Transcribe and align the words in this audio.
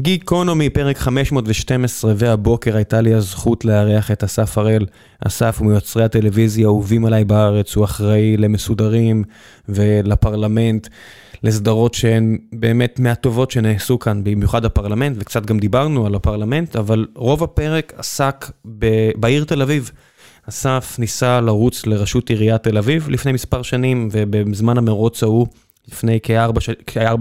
גיקונומי, 0.00 0.70
פרק 0.70 0.98
512, 0.98 2.12
והבוקר 2.16 2.76
הייתה 2.76 3.00
לי 3.00 3.14
הזכות 3.14 3.64
לארח 3.64 4.10
את 4.10 4.24
אסף 4.24 4.58
הראל. 4.58 4.86
אסף 5.26 5.56
הוא 5.58 5.66
מיוצרי 5.66 6.04
הטלוויזיה 6.04 6.66
האהובים 6.66 7.04
עליי 7.04 7.24
בארץ, 7.24 7.76
הוא 7.76 7.84
אחראי 7.84 8.36
למסודרים 8.36 9.24
ולפרלמנט, 9.68 10.88
לסדרות 11.42 11.94
שהן 11.94 12.38
באמת 12.52 13.00
מהטובות 13.00 13.50
שנעשו 13.50 13.98
כאן, 13.98 14.24
במיוחד 14.24 14.64
הפרלמנט, 14.64 15.16
וקצת 15.20 15.46
גם 15.46 15.58
דיברנו 15.58 16.06
על 16.06 16.14
הפרלמנט, 16.14 16.76
אבל 16.76 17.06
רוב 17.14 17.42
הפרק 17.42 17.92
עסק 17.96 18.50
ב... 18.78 19.10
בעיר 19.16 19.44
תל 19.44 19.62
אביב. 19.62 19.90
אסף 20.48 20.96
ניסה 20.98 21.40
לרוץ 21.40 21.86
לראשות 21.86 22.30
עיריית 22.30 22.62
תל 22.62 22.78
אביב 22.78 23.08
לפני 23.08 23.32
מספר 23.32 23.62
שנים, 23.62 24.08
ובזמן 24.12 24.78
המרוץ 24.78 25.22
ההוא, 25.22 25.46
לפני 25.88 26.18
כארבע, 26.22 26.60
ש... 26.60 26.70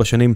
שנים, 0.04 0.34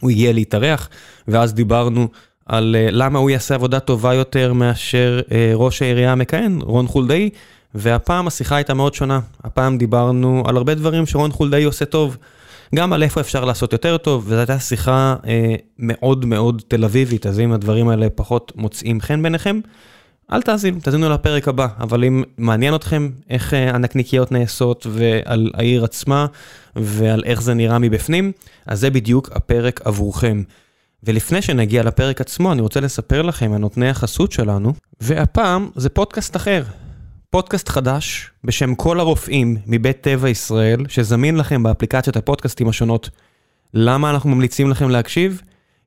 הוא 0.00 0.10
הגיע 0.10 0.32
להתארח, 0.32 0.88
ואז 1.28 1.54
דיברנו 1.54 2.08
על 2.46 2.76
uh, 2.78 2.92
למה 2.92 3.18
הוא 3.18 3.30
יעשה 3.30 3.54
עבודה 3.54 3.80
טובה 3.80 4.14
יותר 4.14 4.52
מאשר 4.52 5.20
uh, 5.24 5.32
ראש 5.54 5.82
העירייה 5.82 6.12
המכהן, 6.12 6.58
רון 6.62 6.86
חולדאי, 6.86 7.30
והפעם 7.74 8.26
השיחה 8.26 8.56
הייתה 8.56 8.74
מאוד 8.74 8.94
שונה. 8.94 9.20
הפעם 9.44 9.78
דיברנו 9.78 10.42
על 10.46 10.56
הרבה 10.56 10.74
דברים 10.74 11.06
שרון 11.06 11.32
חולדאי 11.32 11.64
עושה 11.64 11.84
טוב, 11.84 12.16
גם 12.74 12.92
על 12.92 13.02
איפה 13.02 13.20
אפשר 13.20 13.44
לעשות 13.44 13.72
יותר 13.72 13.96
טוב, 13.96 14.24
וזו 14.26 14.38
הייתה 14.38 14.58
שיחה 14.58 15.16
uh, 15.22 15.26
מאוד 15.78 16.24
מאוד 16.24 16.62
תל 16.68 16.84
אביבית, 16.84 17.26
אז 17.26 17.40
אם 17.40 17.52
הדברים 17.52 17.88
האלה 17.88 18.10
פחות 18.14 18.52
מוצאים 18.56 19.00
חן 19.00 19.22
ביניכם, 19.22 19.60
אל 20.32 20.42
תאזינו, 20.42 20.80
תאזינו 20.80 21.08
לפרק 21.08 21.48
הבא, 21.48 21.66
אבל 21.80 22.04
אם 22.04 22.22
מעניין 22.38 22.74
אתכם 22.74 23.10
איך 23.30 23.52
הנקניקיות 23.52 24.32
נעשות 24.32 24.86
ועל 24.90 25.50
העיר 25.54 25.84
עצמה 25.84 26.26
ועל 26.80 27.22
איך 27.24 27.42
זה 27.42 27.54
נראה 27.54 27.78
מבפנים, 27.78 28.32
אז 28.66 28.80
זה 28.80 28.90
בדיוק 28.90 29.30
הפרק 29.32 29.80
עבורכם. 29.84 30.42
ולפני 31.04 31.42
שנגיע 31.42 31.82
לפרק 31.82 32.20
עצמו, 32.20 32.52
אני 32.52 32.60
רוצה 32.60 32.80
לספר 32.80 33.22
לכם 33.22 33.52
על 33.52 33.58
נותני 33.58 33.88
החסות 33.88 34.32
שלנו, 34.32 34.72
והפעם 35.00 35.70
זה 35.76 35.88
פודקאסט 35.88 36.36
אחר. 36.36 36.62
פודקאסט 37.30 37.68
חדש 37.68 38.30
בשם 38.44 38.74
כל 38.74 39.00
הרופאים 39.00 39.56
מבית 39.66 40.00
טבע 40.00 40.28
ישראל, 40.28 40.84
שזמין 40.88 41.36
לכם 41.36 41.62
באפליקציות 41.62 42.16
הפודקאסטים 42.16 42.68
השונות. 42.68 43.10
למה 43.74 44.10
אנחנו 44.10 44.30
ממליצים 44.30 44.70
לכם 44.70 44.88
להקשיב? 44.88 45.42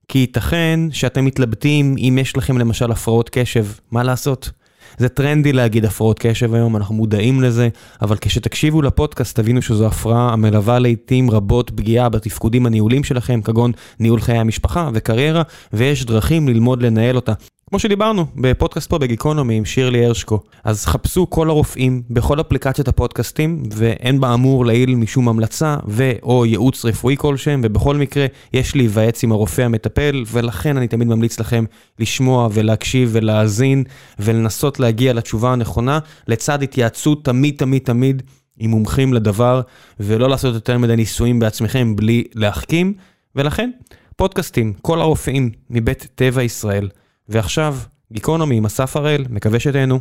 כי 0.08 0.20
ייתכן 0.20 0.80
שאתם 0.92 1.26
מתלבטים 1.26 1.96
אם 1.98 2.18
יש 2.22 2.38
לכם 2.38 2.58
למשל 2.58 2.92
הפרעות 2.92 3.30
קשב, 3.30 3.66
מה 3.92 4.04
לעשות? 4.04 4.52
זה 4.98 5.10
טרנדי 5.10 5.54
להגיד 5.54 5.86
הפרעות 5.86 6.20
קשב 6.20 6.54
היום, 6.54 6.76
אנחנו 6.76 6.96
מודעים 6.96 7.42
לזה, 7.42 7.70
אבל 8.02 8.18
כשתקשיבו 8.22 8.82
לפודקאסט 8.82 9.40
תבינו 9.40 9.62
שזו 9.62 9.88
הפרעה 9.88 10.34
המלווה 10.34 10.80
לעיתים 10.80 11.32
רבות 11.32 11.70
פגיעה 11.70 12.10
בתפקודים 12.10 12.66
הניהולים 12.66 13.04
שלכם, 13.04 13.42
כגון 13.42 13.72
ניהול 14.00 14.22
חיי 14.22 14.38
המשפחה 14.38 14.90
וקריירה, 14.94 15.42
ויש 15.74 16.06
דרכים 16.06 16.48
ללמוד 16.48 16.84
לנהל 16.84 17.16
אותה. 17.16 17.34
כמו 17.72 17.80
שדיברנו 17.80 18.26
בפודקאסט 18.36 18.90
פה 18.90 18.98
בגיקונומי 18.98 19.56
עם 19.56 19.66
שירלי 19.66 20.06
הרשקו. 20.06 20.40
אז 20.64 20.86
חפשו 20.86 21.30
כל 21.30 21.50
הרופאים 21.50 22.02
בכל 22.10 22.42
אפליקציות 22.42 22.88
הפודקאסטים, 22.88 23.64
ואין 23.72 24.22
באמור 24.22 24.66
לעיל 24.66 24.96
משום 24.96 25.30
המלצה 25.30 25.78
ו/או 25.88 26.46
ייעוץ 26.46 26.86
רפואי 26.86 27.16
כלשהם, 27.18 27.62
ובכל 27.64 27.96
מקרה 27.96 28.26
יש 28.54 28.76
להיוועץ 28.76 29.24
עם 29.24 29.32
הרופא 29.32 29.62
המטפל, 29.62 30.24
ולכן 30.32 30.78
אני 30.78 30.88
תמיד 30.88 31.08
ממליץ 31.08 31.40
לכם 31.40 31.66
לשמוע 32.00 32.50
ולהקשיב 32.54 33.10
ולהאזין, 33.12 33.84
ולנסות 34.20 34.80
להגיע 34.80 35.14
לתשובה 35.14 35.54
הנכונה, 35.54 36.00
לצד 36.28 36.64
התייעצות 36.64 37.26
תמיד 37.26 37.56
תמיד 37.58 37.82
תמיד 37.86 38.24
עם 38.60 38.72
מומחים 38.72 39.14
לדבר, 39.14 39.62
ולא 40.00 40.30
לעשות 40.30 40.54
יותר 40.54 40.78
מדי 40.78 40.96
ניסויים 40.96 41.40
בעצמכם 41.40 41.96
בלי 41.96 42.24
להחכים, 42.36 42.94
ולכן 43.36 43.70
פודקאסטים, 44.16 44.74
כל 44.82 45.02
הרופאים 45.02 45.52
מבית 45.70 46.08
טבע 46.16 46.44
ישראל. 46.44 46.90
ועכשיו, 47.32 47.78
גיקונומי 48.12 48.58
עם 48.58 48.66
אסף 48.66 48.96
הראל, 48.96 49.26
מקווה 49.30 49.60
שתהנו. 49.60 50.00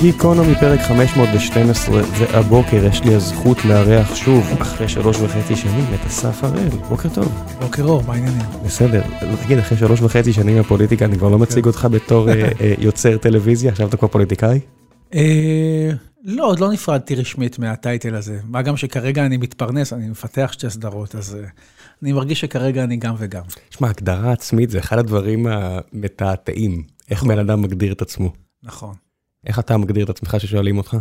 גיקונומי 0.00 0.54
פרק 0.54 0.80
512, 0.80 2.02
והבוקר 2.18 2.84
יש 2.84 3.04
לי 3.04 3.14
הזכות 3.14 3.64
לארח 3.64 4.14
שוב, 4.14 4.44
אחרי 4.60 4.88
שלוש 4.88 5.20
וחצי 5.20 5.56
שנים, 5.56 5.84
את 5.94 6.06
אסף 6.06 6.44
הראל. 6.44 6.68
בוקר 6.88 7.08
טוב. 7.08 7.28
בוקר 7.60 7.84
אור, 7.84 8.02
מה 8.06 8.14
העניינים? 8.14 8.42
בסדר. 8.64 9.02
תגיד, 9.44 9.58
אחרי 9.58 9.78
שלוש 9.78 10.00
וחצי 10.00 10.32
שנים 10.32 10.58
בפוליטיקה, 10.58 11.04
אני 11.04 11.18
כבר 11.18 11.28
לא 11.28 11.38
מציג 11.38 11.66
אותך 11.66 11.88
בתור 11.90 12.28
אה, 12.28 12.48
אה, 12.60 12.74
יוצר 12.78 13.16
טלוויזיה, 13.16 13.70
עכשיו 13.70 13.88
אתה 13.88 13.96
כבר 13.96 14.08
פוליטיקאי? 14.08 14.60
אה, 16.26 16.32
לא, 16.32 16.46
עוד 16.46 16.60
לא 16.60 16.72
נפרדתי 16.72 17.14
רשמית 17.14 17.58
מהטייטל 17.58 18.14
הזה. 18.14 18.40
מה 18.44 18.62
גם 18.62 18.76
שכרגע 18.76 19.26
אני 19.26 19.36
מתפרנס, 19.36 19.92
אני 19.92 20.08
מפתח 20.08 20.50
שתי 20.52 20.70
סדרות, 20.70 21.14
אז 21.14 21.36
uh, 21.42 21.50
אני 22.02 22.12
מרגיש 22.12 22.40
שכרגע 22.40 22.84
אני 22.84 22.96
גם 22.96 23.14
וגם. 23.18 23.42
תשמע, 23.68 23.88
הגדרה 23.88 24.32
עצמית 24.32 24.70
זה 24.70 24.78
אחד 24.78 24.98
הדברים 24.98 25.46
המתעתעים. 25.46 26.82
איך 27.10 27.22
בן 27.22 27.38
אדם 27.38 27.62
מגדיר 27.62 27.92
את 27.92 28.02
עצמו. 28.02 28.32
נכון. 28.62 28.94
איך 29.46 29.58
אתה 29.58 29.76
מגדיר 29.76 30.04
את 30.04 30.10
עצמך 30.10 30.36
ששואלים 30.38 30.78
אותך? 30.78 30.96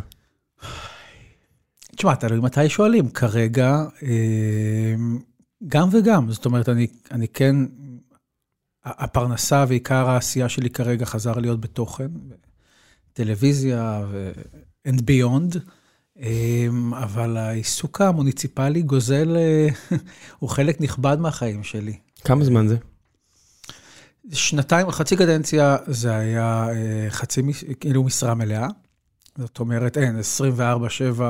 תשמע, 1.95 2.15
תלוי 2.15 2.39
מתי 2.39 2.69
שואלים. 2.69 3.09
כרגע, 3.09 3.83
אה, 4.03 4.95
גם 5.67 5.89
וגם. 5.91 6.31
זאת 6.31 6.45
אומרת, 6.45 6.69
אני, 6.69 6.87
אני 7.11 7.27
כן, 7.27 7.55
הפרנסה 8.83 9.65
ועיקר 9.67 10.09
העשייה 10.09 10.49
שלי 10.49 10.69
כרגע 10.69 11.05
חזר 11.05 11.33
להיות 11.33 11.61
בתוכן. 11.61 12.07
טלוויזיה 13.13 14.05
ו... 14.11 14.31
and 14.87 14.99
beyond, 14.99 15.59
אמ, 16.19 16.93
אבל 16.93 17.37
העיסוק 17.37 18.01
המוניציפלי 18.01 18.81
גוזל, 18.81 19.37
אה, 19.37 19.67
הוא 20.39 20.49
חלק 20.49 20.81
נכבד 20.81 21.17
מהחיים 21.19 21.63
שלי. 21.63 21.97
כמה 22.23 22.45
זמן 22.45 22.67
זה? 22.67 22.77
שנתיים, 24.31 24.91
חצי 24.91 25.17
קדנציה 25.17 25.77
זה 25.87 26.15
היה 26.15 26.67
אה, 26.69 27.07
חצי, 27.09 27.41
כאילו 27.79 28.03
משרה 28.03 28.33
מלאה. 28.33 28.67
זאת 29.37 29.59
אומרת, 29.59 29.97
אין, 29.97 30.19
24-7, 31.19 31.21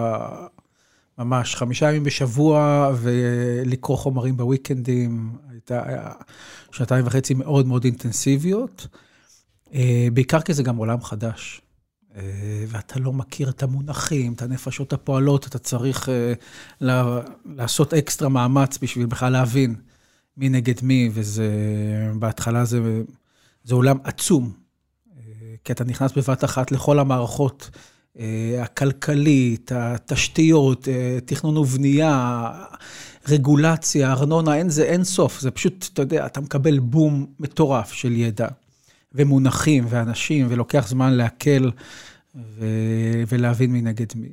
ממש 1.17 1.55
חמישה 1.55 1.89
ימים 1.89 2.03
בשבוע, 2.03 2.91
ולקרוא 3.01 3.97
חומרים 3.97 4.37
בוויקנדים. 4.37 5.31
הייתה 5.51 5.83
שנתיים 6.71 7.07
וחצי 7.07 7.33
מאוד 7.33 7.67
מאוד 7.67 7.83
אינטנסיביות. 7.83 8.87
אה, 9.73 10.07
בעיקר 10.13 10.41
כי 10.41 10.53
זה 10.53 10.63
גם 10.63 10.77
עולם 10.77 11.01
חדש. 11.01 11.61
אה, 12.15 12.65
ואתה 12.67 12.99
לא 12.99 13.13
מכיר 13.13 13.49
את 13.49 13.63
המונחים, 13.63 14.33
את 14.33 14.41
הנפשות 14.41 14.93
הפועלות, 14.93 15.47
אתה 15.47 15.59
צריך 15.59 16.09
אה, 16.09 16.33
לעשות 17.45 17.93
אקסטרה 17.93 18.29
מאמץ 18.29 18.77
בשביל 18.81 19.05
בכלל 19.05 19.31
להבין 19.31 19.75
מי 20.37 20.49
נגד 20.49 20.83
מי, 20.83 21.09
וזה, 21.13 21.49
בהתחלה 22.19 22.65
זה, 22.65 23.01
זה 23.63 23.75
עולם 23.75 23.97
עצום, 24.03 24.51
אה, 25.17 25.21
כי 25.63 25.71
אתה 25.71 25.83
נכנס 25.83 26.11
בבת 26.11 26.43
אחת 26.43 26.71
לכל 26.71 26.99
המערכות, 26.99 27.69
הכלכלית, 28.61 29.71
התשתיות, 29.75 30.87
תכנון 31.25 31.57
ובנייה, 31.57 32.51
רגולציה, 33.27 34.11
ארנונה, 34.11 34.55
אין 34.55 34.69
זה 34.69 34.83
אין 34.83 35.03
סוף, 35.03 35.41
זה 35.41 35.51
פשוט, 35.51 35.89
אתה 35.93 36.01
יודע, 36.01 36.25
אתה 36.25 36.41
מקבל 36.41 36.79
בום 36.79 37.25
מטורף 37.39 37.93
של 37.93 38.11
ידע. 38.11 38.47
ומונחים 39.15 39.85
ואנשים, 39.89 40.47
ולוקח 40.49 40.87
זמן 40.87 41.13
לעכל 41.13 41.69
ו- 42.35 43.23
ולהבין 43.27 43.71
מי 43.71 43.81
נגד 43.81 44.05
מי. 44.15 44.29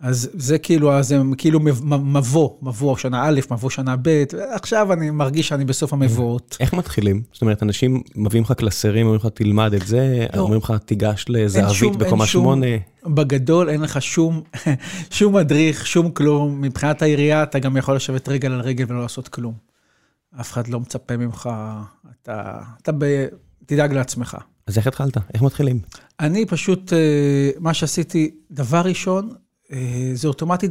אז 0.00 0.30
זה 0.34 0.58
כאילו, 0.58 1.02
זה 1.02 1.18
כאילו 1.38 1.60
מבוא, 2.00 2.50
מבוא 2.62 2.96
שנה 2.96 3.28
א', 3.28 3.40
מבוא 3.50 3.70
שנה 3.70 3.96
ב', 4.02 4.24
ועכשיו 4.32 4.92
אני 4.92 5.10
מרגיש 5.10 5.48
שאני 5.48 5.64
בסוף 5.64 5.92
המבואות. 5.92 6.56
איך 6.60 6.72
מתחילים? 6.74 7.22
זאת 7.32 7.42
אומרת, 7.42 7.62
אנשים 7.62 8.02
מביאים 8.16 8.44
לך 8.44 8.52
קלסרים, 8.52 9.06
אומרים 9.06 9.20
לך, 9.20 9.26
תלמד 9.34 9.74
את 9.74 9.86
זה, 9.86 10.26
לא. 10.34 10.40
אומרים 10.40 10.60
לך, 10.60 10.72
תיגש 10.84 11.24
לאיזה 11.28 11.62
ערבית 11.62 11.96
בקומה 11.96 12.26
שמונה. 12.26 12.66
בגדול 13.06 13.68
אין 13.68 13.80
לך 13.80 14.02
שום, 14.02 14.42
שום 15.10 15.36
מדריך, 15.36 15.86
שום 15.86 16.10
כלום. 16.10 16.60
מבחינת 16.60 17.02
העירייה, 17.02 17.42
אתה 17.42 17.58
גם 17.58 17.76
יכול 17.76 17.96
לשבת 17.96 18.28
רגל 18.28 18.52
על 18.52 18.60
רגל 18.60 18.84
ולא 18.88 19.02
לעשות 19.02 19.28
כלום. 19.28 19.54
אף 20.40 20.52
אחד 20.52 20.68
לא 20.68 20.80
מצפה 20.80 21.16
ממך, 21.16 21.50
אתה, 22.22 22.58
אתה 22.82 22.92
ב... 22.98 23.26
תדאג 23.66 23.92
לעצמך. 23.92 24.36
אז 24.66 24.78
איך 24.78 24.86
התחלת? 24.86 25.16
איך 25.34 25.42
מתחילים? 25.42 25.80
אני 26.20 26.46
פשוט, 26.46 26.92
אה, 26.92 27.50
מה 27.60 27.74
שעשיתי, 27.74 28.30
דבר 28.50 28.80
ראשון, 28.80 29.30
אה, 29.72 30.10
זה 30.14 30.28
אוטומטית, 30.28 30.70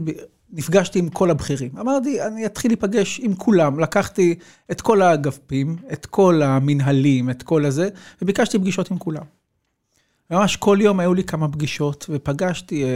נפגשתי 0.54 1.00
עם 1.00 1.10
כל 1.10 1.32
הבכירים. 1.32 1.72
אמרתי, 1.80 2.22
אני 2.22 2.46
אתחיל 2.46 2.72
להיפגש 2.72 3.20
עם 3.24 3.36
כולם. 3.36 3.80
לקחתי 3.80 4.36
את 4.72 4.82
כל 4.82 5.02
האגפים, 5.02 5.76
את 5.94 6.06
כל 6.06 6.42
המנהלים, 6.42 7.30
את 7.30 7.44
כל 7.44 7.66
הזה, 7.66 7.90
וביקשתי 8.22 8.60
פגישות 8.60 8.92
עם 8.92 8.98
כולם. 8.98 9.24
ממש 10.32 10.56
כל 10.56 10.78
יום 10.82 11.00
היו 11.00 11.14
לי 11.14 11.24
כמה 11.24 11.48
פגישות, 11.48 12.06
ופגשתי 12.10 12.84
אה, 12.84 12.90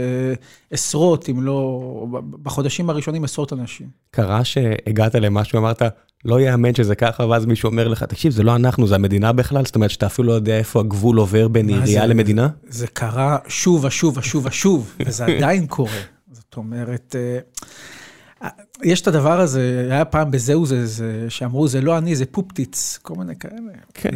עשרות, 0.70 1.28
אם 1.28 1.42
לא, 1.42 2.06
בחודשים 2.42 2.90
הראשונים 2.90 3.24
עשרות 3.24 3.52
אנשים. 3.52 3.88
קרה 4.10 4.44
שהגעת 4.44 5.14
למשהו, 5.14 5.58
אמרת, 5.58 5.82
לא 6.24 6.40
יאמן 6.40 6.74
שזה 6.74 6.94
ככה, 6.94 7.24
ואז 7.24 7.46
מישהו 7.46 7.70
אומר 7.70 7.88
לך, 7.88 8.02
תקשיב, 8.02 8.32
זה 8.32 8.42
לא 8.42 8.56
אנחנו, 8.56 8.86
זה 8.86 8.94
המדינה 8.94 9.32
בכלל, 9.32 9.64
זאת 9.64 9.74
אומרת 9.74 9.90
שאתה 9.90 10.06
אפילו 10.06 10.28
לא 10.28 10.32
יודע 10.32 10.58
איפה 10.58 10.80
הגבול 10.80 11.18
עובר 11.18 11.48
בין 11.48 11.68
עירייה 11.68 12.06
למדינה? 12.06 12.48
זה 12.68 12.86
קרה 12.86 13.38
שוב 13.48 13.84
ושוב 13.84 14.18
ושוב 14.18 14.46
ושוב, 14.46 14.94
וזה 15.06 15.26
עדיין 15.26 15.66
קורה. 15.66 16.00
זאת 16.32 16.56
אומרת, 16.56 17.16
אה, 17.18 18.48
יש 18.82 19.00
את 19.00 19.06
הדבר 19.06 19.40
הזה, 19.40 19.88
היה 19.90 20.04
פעם 20.04 20.30
בזהו 20.30 20.66
זה, 20.66 20.86
זה 20.86 21.26
שאמרו, 21.28 21.68
זה 21.68 21.80
לא 21.80 21.98
אני, 21.98 22.16
זה 22.16 22.26
פופטיץ, 22.26 22.98
כל 23.02 23.14
מיני 23.14 23.36
כאלה. 23.36 23.72
כן. 23.94 24.10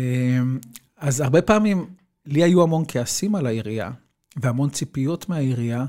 אז 0.98 1.20
הרבה 1.20 1.42
פעמים, 1.42 1.86
לי 2.26 2.42
היו 2.42 2.62
המון 2.62 2.84
כעסים 2.88 3.34
על 3.34 3.46
העירייה, 3.46 3.90
והמון 4.36 4.70
ציפיות 4.70 5.28
מהעירייה. 5.28 5.84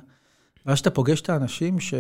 ואז 0.65 0.75
כשאתה 0.75 0.89
פוגש 0.89 1.21
את 1.21 1.29
האנשים 1.29 1.79
ש... 1.79 1.93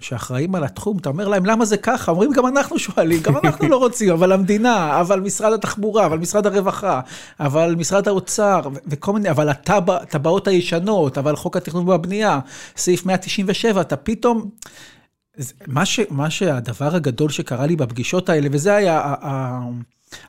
שאחראים 0.00 0.54
על 0.54 0.64
התחום, 0.64 0.98
אתה 0.98 1.08
אומר 1.08 1.28
להם, 1.28 1.46
למה 1.46 1.64
זה 1.64 1.76
ככה? 1.76 2.12
אומרים, 2.12 2.32
גם 2.32 2.46
אנחנו 2.46 2.78
שואלים, 2.78 3.20
גם 3.22 3.36
אנחנו 3.36 3.68
לא 3.68 3.76
רוצים, 3.76 4.12
אבל 4.12 4.32
המדינה, 4.32 5.00
אבל 5.00 5.20
משרד 5.20 5.52
התחבורה, 5.52 6.06
אבל 6.06 6.18
משרד 6.18 6.46
הרווחה, 6.46 7.00
אבל 7.40 7.74
משרד 7.78 8.08
האוצר, 8.08 8.60
ו- 8.74 8.78
וכל 8.86 9.12
מיני, 9.12 9.30
אבל 9.30 9.48
הטבעות 9.48 10.48
הישנות, 10.48 11.18
אבל 11.18 11.36
חוק 11.36 11.56
התכנון 11.56 11.88
והבנייה, 11.88 12.40
סעיף 12.76 13.06
197, 13.06 13.80
אתה 13.80 13.96
פתאום... 13.96 14.50
מה, 15.66 15.84
ש... 15.86 16.00
מה 16.10 16.30
שהדבר 16.30 16.94
הגדול 16.96 17.30
שקרה 17.30 17.66
לי 17.66 17.76
בפגישות 17.76 18.28
האלה, 18.28 18.48
וזה 18.52 18.74
היה, 18.74 19.00
ה... 19.00 19.14
ה... 19.26 19.60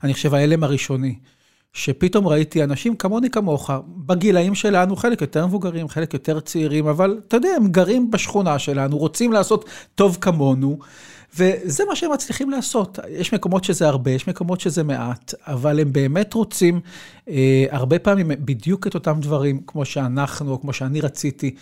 אני 0.04 0.14
חושב, 0.14 0.34
ההלם 0.34 0.64
הראשוני. 0.64 1.16
שפתאום 1.74 2.28
ראיתי 2.28 2.64
אנשים 2.64 2.96
כמוני 2.96 3.30
כמוך, 3.30 3.70
בגילאים 3.88 4.56
שלנו, 4.56 4.96
חלק 4.96 5.22
יותר 5.22 5.48
מבוגרים, 5.48 5.88
חלק 5.90 6.14
יותר 6.14 6.40
צעירים, 6.40 6.88
אבל 6.88 7.20
אתה 7.28 7.38
יודע, 7.38 7.50
הם 7.58 7.68
גרים 7.68 8.12
בשכונה 8.12 8.60
שלנו, 8.60 8.98
רוצים 8.98 9.32
לעשות 9.34 9.70
טוב 9.96 10.18
כמונו, 10.22 10.80
וזה 11.38 11.84
מה 11.90 11.96
שהם 11.96 12.12
מצליחים 12.12 12.50
לעשות. 12.50 13.00
יש 13.10 13.34
מקומות 13.34 13.64
שזה 13.64 13.88
הרבה, 13.88 14.12
יש 14.12 14.28
מקומות 14.28 14.62
שזה 14.62 14.84
מעט, 14.84 15.34
אבל 15.48 15.80
הם 15.80 15.94
באמת 15.94 16.34
רוצים 16.34 16.80
אה, 17.30 17.66
הרבה 17.72 18.00
פעמים 18.00 18.28
בדיוק 18.28 18.88
את 18.88 18.96
אותם 18.96 19.20
דברים, 19.20 19.62
כמו 19.68 19.86
שאנחנו, 19.86 20.52
או 20.52 20.62
כמו 20.62 20.74
שאני 20.74 21.02
רציתי, 21.02 21.56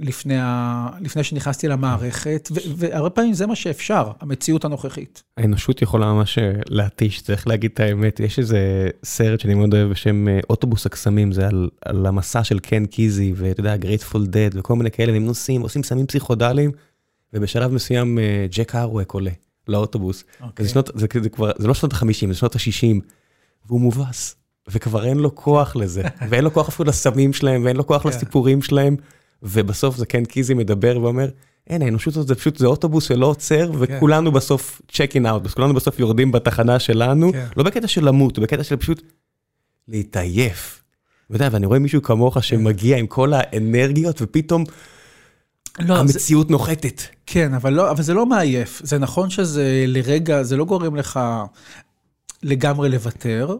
לפני, 0.00 0.38
ה... 0.38 0.88
לפני 1.00 1.24
שנכנסתי 1.24 1.68
למערכת, 1.68 2.48
ו... 2.52 2.58
והרבה 2.76 3.10
פעמים 3.10 3.34
זה 3.34 3.46
מה 3.46 3.56
שאפשר, 3.56 4.10
המציאות 4.20 4.64
הנוכחית. 4.64 5.22
האנושות 5.36 5.82
יכולה 5.82 6.12
ממש 6.12 6.38
אה, 6.38 6.52
להתיש, 6.68 7.20
צריך 7.22 7.46
להגיד 7.46 7.70
את 7.74 7.80
האמת. 7.80 8.20
יש 8.20 8.38
איזה 8.38 8.88
סרט 9.04 9.40
שאני 9.40 9.54
מאוד 9.54 9.74
אוהב 9.74 9.90
בשם 9.90 10.28
אה, 10.28 10.40
אוטובוס 10.50 10.86
הקסמים, 10.86 11.32
זה 11.32 11.48
על, 11.48 11.68
על 11.84 12.06
המסע 12.06 12.44
של 12.44 12.58
קן 12.58 12.86
קיזי, 12.86 13.32
ואתה 13.36 13.60
יודע, 13.60 13.76
גרייטפול 13.76 14.26
דד 14.26 14.50
וכל 14.52 14.76
מיני 14.76 14.90
כאלה, 14.90 15.12
והם 15.12 15.24
נוסעים, 15.24 15.60
עושים 15.60 15.82
סמים 15.82 16.06
פסיכודליים, 16.06 16.70
ובשלב 17.32 17.72
מסוים 17.72 18.18
אה, 18.18 18.46
ג'ק 18.50 18.74
קרואק 18.74 19.12
עולה 19.12 19.30
לאוטובוס. 19.68 20.20
Okay. 20.22 20.44
אוקיי. 20.44 20.66
זה, 20.66 20.72
שנות, 20.72 20.90
זה, 20.94 21.06
זה, 21.22 21.28
כבר, 21.28 21.50
זה 21.58 21.68
לא 21.68 21.74
שנות 21.74 21.92
ה-50, 21.92 22.28
זה 22.28 22.34
שנות 22.34 22.56
ה-60, 22.56 23.00
והוא 23.66 23.80
מובס. 23.80 24.36
וכבר 24.68 25.04
אין 25.04 25.18
לו 25.18 25.34
כוח 25.34 25.76
לזה, 25.76 26.02
ואין 26.30 26.44
לו 26.44 26.52
כוח 26.52 26.68
אפילו 26.68 26.88
לסמים 26.88 27.32
שלהם, 27.32 27.64
ואין 27.64 27.76
לו 27.76 27.86
כוח 27.86 28.02
כן. 28.02 28.08
לסיפורים 28.08 28.62
שלהם, 28.62 28.96
ובסוף 29.42 29.96
זה 29.96 30.06
כן 30.06 30.24
קיזי 30.24 30.54
מדבר 30.54 30.98
ואומר, 31.02 31.28
אין, 31.66 31.82
האנושות 31.82 32.16
הזאת 32.16 32.28
זה 32.28 32.34
פשוט, 32.34 32.56
זה 32.56 32.66
אוטובוס 32.66 33.04
שלא 33.04 33.26
עוצר, 33.26 33.72
כן. 33.72 33.78
וכולנו 33.80 34.32
בסוף 34.32 34.82
צ'ק 34.92 35.10
אין 35.14 35.26
אאוט, 35.26 35.46
כולנו 35.46 35.74
בסוף 35.74 35.98
יורדים 35.98 36.32
בתחנה 36.32 36.78
שלנו, 36.78 37.32
כן. 37.32 37.46
לא 37.56 37.62
בקטע 37.62 37.88
של 37.88 38.04
למות, 38.04 38.38
בקטע 38.38 38.64
של 38.64 38.76
פשוט 38.76 39.02
להתעייף. 39.88 40.82
אתה 41.26 41.34
יודע, 41.36 41.48
ואני 41.52 41.66
רואה 41.66 41.78
מישהו 41.78 42.02
כמוך 42.02 42.42
שמגיע 42.42 42.96
עם 42.96 43.06
כל 43.06 43.32
האנרגיות, 43.32 44.22
ופתאום 44.22 44.64
לא, 45.78 45.96
המציאות 45.96 46.46
זה... 46.46 46.52
נוחתת. 46.52 47.02
כן, 47.26 47.54
אבל, 47.54 47.72
לא, 47.72 47.90
אבל 47.90 48.02
זה 48.02 48.14
לא 48.14 48.26
מעייף. 48.26 48.80
זה 48.84 48.98
נכון 48.98 49.30
שזה 49.30 49.84
לרגע, 49.86 50.42
זה 50.42 50.56
לא 50.56 50.64
גורם 50.64 50.96
לך 50.96 51.20
לגמרי 52.42 52.88
לוותר, 52.88 53.56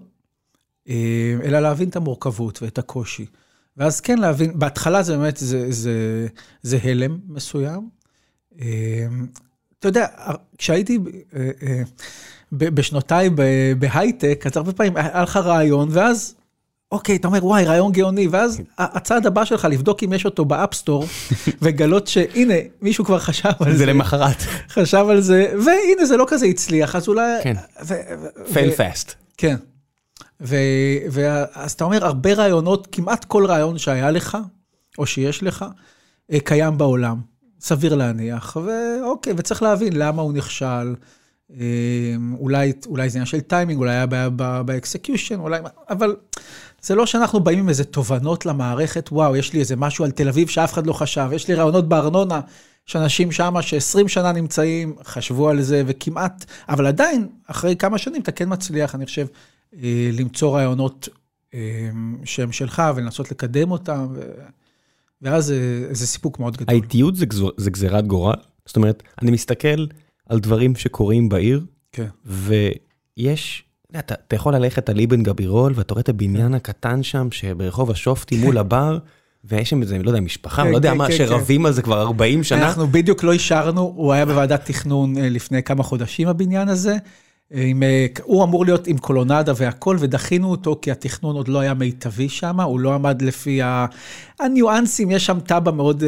אלא 1.45 1.61
להבין 1.61 1.89
את 1.89 1.97
המורכבות 1.97 2.63
ואת 2.63 2.79
הקושי. 2.79 3.27
ואז 3.77 4.01
כן 4.01 4.19
להבין, 4.19 4.59
בהתחלה 4.59 5.03
זה 5.03 5.17
באמת, 5.17 5.37
זה, 5.37 5.73
זה, 5.73 6.27
זה 6.63 6.79
הלם 6.83 7.19
מסוים. 7.29 7.89
אה, 8.61 9.07
אתה 9.79 9.89
יודע, 9.89 10.07
כשהייתי 10.59 10.99
אה, 11.37 11.83
בשנותיי 12.53 13.31
בהייטק, 13.79 14.45
אז 14.47 14.57
הרבה 14.57 14.73
פעמים 14.73 14.97
היה 14.97 15.23
לך 15.23 15.37
רעיון, 15.37 15.89
ואז, 15.93 16.35
אוקיי, 16.93 17.17
אתה 17.17 17.29
אומר, 17.29 17.47
וואי, 17.47 17.65
רעיון 17.65 17.93
גאוני, 17.93 18.29
ואז 18.29 18.61
הצעד 18.79 19.27
הבא 19.27 19.45
שלך, 19.45 19.65
לבדוק 19.71 20.03
אם 20.03 20.13
יש 20.13 20.25
אותו 20.25 20.45
ב 20.45 20.51
App 20.51 20.70
Store, 20.70 21.07
ולגלות 21.63 22.07
שהנה, 22.07 22.55
מישהו 22.83 23.05
כבר 23.05 23.19
חשב 23.19 23.51
על 23.61 23.73
זה. 23.73 23.79
זה 23.79 23.87
למחרת. 23.87 24.43
חשב 24.69 25.07
על 25.11 25.21
זה, 25.21 25.55
והנה, 25.65 26.07
זה 26.07 26.17
לא 26.17 26.27
כזה 26.29 26.47
הצליח, 26.47 26.97
אז 26.97 27.09
אולי... 27.09 27.43
כן. 27.43 27.57
fail 28.53 28.79
fast. 28.79 29.13
כן. 29.37 29.57
ואז 31.11 31.73
אתה 31.73 31.85
אומר, 31.85 32.05
הרבה 32.05 32.35
רעיונות, 32.35 32.89
כמעט 32.93 33.25
כל 33.25 33.47
רעיון 33.47 33.79
שהיה 33.79 34.11
לך, 34.11 34.39
או 34.99 35.07
שיש 35.07 35.43
לך, 35.43 35.65
אה, 36.33 36.41
קיים 36.41 36.79
בעולם. 36.79 37.21
סביר 37.61 37.95
להניח, 37.95 38.57
ואוקיי, 38.65 39.33
וצריך 39.37 39.63
להבין 39.63 39.93
למה 39.97 40.23
הוא 40.23 40.33
נכשל. 40.33 40.95
אה, 41.61 42.15
אולי, 42.39 42.73
אולי 42.87 43.11
זה 43.11 43.19
עניין 43.19 43.27
של 43.27 43.41
טיימינג, 43.41 43.79
אולי 43.79 43.91
היה 43.91 44.07
בעיה 44.07 44.31
ב 44.63 44.70
execution, 44.70 45.41
אולי... 45.41 45.61
אבל 45.91 46.17
זה 46.83 46.95
לא 46.95 47.07
שאנחנו 47.07 47.41
באים 47.41 47.59
עם 47.59 47.69
איזה 47.69 47.85
תובנות 47.85 48.47
למערכת, 48.47 49.09
וואו, 49.13 49.37
יש 49.37 49.53
לי 49.53 49.61
איזה 49.61 49.77
משהו 49.77 50.05
על 50.05 50.11
תל 50.11 50.29
אביב 50.29 50.49
שאף 50.49 50.73
אחד 50.73 50.87
לא 50.87 50.93
חשב, 50.93 51.29
יש 51.33 51.49
לי 51.49 51.55
רעיונות 51.55 51.89
בארנונה, 51.89 52.41
שאנשים 52.87 53.33
שם 53.33 53.55
ש-20 53.61 54.09
שנה 54.09 54.33
נמצאים, 54.33 54.97
חשבו 55.05 55.49
על 55.49 55.63
זה, 55.63 55.83
וכמעט, 55.87 56.45
אבל 56.69 56.87
עדיין, 56.87 57.29
אחרי 57.47 57.77
כמה 57.77 57.99
שנים 57.99 58.23
אתה 58.23 58.33
כן 58.33 58.53
מצליח, 58.53 58.95
אני 58.95 59.07
חושב, 59.07 59.27
למצוא 60.13 60.55
רעיונות 60.57 61.09
אה, 61.55 61.91
שהם 62.25 62.53
שלך 62.53 62.83
ולנסות 62.97 63.31
לקדם 63.31 63.71
אותם, 63.71 64.07
ו... 64.15 64.21
ואז 65.23 65.45
זה, 65.45 65.89
זה 65.95 66.07
סיפוק 66.07 66.39
מאוד 66.39 66.57
גדול. 66.57 66.67
האיטיות 66.69 67.17
זה, 67.17 67.27
גזור, 67.27 67.51
זה 67.57 67.71
גזירת 67.71 68.07
גורל? 68.07 68.35
זאת 68.67 68.77
אומרת, 68.77 69.03
אני 69.23 69.31
מסתכל 69.31 69.87
על 70.29 70.41
דברים 70.41 70.77
שקורים 70.77 71.29
בעיר, 71.29 71.65
כן. 71.93 72.07
ויש, 72.25 73.65
אתה, 73.99 74.15
אתה 74.15 74.37
יכול 74.37 74.55
ללכת 74.55 74.89
על 74.89 75.01
אבן 75.01 75.23
גבירול, 75.23 75.73
ואתה 75.77 75.95
רואה 75.95 76.03
את 76.03 76.09
הבניין 76.09 76.49
כן. 76.49 76.55
הקטן 76.55 77.03
שם, 77.03 77.29
שברחוב 77.31 77.91
השופטי 77.91 78.37
מול 78.37 78.59
הבר, 78.59 78.99
ויש 79.45 79.71
שם 79.71 79.83
איזה, 79.83 79.99
לא 79.99 80.11
יודע, 80.11 80.21
משפחה, 80.21 80.63
כן, 80.63 80.71
לא 80.71 80.77
יודע 80.77 80.91
כן, 80.91 80.97
מה, 80.97 81.09
כן, 81.09 81.17
שרבים 81.17 81.61
כן. 81.61 81.67
על 81.67 81.73
זה 81.73 81.83
כבר 81.83 82.03
40 82.03 82.43
שנה. 82.43 82.69
אנחנו 82.69 82.87
בדיוק 82.87 83.23
לא 83.23 83.33
אישרנו, 83.33 83.81
הוא 83.97 84.13
היה 84.13 84.27
בוועדת 84.27 84.65
תכנון 84.65 85.19
אה, 85.19 85.29
לפני 85.29 85.63
כמה 85.63 85.83
חודשים, 85.83 86.29
הבניין 86.29 86.69
הזה. 86.69 86.97
עם, 87.51 87.83
אה, 87.83 88.07
הוא 88.23 88.45
אמור 88.45 88.65
להיות 88.65 88.87
עם 88.87 88.99
קולונדה 88.99 89.53
והכל, 89.57 89.97
ודחינו 90.01 90.51
אותו 90.51 90.79
כי 90.83 90.91
התכנון 90.91 91.37
עוד 91.37 91.49
לא 91.49 91.61
היה 91.61 91.75
מיטבי 91.75 92.29
שם, 92.29 92.61
הוא 92.61 92.81
לא 92.81 92.95
עמד 92.95 93.23
לפי 93.23 93.61
הניואנסים, 94.41 95.11
יש 95.11 95.27
שם 95.27 95.39
תב"ע 95.41 95.71
מאוד 95.71 96.03
uh, 96.03 96.05
uh, 96.05 96.07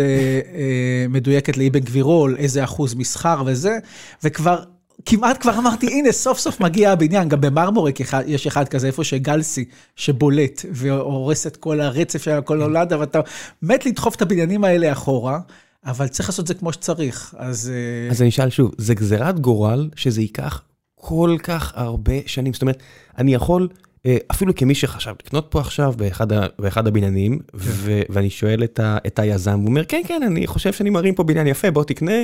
מדויקת 1.09 1.57
לאבן 1.57 1.81
גבירול, 1.81 2.37
איזה 2.39 2.65
אחוז 2.65 2.95
מסחר 2.95 3.43
וזה, 3.47 3.79
וכבר... 4.25 4.63
כמעט 5.09 5.41
כבר 5.41 5.59
אמרתי, 5.59 5.87
הנה, 5.87 6.13
סוף 6.13 6.39
סוף 6.39 6.61
מגיע 6.61 6.93
הבניין. 6.93 7.29
גם 7.29 7.41
במרמורק 7.41 8.01
יש 8.27 8.47
אחד 8.47 8.69
כזה, 8.69 8.87
איפה 8.87 9.05
שגלסי, 9.05 9.65
שבולט 9.97 10.65
והורס 10.73 11.47
את 11.47 11.57
כל 11.57 11.81
הרצף 11.81 12.23
של 12.23 12.31
הקולונדה, 12.31 13.01
ואתה 13.01 13.21
מת 13.63 13.87
לדחוף 13.87 14.15
את 14.15 14.23
הבניינים 14.23 14.65
האלה 14.65 14.93
אחורה. 14.93 15.39
אבל 15.85 16.09
צריך 16.09 16.29
לעשות 16.29 16.43
את 16.43 16.47
זה 16.47 16.55
כמו 16.55 16.73
שצריך, 16.73 17.35
אז... 17.39 17.73
אז 18.11 18.21
אני 18.23 18.29
אשאל 18.29 18.51
שוב, 18.51 18.75
זה 18.79 18.95
גזירת 18.95 19.41
גורל 19.41 19.91
שזה 19.97 20.21
ייקח 20.21 20.63
כל 21.01 21.37
כך 21.43 21.73
הרבה 21.75 22.13
שנים. 22.27 22.53
זאת 22.53 22.63
אומרת, 22.63 22.83
אני 23.19 23.35
יכול, 23.35 23.69
אה, 24.07 24.17
אפילו 24.31 24.55
כמי 24.55 24.75
שחשב 24.75 25.15
לקנות 25.27 25.47
פה 25.51 25.61
עכשיו 25.61 25.95
באחד, 25.97 26.27
באחד 26.59 26.87
הבניינים, 26.87 27.39
כן. 27.39 27.59
ו, 27.59 28.01
ואני 28.09 28.31
שואל 28.31 28.65
את, 28.65 28.81
ה, 28.81 28.99
את 29.07 29.19
היזם, 29.19 29.59
הוא 29.59 29.67
אומר, 29.67 29.85
כן, 29.85 30.01
כן, 30.07 30.23
אני 30.27 30.47
חושב 30.47 30.73
שאני 30.73 30.91
מרים 30.91 31.15
פה 31.15 31.23
בניין 31.23 31.47
יפה, 31.47 31.71
בוא 31.71 31.85
תקנה, 31.85 32.23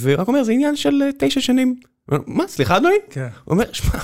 ורק 0.00 0.28
אומר, 0.28 0.44
זה 0.44 0.52
עניין 0.52 0.76
של 0.76 1.02
אה, 1.02 1.10
תשע 1.18 1.40
שנים. 1.40 1.76
מה, 2.26 2.48
סליחה 2.48 2.76
אדוני? 2.76 2.94
כן. 3.10 3.28
הוא 3.44 3.52
אומר, 3.52 3.64
שמע, 3.72 3.98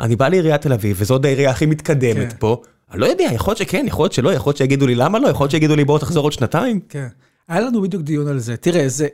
אני 0.00 0.16
בא 0.16 0.28
לעיריית 0.28 0.62
תל 0.62 0.72
אביב, 0.72 0.96
וזאת 1.00 1.24
העירייה 1.24 1.50
הכי 1.50 1.66
מתקדמת 1.66 2.32
כן. 2.32 2.38
פה, 2.38 2.62
אני 2.92 3.00
לא 3.00 3.06
יודע, 3.06 3.28
יכול 3.32 3.50
להיות 3.50 3.58
שכן, 3.58 3.84
יכול 3.88 4.04
להיות 4.04 4.12
שלא, 4.12 4.32
יכול 4.32 4.50
להיות 4.50 4.56
שיגידו 4.56 4.86
לי 4.86 4.94
למה 4.94 5.18
לא, 5.18 5.28
יכול 5.28 5.44
להיות 5.44 5.50
שיגידו 5.50 5.76
לי 5.76 5.84
בוא 5.84 5.98
תחזור 5.98 6.24
עוד 6.24 6.32
שנתיים. 6.32 6.80
כן. 6.88 7.06
היה 7.48 7.60
לנו 7.60 7.82
בדיוק 7.82 8.02
דיון 8.02 8.28
על 8.28 8.38
זה. 8.38 8.56
תראה, 8.56 8.88
זה, 8.88 9.08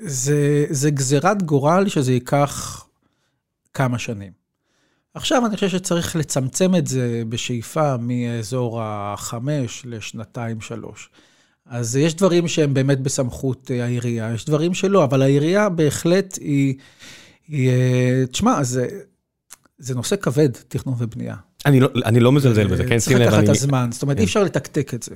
זה, 0.00 0.66
זה 0.70 0.90
גזירת 0.90 1.42
גורל 1.42 1.88
שזה 1.88 2.12
ייקח 2.12 2.84
כמה 3.74 3.98
שנים. 3.98 4.32
עכשיו 5.14 5.46
אני 5.46 5.54
חושב 5.54 5.68
שצריך 5.68 6.16
לצמצם 6.16 6.74
את 6.74 6.86
זה 6.86 7.22
בשאיפה 7.28 7.96
מאזור 7.96 8.82
החמש 8.82 9.82
לשנתיים, 9.84 10.60
שלוש. 10.60 11.10
אז 11.66 11.96
יש 11.96 12.14
דברים 12.14 12.48
שהם 12.48 12.74
באמת 12.74 13.00
בסמכות 13.00 13.70
אה, 13.70 13.84
העירייה, 13.84 14.32
יש 14.34 14.44
דברים 14.44 14.74
שלא, 14.74 15.04
אבל 15.04 15.22
העירייה 15.22 15.68
בהחלט 15.68 16.38
היא... 16.40 16.74
היא 17.48 17.70
אה, 17.70 18.24
תשמע, 18.26 18.62
זה, 18.62 18.88
זה 19.78 19.94
נושא 19.94 20.16
כבד, 20.16 20.50
תכנון 20.68 20.94
ובנייה. 20.98 21.36
אני 21.66 21.80
לא, 21.80 21.88
אני 22.04 22.20
לא 22.20 22.32
מזלזל 22.32 22.66
בזה, 22.66 22.84
כן, 22.86 23.00
שים 23.00 23.16
לב. 23.16 23.24
צריך 23.24 23.34
לקחת 23.34 23.44
את 23.44 23.48
הזמן, 23.48 23.88
זאת 23.92 24.02
אומרת, 24.02 24.16
כן. 24.16 24.20
אי 24.20 24.26
אפשר 24.26 24.42
לתקתק 24.42 24.94
את 24.94 25.02
זה. 25.02 25.14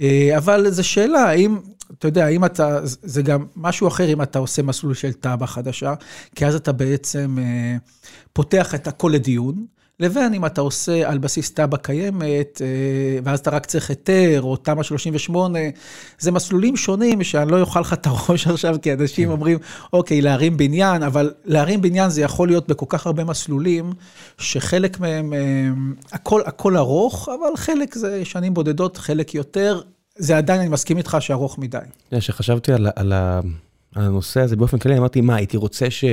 אה, 0.00 0.36
אבל 0.36 0.70
זו 0.70 0.88
שאלה, 0.88 1.20
האם, 1.20 1.58
אתה 1.98 2.08
יודע, 2.08 2.28
אם 2.28 2.44
אתה, 2.44 2.80
זה 2.84 3.22
גם 3.22 3.46
משהו 3.56 3.88
אחר 3.88 4.12
אם 4.12 4.22
אתה 4.22 4.38
עושה 4.38 4.62
מסלול 4.62 4.94
של 4.94 5.12
תב"ע 5.12 5.46
חדשה, 5.46 5.94
כי 6.34 6.46
אז 6.46 6.54
אתה 6.54 6.72
בעצם 6.72 7.38
אה, 7.38 7.76
פותח 8.32 8.74
את 8.74 8.86
הכל 8.86 9.10
לדיון. 9.14 9.66
לבין 10.00 10.34
אם 10.34 10.46
אתה 10.46 10.60
עושה 10.60 11.10
על 11.10 11.18
בסיס 11.18 11.52
תב"ע 11.52 11.76
קיימת, 11.76 12.62
אה, 12.64 13.18
ואז 13.24 13.38
אתה 13.38 13.50
רק 13.50 13.66
צריך 13.66 13.90
היתר, 13.90 14.40
או 14.42 14.56
תמ"א 14.56 14.82
38, 14.82 15.58
זה 16.18 16.32
מסלולים 16.32 16.76
שונים 16.76 17.24
שאני 17.24 17.50
לא 17.50 17.60
אוכל 17.60 17.80
לך 17.80 17.92
את 17.92 18.06
הראש 18.06 18.46
עכשיו, 18.52 18.76
כי 18.82 18.92
אנשים 18.92 19.30
אומרים, 19.30 19.58
אוקיי, 19.92 20.20
להרים 20.20 20.56
בניין, 20.56 21.02
אבל 21.02 21.32
להרים 21.44 21.82
בניין 21.82 22.10
זה 22.10 22.22
יכול 22.22 22.48
להיות 22.48 22.68
בכל 22.68 22.86
כך 22.88 23.06
הרבה 23.06 23.24
מסלולים, 23.24 23.92
שחלק 24.38 25.00
מהם, 25.00 25.32
אה, 25.32 25.68
הכל, 26.12 26.42
הכל 26.46 26.76
ארוך, 26.76 27.28
אבל 27.28 27.56
חלק 27.56 27.94
זה 27.94 28.24
שנים 28.24 28.54
בודדות, 28.54 28.96
חלק 28.96 29.34
יותר. 29.34 29.80
זה 30.18 30.36
עדיין, 30.36 30.60
אני 30.60 30.68
מסכים 30.68 30.98
איתך 30.98 31.16
שארוך 31.20 31.58
מדי. 31.58 31.78
כשחשבתי 32.10 32.72
על, 32.72 32.86
על, 32.96 33.12
על 33.12 33.42
הנושא 33.96 34.40
הזה 34.40 34.56
באופן 34.56 34.78
כללי, 34.78 34.98
אמרתי, 34.98 35.20
מה, 35.20 35.34
הייתי 35.34 35.56
רוצה 35.56 35.90
ש... 35.90 36.04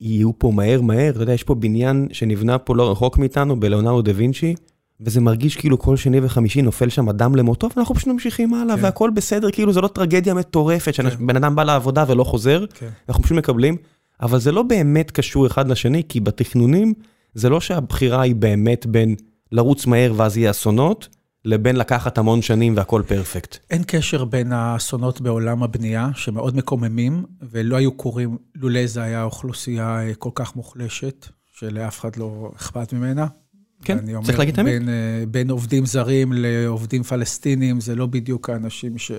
יהיו 0.00 0.38
פה 0.38 0.50
מהר 0.50 0.80
מהר, 0.80 1.10
אתה 1.10 1.22
יודע, 1.22 1.32
יש 1.32 1.42
פה 1.42 1.54
בניין 1.54 2.08
שנבנה 2.12 2.58
פה 2.58 2.76
לא 2.76 2.90
רחוק 2.90 3.18
מאיתנו, 3.18 3.60
בלאונרדו 3.60 4.02
דה 4.02 4.12
וינצ'י, 4.14 4.54
וזה 5.00 5.20
מרגיש 5.20 5.56
כאילו 5.56 5.78
כל 5.78 5.96
שני 5.96 6.20
וחמישי 6.22 6.62
נופל 6.62 6.88
שם 6.88 7.08
אדם 7.08 7.34
למותו, 7.34 7.68
ואנחנו 7.76 7.94
פשוט 7.94 8.08
ממשיכים 8.08 8.54
הלאה, 8.54 8.76
כן. 8.76 8.84
והכל 8.84 9.10
בסדר, 9.14 9.50
כאילו 9.50 9.72
זה 9.72 9.80
לא 9.80 9.88
טרגדיה 9.88 10.34
מטורפת, 10.34 10.94
שבן 10.94 11.28
כן. 11.28 11.36
אדם 11.36 11.54
בא 11.54 11.64
לעבודה 11.64 12.04
ולא 12.08 12.24
חוזר, 12.24 12.64
כן. 12.74 12.88
אנחנו 13.08 13.24
פשוט 13.24 13.38
מקבלים, 13.38 13.76
אבל 14.22 14.38
זה 14.38 14.52
לא 14.52 14.62
באמת 14.62 15.10
קשור 15.10 15.46
אחד 15.46 15.68
לשני, 15.68 16.02
כי 16.08 16.20
בתכנונים, 16.20 16.94
זה 17.34 17.48
לא 17.48 17.60
שהבחירה 17.60 18.22
היא 18.22 18.34
באמת 18.34 18.86
בין 18.86 19.14
לרוץ 19.52 19.86
מהר 19.86 20.12
ואז 20.16 20.36
יהיה 20.36 20.50
אסונות, 20.50 21.08
לבין 21.44 21.76
לקחת 21.76 22.18
המון 22.18 22.42
שנים 22.42 22.76
והכל 22.76 23.02
פרפקט. 23.06 23.56
אין 23.70 23.82
קשר 23.86 24.24
בין 24.24 24.52
האסונות 24.52 25.20
בעולם 25.20 25.62
הבנייה, 25.62 26.10
שמאוד 26.14 26.56
מקוממים, 26.56 27.24
ולא 27.50 27.76
היו 27.76 27.92
קורים 27.92 28.38
לולא 28.54 28.86
זה 28.86 29.02
היה 29.02 29.22
אוכלוסייה 29.22 30.00
אה, 30.00 30.14
כל 30.14 30.30
כך 30.34 30.56
מוחלשת, 30.56 31.26
שלאף 31.52 32.00
אחד 32.00 32.16
לא 32.16 32.50
אכפת 32.56 32.92
ממנה. 32.92 33.26
כן, 33.84 33.98
צריך 34.22 34.38
להגיד 34.38 34.52
את 34.52 34.58
האמת. 34.58 34.70
בין, 34.70 34.88
אה, 34.88 35.24
בין 35.28 35.50
עובדים 35.50 35.86
זרים 35.86 36.32
לעובדים 36.32 37.02
פלסטינים, 37.02 37.80
זה 37.80 37.94
לא 37.94 38.06
בדיוק 38.06 38.50
האנשים 38.50 38.98
ש, 38.98 39.12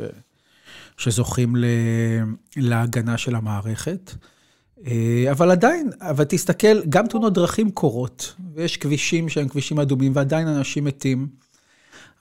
שזוכים 0.97 1.55
ל, 1.55 1.65
להגנה 2.57 3.17
של 3.17 3.35
המערכת. 3.35 4.11
אה, 4.85 5.25
אבל 5.31 5.51
עדיין, 5.51 5.89
אבל 6.01 6.23
תסתכל, 6.23 6.81
גם 6.89 7.07
תאונות 7.07 7.33
דרכים 7.33 7.71
קורות, 7.71 8.33
ויש 8.55 8.77
כבישים 8.77 9.29
שהם 9.29 9.47
כבישים 9.47 9.79
אדומים, 9.79 10.11
ועדיין 10.15 10.47
אנשים 10.47 10.83
מתים. 10.83 11.40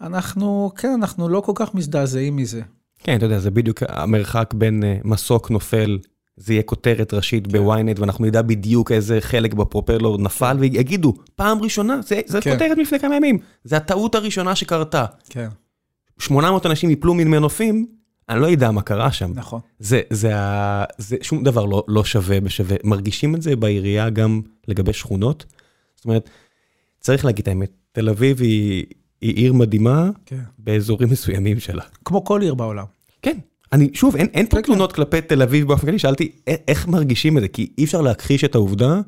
אנחנו, 0.01 0.71
כן, 0.77 0.93
אנחנו 0.95 1.29
לא 1.29 1.41
כל 1.41 1.53
כך 1.55 1.75
מזדעזעים 1.75 2.37
מזה. 2.37 2.63
כן, 2.99 3.17
אתה 3.17 3.27
יודע, 3.27 3.39
זה 3.39 3.51
בדיוק 3.51 3.83
המרחק 3.89 4.55
בין 4.55 4.83
uh, 4.83 5.09
מסוק 5.09 5.51
נופל, 5.51 5.99
זה 6.37 6.53
יהיה 6.53 6.63
כותרת 6.63 7.15
ראשית 7.15 7.47
כן. 7.47 7.53
בוויינט, 7.53 7.99
ואנחנו 7.99 8.25
נדע 8.25 8.43
בדיוק 8.43 8.93
איזה 8.93 9.21
חלק 9.21 9.55
בפרופלור 9.55 10.19
נפל, 10.19 10.55
כן. 10.55 10.61
ויגידו, 10.61 11.15
פעם 11.37 11.63
ראשונה, 11.63 12.01
זה, 12.03 12.21
זה 12.27 12.41
כן. 12.41 12.53
כותרת 12.53 12.79
לפני 12.79 12.99
כמה 12.99 13.17
ימים, 13.17 13.39
זה 13.65 13.77
הטעות 13.77 14.15
הראשונה 14.15 14.57
שקרתה. 14.57 15.05
כן. 15.29 15.49
800 16.19 16.67
אנשים 16.67 16.91
יפלו 16.91 17.15
מן 17.15 17.29
מנופים, 17.29 17.87
אני 18.29 18.41
לא 18.41 18.47
יודע 18.47 18.71
מה 18.71 18.83
קרה 18.83 19.13
שם. 19.13 19.33
נכון. 19.35 19.61
זה, 19.79 20.01
זה, 20.11 20.33
זה, 20.99 21.17
זה 21.17 21.17
שום 21.23 21.45
דבר 21.45 21.65
לא, 21.65 21.85
לא 21.89 22.05
שווה 22.05 22.41
בשווה. 22.41 22.77
מרגישים 22.85 23.35
את 23.35 23.43
זה 23.43 23.57
בעירייה 23.57 24.11
גם 24.11 24.41
לגבי 24.69 24.93
שכונות? 24.93 25.45
זאת 25.97 26.05
אומרת, 26.05 26.31
צריך 27.01 27.25
להגיד 27.25 27.43
את 27.43 27.49
האמת, 27.49 27.71
תל 27.93 28.09
אביב 28.09 28.41
היא, 28.41 28.85
היא 29.21 29.35
עיר 29.35 29.53
מדהימה 29.53 30.11
כן. 30.27 30.41
באזורים 30.59 31.11
מסוימים 31.11 31.61
שלה. 31.61 31.83
כמו 32.05 32.25
כל 32.25 32.43
עיר 32.43 32.55
בעולם. 32.55 32.85
כן. 33.23 33.39
אני, 33.73 33.91
שוב, 33.95 34.17
אין, 34.17 34.27
אין 34.35 34.47
פה 34.47 34.57
כן, 34.57 34.63
כן. 34.63 34.67
תלונות 34.67 34.93
כן. 34.93 34.97
כלפי 34.97 35.21
תל 35.21 35.43
אביב 35.43 35.69
באופן 35.69 35.87
כללי, 35.87 35.99
שאלתי 35.99 36.33
איך 36.69 36.89
מרגישים 36.89 37.37
את 37.37 37.43
זה, 37.43 37.49
כי 37.49 37.73
אי 37.79 37.85
אפשר 37.85 38.01
להכחיש 38.01 38.45
את 38.45 38.55
העובדה 38.55 39.01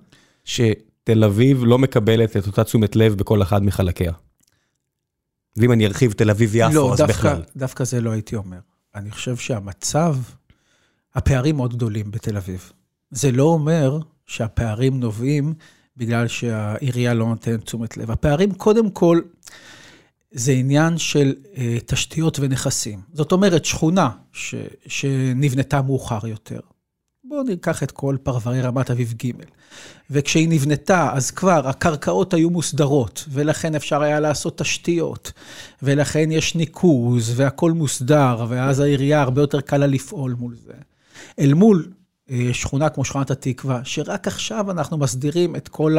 שתל 0.44 1.24
אביב 1.24 1.64
לא 1.64 1.78
מקבלת 1.78 2.36
את 2.36 2.46
אותה 2.46 2.64
תשומת 2.64 2.96
לב 2.96 3.14
בכל 3.14 3.42
אחד 3.42 3.64
מחלקיה. 3.64 4.12
ואם 5.56 5.72
אני 5.72 5.86
ארחיב 5.86 6.12
תל 6.12 6.30
אביב-יפו, 6.30 6.74
לא, 6.74 6.92
אז 6.92 6.98
דווקא, 6.98 7.12
בכלל. 7.12 7.38
לא, 7.38 7.44
דווקא 7.56 7.84
זה 7.84 8.00
לא 8.00 8.10
הייתי 8.10 8.36
אומר. 8.36 8.58
אני 8.94 9.10
חושב 9.10 9.36
שהמצב, 9.36 10.16
הפערים 11.14 11.56
מאוד 11.56 11.74
גדולים 11.74 12.10
בתל 12.10 12.36
אביב. 12.36 12.72
זה 13.10 13.32
לא 13.32 13.44
אומר 13.44 13.98
שהפערים 14.26 15.00
נובעים 15.00 15.54
בגלל 15.96 16.28
שהעירייה 16.28 17.14
לא 17.14 17.26
נותנת 17.26 17.64
תשומת 17.64 17.96
לב. 17.96 18.10
הפערים, 18.10 18.54
קודם 18.54 18.90
כל, 18.90 19.20
זה 20.32 20.52
עניין 20.52 20.98
של 20.98 21.34
אה, 21.56 21.76
תשתיות 21.86 22.38
ונכסים. 22.40 23.00
זאת 23.12 23.32
אומרת, 23.32 23.64
שכונה 23.64 24.10
ש, 24.32 24.54
שנבנתה 24.86 25.82
מאוחר 25.82 26.26
יותר. 26.26 26.60
בואו 27.24 27.42
ניקח 27.42 27.82
את 27.82 27.90
כל 27.90 28.16
פרברי 28.22 28.60
רמת 28.60 28.90
אביב 28.90 29.14
ג', 29.24 29.30
וכשהיא 30.10 30.48
נבנתה, 30.48 31.12
אז 31.12 31.30
כבר 31.30 31.68
הקרקעות 31.68 32.34
היו 32.34 32.50
מוסדרות, 32.50 33.24
ולכן 33.28 33.74
אפשר 33.74 34.02
היה 34.02 34.20
לעשות 34.20 34.58
תשתיות, 34.58 35.32
ולכן 35.82 36.32
יש 36.32 36.54
ניקוז, 36.54 37.32
והכול 37.36 37.72
מוסדר, 37.72 38.46
ואז 38.48 38.80
העירייה 38.80 39.22
הרבה 39.22 39.40
יותר 39.40 39.60
קל 39.60 39.76
לה 39.76 39.86
לפעול 39.86 40.36
מול 40.38 40.56
זה. 40.56 40.72
אל 41.38 41.54
מול 41.54 41.92
שכונה 42.52 42.88
כמו 42.88 43.04
שכונת 43.04 43.30
התקווה, 43.30 43.80
שרק 43.84 44.26
עכשיו 44.26 44.70
אנחנו 44.70 44.98
מסדירים 44.98 45.56
את 45.56 45.68
כל 45.68 45.96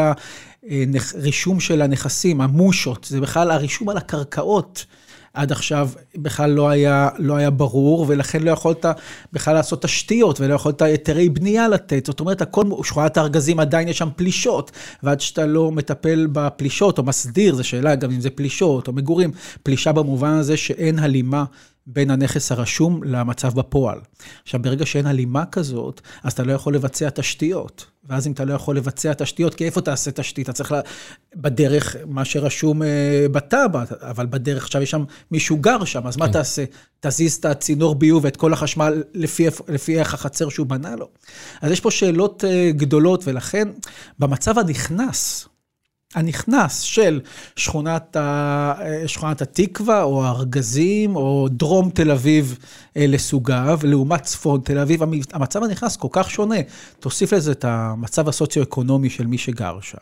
הרישום 0.64 1.60
של 1.60 1.82
הנכסים, 1.82 2.42
המושות, 2.42 3.08
זה 3.10 3.22
בכלל 3.22 3.52
הרישום 3.52 3.90
על 3.90 3.98
הקרקעות. 3.98 4.86
עד 5.34 5.52
עכשיו 5.52 5.90
בכלל 6.16 6.50
לא 6.50 6.70
היה, 6.70 7.10
לא 7.18 7.36
היה 7.36 7.50
ברור, 7.50 8.06
ולכן 8.08 8.44
לא 8.44 8.52
יכולת 8.52 8.86
בכלל 9.34 9.54
לעשות 9.54 9.82
תשתיות, 9.82 10.42
ולא 10.42 10.54
יכולת 10.54 10.82
היתרי 10.82 11.30
בנייה 11.30 11.68
לתת. 11.68 12.06
זאת 12.06 12.20
אומרת, 12.20 12.42
הכל, 12.42 12.64
שכונת 12.84 13.18
הארגזים 13.18 13.60
עדיין 13.60 13.88
יש 13.88 13.98
שם 13.98 14.10
פלישות, 14.16 14.72
ועד 15.04 15.22
שאתה 15.22 15.46
לא 15.46 15.72
מטפל 15.72 16.28
בפלישות, 16.32 16.98
או 16.98 17.04
מסדיר, 17.04 17.56
זו 17.56 17.64
שאלה 17.64 17.96
גם 17.96 18.12
אם 18.12 18.22
זה 18.22 18.30
פלישות 18.30 18.88
או 18.88 18.94
מגורים, 18.94 19.32
פלישה 19.64 19.92
במובן 19.92 20.32
הזה 20.32 20.58
שאין 20.58 21.00
הלימה 21.00 21.44
בין 21.88 22.12
הנכס 22.12 22.52
הרשום 22.52 23.04
למצב 23.04 23.54
בפועל. 23.54 24.00
עכשיו, 24.44 24.62
ברגע 24.62 24.86
שאין 24.86 25.06
הלימה 25.08 25.46
כזאת, 25.46 26.02
אז 26.24 26.34
אתה 26.34 26.44
לא 26.44 26.54
יכול 26.54 26.76
לבצע 26.76 27.10
תשתיות. 27.10 27.86
ואז 28.06 28.28
אם 28.28 28.32
אתה 28.32 28.46
לא 28.46 28.54
יכול 28.54 28.78
לבצע 28.78 29.14
תשתיות, 29.14 29.56
כי 29.56 29.66
איפה 29.66 29.82
תעשה 29.82 30.12
תשתית? 30.12 30.46
אתה 30.46 30.54
צריך 30.54 30.72
לה... 30.72 30.82
בדרך, 31.36 31.96
מה 32.08 32.26
שרשום 32.26 32.82
uh, 32.82 32.86
בטאבע, 33.32 33.84
אבל 34.02 34.26
בדרך 34.26 34.64
עכשיו 34.64 34.82
יש 34.82 34.92
שם 34.92 35.04
מישהו 35.32 35.58
גר 35.58 35.86
שם, 35.86 36.08
אז 36.08 36.16
כן. 36.16 36.20
מה 36.20 36.32
תעשה? 36.32 36.64
תזיז 37.00 37.36
את 37.36 37.46
הצינור 37.46 37.96
ביוב 37.96 38.24
ואת 38.24 38.38
כל 38.38 38.54
החשמל 38.54 39.04
לפי, 39.14 39.48
לפי 39.68 40.00
איך 40.00 40.14
החצר 40.14 40.50
שהוא 40.50 40.68
בנה 40.68 40.96
לו? 40.96 41.10
אז 41.62 41.72
יש 41.72 41.80
פה 41.80 41.92
שאלות 41.92 42.44
uh, 42.44 42.78
גדולות, 42.78 43.28
ולכן 43.28 43.68
במצב 44.20 44.60
הנכנס, 44.60 45.48
הנכנס 46.16 46.80
של 46.80 47.20
שכונת, 47.56 48.16
ה... 48.16 48.74
שכונת 49.08 49.42
התקווה, 49.42 50.04
או 50.04 50.26
הארגזים, 50.26 51.16
או 51.16 51.48
דרום 51.52 51.90
תל 51.90 52.12
אביב 52.12 52.58
אה, 52.98 53.06
לסוגיו, 53.08 53.80
לעומת 53.84 54.24
צפון 54.24 54.62
תל 54.64 54.80
אביב, 54.80 55.04
המצב 55.34 55.64
הנכנס 55.64 55.96
כל 55.96 56.08
כך 56.12 56.30
שונה. 56.30 56.56
תוסיף 57.00 57.34
לזה 57.34 57.52
את 57.52 57.66
המצב 57.66 58.30
הסוציו-אקונומי 58.30 59.10
של 59.10 59.26
מי 59.26 59.38
שגר 59.38 59.80
שם. 59.82 59.98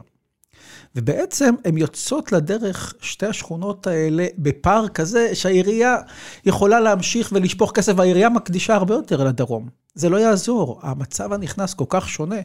ובעצם 0.96 1.56
הן 1.66 1.78
יוצאות 1.78 2.32
לדרך, 2.32 2.94
שתי 3.02 3.26
השכונות 3.26 3.88
האלה, 3.88 4.26
בפער 4.38 4.88
כזה 4.88 5.36
שהעירייה 5.36 5.98
יכולה 6.46 6.80
להמשיך 6.80 7.30
ולשפוך 7.32 7.72
כסף, 7.72 7.94
והעירייה 7.98 8.30
מקדישה 8.30 8.76
הרבה 8.76 8.94
יותר 8.94 9.24
לדרום. 9.24 9.70
זה 9.96 10.10
לא 10.10 10.18
יעזור, 10.18 10.80
המצב 10.84 11.34
הנכנס 11.34 11.74
כל 11.74 11.86
כך 11.90 12.10
שונה, 12.10 12.36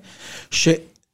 ש... 0.50 0.68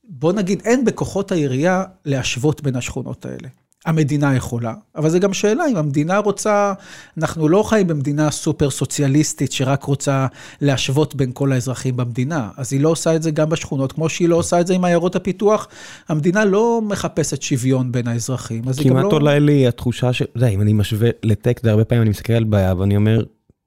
בוא 0.04 0.32
נגיד, 0.32 0.62
אין 0.64 0.84
בכוחות 0.84 1.32
העירייה 1.32 1.84
להשוות 2.04 2.62
בין 2.62 2.76
השכונות 2.76 3.26
האלה. 3.26 3.48
המדינה 3.86 4.36
יכולה, 4.36 4.74
אבל 4.96 5.10
זו 5.10 5.20
גם 5.20 5.32
שאלה 5.32 5.64
אם 5.70 5.76
המדינה 5.76 6.18
רוצה, 6.18 6.72
אנחנו 7.18 7.48
לא 7.48 7.62
חיים 7.62 7.86
במדינה 7.86 8.30
סופר 8.30 8.70
סוציאליסטית 8.70 9.52
שרק 9.52 9.84
רוצה 9.84 10.26
להשוות 10.60 11.14
בין 11.14 11.30
כל 11.34 11.52
האזרחים 11.52 11.96
במדינה, 11.96 12.50
אז 12.56 12.72
היא 12.72 12.80
לא 12.80 12.88
עושה 12.88 13.16
את 13.16 13.22
זה 13.22 13.30
גם 13.30 13.48
בשכונות, 13.48 13.92
כמו 13.92 14.08
שהיא 14.08 14.28
לא 14.28 14.36
עושה 14.36 14.60
את 14.60 14.66
זה 14.66 14.74
עם 14.74 14.84
עיירות 14.84 15.16
הפיתוח, 15.16 15.68
המדינה 16.08 16.44
לא 16.44 16.80
מחפשת 16.82 17.42
שוויון 17.42 17.92
בין 17.92 18.08
האזרחים, 18.08 18.68
אז 18.68 18.78
היא 18.78 18.90
גם 18.90 18.96
לא... 18.96 19.00
כמעט 19.00 19.12
עולה 19.12 19.38
לי 19.38 19.66
התחושה 19.68 20.12
ש... 20.12 20.22
זה, 20.34 20.46
אם 20.46 20.60
אני 20.60 20.72
משווה 20.72 21.10
לטק, 21.22 21.60
זה 21.62 21.70
הרבה 21.70 21.84
פעמים 21.84 22.02
אני 22.02 22.10
מסתכל 22.10 22.32
על 22.32 22.44
בעיה 22.44 22.74
ואני 22.74 22.96
אומר, 22.96 23.24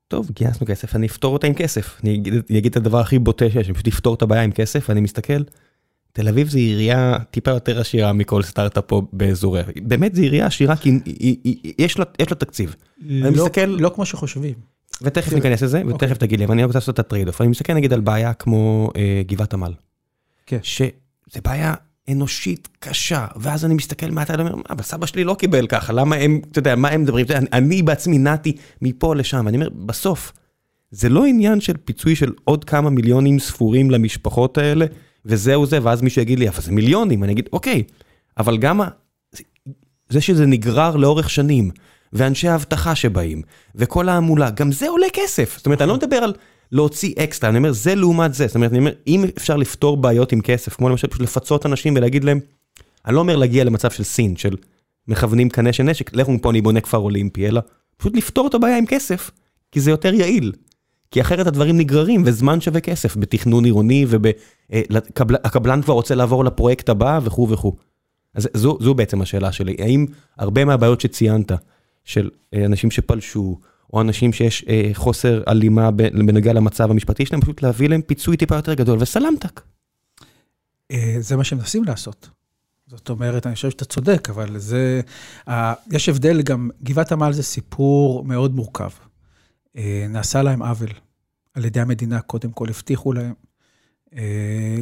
טוב, 0.07 0.29
גייסנו 0.35 0.67
כסף, 0.67 0.95
אני 0.95 1.07
אפתור 1.07 1.33
אותה 1.33 1.47
עם 1.47 1.53
כסף. 1.53 1.99
אני 2.03 2.15
אגיד, 2.15 2.33
אני 2.49 2.59
אגיד 2.59 2.71
את 2.71 2.77
הדבר 2.77 2.99
הכי 2.99 3.19
בוטה 3.19 3.49
שיש, 3.49 3.67
אני 3.67 3.73
פשוט 3.73 3.87
אפתור 3.87 4.15
את 4.15 4.21
הבעיה 4.21 4.41
עם 4.41 4.51
כסף, 4.51 4.85
ואני 4.89 5.01
מסתכל. 5.01 5.41
תל 6.15 6.27
אביב 6.27 6.49
זה 6.49 6.57
עירייה 6.57 7.17
טיפה 7.31 7.51
יותר 7.51 7.79
עשירה 7.79 8.13
מכל 8.13 8.43
סטארט-אפ 8.43 8.83
פה 8.87 9.01
באזוריה. 9.13 9.63
באמת 9.83 10.15
זו 10.15 10.21
עירייה 10.21 10.45
עשירה 10.45 10.75
כי 10.75 10.89
היא, 11.05 11.37
היא, 11.43 11.73
יש, 11.79 11.99
לה, 11.99 12.05
יש 12.19 12.31
לה 12.31 12.35
תקציב. 12.35 12.75
לא, 13.01 13.31
מסתכל... 13.31 13.65
לא 13.65 13.91
כמו 13.95 14.05
שחושבים. 14.05 14.53
ותכף 15.01 15.33
ניכנס 15.33 15.61
לזה, 15.61 15.81
ותכף 15.87 16.01
okay. 16.01 16.03
אוקיי. 16.03 16.15
תגיד 16.17 16.39
לי, 16.39 16.45
אבל 16.45 16.53
אני 16.53 16.63
רוצה 16.63 16.77
לעשות 16.77 16.93
את 16.93 16.99
ה 16.99 17.27
trade-off. 17.27 17.41
אני 17.41 17.49
מסתכל 17.49 17.73
נגיד 17.73 17.93
על 17.93 17.99
בעיה 17.99 18.33
כמו 18.33 18.89
אה, 18.95 19.21
גבעת 19.27 19.53
עמל. 19.53 19.73
כן. 20.45 20.57
שזה 20.61 21.41
בעיה 21.45 21.73
אנושית 22.09 22.69
קשה, 22.79 23.27
ואז 23.35 23.65
אני 23.65 23.73
מסתכל 23.73 24.11
מהצד 24.11 24.39
ואומר, 24.39 24.53
אבל 24.69 24.83
סבא 24.83 25.05
שלי 25.05 25.23
לא 25.23 25.33
קיבל 25.33 25.67
ככה, 25.67 25.93
למה 25.93 26.15
הם, 26.15 26.41
אתה 26.51 26.59
יודע, 26.59 26.75
מה 26.75 26.89
הם 26.89 27.01
מדברים? 27.01 27.25
אני 27.53 27.81
בעצמי 27.81 28.17
נעתי 28.17 28.55
מפה 28.81 29.15
לשם, 29.15 29.43
ואני 29.45 29.57
אומר, 29.57 29.69
בסוף, 29.69 30.33
זה 30.91 31.09
לא 31.09 31.25
עניין 31.25 31.61
של 31.61 31.73
פיצוי 31.85 32.15
של 32.15 32.31
עוד 32.43 32.63
כמה 32.63 32.89
מיליונים 32.89 33.39
ספורים 33.39 33.91
למשפחות 33.91 34.57
האלה, 34.57 34.85
וזהו 35.25 35.65
זה, 35.65 35.79
ואז 35.83 36.01
מישהו 36.01 36.21
יגיד 36.21 36.39
לי, 36.39 36.49
אבל 36.49 36.61
זה 36.61 36.71
מיליונים, 36.71 37.23
אני 37.23 37.33
אגיד, 37.33 37.49
אוקיי, 37.53 37.83
אבל 38.37 38.57
גם 38.57 38.81
זה 40.09 40.21
שזה 40.21 40.45
נגרר 40.45 40.95
לאורך 40.95 41.29
שנים, 41.29 41.71
ואנשי 42.13 42.47
האבטחה 42.47 42.95
שבאים, 42.95 43.41
וכל 43.75 44.09
ההמולה, 44.09 44.49
גם 44.49 44.71
זה 44.71 44.89
עולה 44.89 45.07
כסף. 45.13 45.57
זאת 45.57 45.65
אומרת, 45.65 45.81
אני 45.81 45.89
לא 45.89 45.95
מדבר 45.95 46.15
על 46.15 46.33
להוציא 46.71 47.13
אקסטרה, 47.17 47.49
אני 47.49 47.57
אומר, 47.57 47.71
זה 47.71 47.95
לעומת 47.95 48.33
זה. 48.33 48.47
זאת 48.47 48.55
אומרת, 48.55 48.71
אני 48.71 48.79
אומר, 48.79 48.91
אם 49.07 49.25
אפשר 49.37 49.57
לפתור 49.57 49.97
בעיות 49.97 50.31
עם 50.31 50.41
כסף, 50.41 50.73
כמו 50.73 50.89
למשל 50.89 51.07
פשוט 51.07 51.21
לפצות 51.21 51.65
אנשים 51.65 51.93
ולהגיד 51.95 52.23
להם, 52.23 52.39
אני 53.05 53.15
לא 53.15 53.19
אומר 53.19 53.35
להגיע 53.35 53.63
למצב 53.63 53.91
של 53.91 54.03
סין, 54.03 54.35
של 54.35 54.55
מכוונים 55.07 55.49
קנה 55.49 55.73
של 55.73 55.83
נשק, 55.83 56.13
לכו 56.13 56.31
מפה 56.31 56.49
אני 56.49 56.61
בונה 56.61 56.81
כפר 56.81 56.97
אולימפי, 56.97 57.47
אלא 57.47 57.61
פשוט 57.97 58.15
לפתור 58.15 58.47
את 58.47 58.53
הבעיה 58.53 58.77
עם 58.77 58.85
כסף, 58.85 59.31
כי 59.71 59.79
זה 59.79 59.91
יותר 59.91 60.13
יעיל. 60.13 60.51
כי 61.11 61.21
אחרת 61.21 61.47
הדברים 61.47 61.77
נגררים, 61.77 62.23
וזמן 62.25 62.61
שווה 62.61 62.79
כסף 62.79 63.17
בתכנון 63.17 63.65
עירוני, 63.65 64.05
והקבלן 64.09 65.81
כבר 65.81 65.93
רוצה 65.93 66.15
לעבור 66.15 66.45
לפרויקט 66.45 66.89
הבא 66.89 67.19
וכו' 67.23 67.49
וכו'. 67.49 67.75
אז 68.33 68.49
זו, 68.53 68.77
זו 68.81 68.93
בעצם 68.93 69.21
השאלה 69.21 69.51
שלי, 69.51 69.75
האם 69.79 70.05
הרבה 70.37 70.65
מהבעיות 70.65 71.01
שציינת, 71.01 71.51
של 72.03 72.29
אה, 72.53 72.65
אנשים 72.65 72.91
שפלשו, 72.91 73.59
או 73.93 74.01
אנשים 74.01 74.33
שיש 74.33 74.65
אה, 74.69 74.89
חוסר 74.93 75.43
הלימה 75.47 75.91
בנוגע 75.91 76.53
למצב 76.53 76.91
המשפטי 76.91 77.25
שלהם, 77.25 77.41
פשוט 77.41 77.61
להביא 77.61 77.89
להם 77.89 78.01
פיצוי 78.01 78.37
טיפה 78.37 78.55
יותר 78.55 78.73
גדול, 78.73 78.97
וסלמתק. 79.01 79.61
אה, 80.91 81.15
זה 81.19 81.35
מה 81.35 81.43
שהם 81.43 81.57
מנסים 81.57 81.83
לעשות. 81.83 82.29
זאת 82.87 83.09
אומרת, 83.09 83.47
אני 83.47 83.55
חושב 83.55 83.69
שאתה 83.69 83.85
צודק, 83.85 84.29
אבל 84.29 84.59
זה... 84.59 85.01
יש 85.91 86.09
הבדל 86.09 86.41
גם, 86.41 86.69
גבעת 86.83 87.11
עמל 87.11 87.33
זה 87.33 87.43
סיפור 87.43 88.23
מאוד 88.23 88.55
מורכב. 88.55 88.89
נעשה 90.09 90.41
להם 90.41 90.61
עוול 90.61 90.89
על 91.53 91.65
ידי 91.65 91.79
המדינה, 91.79 92.21
קודם 92.21 92.51
כל 92.51 92.69
הבטיחו 92.69 93.13
להם, 93.13 93.33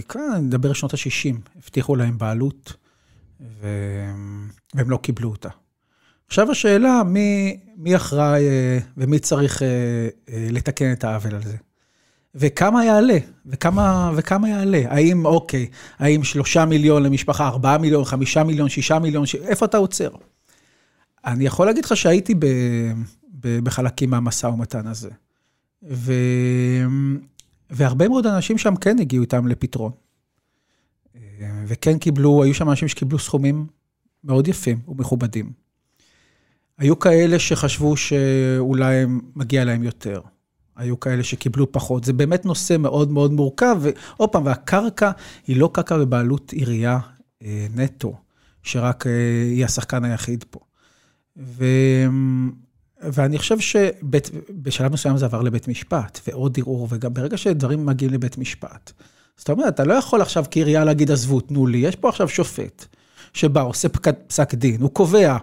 כאן 0.09 0.21
אני 0.35 0.41
מדבר 0.41 0.73
שנות 0.73 0.93
ה-60, 0.93 1.49
הבטיחו 1.57 1.95
להם 1.95 2.17
בעלות, 2.17 2.73
והם 3.39 4.89
לא 4.89 4.97
קיבלו 4.97 5.29
אותה. 5.29 5.49
עכשיו 6.27 6.51
השאלה, 6.51 7.01
מי, 7.05 7.57
מי 7.77 7.95
אחראי 7.95 8.47
אה, 8.47 8.77
ומי 8.97 9.19
צריך 9.19 9.63
אה, 9.63 9.67
אה, 10.29 10.47
לתקן 10.51 10.91
את 10.91 11.03
העוול 11.03 11.35
הזה? 11.35 11.57
וכמה 12.35 12.85
יעלה? 12.85 13.17
וכמה, 13.45 14.11
וכמה 14.15 14.49
יעלה? 14.49 14.81
האם, 14.87 15.25
אוקיי, 15.25 15.67
האם 15.99 16.23
שלושה 16.23 16.65
מיליון 16.65 17.03
למשפחה, 17.03 17.47
ארבעה 17.47 17.77
מיליון, 17.77 18.05
חמישה 18.05 18.43
מיליון, 18.43 18.69
שישה 18.69 18.99
מיליון, 18.99 19.25
ש... 19.25 19.35
איפה 19.35 19.65
אתה 19.65 19.77
עוצר? 19.77 20.09
אני 21.25 21.45
יכול 21.45 21.65
להגיד 21.65 21.85
לך 21.85 21.97
שהייתי 21.97 22.35
ב, 22.35 22.45
בחלקים 23.45 24.09
מהמשא 24.09 24.47
ומתן 24.47 24.87
הזה. 24.87 25.09
ו, 25.89 26.13
והרבה 27.69 28.07
מאוד 28.07 28.27
אנשים 28.27 28.57
שם 28.57 28.75
כן 28.75 28.99
הגיעו 28.99 29.21
איתם 29.23 29.47
לפתרון. 29.47 29.91
וכן 31.67 31.97
קיבלו, 31.97 32.43
היו 32.43 32.53
שם 32.53 32.69
אנשים 32.69 32.87
שקיבלו 32.87 33.19
סכומים 33.19 33.67
מאוד 34.23 34.47
יפים 34.47 34.79
ומכובדים. 34.87 35.51
היו 36.77 36.99
כאלה 36.99 37.39
שחשבו 37.39 37.97
שאולי 37.97 39.05
מגיע 39.35 39.65
להם 39.65 39.83
יותר. 39.83 40.21
היו 40.75 40.99
כאלה 40.99 41.23
שקיבלו 41.23 41.71
פחות. 41.71 42.03
זה 42.03 42.13
באמת 42.13 42.45
נושא 42.45 42.77
מאוד 42.77 43.11
מאוד 43.11 43.31
מורכב, 43.31 43.77
ועוד 43.81 44.29
פעם, 44.29 44.45
והקרקע 44.45 45.11
היא 45.47 45.57
לא 45.57 45.69
קרקע 45.73 45.97
בבעלות 45.97 46.51
עירייה 46.51 46.99
אה, 47.43 47.67
נטו, 47.75 48.15
שרק 48.63 49.07
אה, 49.07 49.11
היא 49.43 49.65
השחקן 49.65 50.03
היחיד 50.03 50.45
פה. 50.49 50.59
ו... 51.37 51.65
ואני 53.11 53.37
חושב 53.37 53.59
שבשלב 53.59 54.93
מסוים 54.93 55.17
זה 55.17 55.25
עבר 55.25 55.41
לבית 55.41 55.67
משפט, 55.67 56.19
ועוד 56.27 56.57
ערעור, 56.57 56.87
וגם 56.91 57.13
ברגע 57.13 57.37
שדברים 57.37 57.85
מגיעים 57.85 58.13
לבית 58.13 58.37
משפט. 58.37 58.91
זאת 59.37 59.49
אומרת, 59.49 59.73
אתה 59.73 59.83
לא 59.83 59.93
יכול 59.93 60.21
עכשיו 60.21 60.45
כעירייה 60.51 60.83
להגיד, 60.83 61.11
עזבו, 61.11 61.39
תנו 61.39 61.67
לי, 61.67 61.77
יש 61.77 61.95
פה 61.95 62.09
עכשיו 62.09 62.29
שופט. 62.29 62.85
שבא, 63.33 63.61
עושה 63.61 63.87
פסק 64.27 64.53
דין, 64.53 64.81
הוא 64.81 64.89
קובע 64.89 65.37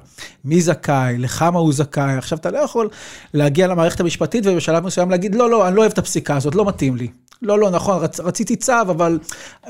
מי 0.44 0.60
זכאי, 0.60 1.18
לכמה 1.18 1.58
הוא 1.58 1.72
זכאי. 1.72 2.16
עכשיו, 2.16 2.38
אתה 2.38 2.50
לא 2.50 2.58
יכול 2.58 2.88
להגיע 3.34 3.66
למערכת 3.66 4.00
המשפטית 4.00 4.46
ובשלב 4.46 4.84
מסוים 4.86 5.10
להגיד, 5.10 5.34
לא, 5.34 5.50
לא, 5.50 5.68
אני 5.68 5.76
לא 5.76 5.80
אוהב 5.80 5.92
את 5.92 5.98
הפסיקה 5.98 6.36
הזאת, 6.36 6.54
לא 6.54 6.64
מתאים 6.64 6.96
לי. 6.96 7.08
לא, 7.42 7.58
לא, 7.58 7.70
נכון, 7.70 8.02
רצ, 8.02 8.20
רציתי 8.20 8.56
צו, 8.56 8.72
אבל... 8.82 9.18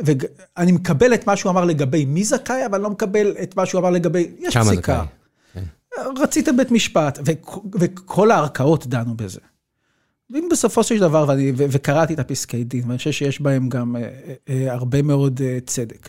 ואני 0.05 0.73
מקבל 0.73 1.15
את 1.15 1.27
מה 1.27 1.37
שהוא 1.37 1.51
אמר 1.51 1.65
לגבי 1.65 2.05
מי 2.05 2.25
זכאי, 2.25 2.67
אבל 2.67 2.81
לא 2.81 2.91
מקבל 2.91 3.35
את 3.43 3.57
מה 3.57 3.67
שהוא 3.67 3.81
אמר 3.81 3.91
לגבי... 3.91 4.31
יש 4.39 4.57
פסיקה. 4.57 5.01
כן. 5.01 5.20
רציתם 6.19 6.57
בית 6.57 6.71
משפט, 6.71 7.19
ו, 7.27 7.31
וכל 7.75 8.31
הערכאות 8.31 8.87
דנו 8.87 9.15
בזה. 9.17 9.41
ואם 10.31 10.49
בסופו 10.51 10.85
של 10.85 10.99
דבר, 10.99 11.25
ואני, 11.29 11.53
ו, 11.57 11.65
וקראתי 11.71 12.15
את 12.15 12.19
הפסקי 12.19 12.65
דין, 12.65 12.83
ואני 12.87 12.99
חושב 12.99 13.13
שיש 13.13 13.41
בהם 13.41 13.69
גם 13.69 13.97
אה, 13.97 14.03
אה, 14.03 14.35
אה 14.49 14.73
הרבה 14.73 15.03
מאוד 15.03 15.41
אה, 15.45 15.59
צדק. 15.67 16.09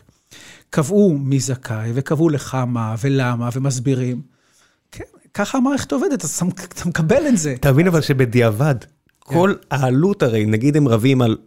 קבעו 0.69 1.17
מי 1.17 1.39
זכאי, 1.39 1.91
וקבעו 1.93 2.29
לכמה 2.29 2.95
ולמה, 3.01 3.49
ומסבירים. 3.53 4.21
כן, 4.91 5.03
ככה 5.33 5.57
המערכת 5.57 5.91
עובדת, 5.91 6.23
אז 6.23 6.41
אתה 6.67 6.89
מקבל 6.89 7.27
את 7.27 7.37
זה. 7.37 7.53
אתה 7.53 7.71
מבין 7.71 7.87
אבל 7.87 8.01
שבדיעבד, 8.01 8.75
כן. 8.81 9.33
כל 9.33 9.53
העלות 9.71 10.23
הרי, 10.23 10.45
נגיד 10.45 10.77
הם 10.77 10.87
רבים 10.87 11.21
על 11.21 11.37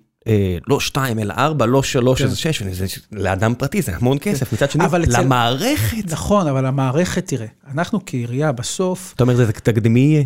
לא 0.68 0.80
שתיים, 0.80 1.18
אלא 1.18 1.34
ארבע, 1.38 1.66
לא 1.66 1.82
שלוש, 1.82 2.22
כן. 2.22 2.28
אז 2.28 2.36
שש, 2.36 2.62
וזה, 2.66 2.86
לאדם 3.12 3.54
פרטי 3.54 3.82
זה 3.82 3.96
המון 3.96 4.18
כן. 4.20 4.32
כסף, 4.32 4.52
מצד 4.52 4.70
שני, 4.70 4.84
למערכת. 5.08 6.12
נכון, 6.12 6.46
אבל 6.46 6.66
המערכת, 6.66 7.26
תראה, 7.26 7.46
אנחנו 7.74 8.00
כעירייה 8.06 8.52
בסוף... 8.52 9.12
אתה 9.16 9.22
אומר, 9.22 9.36
זה 9.36 9.52
תקדימי 9.52 10.00
יהיה? 10.00 10.24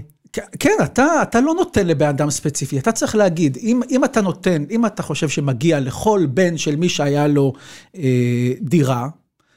כן, 0.59 0.77
אתה, 0.85 1.07
אתה 1.23 1.41
לא 1.41 1.55
נותן 1.55 1.87
לבן 1.87 2.09
אדם 2.09 2.31
ספציפי, 2.31 2.79
אתה 2.79 2.93
צריך 2.93 3.17
להגיד, 3.17 3.59
אם, 3.63 3.81
אם 3.91 4.05
אתה 4.05 4.21
נותן, 4.21 4.65
אם 4.71 4.87
אתה 4.87 5.03
חושב 5.03 5.29
שמגיע 5.29 5.81
לכל 5.81 6.27
בן 6.31 6.57
של 6.57 6.77
מי 6.77 6.89
שהיה 6.89 7.27
לו 7.27 7.53
אה, 7.97 8.53
דירה, 8.61 9.09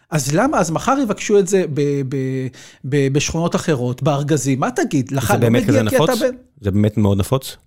אז 0.10 0.36
למה, 0.36 0.60
אז 0.60 0.72
מחר 0.72 0.98
יבקשו 1.04 1.40
את 1.40 1.48
זה 1.48 1.64
ב, 1.74 1.82
ב, 2.10 2.18
ב, 2.86 3.14
בשכונות 3.14 3.56
אחרות, 3.56 4.04
בארגזים, 4.04 4.60
מה 4.60 4.72
תגיד? 4.72 5.12
לך 5.12 5.34
לא 5.42 5.50
מגיע 5.50 5.90
כי 5.90 5.96
אתה 5.96 6.16
בן... 6.16 6.36
זה 6.62 6.72
באמת 6.72 6.98
מאוד 6.98 7.18
נפוץ? 7.18 7.58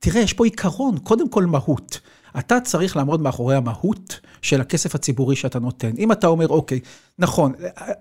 תראה, 0.00 0.20
יש 0.20 0.32
פה 0.32 0.44
עיקרון, 0.44 0.98
קודם 0.98 1.28
כל 1.28 1.44
מהות. 1.46 2.00
אתה 2.38 2.60
צריך 2.60 2.96
לעמוד 2.96 3.20
מאחורי 3.20 3.56
המהות 3.56 4.20
של 4.42 4.60
הכסף 4.60 4.94
הציבורי 4.94 5.36
שאתה 5.36 5.58
נותן. 5.58 5.90
אם 5.98 6.12
אתה 6.12 6.26
אומר, 6.26 6.48
אוקיי, 6.48 6.80
נכון, 7.18 7.52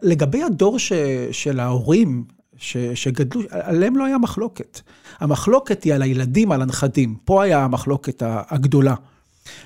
לגבי 0.01 0.43
הדור 0.43 0.79
ש, 0.79 0.93
של 1.31 1.59
ההורים 1.59 2.23
ש, 2.57 2.77
שגדלו, 2.77 3.41
עליהם 3.49 3.97
לא 3.97 4.05
היה 4.05 4.17
מחלוקת. 4.17 4.81
המחלוקת 5.19 5.83
היא 5.83 5.93
על 5.93 6.01
הילדים, 6.01 6.51
על 6.51 6.61
הנכדים. 6.61 7.15
פה 7.25 7.43
היה 7.43 7.63
המחלוקת 7.63 8.23
הגדולה. 8.25 8.95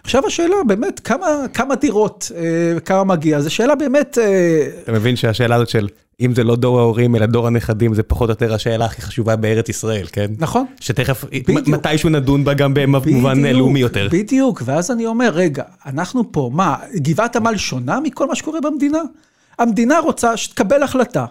עכשיו 0.04 0.28
השאלה 0.28 0.56
באמת, 0.68 1.00
כמה, 1.00 1.28
כמה 1.54 1.76
דירות, 1.76 2.32
אה, 2.36 2.80
כמה 2.80 3.04
מגיע, 3.04 3.42
זו 3.42 3.54
שאלה 3.54 3.76
באמת... 3.76 4.18
אה... 4.18 4.68
אתה 4.84 4.92
מבין 4.92 5.16
שהשאלה 5.16 5.56
הזאת 5.56 5.70
של 5.70 5.88
אם 6.22 6.36
זה 6.36 6.44
לא 6.44 6.56
דור 6.56 6.80
ההורים 6.80 7.16
אלא 7.16 7.26
דור 7.26 7.48
הנכדים, 7.48 7.94
זה 7.94 8.04
פחות 8.04 8.30
או 8.30 8.32
יותר 8.32 8.54
השאלה 8.54 8.86
הכי 8.86 9.02
חשובה 9.02 9.36
בארץ 9.36 9.70
ישראל, 9.70 10.06
כן? 10.12 10.32
נכון. 10.40 10.66
שתכף, 10.80 11.26
בדיוק. 11.26 11.68
מתישהו 11.68 12.10
נדון 12.10 12.44
בה 12.44 12.54
גם 12.54 12.74
במובן 12.74 13.46
לאומי 13.46 13.80
יותר. 13.80 14.08
בדיוק, 14.12 14.62
ואז 14.66 14.92
אני 14.92 15.06
אומר, 15.06 15.30
רגע, 15.34 15.64
אנחנו 15.86 16.32
פה, 16.32 16.50
מה, 16.54 16.76
גבעת 16.96 17.36
עמל 17.36 17.58
שונה 17.58 18.00
מכל 18.00 18.28
מה 18.28 18.36
שקורה 18.36 18.62
במדינה? 18.62 19.02
המדינה 19.60 20.00
רוצה 20.00 20.38
שתקבל 20.38 20.84
החלטה. 20.84 21.26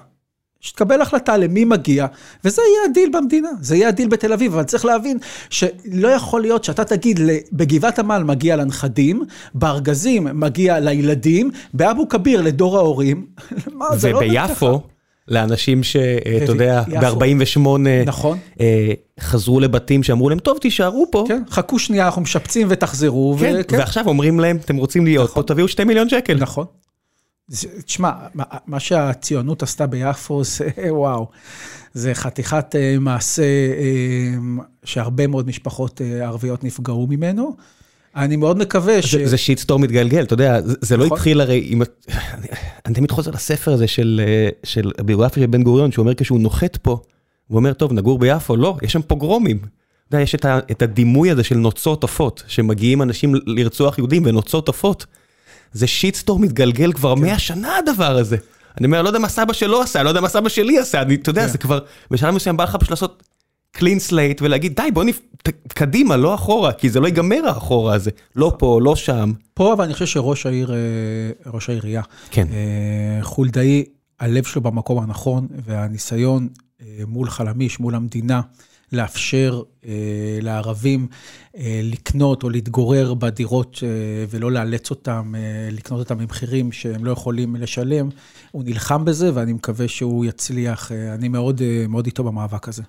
שתקבל 0.60 1.00
החלטה 1.00 1.36
למי 1.36 1.64
מגיע, 1.64 2.06
וזה 2.44 2.62
יהיה 2.62 2.90
הדיל 2.90 3.10
במדינה, 3.12 3.48
זה 3.60 3.76
יהיה 3.76 3.88
הדיל 3.88 4.08
בתל 4.08 4.32
אביב, 4.32 4.54
אבל 4.54 4.62
צריך 4.62 4.84
להבין 4.84 5.18
שלא 5.50 6.08
יכול 6.08 6.40
להיות 6.40 6.64
שאתה 6.64 6.84
תגיד, 6.84 7.20
בגבעת 7.52 7.98
עמל 7.98 8.22
מגיע 8.22 8.56
לנכדים, 8.56 9.24
בארגזים 9.54 10.26
מגיע 10.34 10.80
לילדים, 10.80 11.50
באבו 11.74 12.08
כביר 12.08 12.42
לדור 12.42 12.76
ההורים, 12.76 13.26
מה, 13.78 13.96
זה 13.96 14.12
לא 14.12 14.16
וביפו, 14.16 14.80
לאנשים 15.28 15.82
שאתה 15.82 16.52
יודע, 16.52 16.82
ב-48, 16.82 17.60
נכון. 18.06 18.38
אה, 18.60 18.92
חזרו 19.20 19.60
לבתים 19.60 20.02
שאמרו 20.02 20.28
להם, 20.30 20.38
טוב, 20.38 20.58
תישארו 20.58 21.06
פה. 21.10 21.24
כן, 21.28 21.42
חכו 21.50 21.78
שנייה, 21.78 22.06
אנחנו 22.06 22.22
משפצים 22.22 22.66
ותחזרו. 22.70 23.36
כן, 23.40 23.56
וכן. 23.60 23.78
ועכשיו 23.78 24.06
אומרים 24.06 24.40
להם, 24.40 24.56
אתם 24.56 24.76
רוצים 24.76 25.04
להיות 25.04 25.30
נכון. 25.30 25.42
פה, 25.42 25.48
תביאו 25.48 25.68
שתי 25.68 25.84
מיליון 25.84 26.08
שקל. 26.08 26.34
נכון. 26.34 26.64
תשמע, 27.84 28.10
מה 28.66 28.80
שהציונות 28.80 29.62
עשתה 29.62 29.86
ביפו 29.86 30.44
זה 30.44 30.68
וואו, 30.88 31.28
זה 31.94 32.14
חתיכת 32.14 32.76
אה, 32.76 32.96
מעשה 33.00 33.42
אה, 33.42 34.62
שהרבה 34.84 35.26
מאוד 35.26 35.46
משפחות 35.46 36.00
אה, 36.00 36.26
ערביות 36.26 36.64
נפגעו 36.64 37.06
ממנו. 37.06 37.56
אני 38.16 38.36
מאוד 38.36 38.58
מקווה 38.58 39.02
ש... 39.02 39.14
זה 39.14 39.36
שיטסטור 39.36 39.78
מתגלגל, 39.78 40.22
אתה 40.22 40.34
יודע, 40.34 40.60
זה 40.64 40.96
לא 40.96 41.04
נכון. 41.04 41.18
התחיל 41.18 41.40
הרי 41.40 41.66
עם... 41.68 41.82
אני 42.86 42.94
תמיד 42.94 43.10
חוזר 43.10 43.30
לספר 43.30 43.72
הזה 43.72 43.86
של 44.64 44.92
הביוגרפיה 44.98 45.42
של 45.42 45.46
בן 45.46 45.62
גוריון, 45.62 45.92
שהוא 45.92 46.02
אומר 46.02 46.14
כשהוא 46.14 46.40
נוחת 46.40 46.76
פה, 46.76 46.98
הוא 47.48 47.56
אומר, 47.56 47.72
טוב, 47.72 47.92
נגור 47.92 48.18
ביפו, 48.18 48.56
לא, 48.56 48.76
יש 48.82 48.92
שם 48.92 49.02
פוגרומים. 49.02 49.58
אתה 49.58 50.16
יודע, 50.16 50.22
יש 50.22 50.34
את 50.70 50.82
הדימוי 50.82 51.30
הזה 51.30 51.44
של 51.44 51.56
נוצות 51.56 52.02
עופות, 52.02 52.42
שמגיעים 52.46 53.02
אנשים 53.02 53.34
לרצוח 53.46 53.98
יהודים 53.98 54.22
ונוצות 54.26 54.68
עופות. 54.68 55.06
זה 55.72 55.86
שיטסטור 55.86 56.38
מתגלגל 56.38 56.92
כבר 56.92 57.14
100 57.14 57.30
כן. 57.30 57.38
שנה 57.38 57.76
הדבר 57.76 58.16
הזה. 58.16 58.36
אני 58.78 58.86
אומר, 58.86 59.02
לא 59.02 59.08
יודע 59.08 59.18
מה 59.18 59.28
סבא 59.28 59.52
שלו 59.52 59.82
עשה, 59.82 60.02
לא 60.02 60.08
יודע 60.08 60.20
מה 60.20 60.28
סבא 60.28 60.48
שלי 60.48 60.78
עשה, 60.78 61.02
אני, 61.02 61.14
אתה 61.14 61.30
יודע, 61.30 61.42
כן. 61.42 61.48
זה 61.48 61.58
כבר, 61.58 61.78
בשלב 62.10 62.34
מסוים 62.34 62.56
בא 62.56 62.64
לך 62.64 62.76
פשוט 62.76 62.90
לעשות 62.90 63.22
clean 63.72 63.98
slate 63.98 64.42
ולהגיד, 64.42 64.76
די, 64.76 64.90
בוא 64.90 65.04
נפ... 65.04 65.20
קדימה, 65.68 66.16
לא 66.16 66.34
אחורה, 66.34 66.72
כי 66.72 66.90
זה 66.90 67.00
לא 67.00 67.06
ייגמר 67.06 67.48
האחורה 67.48 67.94
הזה. 67.94 68.10
לא 68.36 68.52
פה, 68.58 68.80
לא 68.82 68.96
שם. 68.96 69.32
פה, 69.54 69.72
אבל 69.72 69.84
אני 69.84 69.92
חושב 69.92 70.06
שראש 70.06 70.46
העיר, 70.46 70.72
אה, 70.72 71.50
ראש 71.52 71.68
העירייה, 71.68 72.02
כן. 72.30 72.46
אה, 72.52 73.22
חולדאי, 73.22 73.84
הלב 74.20 74.44
שלו 74.44 74.62
במקום 74.62 75.02
הנכון, 75.02 75.46
והניסיון 75.64 76.48
אה, 76.80 76.86
מול 77.06 77.30
חלמיש, 77.30 77.80
מול 77.80 77.94
המדינה, 77.94 78.40
לאפשר 78.92 79.62
לערבים 80.42 81.06
לקנות 81.64 82.42
או 82.42 82.50
להתגורר 82.50 83.14
בדירות 83.14 83.82
ולא 84.30 84.52
לאלץ 84.52 84.90
אותם 84.90 85.34
לקנות 85.70 86.00
אותם 86.00 86.18
במחירים 86.18 86.72
שהם 86.72 87.04
לא 87.04 87.10
יכולים 87.10 87.56
לשלם, 87.56 88.08
הוא 88.50 88.64
נלחם 88.64 89.04
בזה 89.04 89.30
ואני 89.34 89.52
מקווה 89.52 89.88
שהוא 89.88 90.24
יצליח. 90.24 90.92
אני 90.92 91.28
מאוד, 91.28 91.62
מאוד 91.88 92.06
איתו 92.06 92.24
במאבק 92.24 92.68
הזה. 92.68 92.82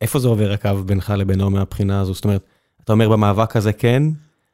איפה 0.00 0.18
זה 0.18 0.28
עובר 0.28 0.52
הקו 0.52 0.84
בינך 0.86 1.12
לבינו 1.16 1.50
מהבחינה 1.50 2.00
הזו? 2.00 2.14
זאת 2.14 2.24
אומרת, 2.24 2.44
אתה 2.84 2.92
אומר 2.92 3.08
במאבק 3.08 3.56
הזה 3.56 3.72
כן? 3.72 4.02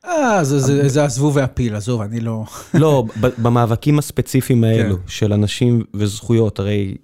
אה, 0.04 0.44
זה, 0.44 0.59
זה, 0.59 0.88
זה 0.88 1.04
הזבוב 1.04 1.37
והפיל, 1.37 1.74
עזוב, 1.74 2.00
אני 2.00 2.20
לא... 2.20 2.44
לא, 2.74 3.04
במאבקים 3.38 3.98
הספציפיים 3.98 4.64
האלו 4.64 4.96
כן. 4.96 5.02
של 5.07 5.33
אנשים 5.33 5.85
וזכויות, 5.94 6.59
הרי, 6.59 6.94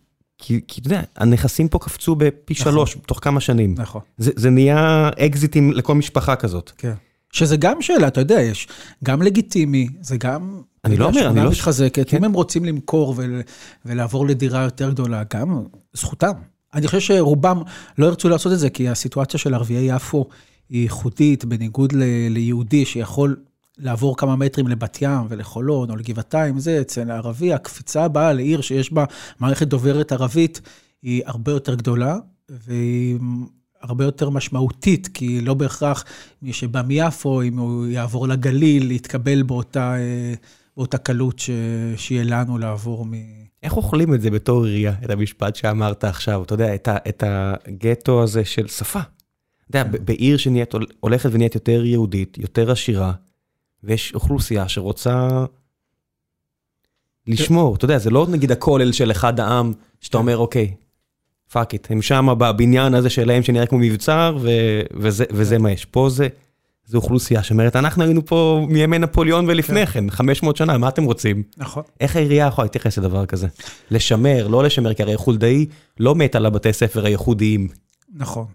כי, 0.46 0.60
כי 0.68 0.80
אתה 0.80 0.88
יודע, 0.88 1.02
הנכסים 1.16 1.68
פה 1.68 1.78
קפצו 1.78 2.14
בפי 2.14 2.54
נכון. 2.60 2.72
שלוש 2.72 2.96
תוך 3.06 3.18
כמה 3.22 3.40
שנים. 3.40 3.74
נכון. 3.78 4.00
זה, 4.18 4.30
זה 4.36 4.50
נהיה 4.50 5.10
אקזיטים 5.18 5.72
לכל 5.72 5.94
משפחה 5.94 6.36
כזאת. 6.36 6.72
כן. 6.78 6.92
שזה 7.32 7.56
גם 7.56 7.82
שאלה, 7.82 8.08
אתה 8.08 8.20
יודע, 8.20 8.40
יש 8.40 8.68
גם 9.04 9.22
לגיטימי, 9.22 9.88
זה 10.00 10.16
גם... 10.16 10.60
אני 10.84 10.96
לא 10.96 11.06
אומר, 11.06 11.28
אני 11.28 11.40
לא... 11.44 11.50
מתחזקת, 11.50 12.08
כן. 12.08 12.16
אם 12.16 12.24
הם 12.24 12.32
רוצים 12.32 12.64
למכור 12.64 13.14
ול, 13.16 13.42
ולעבור 13.84 14.26
לדירה 14.26 14.62
יותר 14.62 14.90
גדולה, 14.90 15.22
גם 15.34 15.62
זכותם. 15.92 16.32
אני 16.74 16.86
חושב 16.86 17.00
שרובם 17.00 17.62
לא 17.98 18.06
ירצו 18.06 18.28
לעשות 18.28 18.52
את 18.52 18.58
זה, 18.58 18.70
כי 18.70 18.88
הסיטואציה 18.88 19.40
של 19.40 19.54
ערביי 19.54 19.94
יפו 19.96 20.28
היא 20.68 20.82
ייחודית, 20.82 21.44
בניגוד 21.44 21.92
ל- 21.92 22.28
ליהודי 22.30 22.84
שיכול 22.84 23.36
לעבור 23.78 24.16
כמה 24.16 24.36
מטרים 24.36 24.68
לבת 24.68 24.98
ים 25.02 25.26
ולחולון 25.28 25.90
או 25.90 25.96
לגבעתיים, 25.96 26.58
זה 26.58 26.80
אצל 26.80 27.10
הערבי, 27.10 27.52
הקפיצה 27.52 28.04
הבאה 28.04 28.32
לעיר 28.32 28.60
שיש 28.60 28.92
בה 28.92 29.04
מערכת 29.40 29.66
דוברת 29.66 30.12
ערבית 30.12 30.60
היא 31.02 31.22
הרבה 31.26 31.52
יותר 31.52 31.74
גדולה, 31.74 32.16
והיא 32.48 33.18
הרבה 33.80 34.04
יותר 34.04 34.30
משמעותית, 34.30 35.08
כי 35.14 35.40
לא 35.40 35.54
בהכרח 35.54 36.04
מי 36.42 36.52
שבא 36.52 36.82
מיפו, 36.82 37.42
אם 37.42 37.58
הוא 37.58 37.86
יעבור 37.86 38.28
לגליל, 38.28 38.90
יתקבל 38.90 39.42
באותה, 39.42 39.94
אה, 39.96 40.34
באותה 40.76 40.98
קלות 40.98 41.38
ש... 41.38 41.50
שיהיה 41.96 42.24
לנו 42.24 42.58
לעבור 42.58 43.06
מ... 43.06 43.12
איך 43.62 43.76
אוכלים 43.76 44.14
את 44.14 44.20
זה 44.20 44.30
בתור 44.30 44.64
עירייה, 44.64 44.94
את 45.04 45.10
המשפט 45.10 45.56
שאמרת 45.56 46.04
עכשיו, 46.04 46.42
אתה 46.42 46.54
יודע, 46.54 46.74
את, 46.74 46.88
ה, 46.88 46.96
את 47.08 47.24
הגטו 47.26 48.22
הזה 48.22 48.44
של 48.44 48.68
שפה. 48.68 49.00
אתה 49.70 49.78
יודע, 49.78 49.98
בעיר 50.04 50.36
שנהיית, 50.36 50.74
הולכת 51.00 51.30
ונהיית 51.32 51.54
יותר 51.54 51.84
יהודית, 51.84 52.38
יותר 52.38 52.70
עשירה, 52.70 53.12
ויש 53.84 54.14
אוכלוסייה 54.14 54.68
שרוצה 54.68 55.44
לשמור, 57.26 57.76
אתה 57.76 57.84
יודע, 57.84 57.98
זה 57.98 58.10
לא 58.10 58.26
נגיד 58.30 58.52
הכולל 58.52 58.92
של 58.92 59.10
אחד 59.10 59.40
העם, 59.40 59.72
שאתה 60.00 60.18
אומר, 60.18 60.38
אוקיי, 60.38 60.74
fuck 61.52 61.72
it, 61.72 61.86
הם 61.90 62.02
שם 62.02 62.26
בבניין 62.38 62.94
הזה 62.94 63.10
שלהם 63.10 63.42
שנראה 63.42 63.66
כמו 63.66 63.78
מבצר, 63.78 64.38
וזה, 64.94 65.24
וזה 65.30 65.58
מה 65.58 65.70
יש. 65.70 65.84
פה 65.84 66.08
זה... 66.10 66.28
זו 66.86 66.98
אוכלוסייה 66.98 67.42
שאומרת, 67.42 67.76
אנחנו 67.76 68.04
היינו 68.04 68.26
פה 68.26 68.66
מימי 68.68 68.98
נפוליאון 68.98 69.44
ולפני 69.48 69.86
כן, 69.86 70.10
500 70.10 70.56
שנה, 70.56 70.78
מה 70.78 70.88
אתם 70.88 71.04
רוצים? 71.04 71.42
נכון. 71.56 71.82
איך 72.00 72.16
העירייה 72.16 72.46
יכולה 72.46 72.64
להתייחס 72.64 72.98
לדבר 72.98 73.26
כזה? 73.26 73.46
לשמר, 73.90 74.48
לא 74.48 74.64
לשמר, 74.64 74.94
כי 74.94 75.02
הרי 75.02 75.16
חולדאי 75.16 75.66
לא 76.00 76.14
מת 76.14 76.36
על 76.36 76.46
הבתי 76.46 76.72
ספר 76.72 77.04
הייחודיים. 77.06 77.68
נכון. 78.14 78.46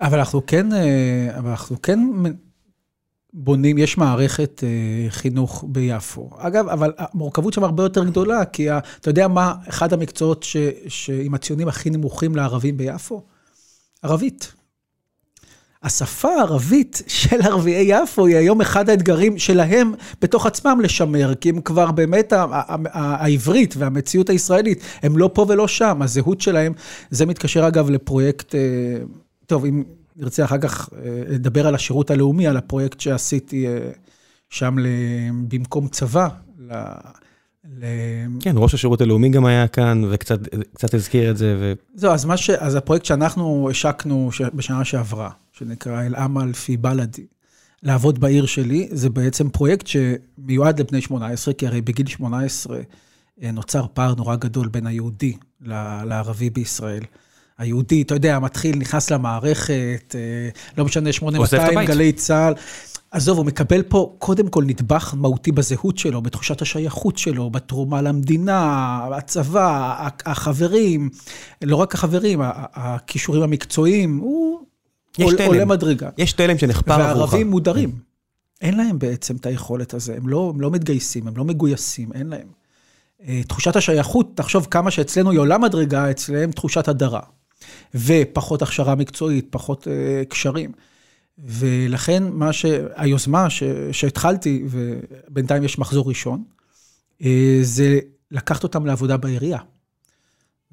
אבל 0.00 0.18
אנחנו 0.18 0.46
כן, 0.46 0.72
אה, 0.72 1.38
אבל 1.38 1.50
אנחנו 1.50 1.82
כן 1.82 2.00
בונים, 3.34 3.78
יש 3.78 3.98
מערכת 3.98 4.64
אה, 4.64 5.10
חינוך 5.10 5.64
ביפו. 5.68 6.30
אגב, 6.38 6.68
אבל 6.68 6.92
המורכבות 6.98 7.52
שם 7.52 7.64
הרבה 7.64 7.82
יותר 7.82 8.04
גדולה, 8.04 8.44
כי 8.44 8.70
אתה 8.70 9.10
יודע 9.10 9.28
מה, 9.28 9.54
אחד 9.68 9.92
המקצועות 9.92 10.46
עם 11.24 11.34
הציונים 11.34 11.68
הכי 11.68 11.90
נמוכים 11.90 12.36
לערבים 12.36 12.76
ביפו? 12.76 13.22
ערבית. 14.02 14.52
השפה 15.82 16.28
הערבית 16.28 17.02
של 17.06 17.42
ערביי 17.42 18.02
יפו 18.02 18.26
היא 18.26 18.36
היום 18.36 18.60
אחד 18.60 18.90
האתגרים 18.90 19.38
שלהם 19.38 19.94
בתוך 20.22 20.46
עצמם 20.46 20.80
לשמר, 20.82 21.34
כי 21.34 21.48
הם 21.48 21.60
כבר 21.60 21.90
באמת, 21.90 22.32
העברית 22.92 23.74
והמציאות 23.78 24.30
הישראלית, 24.30 24.82
הם 25.02 25.18
לא 25.18 25.30
פה 25.32 25.46
ולא 25.48 25.68
שם, 25.68 26.02
הזהות 26.02 26.40
שלהם, 26.40 26.72
זה 27.10 27.26
מתקשר 27.26 27.68
אגב 27.68 27.90
לפרויקט, 27.90 28.54
אה, 28.54 28.60
טוב, 29.46 29.64
אם 29.64 29.82
נרצה 30.16 30.44
אחר 30.44 30.58
כך 30.58 30.88
אה, 30.92 31.22
לדבר 31.28 31.66
על 31.66 31.74
השירות 31.74 32.10
הלאומי, 32.10 32.46
על 32.46 32.56
הפרויקט 32.56 33.00
שעשיתי 33.00 33.66
אה, 33.66 33.90
שם 34.50 34.76
במקום 35.48 35.88
צבא. 35.88 36.28
ל... 36.58 36.74
כן, 38.40 38.54
ראש 38.56 38.74
השירות 38.74 39.00
הלאומי 39.00 39.28
גם 39.28 39.44
היה 39.44 39.68
כאן, 39.68 40.02
וקצת 40.10 40.94
הזכיר 40.94 41.30
את 41.30 41.36
זה. 41.36 41.56
ו... 41.60 41.72
זהו, 41.94 42.12
אז, 42.12 42.26
ש... 42.36 42.50
אז 42.50 42.74
הפרויקט 42.74 43.04
שאנחנו 43.04 43.70
השקנו 43.70 44.30
בשנה 44.54 44.84
שעברה, 44.84 45.30
שנקרא 45.52 46.02
אל-עמל 46.02 46.52
פי 46.52 46.76
בלאדי, 46.76 47.26
לעבוד 47.82 48.18
בעיר 48.18 48.46
שלי, 48.46 48.88
זה 48.90 49.10
בעצם 49.10 49.50
פרויקט 49.50 49.86
שמיועד 49.86 50.80
לבני 50.80 51.00
18, 51.00 51.54
כי 51.54 51.66
הרי 51.66 51.80
בגיל 51.80 52.06
18 52.06 52.80
אה, 53.42 53.50
נוצר 53.50 53.86
פער 53.94 54.14
נורא 54.14 54.36
גדול 54.36 54.68
בין 54.68 54.86
היהודי 54.86 55.36
לערבי 56.04 56.50
בישראל. 56.50 57.02
היהודי, 57.58 58.02
אתה 58.02 58.14
יודע, 58.14 58.38
מתחיל, 58.38 58.76
נכנס 58.76 59.10
למערכת, 59.10 60.14
אה, 60.14 60.48
לא 60.78 60.84
משנה, 60.84 61.12
8200, 61.12 61.86
גלי 61.86 62.12
צה"ל. 62.12 62.54
עזוב, 63.10 63.38
הוא 63.38 63.46
מקבל 63.46 63.82
פה 63.82 64.14
קודם 64.18 64.48
כל 64.48 64.64
נדבך 64.64 65.14
מהותי 65.16 65.52
בזהות 65.52 65.98
שלו, 65.98 66.22
בתחושת 66.22 66.62
השייכות 66.62 67.18
שלו, 67.18 67.50
בתרומה 67.50 68.02
למדינה, 68.02 69.00
הצבא, 69.16 70.08
החברים, 70.26 71.10
לא 71.62 71.76
רק 71.76 71.94
החברים, 71.94 72.40
הכישורים 72.74 73.42
המקצועיים, 73.42 74.18
הוא 74.18 74.60
עולה 75.24 75.64
מדרגה. 75.64 76.08
יש 76.18 76.32
תלם 76.32 76.58
שנחפר 76.58 76.92
עבורך. 76.92 77.16
וערבים 77.16 77.50
מודרים. 77.50 77.92
אין 78.60 78.76
להם 78.76 78.98
בעצם 78.98 79.36
את 79.36 79.46
היכולת 79.46 79.94
הזו, 79.94 80.12
הם 80.12 80.28
לא, 80.28 80.52
הם 80.54 80.60
לא 80.60 80.70
מתגייסים, 80.70 81.28
הם 81.28 81.36
לא 81.36 81.44
מגויסים, 81.44 82.12
אין 82.12 82.26
להם. 82.26 82.48
אה, 83.28 83.40
תחושת 83.48 83.76
השייכות, 83.76 84.30
תחשוב 84.34 84.66
כמה 84.70 84.90
שאצלנו 84.90 85.30
היא 85.30 85.38
עולה 85.38 85.58
מדרגה, 85.58 86.10
אצלם 86.10 86.52
תחושת 86.52 86.88
הדרה. 86.88 87.20
ופחות 87.94 88.62
הכשרה 88.62 88.94
מקצועית, 88.94 89.46
פחות 89.50 89.86
uh, 89.86 90.24
קשרים. 90.28 90.72
ולכן 91.38 92.22
מה 92.32 92.52
ש... 92.52 92.64
היוזמה 92.94 93.50
ש... 93.50 93.62
שהתחלתי, 93.92 94.62
ובינתיים 94.66 95.64
יש 95.64 95.78
מחזור 95.78 96.08
ראשון, 96.08 96.44
uh, 97.20 97.24
זה 97.62 97.98
לקחת 98.30 98.62
אותם 98.62 98.86
לעבודה 98.86 99.16
בעירייה. 99.16 99.58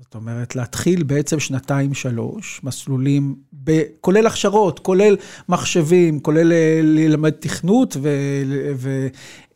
זאת 0.03 0.15
אומרת, 0.15 0.55
להתחיל 0.55 1.03
בעצם 1.03 1.39
שנתיים, 1.39 1.93
שלוש, 1.93 2.61
מסלולים, 2.63 3.35
ב, 3.63 3.81
כולל 4.01 4.27
הכשרות, 4.27 4.79
כולל 4.79 5.17
מחשבים, 5.49 6.19
כולל 6.19 6.51
אה, 6.51 6.79
ללמד 6.83 7.29
תכנות 7.29 7.97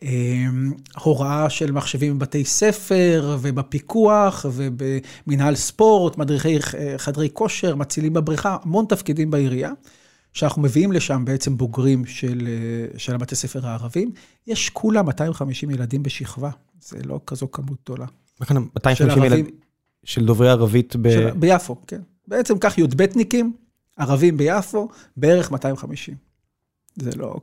והוראה 0.03 1.49
של 1.49 1.71
מחשבים 1.71 2.19
בבתי 2.19 2.45
ספר 2.45 3.37
ובפיקוח 3.41 4.45
ובמנהל 4.53 5.55
ספורט, 5.55 6.17
מדריכי 6.17 6.57
אה, 6.57 6.93
חדרי 6.97 7.29
כושר, 7.33 7.75
מצילים 7.75 8.13
בבריכה, 8.13 8.57
המון 8.63 8.85
תפקידים 8.89 9.31
בעירייה. 9.31 9.71
שאנחנו 10.33 10.61
מביאים 10.61 10.91
לשם 10.91 11.25
בעצם 11.25 11.57
בוגרים 11.57 12.05
של, 12.05 12.47
אה, 12.47 12.99
של 12.99 13.15
הבתי 13.15 13.35
ספר 13.35 13.67
הערבים. 13.67 14.11
יש 14.47 14.69
כולה 14.69 15.01
250 15.01 15.71
ילדים 15.71 16.03
בשכבה, 16.03 16.49
זה 16.81 16.97
לא 17.05 17.19
כזו 17.25 17.51
כמות 17.51 17.77
גדולה. 17.85 18.05
250 18.75 19.23
ילדים? 19.23 19.45
של 20.03 20.25
דוברי 20.25 20.49
ערבית 20.49 20.95
ב... 20.95 21.11
של, 21.11 21.31
ביפו, 21.31 21.75
כן. 21.87 22.01
בעצם 22.27 22.57
כך 22.59 22.77
י"בניקים, 22.77 23.53
ערבים 23.97 24.37
ביפו, 24.37 24.89
בערך 25.17 25.51
250. 25.51 26.15
זה 26.95 27.11
לא, 27.15 27.35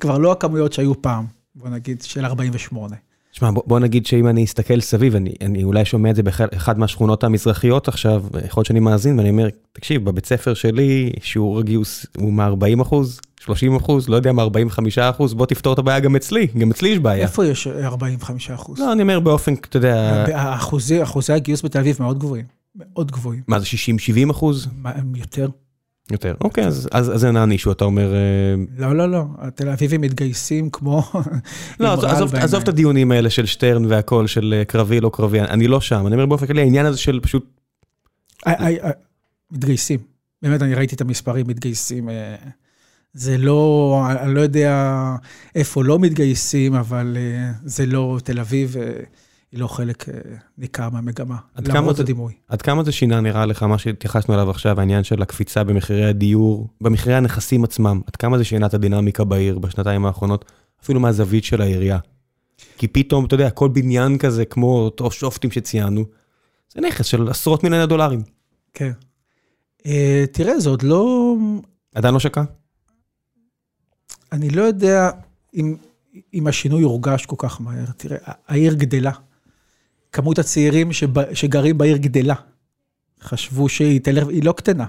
כבר 0.00 0.18
לא 0.18 0.32
הכמויות 0.32 0.72
שהיו 0.72 1.02
פעם, 1.02 1.26
בוא 1.56 1.68
נגיד, 1.68 2.02
של 2.02 2.24
48. 2.24 2.96
שמע, 3.32 3.50
בוא, 3.50 3.62
בוא 3.66 3.78
נגיד 3.78 4.06
שאם 4.06 4.28
אני 4.28 4.44
אסתכל 4.44 4.80
סביב, 4.80 5.16
אני, 5.16 5.34
אני 5.40 5.64
אולי 5.64 5.84
שומע 5.84 6.10
את 6.10 6.16
זה 6.16 6.22
באחד 6.22 6.78
מהשכונות 6.78 7.24
המזרחיות 7.24 7.88
עכשיו, 7.88 8.24
יכול 8.46 8.60
להיות 8.60 8.66
שאני 8.66 8.80
מאזין 8.80 9.18
ואני 9.18 9.30
אומר, 9.30 9.48
תקשיב, 9.72 10.04
בבית 10.04 10.26
ספר 10.26 10.54
שלי 10.54 11.12
שיעור 11.22 11.58
הגיוס 11.58 12.06
הוא 12.16 12.32
מ-40 12.32 12.82
אחוז, 12.82 13.20
30 13.40 13.76
אחוז, 13.76 14.08
לא 14.08 14.16
יודע 14.16 14.32
מה, 14.32 14.42
45 14.42 14.98
אחוז, 14.98 15.34
בוא 15.34 15.46
תפתור 15.46 15.72
את 15.72 15.78
הבעיה 15.78 16.00
גם 16.00 16.16
אצלי, 16.16 16.46
גם 16.46 16.70
אצלי 16.70 16.88
יש 16.88 16.98
בעיה. 16.98 17.22
איפה 17.22 17.46
יש 17.46 17.66
45 17.66 18.50
אחוז? 18.50 18.78
לא, 18.78 18.92
אני 18.92 19.02
אומר 19.02 19.20
באופן, 19.20 19.54
אתה 19.54 19.76
יודע... 19.76 20.24
אחוזי, 20.54 21.02
אחוזי 21.02 21.32
הגיוס 21.32 21.64
בתל 21.64 21.78
אביב 21.78 21.96
מאוד 22.00 22.18
גבוהים, 22.18 22.44
מאוד 22.76 23.10
גבוהים. 23.10 23.42
מה 23.48 23.60
זה 23.60 23.66
60-70 24.26 24.30
אחוז? 24.30 24.68
יותר. 25.14 25.48
יותר, 26.10 26.34
אוקיי, 26.40 26.66
אז, 26.66 26.88
אז, 26.92 27.14
אז 27.14 27.24
אין 27.24 27.36
הענישו, 27.36 27.72
אתה 27.72 27.84
אומר... 27.84 28.14
אה, 28.14 28.54
לא, 28.78 28.96
לא, 28.96 29.10
לא, 29.10 29.24
התל 29.38 29.68
אביבים 29.68 30.00
מתגייסים 30.00 30.70
כמו... 30.70 31.02
לא, 31.80 31.92
עזוב, 31.92 32.34
עזוב 32.34 32.62
את 32.62 32.68
הדיונים 32.68 33.12
האלה 33.12 33.30
של 33.30 33.46
שטרן 33.46 33.84
והכל, 33.84 34.26
של 34.26 34.54
אה, 34.58 34.64
קרבי, 34.64 35.00
לא 35.00 35.10
קרבי, 35.12 35.40
אני 35.40 35.66
לא 35.66 35.80
שם, 35.80 36.06
אני 36.06 36.14
אומר 36.14 36.26
באופן 36.26 36.46
כללי, 36.46 36.60
העניין 36.60 36.86
הזה 36.86 36.98
של 36.98 37.20
פשוט... 37.22 37.60
מתגייסים. 39.52 40.00
באמת, 40.42 40.62
אני 40.62 40.74
ראיתי 40.74 40.94
את 40.94 41.00
המספרים 41.00 41.46
מתגייסים. 41.46 42.08
אה, 42.08 42.34
זה 43.12 43.38
לא, 43.38 44.00
אני 44.20 44.34
לא 44.34 44.40
יודע 44.40 44.92
איפה 45.54 45.84
לא 45.84 45.98
מתגייסים, 45.98 46.74
אבל 46.74 47.16
זה 47.64 47.86
לא 47.86 48.18
תל 48.24 48.40
אביב, 48.40 48.76
היא 49.54 49.60
לא 49.60 49.68
חלק 49.68 50.04
ניכר 50.58 50.90
מהמגמה, 50.90 51.36
למרות 51.56 51.98
הדימוי. 51.98 52.32
עד 52.48 52.62
כמה 52.62 52.84
זה 52.84 52.92
שינה 52.92 53.20
נראה 53.20 53.46
לך, 53.46 53.62
מה 53.62 53.78
שהתייחסנו 53.78 54.34
אליו 54.34 54.50
עכשיו, 54.50 54.80
העניין 54.80 55.04
של 55.04 55.22
הקפיצה 55.22 55.64
במחירי 55.64 56.04
הדיור, 56.04 56.68
במחירי 56.80 57.14
הנכסים 57.14 57.64
עצמם, 57.64 58.00
עד 58.06 58.16
כמה 58.16 58.38
זה 58.38 58.44
שינה 58.44 58.66
את 58.66 58.74
הדינמיקה 58.74 59.24
בעיר 59.24 59.58
בשנתיים 59.58 60.06
האחרונות, 60.06 60.44
אפילו 60.82 61.00
מהזווית 61.00 61.44
של 61.44 61.60
העירייה? 61.60 61.98
כי 62.78 62.88
פתאום, 62.88 63.24
אתה 63.24 63.34
יודע, 63.34 63.50
כל 63.50 63.68
בניין 63.68 64.18
כזה, 64.18 64.44
כמו 64.44 64.78
אותו 64.78 65.10
שופטים 65.10 65.50
שציינו, 65.50 66.04
זה 66.74 66.80
נכס 66.80 67.06
של 67.06 67.28
עשרות 67.28 67.64
מיליוני 67.64 67.86
דולרים. 67.86 68.22
כן. 68.72 68.92
Uh, 69.78 69.86
תראה, 70.32 70.60
זה 70.60 70.70
עוד 70.70 70.82
לא... 70.82 71.36
עדיין 71.94 72.14
לא 72.14 72.20
שקע? 72.20 72.42
אני 74.32 74.50
לא 74.50 74.62
יודע 74.62 75.10
אם, 75.54 75.76
אם 76.34 76.46
השינוי 76.46 76.82
יורגש 76.82 77.26
כל 77.26 77.36
כך 77.38 77.60
מהר. 77.60 77.86
תראה, 77.96 78.18
העיר 78.48 78.74
גדלה. 78.74 79.12
כמות 80.14 80.38
הצעירים 80.38 80.92
שבא, 80.92 81.34
שגרים 81.34 81.78
בעיר 81.78 81.96
גדלה. 81.96 82.34
חשבו 83.22 83.68
שהיא 83.68 84.00
תלך, 84.00 84.28
היא 84.28 84.44
לא 84.44 84.52
קטנה. 84.52 84.86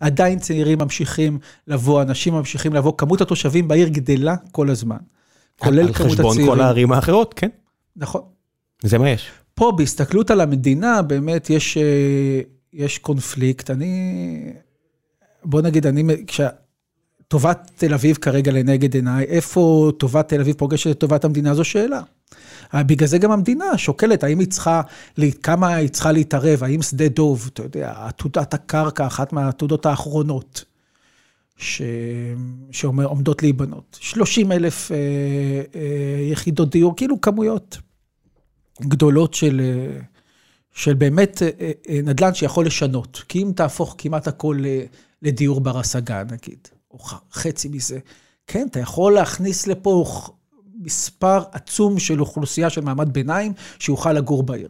עדיין 0.00 0.38
צעירים 0.38 0.78
ממשיכים 0.78 1.38
לבוא, 1.66 2.02
אנשים 2.02 2.34
ממשיכים 2.34 2.72
לבוא, 2.72 2.92
כמות 2.98 3.20
התושבים 3.20 3.68
בעיר 3.68 3.88
גדלה 3.88 4.36
כל 4.52 4.70
הזמן. 4.70 4.96
כולל 5.58 5.92
כמות 5.92 6.12
הצעירים. 6.12 6.18
על 6.18 6.30
חשבון 6.32 6.46
כל 6.46 6.60
הערים 6.60 6.92
האחרות, 6.92 7.34
כן. 7.34 7.48
נכון. 7.96 8.22
זה 8.82 8.98
מה 8.98 9.10
יש. 9.10 9.30
פה, 9.54 9.72
בהסתכלות 9.76 10.30
על 10.30 10.40
המדינה, 10.40 11.02
באמת 11.02 11.50
יש, 11.50 11.76
אה, 11.76 12.40
יש 12.72 12.98
קונפליקט. 12.98 13.70
אני, 13.70 14.52
בוא 15.44 15.62
נגיד, 15.62 15.86
אני, 15.86 16.02
כשטובת 17.32 17.70
תל 17.76 17.94
אביב 17.94 18.16
כרגע 18.16 18.52
לנגד 18.52 18.94
עיניי, 18.94 19.24
איפה 19.24 19.92
טובת 19.98 20.28
תל 20.28 20.40
אביב 20.40 20.54
פוגשת 20.58 20.90
את 20.90 20.98
טובת 20.98 21.24
המדינה, 21.24 21.54
זו 21.54 21.64
שאלה. 21.64 22.00
בגלל 22.74 23.08
זה 23.08 23.18
גם 23.18 23.30
המדינה 23.30 23.78
שוקלת, 23.78 24.24
האם 24.24 24.38
היא 24.38 24.48
צריכה, 24.48 24.82
כמה 25.42 25.74
היא 25.74 25.88
צריכה 25.88 26.12
להתערב, 26.12 26.64
האם 26.64 26.82
שדה 26.82 27.08
דוב, 27.08 27.50
אתה 27.52 27.62
יודע, 27.62 27.92
עתודת 27.96 28.54
הקרקע, 28.54 29.06
אחת 29.06 29.32
מהעתודות 29.32 29.86
האחרונות. 29.86 30.64
ש... 31.56 31.82
שעומדות 32.70 33.42
להיבנות. 33.42 33.98
30 34.00 34.52
אלף 34.52 34.92
אה, 34.92 34.96
אה, 35.74 36.30
יחידות 36.30 36.70
דיור, 36.70 36.96
כאילו 36.96 37.20
כמויות 37.20 37.78
גדולות 38.82 39.34
של, 39.34 39.60
אה, 39.64 40.00
של 40.74 40.94
באמת 40.94 41.42
אה, 41.42 41.70
אה, 41.88 42.00
נדל"ן 42.02 42.34
שיכול 42.34 42.66
לשנות. 42.66 43.22
כי 43.28 43.42
אם 43.42 43.52
תהפוך 43.56 43.94
כמעט 43.98 44.28
הכל 44.28 44.58
לדיור 45.22 45.60
בר 45.60 45.78
השגה, 45.78 46.22
נגיד, 46.30 46.68
או 46.92 46.98
חצי 47.32 47.68
מזה, 47.68 47.98
כן, 48.46 48.66
אתה 48.70 48.80
יכול 48.80 49.12
להכניס 49.12 49.66
לפה 49.66 50.04
מספר 50.80 51.42
עצום 51.52 51.98
של 51.98 52.20
אוכלוסייה 52.20 52.70
של 52.70 52.80
מעמד 52.80 53.12
ביניים 53.12 53.52
שיוכל 53.78 54.12
לגור 54.12 54.42
בעיר. 54.42 54.68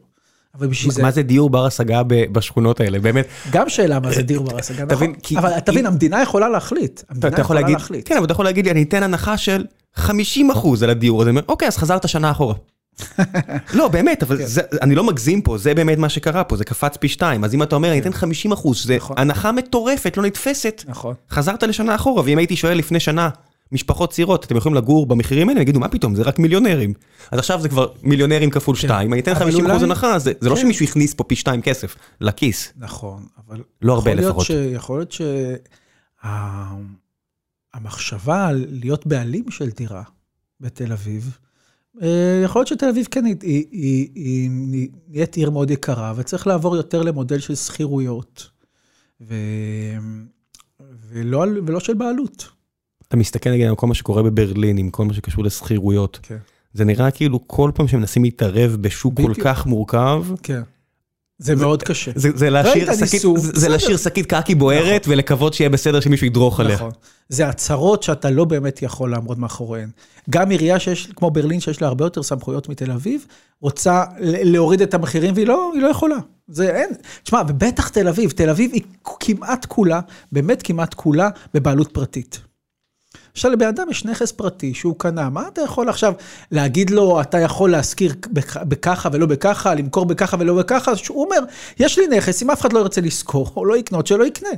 אבל 0.55 0.67
בשביל 0.67 0.93
זה... 0.93 1.03
מה 1.03 1.11
זה 1.11 1.23
דיור 1.23 1.51
בר 1.51 1.67
השגה 1.67 2.03
בשכונות 2.09 2.81
האלה, 2.81 2.99
באמת? 2.99 3.27
גם 3.53 3.69
שאלה 3.69 4.01
מה 4.01 4.13
זה 4.13 4.23
דיור 4.23 4.45
בר 4.45 4.59
השגה, 4.59 4.85
נכון. 4.85 5.13
אבל 5.37 5.61
תבין, 5.61 5.87
המדינה 5.87 6.23
יכולה 6.23 6.49
להחליט. 6.49 7.03
המדינה 7.09 7.41
יכולה 7.41 7.61
להחליט. 7.61 8.09
כן, 8.09 8.17
אבל 8.17 8.25
אתה 8.25 8.33
יכול 8.33 8.45
להגיד 8.45 8.65
לי, 8.65 8.71
אני 8.71 8.83
אתן 8.83 9.03
הנחה 9.03 9.39
של 9.39 9.65
50 9.95 10.51
אחוז 10.51 10.83
על 10.83 10.91
הדיור 10.91 11.23
הזה. 11.23 11.31
אוקיי, 11.49 11.69
אז 11.69 11.77
חזרת 11.77 12.09
שנה 12.09 12.31
אחורה. 12.31 12.55
לא, 13.79 13.89
באמת, 13.89 14.23
אבל 14.23 14.39
כן. 14.39 14.61
אני 14.83 14.95
לא 14.95 15.05
מגזים 15.05 15.43
פה, 15.43 15.59
זה 15.59 15.75
באמת 15.75 15.99
מה 15.99 16.09
שקרה 16.09 16.45
פה, 16.45 16.57
זה 16.57 16.65
קפץ 16.65 16.97
פי 16.97 17.09
שתיים. 17.09 17.45
אז 17.45 17.55
אם 17.55 17.63
אתה 17.63 17.77
אומר, 17.77 17.93
אני 17.93 18.03
כן. 18.03 18.09
אתן 18.09 18.19
50 18.19 18.53
אחוז, 18.53 18.85
זה 18.87 18.97
נכון. 18.97 19.19
הנחה 19.19 19.53
מטורפת, 19.53 20.17
לא 20.17 20.23
נתפסת. 20.23 20.83
נכון. 20.89 21.15
חזרת 21.31 21.63
לשנה 21.63 21.95
אחורה, 21.95 22.23
ואם 22.25 22.39
הייתי 22.39 22.57
שואל 22.57 22.79
לפני 22.79 23.01
שנה, 23.01 23.29
משפחות 23.73 24.13
צעירות, 24.13 24.45
אתם 24.45 24.57
יכולים 24.57 24.77
לגור 24.77 25.07
במחירים 25.07 25.49
האלה? 25.49 25.61
יגידו, 25.61 25.81
מה 25.81 25.89
פתאום, 25.89 26.15
זה 26.15 26.23
רק 26.23 26.39
מיליונרים. 26.39 26.95
אז 27.31 27.39
עכשיו 27.39 27.61
זה 27.61 27.69
כבר 27.69 27.87
מיליונרים 28.03 28.51
כפול 28.51 28.77
כן. 28.77 28.83
שתיים, 28.83 29.13
אני 29.13 29.21
אתן 29.21 29.35
50 29.35 29.71
אחוז 29.71 29.83
הנחה, 29.83 30.19
זה 30.19 30.33
לא 30.43 30.55
כן. 30.55 30.61
שמישהו 30.61 30.85
הכניס 30.85 31.15
פה 31.15 31.25
פי 31.25 31.37
שתיים 31.37 31.63
כסף 31.63 31.97
לכיס. 32.21 32.73
נכון, 32.77 33.27
אבל... 33.47 33.63
לא 33.83 33.93
הרבה 33.93 34.15
לפחות. 34.15 34.47
יכול 34.75 34.99
להיות 34.99 35.15
שהמחשבה 37.75 38.47
על 38.47 38.67
להיות 38.71 39.07
בעלים 39.07 39.45
של 39.51 39.71
דירה 39.71 40.03
בתל 40.61 40.93
אביב, 40.93 41.39
יכול 42.45 42.61
להיות 42.61 42.69
שתל 42.69 42.89
אביב 42.89 43.07
כן 43.11 43.25
היא 43.25 44.51
נהיית 45.09 45.37
עיר 45.37 45.51
מאוד 45.51 45.71
יקרה, 45.71 46.13
וצריך 46.17 46.47
לעבור 46.47 46.77
יותר 46.77 47.03
למודל 47.03 47.39
של 47.39 47.55
שכירויות, 47.55 48.51
ולא 51.11 51.81
של 51.81 51.95
בעלות. 51.95 52.49
אתה 53.09 53.17
מסתכל 53.17 53.51
נגיד 53.51 53.67
על 53.67 53.77
כל 53.77 53.87
מה 53.87 53.95
שקורה 53.95 54.23
בברלין, 54.23 54.79
עם 54.79 54.91
כל 54.91 55.05
מה 55.05 55.15
שקשור 55.15 55.45
לשכירויות. 55.45 56.19
כן. 56.23 56.39
זה 56.73 56.85
נראה 56.85 57.11
כאילו 57.11 57.49
כל 57.49 57.71
פעם 57.75 57.89
שמנסים 57.89 58.25
להתערב 58.25 58.77
בשוק 58.81 59.15
כל 59.17 59.33
כך 59.45 59.67
מורכב. 59.67 60.25
כן. 60.43 60.63
זה 61.43 61.57
מאוד 61.57 61.83
קשה. 61.83 62.11
זה 62.15 63.69
להשאיר 63.69 63.97
שקית 63.97 64.27
קקי 64.27 64.55
בוערת 64.55 65.01
נכון. 65.01 65.13
ולקוות 65.13 65.55
שיהיה 65.55 65.71
בסדר 65.71 66.01
שמישהו 66.01 66.27
ידרוך 66.27 66.61
עליה. 66.61 66.77
נכון. 66.77 66.91
זה 67.29 67.49
הצהרות 67.49 68.03
שאתה 68.03 68.31
לא 68.31 68.45
באמת 68.45 68.83
יכול 68.83 69.11
לעמוד 69.11 69.39
מאחוריהן. 69.39 69.91
גם 70.31 70.51
עירייה 70.51 70.79
שיש, 70.79 71.09
כמו 71.17 71.31
ברלין, 71.31 71.61
שיש 71.61 71.83
לה 71.83 71.89
הרבה 71.89 72.05
יותר 72.05 72.23
סמכויות 72.23 72.69
מתל 72.69 72.91
אביב, 72.91 73.27
רוצה 73.61 74.05
להוריד 74.21 74.83
את 74.83 74.95
המחירים 74.95 75.35
והיא 75.35 75.47
לא, 75.47 75.73
לא 75.81 75.87
יכולה. 75.87 76.17
זה 76.49 76.77
אין. 76.77 76.91
תשמע, 77.23 77.43
ובטח 77.49 77.89
תל 77.89 78.09
אביב, 78.09 78.31
תל 78.31 78.51
אביב 78.51 78.71
היא 78.73 78.83
כמעט 79.21 79.67
כולה, 79.67 80.01
באמת 80.33 80.63
כמעט 80.63 80.95
כולה, 80.95 81.29
בבעלות 81.55 81.89
פרטית. 81.93 82.41
עכשיו 83.33 83.51
לבן 83.51 83.67
אדם 83.67 83.87
יש 83.91 84.05
נכס 84.05 84.33
פרטי 84.33 84.75
שהוא 84.75 84.95
קנה, 84.99 85.31
מה 85.31 85.49
אתה 85.49 85.61
יכול 85.61 85.89
עכשיו 85.89 86.13
להגיד 86.51 86.91
לו, 86.91 87.21
אתה 87.21 87.39
יכול 87.39 87.71
להשכיר 87.71 88.15
בככה 88.63 89.09
ולא 89.13 89.27
בככה, 89.27 89.75
למכור 89.75 90.05
בככה 90.07 90.37
ולא 90.41 90.55
בככה? 90.55 90.93
הוא 91.09 91.25
אומר, 91.25 91.39
יש 91.79 91.99
לי 91.99 92.07
נכס, 92.07 92.43
אם 92.43 92.51
אף 92.51 92.61
אחד 92.61 92.73
לא 92.73 92.79
ירצה 92.79 93.01
לשכור 93.01 93.53
או 93.57 93.65
לא 93.65 93.77
יקנות, 93.77 94.07
שלא 94.07 94.25
יקנה. 94.25 94.51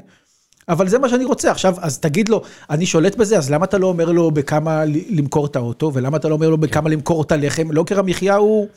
אבל 0.68 0.88
זה 0.88 0.98
מה 0.98 1.08
שאני 1.08 1.24
רוצה. 1.24 1.50
עכשיו, 1.50 1.74
אז 1.80 1.98
תגיד 1.98 2.28
לו, 2.28 2.42
אני 2.70 2.86
שולט 2.86 3.16
בזה, 3.16 3.38
אז 3.38 3.50
למה 3.50 3.64
אתה 3.64 3.78
לא 3.78 3.86
אומר 3.86 4.12
לו 4.12 4.30
בכמה 4.30 4.82
למכור 5.10 5.46
את 5.46 5.56
האוטו, 5.56 5.90
ולמה 5.94 6.16
אתה 6.16 6.28
לא 6.28 6.34
אומר 6.34 6.48
לו 6.48 6.58
בכמה 6.58 6.90
למכור 6.90 7.22
את 7.22 7.32
הלחם? 7.32 7.70
לא 7.70 7.80
יוקר 7.80 7.98
המחיה 7.98 8.36
הוא... 8.36 8.68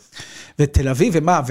ותל 0.60 0.88
אביב, 0.88 1.14
ומה, 1.18 1.42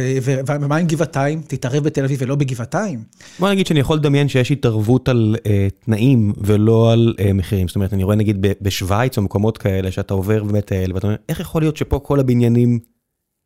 ומה 0.61 0.77
עם 0.77 0.87
גבעתיים? 0.87 1.42
תתערב 1.46 1.85
בתל 1.85 2.05
אביב 2.05 2.18
ולא 2.22 2.35
בגבעתיים? 2.35 3.03
בוא 3.38 3.51
נגיד 3.51 3.66
שאני 3.66 3.81
יכול 3.81 3.96
לדמיין 3.96 4.29
שיש 4.29 4.53
התערבות 4.53 5.09
על 5.09 5.37
uh, 5.38 5.85
תנאים 5.85 6.33
ולא 6.38 6.92
על 6.92 7.14
uh, 7.18 7.33
מחירים. 7.33 7.68
זאת 7.68 7.77
אומרת, 7.77 7.92
אני 7.92 8.05
רואה 8.05 8.16
נגיד 8.16 8.46
בשוויץ 8.61 9.18
או 9.18 9.22
מקומות 9.22 9.59
כאלה, 9.59 9.90
שאתה 9.90 10.14
עובר 10.14 10.42
ומטייל, 10.49 10.94
ואתה 10.94 11.07
אומר, 11.07 11.16
איך 11.29 11.40
יכול 11.40 11.62
להיות 11.62 11.77
שפה 11.77 11.99
כל 11.99 12.20
הבניינים 12.20 12.79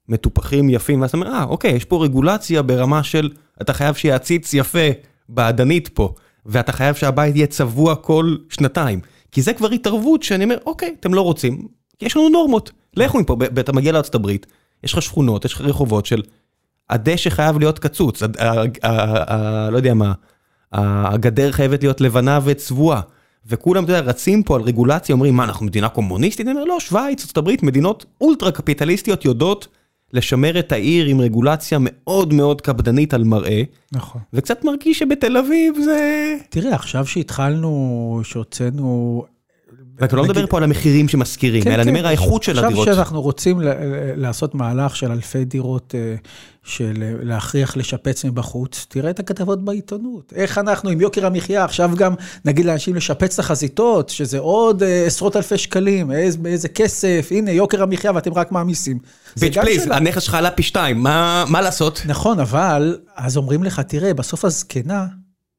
מטופחים, 0.09 0.70
יפים, 0.70 1.00
ואז 1.00 1.11
אתה 1.11 1.16
אומר, 1.16 1.31
אה, 1.31 1.44
אוקיי, 1.44 1.70
יש 1.72 1.85
פה 1.85 2.05
רגולציה 2.05 2.62
ברמה 2.62 3.03
של, 3.03 3.31
אתה 3.62 3.72
חייב 3.72 3.94
שיהיה 3.94 4.14
עציץ 4.14 4.55
יפה, 4.55 4.88
בעדנית 5.29 5.88
פה. 5.88 6.14
ואתה 6.46 6.72
חייב 6.72 6.94
שהבית 6.94 7.37
יהיה 7.37 7.46
צבוע 7.46 7.94
כל 7.94 8.37
שנתיים. 8.48 9.00
כי 9.33 9.42
זה 9.42 9.53
כבר 9.53 9.70
התערבות 9.70 10.22
שאני 10.22 10.44
אומר, 10.44 10.59
אוקיי, 10.66 10.94
אתם 11.00 11.14
לא 11.14 11.20
רוצים, 11.20 11.68
יש 12.03 12.16
לנו 12.16 12.29
נורמות. 12.29 12.72
לכו 12.96 13.20
מפה, 13.20 13.37
אתה 13.61 13.72
מגיע 13.72 13.92
לארצות 13.92 14.14
הברית, 14.14 14.46
יש 14.85 14.92
לך 14.92 15.03
שכונות, 15.03 15.44
יש 15.44 15.53
לך 15.53 15.61
רחובות 15.61 16.07
של 16.07 16.22
הדשא 16.90 17.31
חייב 17.31 17.59
להיות 17.59 17.79
קצוץ, 17.79 18.22
לא 19.70 19.76
יודע 19.76 19.94
מה, 19.94 20.12
הגדר 20.72 21.53
חייבת 21.53 21.83
להיות 21.83 22.00
לבנה 22.00 22.40
וצבועה. 22.44 23.00
וכולם, 23.46 23.85
אתה 23.85 23.92
יודע, 23.92 24.11
רצים 24.11 24.42
פה 24.42 24.57
על 24.57 24.62
רגולציה, 24.62 25.12
אומרים, 25.12 25.35
מה, 25.35 25.44
אנחנו 25.44 25.66
מדינה 25.66 25.88
קומוניסטית? 25.88 26.46
אני 26.46 26.55
אומר, 26.55 26.64
לא, 26.64 26.81
שווייץ, 26.81 27.20
ארצות 27.20 27.37
הברית, 27.37 27.62
מדינות 27.62 28.05
אולטרה 28.20 28.53
קפיטליסטיות 28.53 29.24
יודעות 29.24 29.68
לשמר 30.12 30.59
את 30.59 30.73
העיר 30.73 31.07
עם 31.07 31.20
רגולציה 31.20 31.79
מאוד 31.81 32.35
מאוד 32.35 32.61
קפדנית 32.61 33.14
על 33.14 33.25
מראה. 33.25 33.62
נכון. 33.92 34.20
וקצת 34.33 34.64
מרגיש 34.64 34.99
שבתל 34.99 35.37
אביב 35.37 35.75
זה... 35.85 36.37
תראה, 36.49 36.75
עכשיו 36.75 37.07
שהתחלנו, 37.07 38.20
שהוצאנו... 38.25 39.25
ואתה 40.01 40.17
לא 40.17 40.25
מדבר 40.25 40.47
פה 40.47 40.57
על 40.57 40.65
המחירים 40.65 41.09
שמשכירים, 41.09 41.65
כן, 41.65 41.73
אלא 41.73 41.83
אני 41.83 41.91
כן. 41.91 41.97
אומר 41.97 42.07
האיכות 42.07 42.43
של 42.43 42.59
הדירות. 42.59 42.89
עכשיו 42.89 42.95
שאנחנו 42.95 43.23
רוצים 43.23 43.61
לעשות 44.17 44.55
מהלך 44.55 44.97
של 44.97 45.13
אלפי 45.13 45.45
דירות, 45.45 45.95
אה, 45.99 46.15
של 46.65 46.93
להכריח 47.23 47.77
לשפץ 47.77 48.25
מבחוץ, 48.25 48.87
תראה 48.89 49.11
את 49.11 49.21
הכתבות 49.21 49.65
בעיתונות. 49.65 50.33
איך 50.37 50.59
אנחנו 50.59 50.91
עם 50.91 51.01
יוקר 51.01 51.27
המחיה, 51.27 51.65
עכשיו 51.65 51.91
גם 51.97 52.15
נגיד 52.45 52.65
לאנשים 52.65 52.95
לשפץ 52.95 53.35
את 53.35 53.39
החזיתות, 53.39 54.09
שזה 54.09 54.39
עוד 54.39 54.83
אה, 54.83 55.07
עשרות 55.07 55.37
אלפי 55.37 55.59
שקלים, 55.59 56.11
איזה 56.47 56.69
כסף, 56.69 57.29
הנה 57.31 57.51
יוקר 57.51 57.83
המחיה 57.83 58.13
ואתם 58.15 58.35
רק 58.35 58.53
מעמיסים. 58.53 58.99
ביץ' 59.41 59.59
פליז, 59.59 59.87
הנכס 59.91 60.23
שלך 60.23 60.35
עלה 60.35 60.51
פי 60.51 60.63
שתיים, 60.63 61.03
מה 61.03 61.61
לעשות? 61.63 62.03
נכון, 62.07 62.41
אבל 62.41 62.99
אז 63.17 63.37
אומרים 63.37 63.65
לך, 63.65 63.81
תראה, 63.81 64.15
בסוף 64.15 64.45
הזקנה, 64.45 65.07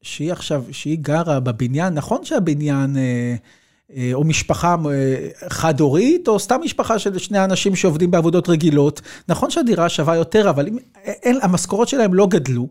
שהיא 0.01 0.31
עכשיו, 0.31 0.63
שהיא 0.71 0.97
גרה 1.01 1.39
בבניין, 1.39 1.93
נכון 1.93 2.19
שהבניין... 2.23 2.97
אה, 3.95 4.01
אה, 4.01 4.13
או 4.13 4.23
משפחה 4.23 4.75
אה, 4.91 5.49
חד-הורית, 5.49 6.27
או 6.27 6.39
סתם 6.39 6.59
משפחה 6.63 6.99
של 6.99 7.17
שני 7.17 7.43
אנשים 7.43 7.75
שעובדים 7.75 8.11
בעבודות 8.11 8.49
רגילות. 8.49 9.01
נכון 9.27 9.49
שהדירה 9.49 9.89
שווה 9.89 10.15
יותר, 10.15 10.49
אבל 10.49 10.67
אם, 10.67 10.77
אין, 11.05 11.39
המשכורות 11.41 11.87
שלהם 11.87 12.13
לא 12.13 12.27
גדלו, 12.27 12.67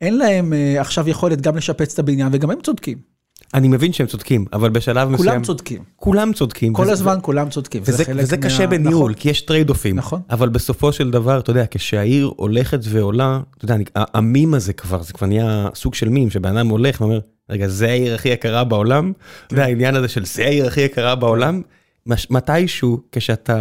אין 0.00 0.18
להם 0.18 0.52
אה, 0.52 0.80
עכשיו 0.80 1.08
יכולת 1.08 1.40
גם 1.40 1.56
לשפץ 1.56 1.92
את 1.92 1.98
הבניין, 1.98 2.28
וגם 2.32 2.50
הם 2.50 2.60
צודקים. 2.62 3.19
אני 3.54 3.68
מבין 3.68 3.92
שהם 3.92 4.06
צודקים, 4.06 4.44
אבל 4.52 4.70
בשלב 4.70 5.08
מסוים... 5.08 5.28
כולם 5.30 5.42
צודקים. 5.42 5.82
כולם 5.96 6.32
צודקים. 6.32 6.72
כל 6.72 6.82
וזה- 6.82 6.92
הזמן 6.92 7.18
כולם 7.22 7.50
צודקים. 7.50 7.82
וזה, 7.86 8.04
חלק 8.04 8.22
וזה 8.22 8.36
מה- 8.36 8.42
קשה 8.42 8.66
בניהול, 8.66 9.10
נכון. 9.10 9.14
כי 9.14 9.30
יש 9.30 9.40
trade-off 9.40 9.70
ים. 9.70 9.96
נכון. 9.96 10.20
אבל 10.30 10.48
בסופו 10.48 10.92
של 10.92 11.10
דבר, 11.10 11.38
אתה 11.38 11.50
יודע, 11.50 11.64
כשהעיר 11.70 12.30
הולכת 12.36 12.78
ועולה, 12.82 13.40
אתה 13.56 13.64
יודע, 13.64 13.74
אני- 13.74 13.84
המים 13.96 14.54
הזה 14.54 14.72
כבר, 14.72 15.02
זה 15.02 15.12
כבר 15.12 15.26
נהיה 15.26 15.68
סוג 15.74 15.94
של 15.94 16.08
מים, 16.08 16.30
שבן 16.30 16.56
אדם 16.56 16.68
הולך 16.68 17.00
ואומר, 17.00 17.20
רגע, 17.50 17.68
זה 17.68 17.88
העיר 17.88 18.14
הכי 18.14 18.28
יקרה 18.28 18.64
בעולם? 18.64 19.12
כן. 19.48 19.56
והעניין 19.56 19.94
הזה 19.94 20.08
של 20.08 20.24
זה 20.24 20.44
העיר 20.44 20.66
הכי 20.66 20.80
יקרה 20.80 21.14
בעולם, 21.14 21.62
מש- 22.06 22.26
מתישהו, 22.30 23.00
כשאתה 23.12 23.60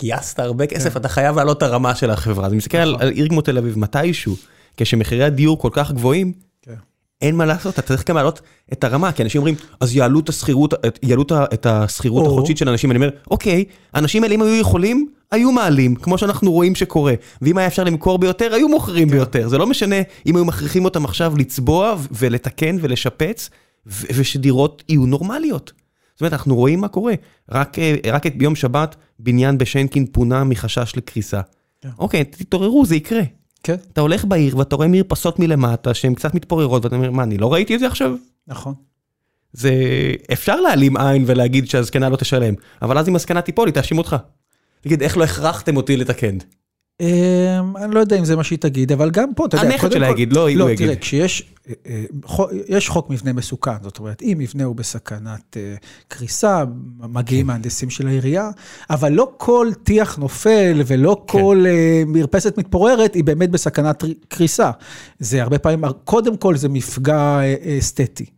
גייסת 0.00 0.38
הרבה 0.38 0.66
כסף, 0.66 0.96
אתה 0.96 1.08
חייב 1.08 1.36
להעלות 1.36 1.58
את 1.58 1.62
הרמה 1.62 1.94
של 1.94 2.10
החברה. 2.10 2.46
אז 2.46 2.52
אני 2.52 2.56
מסתכל 2.58 2.78
על 2.78 2.88
כן. 2.88 2.94
נכון. 2.94 3.06
על 3.06 3.12
עיר 3.12 3.28
כמו 3.28 3.40
תל 3.40 3.58
אביב, 3.58 3.78
מתישהו, 3.78 4.36
כשמחירי 4.76 5.24
הדיור 5.24 5.58
כל 5.58 5.70
כך 5.72 5.92
גבוהים, 5.92 6.32
כן. 6.32 6.38
אין 7.22 7.36
מה 7.36 7.46
לעשות, 7.46 7.74
אתה 7.74 7.82
צריך 7.82 8.08
גם 8.08 8.16
להעלות 8.16 8.40
את 8.72 8.84
הרמה, 8.84 9.12
כי 9.12 9.22
אנשים 9.22 9.38
אומרים, 9.38 9.54
אז 9.80 9.96
יעלו 9.96 10.20
את 10.20 10.28
השכירות, 10.28 10.74
יעלו 11.02 11.24
את 11.32 11.66
השכירות 11.66 12.26
או. 12.26 12.30
החודשית 12.30 12.58
של 12.58 12.68
אנשים, 12.68 12.90
אני 12.90 12.96
אומר, 12.96 13.10
אוקיי, 13.30 13.64
האנשים 13.94 14.22
האלה 14.22 14.34
אם 14.34 14.42
היו 14.42 14.60
יכולים, 14.60 15.08
היו 15.30 15.52
מעלים, 15.52 15.94
כמו 15.94 16.18
שאנחנו 16.18 16.52
רואים 16.52 16.74
שקורה, 16.74 17.14
ואם 17.42 17.58
היה 17.58 17.66
אפשר 17.66 17.84
למכור 17.84 18.18
ביותר, 18.18 18.54
היו 18.54 18.68
מוכרים 18.68 19.08
ביותר, 19.08 19.48
זה 19.48 19.58
לא 19.58 19.66
משנה 19.66 19.96
אם 20.26 20.36
היו 20.36 20.44
מכריחים 20.44 20.84
אותם 20.84 21.04
עכשיו 21.04 21.36
לצבוע 21.36 21.96
ולתקן 22.10 22.76
ולשפץ, 22.80 23.50
ו- 23.86 24.06
ושדירות 24.14 24.82
יהיו 24.88 25.06
נורמליות. 25.06 25.72
זאת 26.14 26.20
אומרת, 26.20 26.32
אנחנו 26.32 26.56
רואים 26.56 26.80
מה 26.80 26.88
קורה, 26.88 27.14
רק, 27.50 27.78
אה, 27.78 27.94
רק 28.12 28.26
ביום 28.26 28.54
שבת, 28.54 28.96
בניין 29.18 29.58
בשנקין 29.58 30.06
פונה 30.06 30.44
מחשש 30.44 30.92
לקריסה. 30.96 31.40
כן. 31.80 31.88
אוקיי, 31.98 32.24
תתעוררו, 32.24 32.86
זה 32.86 32.96
יקרה. 32.96 33.22
כן, 33.62 33.76
אתה 33.92 34.00
הולך 34.00 34.24
בעיר 34.24 34.56
ואתה 34.56 34.76
רואה 34.76 34.88
מרפסות 34.88 35.38
מלמטה 35.38 35.94
שהן 35.94 36.14
קצת 36.14 36.34
מתפוררות 36.34 36.84
ואתה 36.84 36.96
אומר 36.96 37.10
מה 37.10 37.22
אני 37.22 37.38
לא 37.38 37.52
ראיתי 37.52 37.74
את 37.74 37.80
זה 37.80 37.86
עכשיו? 37.86 38.14
נכון. 38.46 38.74
זה 39.52 39.72
אפשר 40.32 40.60
להעלים 40.60 40.96
עין 40.96 41.24
ולהגיד 41.26 41.68
שהזקנה 41.68 42.08
לא 42.08 42.16
תשלם 42.16 42.54
אבל 42.82 42.98
אז 42.98 43.08
אם 43.08 43.16
הזקנה 43.16 43.42
תיפול 43.42 43.68
היא 43.68 43.74
תאשים 43.74 43.98
אותך. 43.98 44.16
תגיד 44.80 45.02
איך 45.02 45.16
לא 45.16 45.24
הכרחתם 45.24 45.76
אותי 45.76 45.96
לתקן. 45.96 46.38
אמ, 47.00 47.76
אני 47.76 47.94
לא 47.94 48.00
יודע 48.00 48.18
אם 48.18 48.24
זה 48.24 48.36
מה 48.36 48.44
שהיא 48.44 48.58
תגיד, 48.58 48.92
אבל 48.92 49.10
גם 49.10 49.34
פה, 49.34 49.46
אתה 49.46 49.56
יודע, 49.56 49.68
הנכד 49.68 49.92
שלה 49.92 50.10
יגיד, 50.10 50.32
לא, 50.32 50.40
הוא 50.40 50.58
לא, 50.58 50.70
יגיד. 50.70 50.86
תראה, 50.86 50.96
כשיש, 50.96 51.52
אה, 51.68 52.04
אה, 52.70 52.78
חוק 52.86 53.10
מבנה 53.10 53.32
מסוכן, 53.32 53.82
זאת 53.82 53.98
אומרת, 53.98 54.22
אם 54.22 54.36
מבנה 54.38 54.64
הוא 54.64 54.76
בסכנת 54.76 55.56
אה, 55.56 55.74
קריסה, 56.08 56.64
מגיעים 56.98 57.46
כן. 57.46 57.46
מהנדסים 57.46 57.90
של 57.90 58.06
העירייה, 58.06 58.50
אבל 58.90 59.12
לא 59.12 59.32
כל 59.36 59.68
טיח 59.82 60.16
נופל 60.16 60.82
ולא 60.86 61.24
כן. 61.26 61.32
כל 61.38 61.64
מרפסת 62.06 62.58
מתפוררת 62.58 63.14
היא 63.14 63.24
באמת 63.24 63.50
בסכנת 63.50 64.04
קריסה. 64.28 64.70
זה 65.18 65.42
הרבה 65.42 65.58
פעמים, 65.58 65.84
קודם 66.04 66.36
כל 66.36 66.56
זה 66.56 66.68
מפגע 66.68 67.40
אסתטי. 67.78 68.37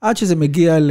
עד 0.00 0.16
שזה 0.16 0.36
מגיע 0.36 0.78
ל- 0.78 0.90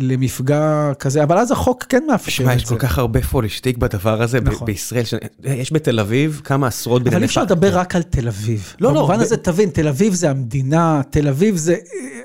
למפגע 0.00 0.92
כזה, 0.98 1.22
אבל 1.22 1.38
אז 1.38 1.50
החוק 1.50 1.84
כן 1.88 2.02
מאפשר 2.08 2.44
את 2.52 2.56
יש 2.56 2.62
זה. 2.62 2.68
כל 2.68 2.78
כך 2.78 2.98
הרבה 2.98 3.22
פולישטיק 3.22 3.76
בדבר 3.76 4.22
הזה 4.22 4.40
נכון. 4.40 4.66
בישראל. 4.66 5.04
ש- 5.04 5.14
יש 5.44 5.72
בתל 5.72 6.00
אביב 6.00 6.40
כמה 6.44 6.66
עשרות 6.66 7.02
אבל 7.02 7.08
בנייני 7.10 7.22
אי 7.24 7.28
אפשר. 7.28 7.42
לדבר 7.42 7.78
רק 7.78 7.96
על 7.96 8.02
תל 8.02 8.28
אביב. 8.28 8.74
לא, 8.80 8.92
לא, 8.92 8.98
במובן 9.00 9.20
הזה, 9.20 9.36
תבין, 9.36 9.70
תל 9.70 9.88
אביב 9.88 10.14
זה 10.14 10.30
המדינה, 10.30 11.00
תל 11.10 11.28
אביב 11.28 11.56
זה, 11.56 11.76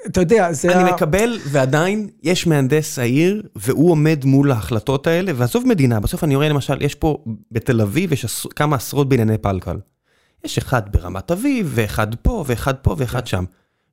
אתה 0.07 0.21
יודע, 0.21 0.53
זה 0.53 0.75
אני 0.81 0.89
ה... 0.89 0.93
מקבל 0.93 1.39
ועדיין 1.49 2.09
יש 2.23 2.47
מהנדס 2.47 2.99
העיר 2.99 3.43
והוא 3.55 3.91
עומד 3.91 4.25
מול 4.25 4.51
ההחלטות 4.51 5.07
האלה 5.07 5.31
ועזוב 5.35 5.67
מדינה 5.67 5.99
בסוף 5.99 6.23
אני 6.23 6.35
רואה 6.35 6.49
למשל 6.49 6.81
יש 6.81 6.95
פה 6.95 7.17
בתל 7.51 7.81
אביב 7.81 8.13
יש 8.13 8.25
עש... 8.25 8.47
כמה 8.55 8.75
עשרות 8.75 9.09
בנייני 9.09 9.37
פלקל. 9.37 9.77
יש 10.45 10.57
אחד 10.57 10.81
ברמת 10.91 11.31
אביב 11.31 11.71
ואחד 11.75 12.15
פה 12.15 12.43
ואחד 12.47 12.73
פה 12.75 12.95
ואחד 12.97 13.27
שם. 13.27 13.43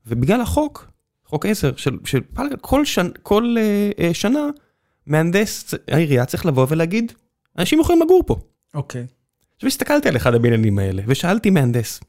ובגלל 0.07 0.41
החוק 0.41 0.87
חוק 1.31 1.47
עשר 1.47 1.73
של, 1.77 1.97
של 2.05 2.21
פלקל 2.35 2.57
כל, 2.61 2.85
שנ... 2.85 3.09
כל 3.23 3.57
uh, 3.57 4.01
uh, 4.01 4.15
שנה 4.15 4.47
מהנדס 5.07 5.75
העירייה 5.89 6.25
צריך 6.25 6.47
לבוא 6.47 6.67
ולהגיד 6.69 7.13
אנשים 7.59 7.81
יכולים 7.81 8.03
לגור 8.03 8.23
פה. 8.27 8.37
אוקיי. 8.75 9.07
עכשיו 9.57 9.69
הסתכלתי 9.69 10.09
על 10.09 10.17
אחד 10.17 10.35
הבניינים 10.35 10.79
האלה 10.79 11.03
ושאלתי 11.07 11.51
מהנדס. 11.51 12.01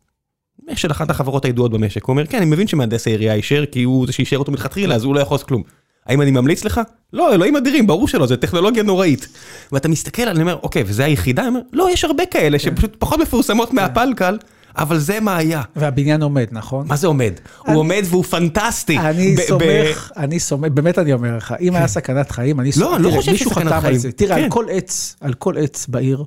של 0.76 0.92
אחת 0.92 1.10
החברות 1.10 1.46
הידועות 1.46 1.72
במשק, 1.72 2.04
הוא 2.04 2.14
אומר 2.14 2.26
כן 2.26 2.38
אני 2.38 2.46
מבין 2.46 2.68
שמהנדס 2.68 3.08
העירייה 3.08 3.34
אישר 3.34 3.66
כי 3.66 3.84
הוא 3.84 4.08
זה 4.08 4.14
שאישר 4.14 4.38
אותו 4.38 4.52
מלכתחילה 4.52 4.96
אז 4.96 5.04
הוא 5.04 5.16
לא 5.16 5.20
יכול 5.20 5.36
לעשות 5.36 5.48
כלום. 5.48 5.64
האם 6.06 6.22
אני 6.22 6.32
ממליץ 6.32 6.64
לך? 6.64 6.82
לא 7.14 7.34
אלוהים 7.34 7.56
אדירים 7.56 7.88
ברור 7.88 8.08
שלא 8.08 8.28
זה 8.28 8.38
טכנולוגיה 8.38 8.84
נוראית. 8.84 9.28
ואתה 9.72 9.88
מסתכל 9.88 10.28
אני 10.28 10.42
אומר 10.42 10.60
אוקיי 10.64 10.84
וזה 10.86 11.06
היחידה? 11.06 11.42
אני 11.42 11.50
אומר 11.50 11.62
לא 11.74 11.90
יש 11.92 12.04
הרבה 12.04 12.26
כאלה 12.26 12.60
שפשוט 12.60 12.96
פחות 13.00 13.20
מפורסמות 13.20 13.74
מהפלקל 13.74 14.38
אבל 14.78 15.00
זה 15.00 15.20
מה 15.20 15.38
היה. 15.38 15.62
והבניין 15.76 16.22
עומד, 16.22 16.48
נכון? 16.52 16.88
מה 16.88 16.96
זה 16.96 17.08
עומד? 17.08 17.34
הוא 17.68 17.76
עומד 17.76 18.02
והוא 18.06 18.24
פנטסטי. 18.24 18.98
אני 18.98 19.36
ב- 19.36 19.40
ב- 19.40 19.42
סומך, 19.48 20.12
אני 20.18 20.40
סומך, 20.40 20.70
באמת 20.72 21.00
אני 21.00 21.14
אומר 21.14 21.38
לך, 21.38 21.54
אם 21.62 21.76
היה 21.76 21.88
סכנת 21.88 22.32
חיים, 22.32 22.60
אני 22.60 22.72
סומך, 22.72 22.88
לא, 22.90 22.96
אני 22.96 23.04
לא 23.04 23.12
חושב 23.12 23.50
חתם 23.50 23.68
על 23.68 23.82
חיים. 23.82 23.98
זה, 23.98 24.12
תראה, 24.12 24.38
כן. 24.38 24.44
על 24.44 24.50
כל 24.50 24.66
עץ, 24.72 25.16
על 25.22 25.34
כל 25.34 25.58
עץ 25.58 25.88
בעיר, 25.88 26.24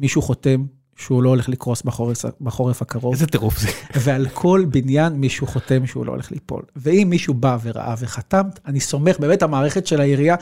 מישהו 0.00 0.22
חותם 0.22 0.64
שהוא 0.96 1.22
לא 1.22 1.28
הולך 1.28 1.48
לקרוס 1.48 1.82
בחורף- 1.82 2.24
בחורף 2.40 2.82
הקרוב. 2.82 3.12
איזה 3.14 3.26
טירוף 3.26 3.58
זה. 3.58 3.68
ועל 3.94 4.26
כל 4.34 4.64
בניין 4.70 5.12
מישהו 5.12 5.46
חותם 5.46 5.86
שהוא 5.86 6.06
לא 6.06 6.12
הולך 6.12 6.32
ליפול. 6.32 6.62
ואם 6.76 7.06
מישהו 7.10 7.34
בא 7.34 7.58
וראה 7.62 7.94
וחתם, 7.98 8.42
אני 8.66 8.80
סומך, 8.80 9.18
באמת 9.18 9.42
המערכת 9.42 9.86
של 9.86 10.00
העירייה, 10.00 10.34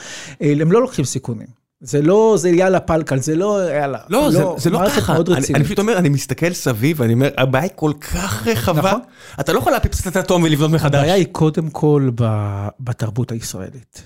אה, 0.42 0.52
הם 0.60 0.72
לא 0.72 0.80
לוקחים 0.82 1.04
סיכונים. 1.04 1.61
זה 1.84 2.02
לא, 2.02 2.34
זה 2.38 2.48
יאללה 2.50 2.80
פלקל, 2.80 3.18
זה 3.18 3.34
לא 3.34 3.60
יאללה. 3.74 3.98
לא, 4.08 4.30
זה, 4.30 4.44
זה 4.56 4.70
לא 4.70 4.78
מערכת 4.78 5.02
ככה, 5.02 5.12
מאוד 5.12 5.30
אני. 5.30 5.46
אני 5.54 5.64
פשוט 5.64 5.78
אומר, 5.78 5.98
אני 5.98 6.08
מסתכל 6.08 6.52
סביב, 6.52 7.00
ואני 7.00 7.12
אומר, 7.12 7.28
הבעיה 7.38 7.62
היא 7.64 7.70
כל 7.74 7.92
כך 8.00 8.46
רחבה, 8.46 8.78
נכון. 8.88 9.00
אתה 9.40 9.52
לא 9.52 9.58
יכול 9.58 9.72
להפיץ 9.72 10.06
את 10.06 10.16
האטום 10.16 10.42
ולבנות 10.42 10.70
מחדש. 10.70 10.94
הבעיה 10.98 11.14
היא 11.14 11.26
קודם 11.32 11.70
כל 11.70 12.10
ב- 12.14 12.68
בתרבות 12.80 13.32
הישראלית. 13.32 14.02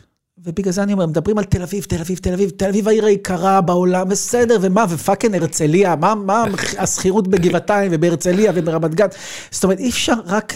ובגלל 0.46 0.72
זה 0.72 0.82
אני 0.82 0.92
אומר, 0.92 1.06
מדברים 1.06 1.38
על 1.38 1.44
תל 1.44 1.62
אביב, 1.62 1.84
תל 1.84 1.96
אביב, 2.00 2.18
תל 2.18 2.32
אביב, 2.32 2.50
תל 2.50 2.68
אביב 2.68 2.88
העיר 2.88 3.04
היקרה 3.04 3.60
בעולם, 3.60 4.08
בסדר, 4.08 4.56
ומה, 4.60 4.84
ופאקינג 4.90 5.34
הרצליה, 5.34 5.96
מה, 5.96 6.14
מה 6.14 6.44
השכירות 6.78 7.28
בגבעתיים 7.28 7.90
ובהרצליה 7.94 8.52
וברמת 8.54 8.94
גן. 8.94 9.06
זאת 9.50 9.64
אומרת, 9.64 9.78
אי 9.78 9.90
אפשר 9.90 10.12
רק, 10.26 10.54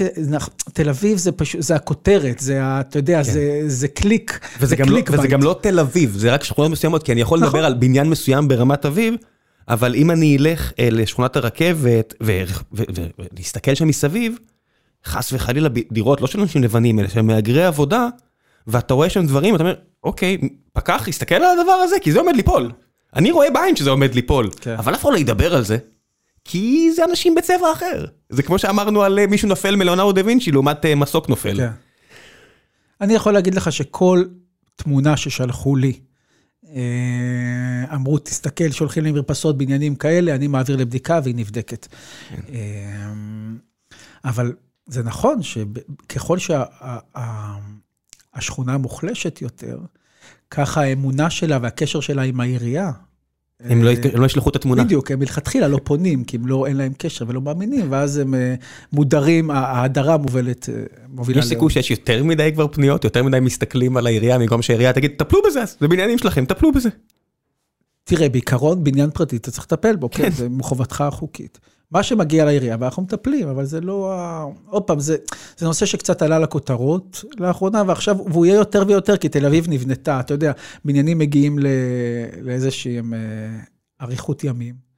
תל 0.72 0.88
אביב 0.88 1.18
זה 1.18 1.33
פשוט, 1.33 1.62
זה 1.62 1.74
הכותרת, 1.74 2.38
זה, 2.38 2.64
ה- 2.64 2.81
אתה 2.81 2.98
יודע, 2.98 3.22
זה, 3.22 3.62
זה 3.66 3.88
קליק, 3.88 4.40
וזה 4.57 4.66
זה 4.66 4.76
גם, 4.76 4.88
לא, 4.88 4.92
קליק 4.94 5.09
וזה 5.09 5.18
bait. 5.18 5.31
גם 5.33 5.42
לא 5.42 5.57
תל 5.62 5.79
אביב, 5.81 6.14
זה 6.16 6.33
רק 6.33 6.44
שכונות 6.44 6.70
מסוימות, 6.70 7.03
כי 7.03 7.12
אני 7.12 7.20
יכול 7.20 7.38
לדבר 7.38 7.48
נכון. 7.48 7.64
על 7.64 7.74
בניין 7.74 8.11
מסוים 8.11 8.48
ברמת 8.48 8.87
אביב, 8.87 9.14
אבל 9.68 9.94
אם 9.94 10.11
אני 10.11 10.37
אלך 10.37 10.72
אה, 10.79 10.88
לשכונת 10.90 11.37
הרכבת 11.37 12.14
ולהסתכל 12.20 13.74
שם 13.74 13.88
מסביב, 13.88 14.38
חס 15.07 15.33
וחלילה 15.33 15.68
דירות 15.92 16.20
לא 16.20 16.26
של 16.26 16.40
אנשים 16.40 16.62
לבנים, 16.62 16.98
אלא 16.98 17.09
של 17.09 17.22
מהגרי 17.22 17.64
עבודה, 17.64 18.09
ואתה 18.66 18.94
רואה 18.94 19.11
שם 19.11 19.27
דברים, 19.27 19.55
אתה 19.55 19.62
אומר, 19.62 19.75
אוקיי, 20.05 20.38
פקח, 20.73 21.09
הסתכל 21.09 21.35
על 21.35 21.59
הדבר 21.59 21.73
הזה, 21.73 21.96
כי 22.01 22.12
זה 22.12 22.18
עומד 22.18 22.37
ליפול. 22.37 22.73
אני 23.16 23.31
רואה 23.31 23.51
בעין 23.51 23.77
שזה 23.77 23.90
עומד 23.90 24.14
ליפול, 24.14 24.51
כן. 24.61 24.75
אבל 24.79 24.94
אף 24.94 25.03
אחד 25.03 25.12
לא 25.12 25.18
ידבר 25.18 25.55
על 25.55 25.64
זה, 25.64 25.79
כי 26.44 26.92
זה 26.92 27.05
אנשים 27.05 27.35
בצבע 27.35 27.73
אחר. 27.73 28.05
זה 28.29 28.42
כמו 28.42 28.59
שאמרנו 28.59 29.03
על 29.03 29.18
אה, 29.18 29.27
מישהו 29.27 29.49
נופל 29.49 29.77
מלאונרדו 29.77 30.12
דה 30.12 30.20
וינצ'י 30.25 30.53
לעומת 30.53 30.85
אה, 30.85 30.94
מסוק 30.94 31.29
נופל. 31.29 31.57
כן. 31.57 31.70
אני 33.01 33.14
יכול 33.14 33.33
להגיד 33.33 33.55
לך 33.55 33.73
שכל 33.73 34.25
תמונה 34.77 35.16
ששלחו 35.16 35.77
לי, 35.77 35.92
אה, 36.75 37.94
אמרו, 37.94 38.18
תסתכל, 38.18 38.70
שולחים 38.70 39.05
לי 39.05 39.12
מרפסות 39.12 39.59
בעניינים 39.59 39.94
כאלה, 39.94 40.35
אני 40.35 40.46
מעביר 40.46 40.77
לבדיקה 40.77 41.20
והיא 41.23 41.35
נבדקת. 41.35 41.87
אה, 42.53 43.12
אבל 44.25 44.53
זה 44.87 45.03
נכון 45.03 45.38
שככל 45.42 46.38
שהשכונה 48.35 48.79
מוחלשת 48.79 49.43
יותר, 49.43 49.79
ככה 50.51 50.83
האמונה 50.83 51.31
שלה 51.31 51.59
והקשר 51.62 52.01
שלה 52.01 52.23
עם 52.23 52.40
העירייה. 52.40 52.93
הם 53.61 53.83
לא 53.83 53.90
אה, 53.90 53.95
הם 54.14 54.21
לא 54.21 54.27
ישלחו 54.27 54.51
את 54.51 54.57
התמונה. 54.57 54.85
בדיוק, 54.85 55.11
הם 55.11 55.19
מלכתחילה 55.19 55.69
לא 55.69 55.81
פונים, 55.85 56.25
כי 56.25 56.37
הם 56.37 56.47
לא, 56.47 56.66
אין 56.66 56.77
להם 56.77 56.93
קשר 56.99 57.25
ולא 57.29 57.40
מאמינים, 57.40 57.87
ואז 57.90 58.16
הם 58.16 58.35
אה, 58.35 58.55
מודרים, 58.93 59.51
ההדרה 59.51 60.16
מובלת, 60.16 60.69
אה, 60.69 60.75
מובילה 61.09 61.38
יש 61.38 61.45
סיכוי 61.45 61.71
שיש 61.71 61.90
יותר 61.90 62.25
מדי 62.25 62.51
כבר 62.55 62.69
פניות, 62.69 63.05
יותר 63.05 63.23
מדי 63.23 63.40
מסתכלים 63.40 63.97
על 63.97 64.07
העירייה, 64.07 64.38
במקום 64.38 64.62
שהעירייה 64.62 64.93
תגיד, 64.93 65.12
טפלו 65.16 65.40
בזה, 65.47 65.64
זה 65.81 65.88
בניינים 65.88 66.19
שלכם, 66.19 66.45
טפלו 66.45 66.73
בזה. 66.73 66.88
תראה, 68.05 68.29
בעיקרון, 68.29 68.85
בניין 68.85 69.11
פרטי, 69.11 69.37
אתה 69.37 69.51
צריך 69.51 69.64
לטפל 69.64 69.97
בו, 69.97 70.11
כן, 70.11 70.23
כן. 70.23 70.31
זה 70.31 70.49
מחובתך 70.49 71.01
החוקית. 71.01 71.59
מה 71.90 72.03
שמגיע 72.03 72.44
לעירייה, 72.44 72.76
ואנחנו 72.81 73.03
מטפלים, 73.03 73.48
אבל 73.48 73.65
זה 73.65 73.81
לא 73.81 74.12
ה... 74.12 74.44
עוד 74.67 74.83
פעם, 74.83 75.00
זה, 75.00 75.17
זה 75.56 75.67
נושא 75.67 75.87
שקצת 75.87 76.23
עלה 76.23 76.38
לכותרות 76.38 77.25
לאחרונה, 77.38 77.83
ועכשיו, 77.87 78.17
והוא 78.27 78.46
יהיה 78.46 78.56
יותר 78.56 78.85
ויותר, 78.87 79.17
כי 79.17 79.29
תל 79.29 79.46
אביב 79.46 79.67
נבנתה, 79.69 80.21
אתה 80.21 80.35
יודע, 80.35 80.52
בניינים 80.85 81.19
מגיעים 81.19 81.58
ל- 81.58 81.67
לאיזושהי 82.40 82.98
אה, 82.98 83.02
אריכות 84.02 84.44
ימים. 84.44 84.90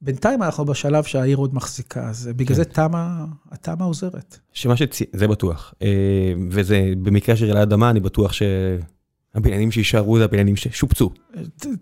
בינתיים 0.00 0.42
אנחנו 0.42 0.64
בשלב 0.64 1.04
שהעיר 1.04 1.36
עוד 1.36 1.54
מחזיקה, 1.54 2.08
אז 2.08 2.30
בגלל 2.36 2.48
כן. 2.48 2.54
זה 2.54 2.64
תמה, 2.64 3.24
התמה 3.50 3.84
עוזרת. 3.84 4.38
שמה 4.52 4.76
שצי... 4.76 5.04
זה 5.12 5.28
בטוח. 5.28 5.74
אה, 5.82 6.32
וזה, 6.50 6.92
במקרה 7.02 7.36
של 7.36 7.44
רעידת 7.44 7.62
אדמה, 7.68 7.90
אני 7.90 8.00
בטוח 8.00 8.32
הבניינים 9.36 9.70
שיישארו 9.70 10.18
זה 10.18 10.24
הבניינים 10.24 10.56
ששופצו. 10.56 11.10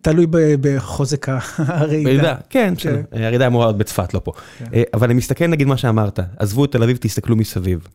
תלוי 0.00 0.26
בחוזק 0.60 1.26
הרעידה. 1.58 2.34
כן, 2.50 2.74
בסדר. 2.76 3.02
הירידה 3.12 3.46
אמורה 3.46 3.66
להיות 3.66 3.78
בצפת, 3.78 4.14
לא 4.14 4.20
פה. 4.24 4.32
כן. 4.58 4.64
אה, 4.74 4.82
אבל 4.94 5.04
אני 5.06 5.14
מסתכל 5.14 5.46
נגיד 5.46 5.66
מה 5.66 5.76
שאמרת, 5.76 6.20
עזבו 6.38 6.64
את 6.64 6.72
תל 6.72 6.82
אביב, 6.82 6.96
תסתכלו 7.00 7.36
מסביב. 7.36 7.88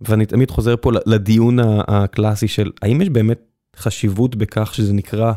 ואני 0.00 0.26
תמיד 0.26 0.50
חוזר 0.50 0.74
פה 0.80 0.90
לדיון 1.06 1.58
הקלאסי 1.88 2.48
של 2.48 2.70
האם 2.82 3.00
יש 3.02 3.08
באמת 3.08 3.40
חשיבות 3.76 4.36
בכך 4.36 4.74
שזה 4.74 4.92
נקרא 4.92 5.32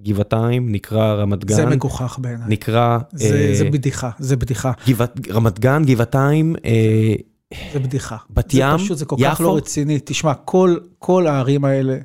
גבעתיים, 0.00 0.72
נקרא 0.72 1.14
רמת 1.14 1.38
זה 1.48 1.62
גן, 1.62 1.68
מגוחך 1.68 2.18
בעיניי. 2.20 2.44
נקרא 2.48 2.98
זה 3.12 3.34
אה, 3.48 3.54
זה 3.54 3.64
בדיחה, 3.64 4.10
זה 4.18 4.36
בדיחה, 4.36 4.72
גבעת- 4.88 5.30
רמת 5.30 5.58
גן, 5.58 5.82
גבעתיים, 5.86 6.56
אה, 6.64 7.14
זה 7.72 7.78
בדיחה. 7.78 8.16
בת 8.30 8.50
זה 8.50 8.58
ים, 8.60 8.78
פשוט, 8.78 8.98
זה 8.98 9.04
כל 9.04 9.16
כך 9.16 9.32
יפו? 9.32 9.42
לא 9.42 9.56
רציני. 9.56 9.98
תשמע, 10.04 10.34
כל, 10.34 10.76
כל 10.98 11.26
הערים 11.26 11.64
האלה 11.64 11.98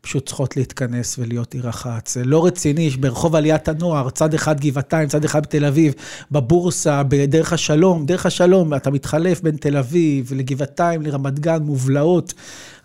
פשוט 0.00 0.26
צריכות 0.26 0.56
להתכנס 0.56 1.18
ולהיות 1.18 1.54
עיר 1.54 1.68
אחת. 1.68 2.06
זה 2.06 2.24
לא 2.24 2.46
רציני, 2.46 2.90
ברחוב 2.90 3.36
עליית 3.36 3.68
הנוער, 3.68 4.10
צד 4.10 4.34
אחד 4.34 4.60
גבעתיים, 4.60 5.08
צד 5.08 5.24
אחד 5.24 5.42
בתל 5.42 5.64
אביב, 5.64 5.94
בבורסה, 6.30 7.02
בדרך 7.02 7.52
השלום, 7.52 8.06
דרך 8.06 8.26
השלום, 8.26 8.74
אתה 8.74 8.90
מתחלף 8.90 9.40
בין 9.40 9.56
תל 9.56 9.76
אביב 9.76 10.32
לגבעתיים, 10.36 11.02
לרמת 11.02 11.38
גן, 11.38 11.62
מובלעות. 11.62 12.34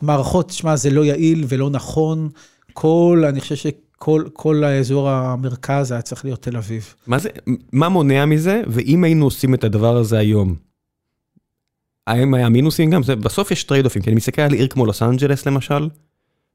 מערכות, 0.02 0.48
תשמע, 0.48 0.76
זה 0.76 0.90
לא 0.90 1.06
יעיל 1.06 1.46
ולא 1.48 1.70
נכון. 1.70 2.30
כל, 2.74 3.24
אני 3.30 3.42
חושב 3.42 3.56
שכל 3.56 4.24
כל 4.34 4.64
האזור 4.64 5.10
המרכז 5.10 5.92
היה 5.92 6.02
צריך 6.02 6.26
להיות 6.26 6.42
תל 6.42 6.58
אביב. 6.58 6.94
מה 7.08 7.20
זה, 7.20 7.30
מה 7.72 7.90
מונע 7.90 8.26
מזה, 8.26 8.62
ואם 8.68 9.04
היינו 9.04 9.26
עושים 9.26 9.54
את 9.54 9.64
הדבר 9.64 9.98
הזה 9.98 10.18
היום, 10.18 10.69
האם 12.10 12.34
היה 12.34 12.50
מינוסים 12.50 12.90
גם? 12.90 13.04
זה, 13.04 13.16
בסוף 13.16 13.52
יש 13.52 13.64
trade-off 13.64 13.86
ים, 13.86 14.02
כי 14.02 14.10
אני 14.10 14.16
מסתכל 14.16 14.42
על 14.42 14.54
עיר 14.54 14.68
כמו 14.68 14.86
לוס 14.86 15.04
אנג'לס 15.04 15.46
למשל, 15.46 15.90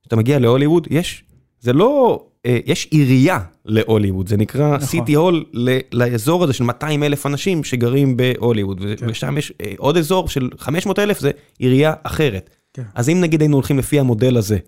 כשאתה 0.03 0.17
מגיע 0.17 0.39
להוליווד, 0.39 0.87
יש, 0.91 1.25
זה 1.61 1.73
לא, 1.73 2.25
אה, 2.47 2.59
יש 2.67 2.89
עירייה 2.91 3.39
להוליווד, 3.65 4.29
זה 4.29 4.37
נקרא 4.37 4.75
נכון. 4.75 4.87
סיטי 4.87 5.15
הול 5.15 5.45
ל- 5.53 5.79
לאזור 5.93 6.45
הזה 6.45 6.53
של 6.53 6.65
200 6.65 7.03
אלף 7.03 7.27
אנשים 7.27 7.65
שגרים 7.65 8.17
בהוליווד, 8.17 8.81
כן. 8.99 9.07
ושם 9.09 9.39
יש 9.39 9.53
אה, 9.61 9.73
עוד 9.79 9.97
אזור 9.97 10.29
של 10.29 10.51
500 10.59 10.99
אלף, 10.99 11.21
זה 11.21 11.31
עירייה 11.59 11.93
אחרת. 12.03 12.51
כן. 12.73 12.83
אז 12.95 13.09
אם 13.09 13.21
נגיד 13.21 13.41
היינו 13.41 13.57
הולכים 13.57 13.79
לפי 13.79 14.01
המודל 14.01 14.37
הזה, 14.37 14.59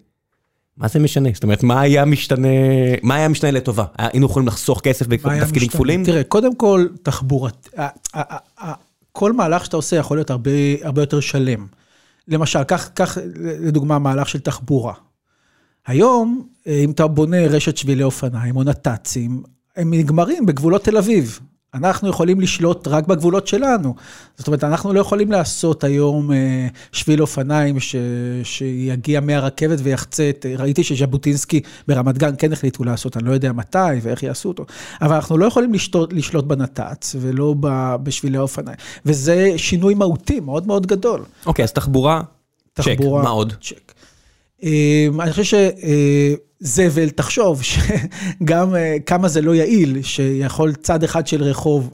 מה 0.76 0.89
זה 0.89 0.99
משנה? 0.99 1.28
זאת 1.34 1.43
אומרת, 1.43 1.62
מה 1.62 1.80
היה 1.80 2.05
משתנה, 2.05 2.49
מה 3.03 3.14
היה 3.14 3.28
משתנה 3.28 3.51
לטובה? 3.51 3.84
היינו 3.99 4.26
יכולים 4.26 4.49
לחסוך 4.49 4.80
כסף 4.80 5.07
בתפקידים? 5.07 5.68
כפולים? 5.68 6.05
תראה, 6.05 6.24
קודם 6.24 6.55
כל, 6.55 6.87
תחבורת. 7.03 7.68
כל 9.19 9.33
מהלך 9.33 9.64
שאתה 9.64 9.77
עושה 9.77 9.97
יכול 9.97 10.17
להיות 10.17 10.31
הרבה, 10.31 10.51
הרבה 10.83 11.03
יותר 11.03 11.21
שלם. 11.21 11.67
למשל, 12.29 12.64
קח, 12.64 12.89
קח 12.95 13.19
לדוגמה 13.61 13.99
מהלך 13.99 14.29
של 14.29 14.41
תחבורה. 14.41 14.95
היום, 15.87 16.49
אה, 16.67 16.81
אם 16.85 16.91
אתה 16.91 17.07
בונה 17.07 17.47
רשת 17.47 17.77
שבילי 17.77 18.03
אופניים 18.03 18.57
או 18.57 18.62
נת"צים, 18.64 19.43
הם 19.77 19.95
נגמרים 19.95 20.47
בגבולות 20.47 20.85
תל 20.85 20.97
אביב. 20.97 21.41
אנחנו 21.77 22.09
יכולים 22.09 22.41
לשלוט 22.41 22.89
רק 22.89 23.07
בגבולות 23.07 23.47
שלנו. 23.47 23.95
זאת 24.39 24.47
אומרת, 24.47 24.64
אנחנו 24.64 24.93
לא 24.93 25.01
יכולים 25.01 25.33
לעשות 25.33 25.85
היום 25.85 26.33
אה, 26.33 26.66
שביל 26.93 27.22
אופניים 27.22 27.81
ש... 27.81 27.97
שיגיע 28.43 29.20
מהרכבת 29.20 29.79
ויחצה 29.83 30.31
את... 30.31 30.47
ראיתי 30.59 30.85
שז'בוטינסקי 30.85 31.61
ברמת 31.89 32.18
גן 32.18 32.35
כן 32.39 32.53
החליטו 32.53 32.85
לעשות, 32.85 33.16
אני 33.16 33.29
לא 33.29 33.33
יודע 33.33 33.53
מתי 33.53 33.79
ואיך 34.03 34.22
יעשו 34.22 34.49
אותו, 34.49 34.64
אבל 35.03 35.14
אנחנו 35.14 35.39
לא 35.39 35.47
יכולים 35.47 35.74
לשלוט, 35.74 36.12
לשלוט 36.12 36.45
בנת"צ 36.45 37.16
ולא 37.20 37.55
ב... 37.61 37.97
בשבילי 38.03 38.39
האופניים. 38.39 38.77
וזה 39.07 39.53
שינוי 39.57 39.95
מהותי 39.95 40.41
מאוד 40.41 40.66
מאוד 40.66 40.87
גדול. 40.87 41.22
אוקיי, 41.47 41.62
אז 41.62 41.72
תחבורה, 41.72 42.22
צ'ק, 42.74 42.89
תחבורה, 42.89 43.22
מה 43.22 43.31
עוד? 43.31 43.53
צ'ק. 43.62 43.93
אה, 44.64 45.09
אני 45.20 45.33
חושב 45.33 45.68
שזבל, 46.63 47.09
תחשוב 47.09 47.63
שגם 47.63 48.75
אה, 48.75 48.97
כמה 49.07 49.29
זה 49.29 49.43
לא 49.43 49.55
יעיל, 49.55 50.03
שיכול 50.03 50.75
צד 50.75 51.05
אחד 51.05 51.27
של 51.27 51.43
רחוב 51.43 51.91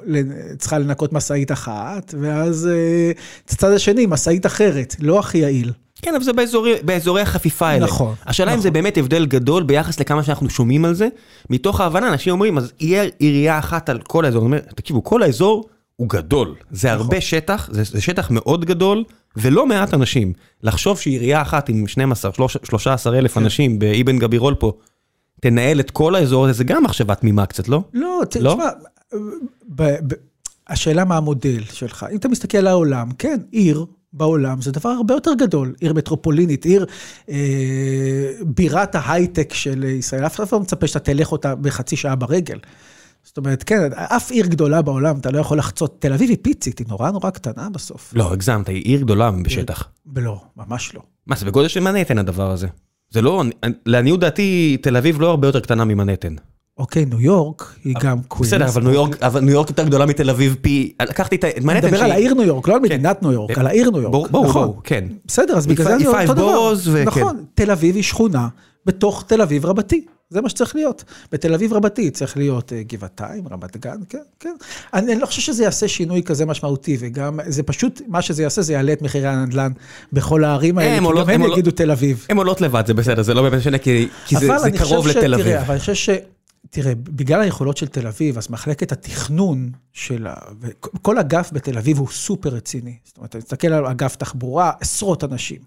צריכה 0.58 0.78
לנקות 0.78 1.12
משאית 1.12 1.52
אחת, 1.52 2.14
ואז 2.20 2.68
אה, 2.72 3.12
צד 3.46 3.72
השני 3.72 4.06
משאית 4.06 4.46
אחרת, 4.46 4.96
לא 5.00 5.18
הכי 5.18 5.38
יעיל. 5.38 5.72
כן, 6.02 6.14
אבל 6.14 6.24
זה 6.24 6.32
באזורי, 6.32 6.74
באזורי 6.82 7.20
החפיפה 7.20 7.68
האלה. 7.68 7.86
נכון, 7.86 8.14
השאלה 8.26 8.50
אם 8.50 8.56
נכון. 8.56 8.62
זה 8.62 8.70
באמת 8.70 8.98
הבדל 8.98 9.26
גדול 9.26 9.62
ביחס 9.62 10.00
לכמה 10.00 10.22
שאנחנו 10.22 10.50
שומעים 10.50 10.84
על 10.84 10.94
זה, 10.94 11.08
מתוך 11.50 11.80
ההבנה, 11.80 12.08
אנשים 12.08 12.32
אומרים, 12.32 12.58
אז 12.58 12.72
יהיה 12.80 13.04
עירייה 13.18 13.58
אחת 13.58 13.88
על 13.88 13.98
כל 13.98 14.24
האזור. 14.24 14.40
אני 14.42 14.46
אומר, 14.46 14.58
תקשיבו, 14.58 15.04
כל 15.04 15.22
האזור 15.22 15.68
הוא 15.96 16.08
גדול. 16.08 16.54
זה 16.70 16.88
נכון. 16.88 17.00
הרבה 17.00 17.20
שטח, 17.20 17.68
זה, 17.72 17.84
זה 17.84 18.00
שטח 18.00 18.30
מאוד 18.30 18.64
גדול, 18.64 19.04
ולא 19.36 19.66
מעט 19.66 19.94
אנשים. 19.94 20.32
לחשוב 20.62 20.98
שעירייה 20.98 21.42
אחת 21.42 21.68
עם 21.68 21.86
12, 21.88 22.30
13 22.64 23.18
אלף 23.18 23.34
כן. 23.34 23.40
אנשים 23.40 23.78
באבן 23.78 24.18
גבירול 24.18 24.54
פה, 24.54 24.72
תנהל 25.40 25.80
את 25.80 25.90
כל 25.90 26.14
האזור 26.14 26.44
הזה, 26.44 26.52
זה 26.52 26.64
גם 26.64 26.82
מחשבה 26.84 27.14
תמימה 27.14 27.46
קצת, 27.46 27.68
לא? 27.68 27.82
לא, 27.94 28.20
לא? 28.40 28.50
תשמע, 28.54 28.68
ב- 29.68 29.82
ב- 29.82 30.14
השאלה 30.68 31.04
מה 31.04 31.16
המודל 31.16 31.64
שלך. 31.72 32.06
אם 32.12 32.16
אתה 32.16 32.28
מסתכל 32.28 32.58
על 32.58 32.66
העולם, 32.66 33.08
כן, 33.18 33.38
עיר 33.50 33.86
בעולם 34.12 34.62
זה 34.62 34.72
דבר 34.72 34.88
הרבה 34.90 35.14
יותר 35.14 35.30
גדול. 35.38 35.74
עיר 35.80 35.92
מטרופולינית, 35.92 36.64
עיר 36.64 36.86
אה, 37.28 38.32
בירת 38.46 38.94
ההייטק 38.94 39.54
של 39.54 39.84
ישראל. 39.84 40.26
אף 40.26 40.36
אחד 40.36 40.44
לא 40.52 40.60
מצפה 40.60 40.86
שאתה 40.86 40.98
תלך 40.98 41.32
אותה 41.32 41.54
בחצי 41.54 41.96
שעה 41.96 42.16
ברגל. 42.16 42.58
זאת 43.24 43.36
אומרת, 43.38 43.62
כן, 43.62 43.92
אף 43.94 44.30
עיר 44.30 44.46
גדולה 44.46 44.82
בעולם, 44.82 45.18
אתה 45.18 45.30
לא 45.30 45.38
יכול 45.38 45.58
לחצות. 45.58 45.96
תל 46.00 46.12
אביב 46.12 46.30
היא 46.30 46.38
פיצית, 46.42 46.78
היא 46.78 46.86
נורא 46.88 47.10
נורא 47.10 47.30
קטנה 47.30 47.68
בסוף. 47.72 48.12
לא, 48.16 48.32
הגזמת, 48.32 48.68
היא 48.68 48.82
עיר 48.84 49.00
גדולה 49.00 49.30
בשטח. 49.30 49.88
לא, 50.16 50.40
ממש 50.56 50.94
לא. 50.94 51.00
מה, 51.26 51.36
זה 51.36 51.46
בגודל 51.46 51.68
של 51.68 51.80
מנהטן 51.80 52.18
הדבר 52.18 52.50
הזה. 52.50 52.66
זה 53.10 53.22
לא, 53.22 53.44
לעניות 53.86 54.20
דעתי, 54.20 54.76
תל 54.82 54.96
אביב 54.96 55.20
לא 55.20 55.30
הרבה 55.30 55.48
יותר 55.48 55.60
קטנה 55.60 55.84
ממנהטן. 55.84 56.34
אוקיי, 56.78 57.04
ניו 57.04 57.20
יורק 57.20 57.74
היא 57.84 57.94
גם 58.00 58.18
קווינס. 58.28 58.48
בסדר, 58.52 58.68
אבל 58.68 58.82
ניו 58.82 58.92
יורק, 58.92 59.22
אבל 59.22 59.40
ניו 59.40 59.50
יורק 59.54 59.68
יותר 59.70 59.84
גדולה 59.84 60.06
מתל 60.06 60.30
אביב 60.30 60.56
פי... 60.60 60.92
לקחתי 61.02 61.36
את 61.36 61.44
ה- 61.44 61.48
את 61.48 61.56
אני 61.56 61.64
מנהטן 61.64 61.86
מדבר 61.86 62.02
על 62.04 62.10
העיר 62.10 62.34
ניו 62.34 62.42
יורק, 62.44 62.68
לא 62.68 62.74
על 62.74 62.80
כן. 62.80 62.84
מדינת 62.94 63.22
ניו 63.22 63.32
יורק, 63.32 63.58
על 63.58 63.66
העיר 63.66 63.90
ניו 63.90 64.00
יורק. 64.00 64.12
ברור, 64.12 64.28
ברור, 64.30 64.46
נכון. 64.46 64.72
כן. 64.84 65.04
בסדר, 65.26 65.56
אז 65.56 65.66
בגלל 65.66 65.86
זה 65.86 65.94
אני 65.96 66.06
אומר 66.06 66.22
אותו 66.28 66.34
דבר. 66.34 67.02
נכון, 67.04 67.44
תל 67.54 67.70
אביב 67.70 67.94
היא 67.94 68.04
שכונה 68.04 68.48
בתוך 68.86 69.24
תל 69.26 69.42
אביב 69.42 69.66
רבתי. 69.66 70.04
זה 70.32 70.40
מה 70.40 70.48
שצריך 70.48 70.74
להיות. 70.74 71.04
בתל 71.32 71.54
אביב 71.54 71.72
רבתי 71.72 72.10
צריך 72.10 72.36
להיות 72.36 72.72
אה, 72.72 72.82
גבעתיים, 72.82 73.48
רמת 73.48 73.76
גן, 73.76 73.96
כן, 74.08 74.18
כן. 74.40 74.54
אני, 74.94 75.12
אני 75.12 75.20
לא 75.20 75.26
חושב 75.26 75.42
שזה 75.42 75.64
יעשה 75.64 75.88
שינוי 75.88 76.22
כזה 76.22 76.46
משמעותי, 76.46 76.96
וגם, 77.00 77.40
זה 77.46 77.62
פשוט, 77.62 78.00
מה 78.08 78.22
שזה 78.22 78.42
יעשה, 78.42 78.62
זה 78.62 78.72
יעלה 78.72 78.92
את 78.92 79.02
מחירי 79.02 79.28
הנדל"ן 79.28 79.72
בכל 80.12 80.44
הערים 80.44 80.78
האלה, 80.78 80.98
כי 80.98 81.20
גם 81.20 81.30
הם 81.30 81.42
יגידו 81.42 81.70
תל 81.70 81.90
אביב. 81.90 82.26
הן 82.28 82.36
עולות 82.36 82.60
לבד, 82.60 82.86
זה 82.86 82.94
בסדר, 82.94 83.22
זה 83.22 83.34
לא 83.34 83.42
באמת 83.42 83.58
משנה, 83.60 83.78
כי 83.78 84.08
כי 84.26 84.36
זה 84.36 84.46
אבל 84.46 84.58
זה 84.58 84.66
אני 84.66 84.78
חושב 84.78 84.94
קרוב 84.94 85.06
לתל 85.06 85.34
אביב. 85.34 85.56
אבל 85.56 85.70
אני 85.70 85.80
חושב 85.80 85.94
ש... 85.94 86.10
תראה, 86.70 86.92
בגלל 86.94 87.40
היכולות 87.40 87.76
של 87.76 87.86
תל 87.86 88.06
אביב, 88.06 88.38
אז 88.38 88.50
מחלקת 88.50 88.92
התכנון 88.92 89.70
של 89.92 90.26
ה... 90.26 90.34
כל 91.02 91.18
אגף 91.18 91.50
בתל 91.52 91.78
אביב 91.78 91.98
הוא 91.98 92.08
סופר 92.08 92.48
רציני. 92.48 92.94
זאת 93.04 93.16
אומרת, 93.16 93.30
אתה 93.30 93.38
מסתכל 93.38 93.68
על 93.68 93.86
אגף 93.86 94.16
תחבורה, 94.16 94.72
עשרות 94.80 95.24
אנשים. 95.24 95.58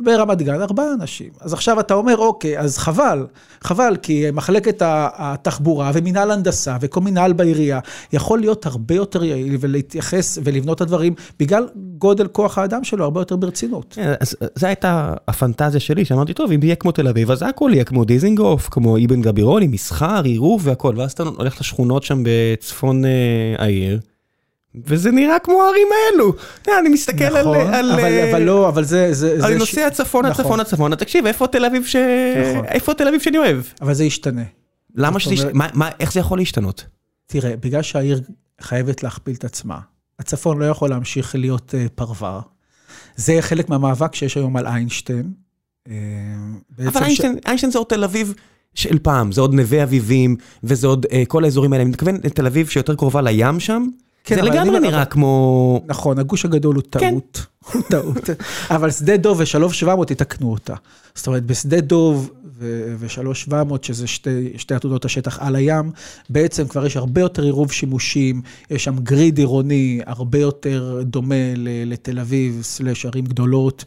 ברמת 0.00 0.42
גן, 0.42 0.60
ארבעה 0.60 0.86
אנשים. 1.00 1.28
אז 1.40 1.52
עכשיו 1.52 1.80
אתה 1.80 1.94
אומר, 1.94 2.16
אוקיי, 2.16 2.58
אז 2.58 2.78
חבל, 2.78 3.26
חבל, 3.60 3.96
כי 4.02 4.26
מחלקת 4.32 4.82
התחבורה 4.84 5.90
ומינהל 5.94 6.30
הנדסה 6.30 6.76
וכל 6.80 7.00
מינהל 7.00 7.32
בעירייה 7.32 7.80
יכול 8.12 8.38
להיות 8.38 8.66
הרבה 8.66 8.94
יותר 8.94 9.24
יעיל 9.24 9.56
ולהתייחס 9.60 10.38
ולבנות 10.44 10.76
את 10.76 10.80
הדברים, 10.80 11.14
בגלל 11.38 11.68
גודל 11.98 12.26
כוח 12.26 12.58
האדם 12.58 12.84
שלו, 12.84 13.04
הרבה 13.04 13.20
יותר 13.20 13.36
ברצינות. 13.36 13.86
כן, 13.90 14.12
אז 14.20 14.36
זו 14.54 14.66
הייתה 14.66 15.14
הפנטזיה 15.28 15.80
שלי, 15.80 16.04
שאמרתי, 16.04 16.34
טוב, 16.34 16.52
אם 16.52 16.60
יהיה 16.62 16.74
כמו 16.74 16.92
תל 16.92 17.08
אביב, 17.08 17.30
אז 17.30 17.42
הכל 17.42 17.70
יהיה 17.74 17.84
כמו 17.84 18.04
דיזינגוף, 18.04 18.68
כמו 18.70 18.96
אבן 18.96 19.20
גבירול, 19.22 19.62
עם 19.62 19.70
מסחר, 19.70 20.26
עירוב 20.40 20.66
והכל, 20.66 20.94
ואז 20.96 21.12
אתה 21.12 21.22
הולך 21.22 21.60
לשכונות 21.60 22.02
שם 22.02 22.22
בצפון 22.24 23.04
אה, 23.04 23.10
העיר, 23.58 24.00
וזה 24.84 25.10
נראה 25.10 25.38
כמו 25.38 25.62
הערים 25.62 25.86
האלו. 26.12 26.32
יודע, 26.66 26.78
אני 26.80 26.88
מסתכל 26.88 27.24
על... 27.24 27.40
נכון, 27.40 27.56
על, 27.74 27.90
אבל, 27.92 28.04
אה, 28.04 28.30
אבל 28.30 28.42
לא, 28.42 28.68
אבל 28.68 28.84
זה... 28.84 29.12
זה, 29.14 29.32
אני 29.32 29.40
זה 29.52 29.58
נוסע 29.58 29.90
צפונה, 29.90 30.30
נכון. 30.30 30.44
צפונה, 30.44 30.64
צפונה, 30.64 30.96
תקשיב, 30.96 31.26
איפה 31.26 31.46
תל 31.46 31.64
אביב 31.64 31.86
ש... 31.86 31.96
נכון. 32.52 32.64
איפה 32.64 32.94
תל 32.94 33.08
אביב 33.08 33.20
שאני 33.20 33.38
אוהב? 33.38 33.62
אבל 33.82 33.94
זה 33.94 34.04
ישתנה. 34.04 34.42
למה 34.94 35.20
שזה... 35.20 35.50
מה- 35.54 35.68
מה- 35.74 35.90
איך 36.00 36.12
זה 36.12 36.20
יכול 36.20 36.38
להשתנות? 36.38 36.84
תראה, 37.26 37.56
בגלל 37.56 37.82
שהעיר 37.82 38.20
חייבת 38.60 39.02
להכפיל 39.02 39.34
את 39.34 39.44
עצמה, 39.44 39.78
הצפון 40.18 40.58
לא 40.58 40.64
יכול 40.64 40.90
להמשיך 40.90 41.34
להיות 41.34 41.74
אה, 41.74 41.86
פרבר. 41.94 42.40
זה 43.16 43.36
חלק 43.40 43.68
מהמאבק 43.68 44.14
שיש 44.14 44.36
היום 44.36 44.56
על 44.56 44.66
איינשטיין. 44.66 45.32
אה, 45.88 45.94
בעצם 46.78 46.88
אבל 46.88 47.00
ש- 47.00 47.02
איינשטיין, 47.02 47.38
איינשטיין 47.46 47.72
זה 47.72 47.78
עוד 47.78 47.86
תל 47.86 48.04
אביב 48.04 48.34
של 48.74 48.98
פעם, 48.98 49.32
זה 49.32 49.40
עוד 49.40 49.54
נווה 49.54 49.82
אביבים, 49.82 50.36
וזה 50.64 50.86
עוד 50.86 51.06
אה, 51.12 51.22
כל 51.28 51.44
האזורים 51.44 51.72
האלה. 51.72 51.82
אני 51.82 51.90
מתכוון 51.90 52.14
לתל 52.24 52.46
אביב 52.46 52.68
שיותר 52.68 52.94
קרובה 52.94 53.20
לים 53.20 53.60
שם, 53.60 53.86
כן, 54.24 54.34
זה 54.34 54.40
אבל 54.40 54.50
לגמרי 54.50 54.80
נראה 54.80 55.04
כמו... 55.04 55.82
נכון, 55.86 56.18
הגוש 56.18 56.44
הגדול 56.44 56.74
הוא 56.74 56.82
כן. 56.92 56.98
טעות. 56.98 57.46
הוא 57.72 57.82
טעות. 57.90 58.30
אבל 58.70 58.90
שדה 58.90 59.16
דוב 59.16 59.40
ושלום 59.40 59.72
700 59.72 60.10
יתקנו 60.10 60.52
אותה. 60.52 60.74
זאת 61.14 61.26
אומרת, 61.26 61.46
בשדה 61.46 61.80
דוב 61.80 62.30
ו-3700, 62.58 63.52
שזה 63.82 64.06
שתי, 64.06 64.52
שתי 64.56 64.74
עתודות 64.74 65.04
השטח 65.04 65.38
על 65.40 65.56
הים, 65.56 65.90
בעצם 66.30 66.68
כבר 66.68 66.86
יש 66.86 66.96
הרבה 66.96 67.20
יותר 67.20 67.42
עירוב 67.42 67.72
שימושים, 67.72 68.42
יש 68.70 68.84
שם 68.84 68.98
גריד 68.98 69.38
עירוני 69.38 70.00
הרבה 70.06 70.38
יותר 70.38 71.02
דומה 71.04 71.54
לתל 71.86 72.18
אביב, 72.18 72.58
סלש 72.62 73.06
ערים 73.06 73.24
גדולות. 73.24 73.84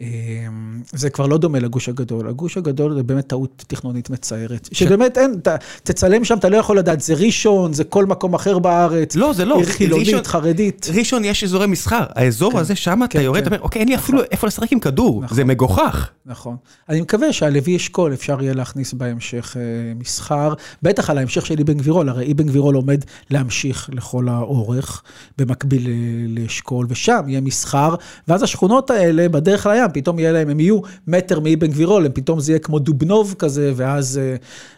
אמ, 0.00 0.82
זה 0.92 1.10
כבר 1.10 1.26
לא 1.26 1.38
דומה 1.38 1.58
לגוש 1.58 1.88
הגדול. 1.88 2.28
הגוש 2.28 2.56
הגדול 2.56 2.94
זה 2.94 3.02
באמת 3.02 3.26
טעות 3.26 3.64
תכנונית 3.66 4.10
מצערת. 4.10 4.68
שבאמת 4.72 5.18
אין, 5.18 5.40
ת, 5.42 5.48
תצלם 5.82 6.24
שם, 6.24 6.38
אתה 6.38 6.48
לא 6.48 6.56
יכול 6.56 6.78
לדעת, 6.78 7.00
זה 7.00 7.14
ראשון, 7.14 7.72
זה 7.72 7.84
כל 7.84 8.06
מקום 8.06 8.34
אחר 8.34 8.58
בארץ. 8.58 9.16
לא, 9.16 9.32
זה 9.32 9.44
לא. 9.44 9.56
עיר 9.56 9.66
חילונית, 9.66 10.06
ראשון, 10.06 10.24
חרדית. 10.24 10.86
ראשון 10.94 11.24
יש 11.24 11.44
אזורי 11.44 11.66
מסחר. 11.66 12.04
האזור 12.14 12.52
כן, 12.52 12.58
הזה, 12.58 12.74
שם 12.76 12.98
כן, 12.98 13.04
אתה 13.04 13.20
יורד, 13.20 13.40
כן. 13.40 13.46
אתה 13.46 13.54
אומר, 13.54 13.62
אוקיי, 13.62 13.80
אין 13.80 13.88
לי 13.88 13.94
אפילו 13.94 14.18
נכון. 14.18 14.28
איפה 14.30 14.46
לשחק 14.46 14.72
עם 14.72 14.80
כדור, 14.80 15.22
נכון, 15.22 15.36
זה 15.36 15.44
מגוחך. 15.44 16.10
נכון. 16.26 16.56
אני 16.88 17.00
מקווה 17.00 17.32
שעל 17.32 17.52
לוי 17.52 17.76
אשכול 17.76 18.12
אפשר 18.12 18.42
יהיה 18.42 18.54
להכניס 18.54 18.92
בהמשך 18.92 19.56
אה, 19.56 19.94
מסחר, 19.94 20.54
בטח 20.82 21.10
על 21.10 21.18
ההמשך 21.18 21.46
של 21.46 21.60
אבן 21.60 21.74
גבירול, 21.74 22.08
הרי 22.08 22.32
אבן 22.32 22.46
גבירול 22.46 22.74
עומד 22.74 23.04
להמשיך 23.30 23.90
לכל 23.92 24.28
האורך, 24.28 25.02
במקביל 25.38 25.88
לאשכול, 26.28 26.86
ושם 26.88 27.20
יהיה 27.26 27.40
מסחר, 27.40 27.94
ואז 28.28 28.42
השכונות 28.42 28.90
האלה, 28.90 29.28
בדרך 29.28 29.66
לים, 29.66 29.83
פתאום 29.88 30.18
יהיה 30.18 30.32
להם, 30.32 30.48
הם 30.48 30.60
יהיו 30.60 30.80
מטר 31.06 31.40
מאבן 31.40 31.66
גבירול, 31.66 32.08
פתאום 32.08 32.40
זה 32.40 32.52
יהיה 32.52 32.58
כמו 32.58 32.78
דובנוב 32.78 33.34
כזה, 33.38 33.72
ואז... 33.76 34.18
אה, 34.18 34.36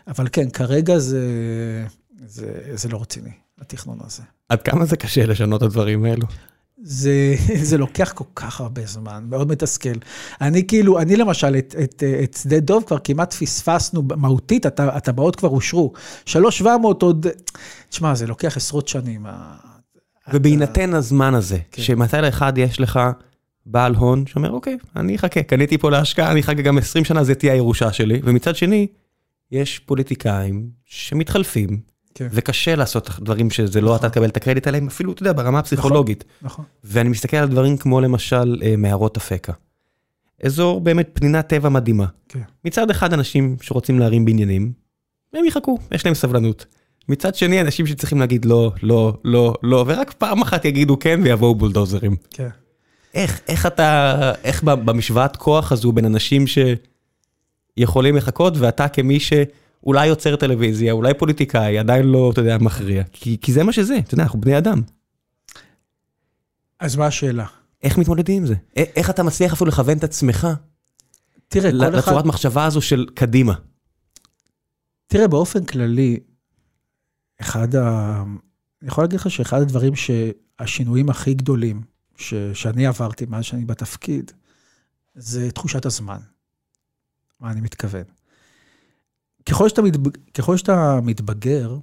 אבל 0.09 0.27
כן, 0.33 0.51
כרגע 0.51 0.99
זה, 0.99 1.21
זה, 2.27 2.47
זה 2.75 2.89
לא 2.89 3.01
רציני, 3.01 3.31
התכנון 3.61 3.99
הזה. 4.05 4.23
עד 4.49 4.63
כמה 4.63 4.85
זה 4.85 4.97
קשה 4.97 5.27
לשנות 5.27 5.63
את 5.63 5.67
הדברים 5.67 6.05
האלו? 6.05 6.27
זה, 6.83 7.35
זה 7.69 7.79
לוקח 7.79 8.13
כל 8.15 8.25
כך 8.35 8.61
הרבה 8.61 8.87
זמן, 8.87 9.25
מאוד 9.31 9.49
מתסכל. 9.49 9.99
אני 10.41 10.67
כאילו, 10.67 10.99
אני 10.99 11.17
למשל, 11.17 11.57
את, 11.59 11.75
את, 11.85 12.03
את 12.25 12.39
שדה 12.43 12.61
דוב 12.61 12.85
כבר 12.87 12.99
כמעט 12.99 13.33
פספסנו 13.35 14.03
מהותית, 14.17 14.67
הטבעות 14.79 15.37
כבר 15.37 15.49
אושרו. 15.49 15.93
שלוש 16.25 16.59
שבע 16.59 16.77
מאות 16.77 17.03
עוד, 17.03 17.27
תשמע, 17.89 18.15
זה 18.15 18.27
לוקח 18.27 18.57
עשרות 18.57 18.89
שנים. 18.89 19.27
ובהינתן 20.33 20.89
אתה... 20.91 20.99
הזמן 20.99 21.35
הזה, 21.35 21.59
כן. 21.73 21.83
שמתי 21.83 22.17
לאחד 22.23 22.59
יש 22.59 22.81
לך 22.81 23.01
בעל 23.67 23.95
הון 23.95 24.27
שאומר, 24.27 24.51
אוקיי, 24.51 24.77
אני 24.97 25.17
אחכה, 25.17 25.43
קניתי 25.43 25.79
פה 25.79 25.91
להשקעה, 25.91 26.33
אני 26.33 26.41
אחכה 26.41 26.63
גם 26.63 26.79
20 26.79 27.05
שנה, 27.05 27.25
זה 27.25 27.35
תהיה 27.35 27.53
הירושה 27.53 27.93
שלי, 27.93 28.21
ומצד 28.25 28.57
שני, 28.57 28.87
יש 29.53 29.79
פוליטיקאים 29.79 30.71
שמתחלפים, 30.85 31.81
כן. 32.15 32.29
וקשה 32.33 32.77
לעשות 32.77 33.11
דברים 33.21 33.51
שזה 33.51 33.81
לא 33.81 33.97
אתה 33.97 34.09
תקבל 34.09 34.29
את 34.29 34.37
הקרדיט 34.37 34.67
עליהם, 34.67 34.87
אפילו, 34.87 35.13
אתה 35.13 35.23
יודע, 35.23 35.33
ברמה 35.33 35.59
הפסיכולוגית. 35.59 36.25
נכון, 36.43 36.47
נכון. 36.47 36.65
ואני 36.85 37.09
מסתכל 37.09 37.37
על 37.37 37.49
דברים 37.49 37.77
כמו 37.77 38.01
למשל 38.01 38.63
אה, 38.63 38.75
מערות 38.77 39.17
אפקה. 39.17 39.53
אזור 40.43 40.81
באמת 40.81 41.11
פנינת 41.13 41.49
טבע 41.49 41.69
מדהימה. 41.69 42.07
כן. 42.29 42.41
מצד 42.65 42.91
אחד 42.91 43.13
אנשים 43.13 43.57
שרוצים 43.61 43.99
להרים 43.99 44.25
בניינים, 44.25 44.73
הם 45.33 45.45
יחכו, 45.45 45.79
יש 45.93 46.07
להם 46.07 46.15
סבלנות. 46.15 46.67
מצד 47.09 47.35
שני 47.35 47.61
אנשים 47.61 47.87
שצריכים 47.87 48.21
להגיד 48.21 48.45
לא, 48.45 48.73
לא, 48.83 49.19
לא, 49.25 49.55
לא, 49.63 49.85
ורק 49.89 50.13
פעם 50.13 50.43
אחת 50.43 50.65
יגידו 50.65 50.99
כן 50.99 51.21
ויבואו 51.23 51.55
בולדוזרים. 51.55 52.17
כן. 52.31 52.49
איך, 53.17 53.41
איך 53.49 53.67
אתה, 53.67 54.33
איך 54.45 54.63
במשוואת 54.63 55.37
כוח 55.37 55.73
הזו 55.73 55.93
בין 55.93 56.05
אנשים 56.05 56.45
שיכולים 57.77 58.17
לחכות 58.17 58.57
ואתה 58.57 58.89
כמי 58.89 59.21
ש... 59.21 59.33
אולי 59.87 60.07
יוצר 60.07 60.37
טלוויזיה, 60.37 60.93
אולי 60.93 61.15
פוליטיקאי, 61.15 61.79
עדיין 61.79 62.07
לא, 62.07 62.31
אתה 62.33 62.41
יודע, 62.41 62.59
מכריע. 62.59 63.03
כי, 63.13 63.37
כי 63.41 63.53
זה 63.53 63.65
מה 63.65 63.73
שזה, 63.73 63.99
אתה 63.99 64.15
יודע, 64.15 64.23
אנחנו 64.23 64.41
בני 64.41 64.59
אדם. 64.59 64.83
אז 66.81 66.97
מה 66.97 67.07
השאלה? 67.07 67.47
איך 67.83 67.99
מתמודדים 67.99 68.37
עם 68.37 68.47
זה? 68.47 68.55
איך 68.77 69.11
אתה 69.11 69.23
מצליח 69.23 69.53
אפילו 69.53 69.69
לכוון 69.69 69.99
את 69.99 70.05
עצמך? 70.05 70.49
תראה, 71.49 71.71
כל 71.71 71.77
אחד... 71.77 71.95
לצורת 71.95 72.25
מחשבה 72.25 72.65
הזו 72.65 72.81
של 72.83 73.07
קדימה. 73.15 73.55
תראה, 75.07 75.29
באופן 75.29 75.65
כללי, 75.65 76.21
אחד 77.41 77.75
ה... 77.75 78.23
אני 78.83 78.89
יכול 78.89 79.05
להגיד 79.05 79.21
לך 79.21 79.31
שאחד 79.31 79.61
הדברים 79.61 79.93
שהשינויים 79.97 81.11
הכי 81.11 81.35
גדולים 81.35 81.96
ש... 82.17 82.35
שאני 82.35 82.87
עברתי 82.87 83.27
מאז 83.27 83.45
שאני 83.45 83.65
בתפקיד, 83.65 84.31
זה 85.15 85.51
תחושת 85.51 85.87
הזמן. 85.87 86.19
מה 87.41 87.51
אני 87.51 87.61
מתכוון? 87.61 88.05
ככל 89.47 89.69
שאתה, 89.69 89.83
מתבג... 89.83 90.17
ככל 90.35 90.57
שאתה 90.57 91.01
מתבגר, 91.03 91.77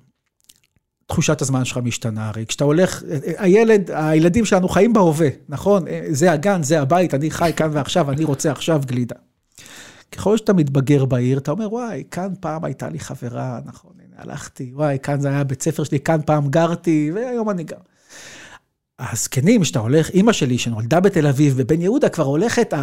תחושת 1.08 1.42
הזמן 1.42 1.66
שלך 1.66 1.78
משתנה. 1.78 2.28
הרי 2.28 2.46
כשאתה 2.46 2.64
הולך, 2.64 3.04
הילד, 3.38 3.92
הילדים 3.92 4.46
שלנו 4.46 4.70
חיים 4.70 4.94
בהווה, 4.94 5.30
נכון? 5.50 5.86
זה 6.12 6.32
הגן, 6.32 6.64
זה 6.64 6.82
הבית, 6.82 7.14
אני 7.14 7.32
חי 7.32 7.52
כאן 7.56 7.70
ועכשיו, 7.74 8.12
אני 8.12 8.24
רוצה 8.24 8.52
עכשיו 8.52 8.82
גלידה. 8.86 9.16
ככל 10.12 10.38
שאתה 10.38 10.54
מתבגר 10.54 11.06
בעיר, 11.06 11.38
אתה 11.38 11.52
אומר, 11.52 11.74
וואי, 11.74 12.04
כאן 12.12 12.34
פעם 12.40 12.66
הייתה 12.66 12.90
לי 12.90 13.00
חברה, 13.00 13.60
נכון, 13.66 13.92
הנה, 14.00 14.16
הלכתי, 14.18 14.72
וואי, 14.74 14.98
כאן 15.04 15.22
זה 15.22 15.28
היה 15.28 15.44
בית 15.44 15.62
ספר 15.62 15.84
שלי, 15.84 16.00
כאן 16.00 16.22
פעם 16.26 16.50
גרתי, 16.50 17.12
והיום 17.16 17.50
אני 17.50 17.64
גר. 17.64 17.78
הזקנים, 19.00 19.64
שאתה 19.64 19.80
הולך, 19.80 20.10
אימא 20.10 20.32
שלי 20.32 20.58
שנולדה 20.58 21.00
בתל 21.00 21.28
אביב, 21.28 21.58
בבן 21.58 21.82
יהודה, 21.82 22.10
כבר 22.10 22.24
הולכת, 22.24 22.74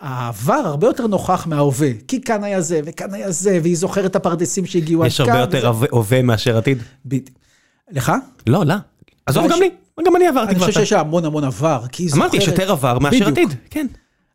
העבר 0.00 0.54
הרבה 0.54 0.86
יותר 0.86 1.06
נוכח 1.06 1.46
מההווה. 1.46 1.90
כי 2.08 2.20
כאן 2.22 2.44
היה 2.44 2.60
זה, 2.60 2.80
וכאן 2.84 3.14
היה 3.14 3.30
זה, 3.30 3.58
והיא 3.62 3.76
זוכרת 3.76 4.10
את 4.10 4.16
הפרדסים 4.16 4.66
שהגיעו 4.66 5.04
עד 5.04 5.10
כאן. 5.10 5.14
יש 5.14 5.20
הרבה 5.20 5.40
יותר 5.40 5.72
הווה 5.90 6.22
מאשר 6.22 6.58
עתיד. 6.58 6.82
לך? 7.90 8.12
לא, 8.46 8.66
לא. 8.66 8.74
עזוב 9.26 9.50
גם 9.50 9.58
לי, 9.60 9.70
גם 10.06 10.16
אני 10.16 10.26
עברתי 10.26 10.54
כבר. 10.54 10.64
אני 10.64 10.72
חושב 10.72 10.84
שיש 10.84 10.92
המון 10.92 11.24
המון 11.24 11.44
עבר, 11.44 11.84
כי 11.92 12.02
היא 12.02 12.08
זוכרת... 12.08 12.22
אמרתי, 12.22 12.36
יש 12.36 12.48
יותר 12.48 12.72
עבר 12.72 12.98
מאשר 12.98 13.28
עתיד, 13.28 13.48
כן. 13.70 13.86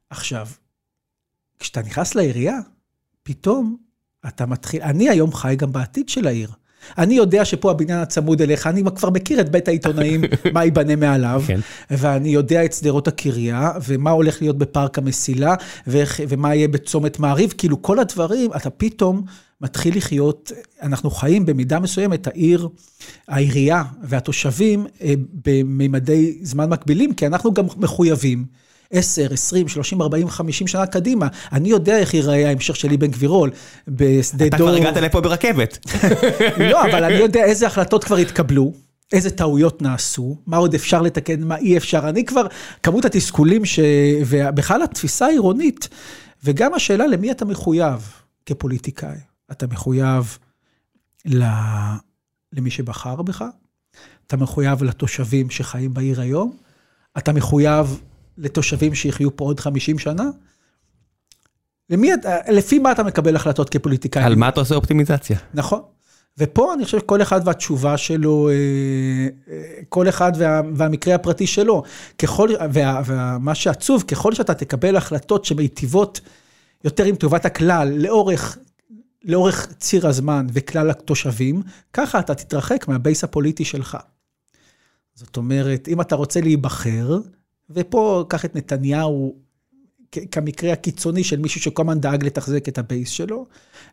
עכשיו, 0.10 0.48
כשאתה 1.60 1.82
נכנס 1.82 2.16
לעירייה, 2.16 2.60
פתאום 3.24 3.78
אתה 4.28 4.46
מתחיל, 4.46 4.82
אני 4.82 5.10
היום 5.10 5.34
חי 5.34 5.56
גם 5.58 5.72
בעתיד 5.72 6.10
של 6.10 6.28
העיר. 6.28 6.52
אני 6.98 7.14
יודע 7.14 7.46
שפה 7.46 7.72
הבניין 7.72 8.00
הצמוד 8.00 8.42
אליך, 8.42 8.68
אני 8.68 8.84
כבר 8.96 9.10
מכיר 9.10 9.42
את 9.42 9.50
בית 9.50 9.68
העיתונאים, 9.68 10.22
מה 10.54 10.64
ייבנה 10.64 10.96
מעליו, 10.96 11.44
כן. 11.48 11.60
ואני 11.92 12.30
יודע 12.30 12.66
את 12.66 12.74
שדרות 12.74 13.08
הקריה, 13.08 13.72
ומה 13.88 14.12
הולך 14.12 14.42
להיות 14.42 14.58
בפארק 14.58 14.98
המסילה, 14.98 15.56
ואיך, 15.88 16.22
ומה 16.28 16.56
יהיה 16.56 16.68
בצומת 16.68 17.20
מעריב, 17.20 17.54
כאילו 17.58 17.82
כל 17.82 18.00
הדברים, 18.00 18.52
אתה 18.56 18.70
פתאום 18.70 19.22
מתחיל 19.62 19.98
לחיות, 19.98 20.52
אנחנו 20.82 21.12
חיים 21.12 21.46
במידה 21.46 21.80
מסוימת, 21.80 22.28
העיר, 22.28 22.70
העירייה 23.28 23.84
והתושבים 24.04 24.86
אה, 25.02 25.14
בממדי 25.46 26.38
זמן 26.42 26.70
מקבילים, 26.70 27.14
כי 27.14 27.28
אנחנו 27.28 27.54
גם 27.54 27.66
מחויבים. 27.78 28.46
10, 28.98 29.34
20, 29.34 29.68
30, 29.68 30.02
40, 30.02 30.30
50 30.30 30.68
שנה 30.68 30.86
קדימה. 30.86 31.28
אני 31.52 31.70
יודע 31.70 31.98
איך 31.98 32.14
ייראה 32.14 32.48
ההמשך 32.48 32.76
שלי 32.76 32.98
בן 32.98 33.08
גבירול, 33.08 33.52
בשדה 33.88 34.38
דור. 34.38 34.48
אתה 34.48 34.58
כבר 34.58 34.74
הגעת 34.90 34.98
לפה 34.98 35.22
ברכבת. 35.22 35.78
לא, 36.72 36.84
אבל 36.84 37.04
אני 37.04 37.14
יודע 37.16 37.44
איזה 37.44 37.68
החלטות 37.68 38.04
כבר 38.04 38.16
התקבלו. 38.16 38.74
איזה 39.14 39.30
טעויות 39.32 39.82
נעשו, 39.82 40.38
מה 40.48 40.58
עוד 40.58 40.74
אפשר 40.74 41.02
לתקן, 41.02 41.44
מה 41.44 41.58
אי 41.58 41.78
אפשר. 41.78 42.10
אני 42.10 42.26
כבר, 42.26 42.48
כמות 42.84 43.06
התסכולים 43.06 43.66
ש... 43.66 43.80
ובכלל 44.26 44.84
התפיסה 44.84 45.26
העירונית, 45.26 45.90
וגם 46.44 46.74
השאלה 46.74 47.08
למי 47.08 47.32
אתה 47.32 47.46
מחויב 47.46 48.12
כפוליטיקאי. 48.46 49.18
אתה 49.52 49.68
מחויב 49.68 50.38
ל... 51.26 51.44
למי 52.54 52.72
שבחר 52.72 53.22
בך, 53.22 53.44
אתה 54.28 54.38
מחויב 54.38 54.84
לתושבים 54.84 55.50
שחיים 55.50 55.94
בעיר 55.94 56.22
היום, 56.22 56.58
אתה 57.18 57.34
מחויב 57.34 58.00
לתושבים 58.38 58.96
שיחיו 58.96 59.36
פה 59.36 59.46
עוד 59.46 59.60
50 59.60 60.00
שנה? 60.00 60.24
למי, 61.90 62.10
לפי 62.52 62.80
מה 62.80 62.92
אתה 62.92 63.04
מקבל 63.04 63.36
החלטות 63.36 63.70
כפוליטיקאי? 63.70 64.24
על 64.24 64.36
מה 64.36 64.50
אתה 64.50 64.60
עושה 64.60 64.76
אופטימיזציה? 64.76 65.38
נכון. 65.54 65.82
ופה 66.38 66.74
אני 66.74 66.86
חושב 66.86 67.00
שכל 67.00 67.22
אחד 67.22 67.42
והתשובה 67.46 67.98
שלו, 67.98 68.50
אה, 68.50 68.54
אה, 69.52 69.64
כל 69.90 70.10
אחד 70.10 70.32
וה, 70.38 70.62
והמקרה 70.76 71.16
הפרטי 71.16 71.48
שלו. 71.48 71.84
ככל, 72.18 72.50
וה, 72.74 73.02
ומה 73.06 73.56
שעצוב, 73.56 74.04
ככל 74.08 74.34
שאתה 74.34 74.54
תקבל 74.54 74.96
החלטות 74.96 75.46
שמיטיבות 75.46 76.22
יותר 76.84 77.04
עם 77.04 77.16
טובת 77.16 77.46
הכלל, 77.46 77.94
לאורך, 77.98 78.58
לאורך 79.24 79.74
ציר 79.80 80.08
הזמן 80.08 80.48
וכלל 80.54 80.90
התושבים, 80.90 81.62
ככה 81.94 82.20
אתה 82.20 82.36
תתרחק 82.36 82.88
מהבייס 82.88 83.24
הפוליטי 83.24 83.66
שלך. 83.66 83.98
זאת 85.16 85.38
אומרת, 85.38 85.88
אם 85.88 86.02
אתה 86.02 86.16
רוצה 86.16 86.42
להיבחר, 86.42 87.18
ופה, 87.70 88.26
קח 88.30 88.46
את 88.46 88.56
נתניהו 88.56 89.36
כמקרה 90.32 90.74
הקיצוני 90.74 91.24
של 91.24 91.40
מישהו 91.40 91.62
שכל 91.62 91.82
הזמן 91.82 92.00
דאג 92.00 92.26
לתחזק 92.26 92.70
את 92.70 92.78
ה 92.78 92.84
base 92.84 93.10
שלו, 93.10 93.46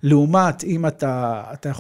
לעומת 0.03 0.65
אם 0.65 0.87
אתה, 0.87 1.43
אתה 1.53 1.73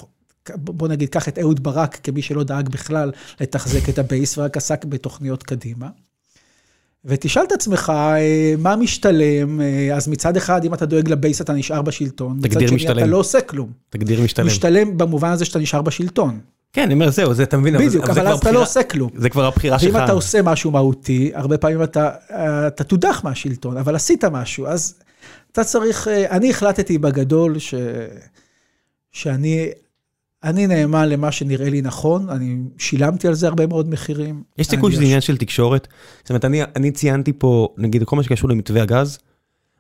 בוא 0.55 0.88
נגיד, 0.88 1.09
קח 1.09 1.28
את 1.28 1.38
אהוד 1.38 1.62
ברק 1.62 1.99
כמי 2.03 2.22
שלא 2.22 2.45
דאג 2.45 2.68
בכלל 2.68 3.12
לתחזק 3.40 3.88
את 3.88 3.99
הבייס 3.99 4.38
ורק 4.38 4.57
עסק 4.57 4.84
בתוכניות 4.84 5.43
קדימה. 5.43 5.88
ותשאל 7.05 7.43
את 7.43 7.53
עצמך, 7.53 7.93
אה, 7.97 8.55
מה 8.59 8.76
משתלם? 8.76 9.61
אה, 9.61 9.97
אז 9.97 10.09
מצד 10.09 10.36
אחד, 10.36 10.64
אם 10.64 10.74
אתה 10.74 10.86
דואג 10.86 11.09
ל 11.09 11.14
base, 11.14 11.41
אתה 11.40 11.53
נשאר 11.53 11.82
בשלטון. 11.82 12.38
תגדיר 12.43 12.74
משתלם. 12.74 12.74
מצד 12.74 12.95
שני, 12.95 13.03
אתה 13.03 13.11
לא 13.11 13.16
עושה 13.16 13.40
כלום. 13.40 13.72
תגדיר 13.90 14.22
משתלם. 14.22 14.47
משתלם 14.47 14.99
במובן 14.99 15.30
הזה 15.30 15.45
שאתה 15.45 15.59
נשאר 15.59 15.82
בשלטון. 15.82 16.40
כן, 16.73 16.83
אני 16.83 16.95
אומר, 16.95 17.11
זהו, 17.11 17.35
זה, 17.35 17.43
אתה 17.43 17.57
מבין, 17.57 17.79
בדיוק, 17.79 18.11
אבל 18.11 18.29
אז 18.29 18.39
אתה 18.39 18.53
לא 18.53 18.62
עושה 18.62 18.83
כלום. 18.83 19.11
זה 19.14 19.31
כבר 19.31 19.45
הבחירה 19.45 19.79
שלך. 19.79 19.95
ואם 19.95 20.05
אתה 20.05 20.12
עושה 20.12 20.43
משהו 20.43 20.70
מהותי, 20.70 21.31
הרבה 21.35 21.59
פעמים 21.59 21.83
אתה, 21.83 22.11
אתה 22.66 22.85
תודח 22.85 23.20
מהשלטון, 23.25 23.77
אבל 23.77 23.95
עשית 23.97 24.25
משהו, 24.25 24.66
אז 24.66 24.95
אתה 25.53 25.64
צריך, 25.64 26.09
אה, 26.09 26.31
אני 26.31 26.51
החלטתי 26.51 26.99
בגדול 26.99 27.59
ש... 27.59 27.75
שאני 29.12 29.70
אני 30.45 30.66
נאמן 30.66 31.09
למה 31.09 31.33
שנראה 31.33 31.70
לי 31.70 31.83
נכון, 31.83 32.29
אני 32.31 32.57
שילמתי 32.79 33.29
על 33.29 33.35
זה 33.35 33.47
הרבה 33.47 33.66
מאוד 33.66 33.89
מחירים. 33.89 34.43
יש 34.59 34.66
סיכוי 34.66 34.93
שזה 34.93 35.03
עניין 35.03 35.20
של 35.20 35.37
תקשורת? 35.37 35.89
זאת 36.20 36.31
אומרת, 36.31 36.45
אני, 36.45 36.62
אני 36.77 36.91
ציינתי 36.91 37.33
פה, 37.33 37.68
נגיד, 37.79 38.05
כל 38.05 38.16
מה 38.16 38.23
שקשור 38.23 38.51
למתווה 38.51 38.83
הגז, 38.83 39.18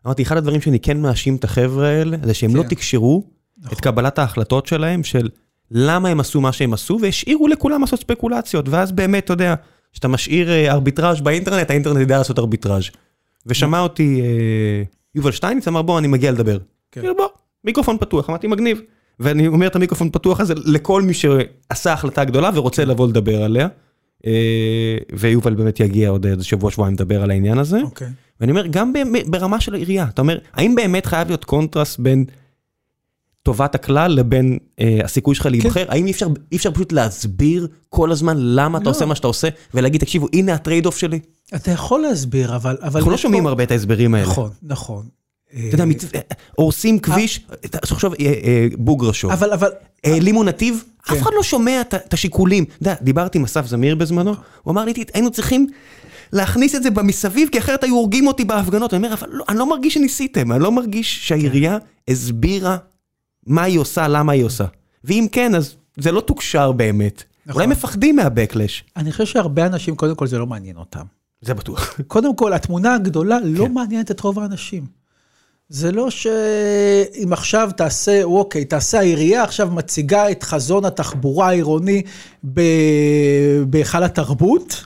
אמרתי, 0.06 0.22
אחד 0.22 0.36
הדברים 0.36 0.60
שאני 0.60 0.80
כן 0.80 1.00
מאשים 1.00 1.36
את 1.36 1.44
החבר'ה 1.44 1.88
האלה, 1.88 2.16
זה 2.22 2.34
שהם 2.34 2.56
לא 2.56 2.62
כן. 2.62 2.68
לא 2.68 2.70
תקשרו 2.70 3.24
נכון. 3.58 3.72
את 3.72 3.80
קבלת 3.80 4.18
ההחלטות 4.18 4.66
שלהם, 4.66 5.04
של 5.04 5.28
למה 5.72 6.08
הם 6.08 6.20
עשו 6.20 6.40
מה 6.40 6.52
שהם 6.52 6.72
עשו, 6.72 6.98
והשאירו 7.02 7.48
לכולם 7.48 7.80
לעשות 7.80 8.00
ספקולציות, 8.00 8.68
ואז 8.68 8.92
באמת, 8.92 9.24
אתה 9.24 9.32
יודע, 9.32 9.54
כשאתה 9.92 10.08
משאיר 10.08 10.50
אה, 10.50 10.72
ארביטראז' 10.72 11.20
באינטרנט, 11.20 11.70
האינטרנט 11.70 12.00
יודע 12.00 12.18
לעשות 12.18 12.38
ארביטראז'. 12.38 12.84
ושמע 13.46 13.80
אותי 13.80 14.20
אה, 14.20 14.82
יובל 15.14 15.30
שטייניץ, 15.30 15.68
אמר, 15.68 15.82
בוא, 15.82 15.98
אני 15.98 16.08
מגיע 16.08 16.32
לדבר. 16.32 16.58
כן. 16.92 17.00
בוא, 17.16 17.26
מיקרופון 17.64 17.96
פתוח, 18.00 18.30
אמרתי, 18.30 18.46
מגניב. 18.46 18.80
ואני 19.20 19.46
אומר 19.46 19.66
את 19.66 19.76
המיקרופון 19.76 20.10
פתוח 20.10 20.40
הזה 20.40 20.54
לכל 20.56 21.02
מי 21.02 21.14
שעשה 21.14 21.92
החלטה 21.92 22.24
גדולה 22.24 22.50
ורוצה 22.54 22.84
לבוא 22.84 23.08
לדבר 23.08 23.42
עליה. 23.42 23.68
אה, 24.26 24.96
ויובל 25.12 25.54
באמת 25.54 25.80
יגיע 25.80 26.08
עוד 26.08 26.26
איזה 26.26 26.44
שבוע 26.44 26.70
שבועיים 26.70 26.94
לדבר 26.94 27.22
על 27.22 27.30
העניין 27.30 27.58
הזה. 27.58 27.80
אוקיי. 27.82 28.08
ואני 28.40 28.52
אומר, 28.52 28.66
גם 28.66 28.92
ברמה 29.26 29.60
של 29.60 29.74
העירייה, 29.74 30.06
אתה 30.14 30.22
אומר, 30.22 30.38
האם 30.52 30.74
באמת 30.74 31.06
חייב 31.06 31.28
להיות 31.28 31.44
קונטרסט 31.44 31.98
בין 31.98 32.24
טובת 33.42 33.74
הכלל 33.74 34.12
לבין 34.12 34.58
אה, 34.80 34.98
הסיכוי 35.04 35.34
שלך 35.34 35.46
להיבחר? 35.46 35.84
כן. 35.84 35.90
האם 35.90 36.06
אי 36.06 36.10
אפשר, 36.10 36.28
אי 36.52 36.56
אפשר 36.56 36.70
פשוט 36.70 36.92
להסביר 36.92 37.68
כל 37.88 38.12
הזמן 38.12 38.36
למה 38.38 38.78
לא. 38.78 38.82
אתה 38.82 38.90
עושה 38.90 39.06
מה 39.06 39.14
שאתה 39.14 39.26
עושה, 39.26 39.48
ולהגיד, 39.74 40.00
תקשיבו, 40.00 40.28
הנה 40.32 40.54
ה 40.54 40.59
trade 40.59 40.86
off 40.86 40.98
שלי? 40.98 41.20
אתה 41.54 41.70
יכול 41.70 42.00
להסביר, 42.00 42.56
אבל... 42.56 42.76
אבל 42.82 42.96
אנחנו 42.96 43.10
לא 43.10 43.16
שומעים 43.16 43.42
פה... 43.42 43.48
הרבה 43.48 43.62
את 43.62 43.70
ההסברים 43.70 44.14
האלה. 44.14 44.26
נכון, 44.26 44.50
נכון. 44.62 45.06
אתה 45.68 45.74
יודע, 45.74 45.84
הורסים 46.56 46.98
כביש, 46.98 47.40
תחשוב, 47.60 48.14
אה, 48.20 48.26
אה, 48.26 48.66
בוגרשוב. 48.78 49.30
אבל, 49.30 49.52
אבל... 49.52 49.68
העלימו 50.04 50.44
נתיב, 50.44 50.84
אף 51.02 51.08
כן. 51.08 51.16
אחד 51.16 51.30
לא 51.36 51.42
שומע 51.42 51.80
את 51.80 52.14
השיקולים. 52.14 52.64
אתה 52.64 52.74
יודע, 52.80 52.94
דיברתי 53.02 53.38
עם 53.38 53.44
אסף 53.44 53.66
זמיר 53.66 53.94
בזמנו, 53.94 54.34
הוא 54.62 54.72
אמר 54.72 54.84
לי, 54.84 54.92
היינו 55.14 55.30
צריכים 55.30 55.66
להכניס 56.32 56.74
את 56.74 56.82
זה 56.82 56.90
במסביב, 56.90 57.48
כי 57.52 57.58
אחרת 57.58 57.84
היו 57.84 57.94
הורגים 57.94 58.26
אותי 58.26 58.44
בהפגנות. 58.44 58.94
אני 58.94 59.04
אומר, 59.04 59.14
אבל 59.14 59.28
לא, 59.30 59.44
אני 59.48 59.58
לא 59.58 59.70
מרגיש 59.70 59.94
שניסיתם, 59.94 60.52
אני 60.52 60.62
לא 60.62 60.72
מרגיש 60.72 61.28
שהעירייה 61.28 61.78
הסבירה 62.08 62.76
מה 63.46 63.62
היא 63.62 63.78
עושה, 63.78 64.08
למה 64.08 64.32
היא 64.32 64.44
עושה. 64.44 64.64
ואם 65.04 65.26
כן, 65.32 65.54
אז 65.54 65.76
זה 65.96 66.12
לא 66.12 66.20
תוקשר 66.20 66.72
באמת. 66.72 67.24
נכון. 67.46 67.62
אולי 67.62 67.74
מפחדים 67.74 68.16
מהבקלש. 68.16 68.84
אני 68.96 69.12
חושב 69.12 69.26
שהרבה 69.26 69.66
אנשים, 69.66 69.96
קודם 69.96 70.14
כל, 70.14 70.26
זה 70.26 70.38
לא 70.38 70.46
מעניין 70.46 70.76
אותם. 70.76 71.04
זה 71.40 71.54
בטוח. 71.54 71.94
קודם 72.06 72.36
כל, 72.36 72.52
התמונה 72.52 72.94
הגדולה 72.94 73.38
לא 73.44 73.64
כן. 73.64 73.72
מעניינת 73.72 74.10
את 74.10 74.20
רוב 74.20 74.38
האנשים. 74.38 74.86
זה 75.68 75.92
לא 75.92 76.10
שאם 76.10 77.32
עכשיו 77.32 77.70
תעשה, 77.76 78.22
אוקיי, 78.22 78.64
תעשה 78.64 78.98
העירייה 78.98 79.42
עכשיו 79.42 79.70
מציגה 79.70 80.30
את 80.30 80.42
חזון 80.42 80.84
התחבורה 80.84 81.48
העירוני 81.48 82.02
בהיכל 83.66 84.02
התרבות, 84.02 84.84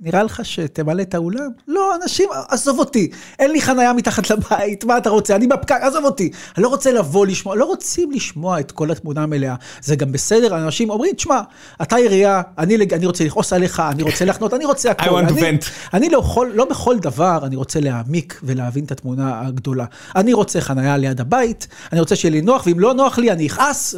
נראה 0.00 0.22
לך 0.22 0.44
שתמלא 0.44 1.02
את 1.02 1.14
האולם? 1.14 1.48
לא, 1.68 1.94
אנשים, 2.02 2.28
עזוב 2.48 2.78
אותי, 2.78 3.10
אין 3.38 3.50
לי 3.50 3.60
חנייה 3.60 3.92
מתחת 3.92 4.30
לבית, 4.30 4.84
מה 4.84 4.98
אתה 4.98 5.10
רוצה? 5.10 5.36
אני 5.36 5.46
בפקק, 5.46 5.76
עזוב 5.80 6.04
אותי. 6.04 6.30
אני 6.56 6.62
לא 6.62 6.68
רוצה 6.68 6.92
לבוא 6.92 7.26
לשמוע, 7.26 7.56
לא 7.56 7.64
רוצים 7.64 8.12
לשמוע 8.12 8.60
את 8.60 8.72
כל 8.72 8.90
התמונה 8.90 9.22
המלאה. 9.22 9.54
זה 9.80 9.96
גם 9.96 10.12
בסדר, 10.12 10.56
אנשים 10.56 10.90
אומרים, 10.90 11.14
תשמע, 11.14 11.40
אתה 11.82 11.96
עירייה, 11.96 12.42
אני, 12.58 12.76
אני 12.92 13.06
רוצה 13.06 13.24
לכעוס 13.24 13.52
עליך, 13.52 13.82
אני 13.90 14.02
רוצה 14.02 14.24
לחנות, 14.24 14.54
אני 14.54 14.64
רוצה 14.64 14.90
הכול. 14.90 15.24
I 15.24 15.28
want 15.28 15.30
to 15.30 15.34
vent. 15.34 15.66
אני 15.94 16.08
לא, 16.08 16.18
יכול, 16.18 16.52
לא 16.54 16.64
בכל 16.64 16.98
דבר, 16.98 17.38
אני 17.46 17.56
רוצה 17.56 17.80
להעמיק 17.80 18.40
ולהבין 18.42 18.84
את 18.84 18.92
התמונה 18.92 19.40
הגדולה. 19.46 19.84
אני 20.16 20.32
רוצה 20.32 20.60
חנייה 20.60 20.96
ליד 20.96 21.20
הבית, 21.20 21.66
אני 21.92 22.00
רוצה 22.00 22.16
שיהיה 22.16 22.32
לי 22.32 22.40
נוח, 22.40 22.66
ואם 22.66 22.80
לא 22.80 22.94
נוח 22.94 23.18
לי, 23.18 23.32
אני 23.32 23.46
אכעס, 23.46 23.94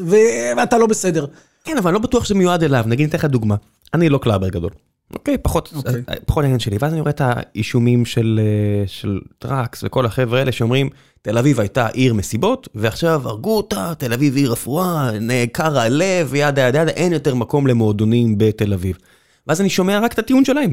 ואתה 0.56 0.78
לא 0.78 0.86
בסדר. 0.86 1.26
כן, 1.64 1.78
אבל 1.78 1.88
אני 1.88 1.94
לא 1.94 2.00
בטוח 2.00 2.24
שזה 2.24 2.34
מיועד 2.34 2.64
אליו. 2.64 2.84
נגיד, 2.86 3.08
אתן 3.08 3.18
לך 3.18 3.24
דוגמה. 3.24 3.54
אני 3.94 4.08
לא 4.08 4.18
קלאבר 4.18 4.48
גדול. 4.48 4.70
אוקיי, 5.14 5.38
פחות, 5.38 5.68
okay. 5.72 5.76
אוקיי. 5.76 6.02
פחות 6.26 6.44
העניין 6.44 6.60
שלי. 6.60 6.76
ואז 6.80 6.92
אני 6.92 7.00
רואה 7.00 7.10
את 7.10 7.20
האישומים 7.24 8.04
של, 8.04 8.40
אה, 8.42 8.86
של 8.86 9.20
טראקס 9.38 9.84
וכל 9.84 10.06
החבר'ה 10.06 10.38
האלה 10.38 10.52
שאומרים, 10.52 10.90
תל 11.22 11.38
אביב 11.38 11.60
הייתה 11.60 11.86
עיר 11.86 12.14
מסיבות, 12.14 12.68
ועכשיו 12.74 13.28
הרגו 13.28 13.56
אותה, 13.56 13.92
תל 13.98 14.12
אביב 14.12 14.36
עיר 14.36 14.52
רפואה, 14.52 15.10
נעקר 15.20 15.78
הלב, 15.78 16.34
yada 16.34 16.68
yada 16.68 16.80
yada, 16.80 16.90
אין 16.90 17.12
יותר 17.12 17.34
מקום 17.34 17.66
למועדונים 17.66 18.38
בתל 18.38 18.72
אביב. 18.72 18.98
ואז 19.46 19.60
אני 19.60 19.70
שומע 19.70 19.98
רק 19.98 20.12
את 20.12 20.18
הטיעון 20.18 20.44
שלהם. 20.44 20.72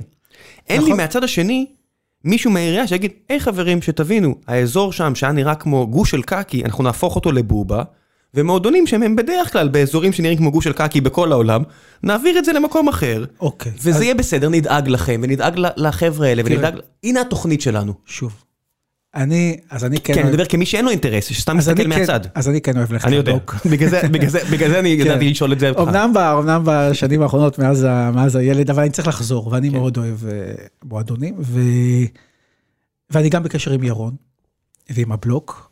אין 0.70 0.82
לי 0.82 0.86
נכון. 0.86 0.97
מהצד 0.97 1.24
השני 1.24 1.66
מישהו 2.24 2.51
מהעירייה 2.51 2.88
שיגיד, 2.88 3.11
היי 3.30 3.39
חברים, 3.39 3.82
שתבינו, 3.82 4.36
האזור 4.47 4.93
שם 4.93 5.16
שהיה 5.16 5.34
נראה 5.34 5.55
כמו 5.55 5.88
גוש 5.88 6.11
של 6.11 6.22
קקי, 6.22 6.66
אנחנו 6.66 6.84
נהפוך 6.84 7.16
אותו 7.16 7.32
לבובה. 7.32 7.84
ומועדונים 8.36 8.88
שהם 8.88 9.16
בדרך 9.16 9.52
כלל 9.52 9.68
באזורים 9.68 10.14
שנראים 10.14 10.38
כמו 10.38 10.52
גוש 10.52 10.64
של 10.64 10.74
קקי 10.74 11.02
בכל 11.02 11.32
העולם, 11.32 11.64
נעביר 12.04 12.40
את 12.40 12.46
זה 12.46 12.54
למקום 12.54 12.88
אחר. 12.88 13.26
אוקיי. 13.40 13.72
וזה 13.78 13.90
אז... 13.90 14.02
יהיה 14.02 14.16
בסדר, 14.16 14.50
נדאג 14.50 14.88
לכם, 14.88 15.22
ונדאג 15.24 15.54
לחבר'ה 15.78 16.28
האלה, 16.28 16.42
ונדאג... 16.46 16.76
הנה 17.04 17.22
התוכנית 17.22 17.62
שלנו. 17.62 17.94
שוב. 18.06 18.36
אני, 19.16 19.58
אז 19.70 19.86
אני 19.86 20.00
כן... 20.00 20.14
כן, 20.14 20.22
אני 20.22 20.30
מדבר 20.30 20.46
כמי 20.46 20.66
שאין 20.66 20.86
לו 20.86 20.92
אינטרס, 20.92 21.26
שסתם 21.26 21.58
מסתכל 21.58 21.84
כן- 21.84 21.90
מהצד. 21.90 22.20
אז 22.36 22.50
אני 22.50 22.62
כן 22.62 22.78
אוהב 22.78 22.92
ללכת 22.92 23.08
אני 23.08 23.16
יודע, 23.16 23.36
בגלל 24.52 24.70
זה 24.70 24.80
אני 24.80 24.98
כן. 24.98 25.08
ידעתי 25.08 25.30
לשאול 25.30 25.54
את 25.54 25.60
זה 25.60 25.70
אותך. 25.70 25.96
אמנם 25.96 26.62
בשנים 26.66 27.22
האחרונות, 27.22 27.60
מאז 27.60 28.36
הילד, 28.36 28.70
אבל 28.70 28.82
אני 28.82 28.90
צריך 28.90 29.08
לחזור, 29.08 29.48
ואני 29.48 29.70
כן. 29.70 29.78
מאוד 29.78 29.98
אוהב 29.98 30.26
אה, 30.26 30.32
מועדונים, 30.84 31.36
ואני 33.10 33.30
גם 33.30 33.44
בקשר 33.44 33.72
עם 33.72 33.84
ירון, 33.84 34.16
ועם 34.90 35.12
הבלוק, 35.12 35.72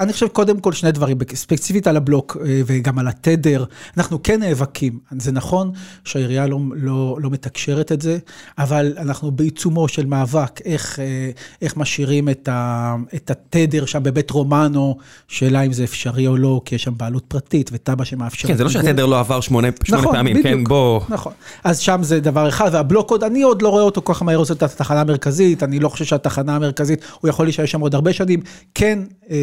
אני 0.00 0.12
חושב 0.12 0.28
קודם 0.28 0.60
כל 0.60 0.72
שני 0.72 0.92
דברים, 0.92 1.18
ספציפית 1.34 1.86
על 1.86 1.96
הבלוק 1.96 2.36
אה, 2.46 2.60
וגם 2.66 2.98
על 2.98 3.08
התדר, 3.08 3.64
אנחנו 3.96 4.22
כן 4.22 4.40
נאבקים. 4.40 4.98
זה 5.18 5.32
נכון 5.32 5.70
שהעירייה 6.04 6.46
לא, 6.46 6.58
לא, 6.74 7.16
לא 7.20 7.30
מתקשרת 7.30 7.92
את 7.92 8.02
זה, 8.02 8.18
אבל 8.58 8.94
אנחנו 8.98 9.30
בעיצומו 9.30 9.88
של 9.88 10.06
מאבק, 10.06 10.60
איך, 10.64 10.98
אה, 10.98 11.30
איך 11.62 11.76
משאירים 11.76 12.28
את, 12.28 12.48
ה, 12.48 12.96
את 13.14 13.30
התדר 13.30 13.86
שם 13.86 14.02
בבית 14.02 14.30
רומנו, 14.30 14.96
שאלה 15.28 15.62
אם 15.62 15.72
זה 15.72 15.84
אפשרי 15.84 16.26
או 16.26 16.36
לא, 16.36 16.60
כי 16.64 16.74
יש 16.74 16.82
שם 16.82 16.92
בעלות 16.96 17.24
פרטית 17.28 17.70
ותב"ע 17.72 18.04
שמאפשרת. 18.04 18.50
כן, 18.50 18.56
זה 18.56 18.64
לא 18.64 18.70
שהתדר 18.70 19.06
לא 19.06 19.20
עבר 19.20 19.40
שמונה, 19.40 19.68
שמונה 19.84 20.02
נכון, 20.02 20.14
פעמים, 20.14 20.36
כן, 20.36 20.42
בדיוק, 20.42 20.58
כן, 20.58 20.64
בוא. 20.64 21.00
נכון, 21.08 21.32
אז 21.64 21.78
שם 21.78 22.02
זה 22.02 22.20
דבר 22.20 22.48
אחד, 22.48 22.70
והבלוק 22.72 23.10
עוד, 23.10 23.24
אני 23.24 23.42
עוד 23.42 23.62
לא 23.62 23.68
רואה 23.68 23.82
אותו 23.82 24.02
כל 24.02 24.14
כך 24.14 24.22
מהר 24.22 24.36
עושה 24.36 24.54
את 24.54 24.62
התחנה 24.62 25.00
המרכזית, 25.00 25.62
אני 25.62 25.78
לא 25.78 25.88
חושב 25.88 26.04
שהתחנה 26.04 26.56
המרכזית, 26.56 27.00
הוא 27.20 27.28
יכול 27.28 27.46
להישאר 27.46 27.66
שם 27.66 27.80
עוד 27.80 27.94
הרבה 27.94 28.12
שנים. 28.12 28.40
כן, 28.74 28.98
אה, 29.30 29.36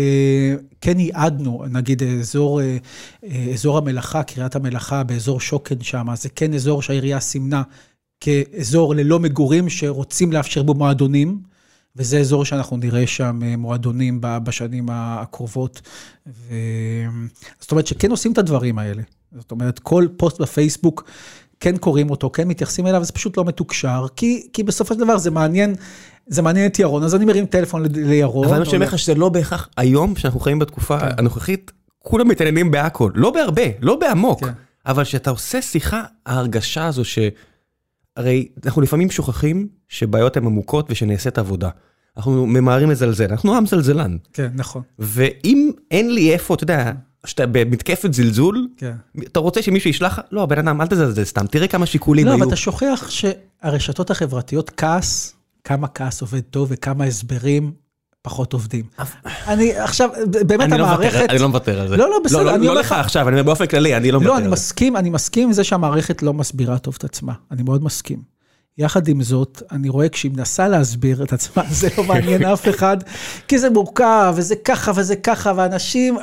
כן 0.81 0.99
ייעדנו, 0.99 1.63
נגיד 1.69 2.03
אזור, 2.03 2.61
אה, 2.61 2.77
אזור 3.53 3.77
המלאכה, 3.77 4.23
קריית 4.23 4.55
המלאכה, 4.55 5.03
באזור 5.03 5.39
שוקן 5.39 5.81
שם, 5.81 6.07
זה 6.15 6.29
כן 6.29 6.53
אזור 6.53 6.81
שהעירייה 6.81 7.19
סימנה 7.19 7.63
כאזור 8.19 8.95
ללא 8.95 9.19
מגורים 9.19 9.69
שרוצים 9.69 10.31
לאפשר 10.31 10.63
בו 10.63 10.73
מועדונים, 10.73 11.39
וזה 11.95 12.19
אזור 12.19 12.45
שאנחנו 12.45 12.77
נראה 12.77 13.07
שם 13.07 13.39
אה, 13.43 13.57
מועדונים 13.57 14.19
בשנים 14.21 14.85
הקרובות. 14.91 15.81
ו... 16.27 16.53
זאת 17.59 17.71
אומרת 17.71 17.87
שכן 17.87 18.11
עושים 18.11 18.31
את 18.31 18.37
הדברים 18.37 18.79
האלה. 18.79 19.01
זאת 19.35 19.51
אומרת, 19.51 19.79
כל 19.79 20.07
פוסט 20.17 20.41
בפייסבוק, 20.41 21.09
כן 21.59 21.77
קוראים 21.77 22.09
אותו, 22.09 22.29
כן 22.29 22.47
מתייחסים 22.47 22.87
אליו, 22.87 23.03
זה 23.03 23.11
פשוט 23.11 23.37
לא 23.37 23.45
מתוקשר, 23.45 24.05
כי, 24.15 24.47
כי 24.53 24.63
בסופו 24.63 24.93
של 24.93 24.99
דבר 24.99 25.17
זה 25.17 25.31
מעניין 25.31 25.75
זה 26.27 26.41
מעניין 26.41 26.65
את 26.65 26.79
ירון, 26.79 27.03
אז 27.03 27.15
אני 27.15 27.25
מרים 27.25 27.45
טלפון 27.45 27.85
לירון. 27.95 28.47
אבל 28.47 28.61
אני 28.61 28.67
אומר 28.73 28.85
לך 28.85 28.99
שזה 28.99 29.15
לא 29.15 29.29
בהכרח, 29.29 29.69
היום, 29.77 30.15
שאנחנו 30.15 30.39
חיים 30.39 30.59
בתקופה 30.59 30.99
כן. 30.99 31.07
הנוכחית, 31.17 31.71
כולם 31.99 32.27
מתעניינים 32.27 32.71
בהכל, 32.71 33.11
לא 33.15 33.31
בהרבה, 33.31 33.63
לא 33.81 33.95
בעמוק, 33.95 34.43
כן. 34.43 34.51
אבל 34.85 35.03
כשאתה 35.03 35.29
עושה 35.29 35.61
שיחה, 35.61 36.03
ההרגשה 36.25 36.85
הזו 36.85 37.05
ש... 37.05 37.19
הרי 38.17 38.47
אנחנו 38.65 38.81
לפעמים 38.81 39.11
שוכחים 39.11 39.67
שבעיות 39.87 40.37
הן 40.37 40.45
עמוקות 40.45 40.87
ושנעשית 40.89 41.37
עבודה. 41.37 41.69
אנחנו 42.19 42.45
ממהרים 42.47 42.89
לזלזל, 42.89 43.27
אנחנו 43.31 43.55
עם 43.55 43.65
זלזלן. 43.65 44.17
כן, 44.33 44.49
נכון. 44.55 44.81
ואם 44.99 45.71
אין 45.91 46.13
לי 46.13 46.33
איפה, 46.33 46.53
אתה 46.53 46.63
יודע, 46.63 46.91
שאתה 47.25 47.45
במתקפת 47.45 48.13
זלזול, 48.13 48.67
כן. 48.77 48.93
אתה 49.23 49.39
רוצה 49.39 49.61
שמישהו 49.61 49.89
ישלח, 49.89 50.19
לא, 50.31 50.45
בן 50.45 50.67
אדם, 50.67 50.81
אל 50.81 50.87
תזלזל 50.87 51.23
סתם, 51.23 51.47
תראה 51.47 51.67
כמה 51.67 51.85
שיקולים 51.85 52.25
לא, 52.25 52.31
היו. 52.31 52.37
לא, 52.37 52.43
אבל 52.43 52.53
אתה 52.53 52.55
שוכח 52.55 53.09
שהרשתות 53.09 54.11
החברתיות, 54.11 54.71
כעס 54.77 55.35
כמה 55.63 55.87
כעס 55.87 56.21
עובד 56.21 56.39
טוב 56.39 56.67
וכמה 56.71 57.03
הסברים 57.03 57.71
פחות 58.21 58.53
עובדים. 58.53 58.85
אני 59.47 59.73
עכשיו, 59.77 60.09
באמת 60.47 60.69
לא 60.69 60.75
המערכת... 60.75 61.29
אני 61.29 61.39
לא 61.39 61.47
מוותר 61.47 61.79
על 61.81 61.87
זה. 61.87 61.97
לא, 61.97 62.09
לא, 62.09 62.19
בסדר. 62.25 62.43
לא, 62.43 62.57
לא 62.57 62.75
לך 62.75 62.91
עכשיו, 62.91 63.27
אני 63.27 63.35
אומר 63.35 63.43
באופן 63.43 63.65
כללי, 63.65 63.97
אני 63.97 64.11
לא 64.11 64.19
מוותר 64.19 64.33
על 64.33 64.37
זה. 64.37 64.41
לא, 64.41 64.45
אני 64.45 64.53
מסכים, 64.53 64.97
אני 64.97 65.09
מסכים 65.09 65.47
עם 65.47 65.53
זה 65.53 65.63
שהמערכת 65.63 66.23
לא 66.23 66.33
מסבירה 66.33 66.77
טוב 66.77 66.95
את 66.97 67.03
עצמה. 67.03 67.33
אני 67.51 67.63
מאוד 67.63 67.83
מסכים. 67.83 68.38
יחד 68.79 69.07
עם 69.07 69.23
זאת, 69.23 69.63
אני 69.71 69.89
רואה 69.89 70.09
כשהיא 70.09 70.31
מנסה 70.31 70.67
להסביר 70.67 71.23
את 71.23 71.33
עצמה, 71.33 71.63
זה 71.71 71.89
לא 71.97 72.03
מעניין 72.03 72.45
אף 72.45 72.69
אחד, 72.69 72.97
כי 73.47 73.59
זה 73.59 73.69
מורכב, 73.69 74.33
וזה 74.35 74.55
ככה 74.55 74.91
וזה 74.95 75.15
ככה, 75.15 75.53
ואנשים, 75.55 76.17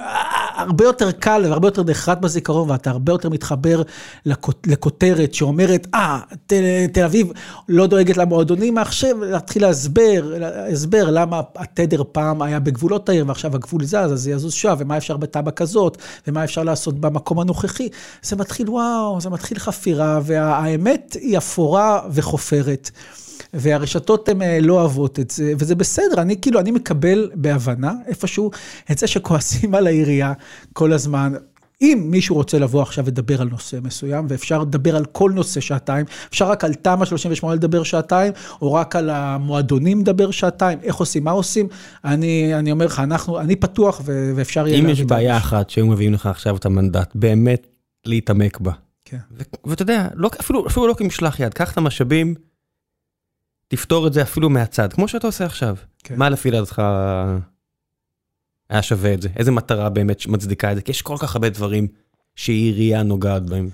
הרבה 0.54 0.84
יותר 0.84 1.12
קל 1.12 1.42
והרבה 1.48 1.68
יותר 1.68 1.82
נחרט 1.82 2.18
בזיכרון, 2.18 2.70
ואתה 2.70 2.90
הרבה 2.90 3.12
יותר 3.12 3.28
מתחבר 3.28 3.82
לכות, 4.26 4.66
לכותרת 4.66 5.34
שאומרת, 5.34 5.86
אה, 5.94 6.20
תל, 6.46 6.86
תל 6.92 7.04
אביב 7.04 7.32
לא 7.68 7.86
דואגת 7.86 8.16
למועדונים, 8.16 8.78
עכשיו 8.78 9.24
להתחיל 9.24 9.62
להסבר, 9.62 10.34
הסבר 10.72 11.10
למה 11.10 11.40
התדר 11.56 12.02
פעם 12.12 12.42
היה 12.42 12.60
בגבולות 12.60 13.08
העיר, 13.08 13.24
ועכשיו 13.28 13.54
הגבול 13.54 13.84
זז, 13.84 13.94
אז 13.94 14.20
זה 14.20 14.30
יזוז 14.30 14.52
שם, 14.52 14.74
ומה 14.78 14.96
אפשר 14.96 15.16
בתב"ע 15.16 15.50
כזאת, 15.50 15.98
ומה 16.28 16.44
אפשר 16.44 16.62
לעשות 16.62 17.00
במקום 17.00 17.40
הנוכחי. 17.40 17.88
זה 18.22 18.36
מתחיל, 18.36 18.70
וואו, 18.70 19.20
זה 19.20 19.30
מתחיל 19.30 19.58
חפירה, 19.58 20.20
והאמת 20.22 21.16
היא 21.20 21.38
אפורה 21.38 22.00
וחופרת. 22.10 22.45
והרשתות 23.54 24.28
הן 24.28 24.42
אה, 24.42 24.58
לא 24.60 24.80
אוהבות 24.80 25.20
את 25.20 25.30
זה, 25.30 25.52
וזה 25.58 25.74
בסדר, 25.74 26.22
אני 26.22 26.40
כאילו, 26.40 26.60
אני 26.60 26.70
מקבל 26.70 27.30
בהבנה 27.34 27.92
איפשהו 28.06 28.50
את 28.90 28.98
זה 28.98 29.06
שכועסים 29.06 29.74
על 29.74 29.86
העירייה 29.86 30.32
כל 30.72 30.92
הזמן. 30.92 31.32
אם 31.82 32.06
מישהו 32.10 32.36
רוצה 32.36 32.58
לבוא 32.58 32.82
עכשיו 32.82 33.04
ולדבר 33.04 33.40
על 33.40 33.48
נושא 33.48 33.76
מסוים, 33.82 34.26
ואפשר 34.28 34.62
לדבר 34.62 34.96
על 34.96 35.04
כל 35.04 35.32
נושא 35.34 35.60
שעתיים, 35.60 36.06
אפשר 36.28 36.50
רק 36.50 36.64
על 36.64 36.74
תמ"א 36.74 37.04
38 37.04 37.54
לדבר 37.54 37.82
שעתיים, 37.82 38.32
או 38.62 38.72
רק 38.72 38.96
על 38.96 39.10
המועדונים 39.10 40.00
לדבר 40.00 40.30
שעתיים, 40.30 40.78
איך 40.82 40.96
עושים, 40.96 41.24
מה 41.24 41.30
עושים, 41.30 41.68
אני, 42.04 42.54
אני 42.54 42.72
אומר 42.72 42.86
לך, 42.86 43.00
אנחנו, 43.00 43.40
אני 43.40 43.56
פתוח 43.56 44.00
ו- 44.04 44.32
ואפשר 44.36 44.66
יהיה... 44.66 44.78
אם 44.78 44.88
יש 44.88 45.02
בעיה 45.02 45.36
אחת 45.36 45.70
שהיו 45.70 45.86
מביאים 45.86 46.12
לך 46.12 46.26
עכשיו 46.26 46.56
את 46.56 46.66
המנדט, 46.66 47.12
באמת 47.14 47.66
להתעמק 48.06 48.60
בה. 48.60 48.72
כן. 49.08 49.18
ואתה 49.64 49.82
יודע, 49.82 50.08
לא, 50.14 50.30
אפילו, 50.40 50.66
אפילו 50.66 50.86
לא 50.86 50.94
כמשלח 50.94 51.40
יד, 51.40 51.54
קח 51.54 51.72
את 51.72 51.78
המשאבים, 51.78 52.34
תפתור 53.68 54.06
את 54.06 54.12
זה 54.12 54.22
אפילו 54.22 54.50
מהצד, 54.50 54.92
כמו 54.92 55.08
שאתה 55.08 55.26
עושה 55.26 55.44
עכשיו. 55.44 55.76
כן. 55.98 56.16
מה 56.18 56.28
לפי 56.28 56.50
דעתך 56.50 56.82
היה 58.70 58.82
שווה 58.82 59.14
את 59.14 59.22
זה? 59.22 59.28
איזה 59.36 59.50
מטרה 59.50 59.90
באמת 59.90 60.26
מצדיקה 60.26 60.72
את 60.72 60.76
זה? 60.76 60.82
כי 60.82 60.90
יש 60.90 61.02
כל 61.02 61.16
כך 61.18 61.34
הרבה 61.36 61.48
דברים 61.48 61.88
שעירייה 62.34 63.02
נוגעת 63.02 63.46
בהם. 63.46 63.68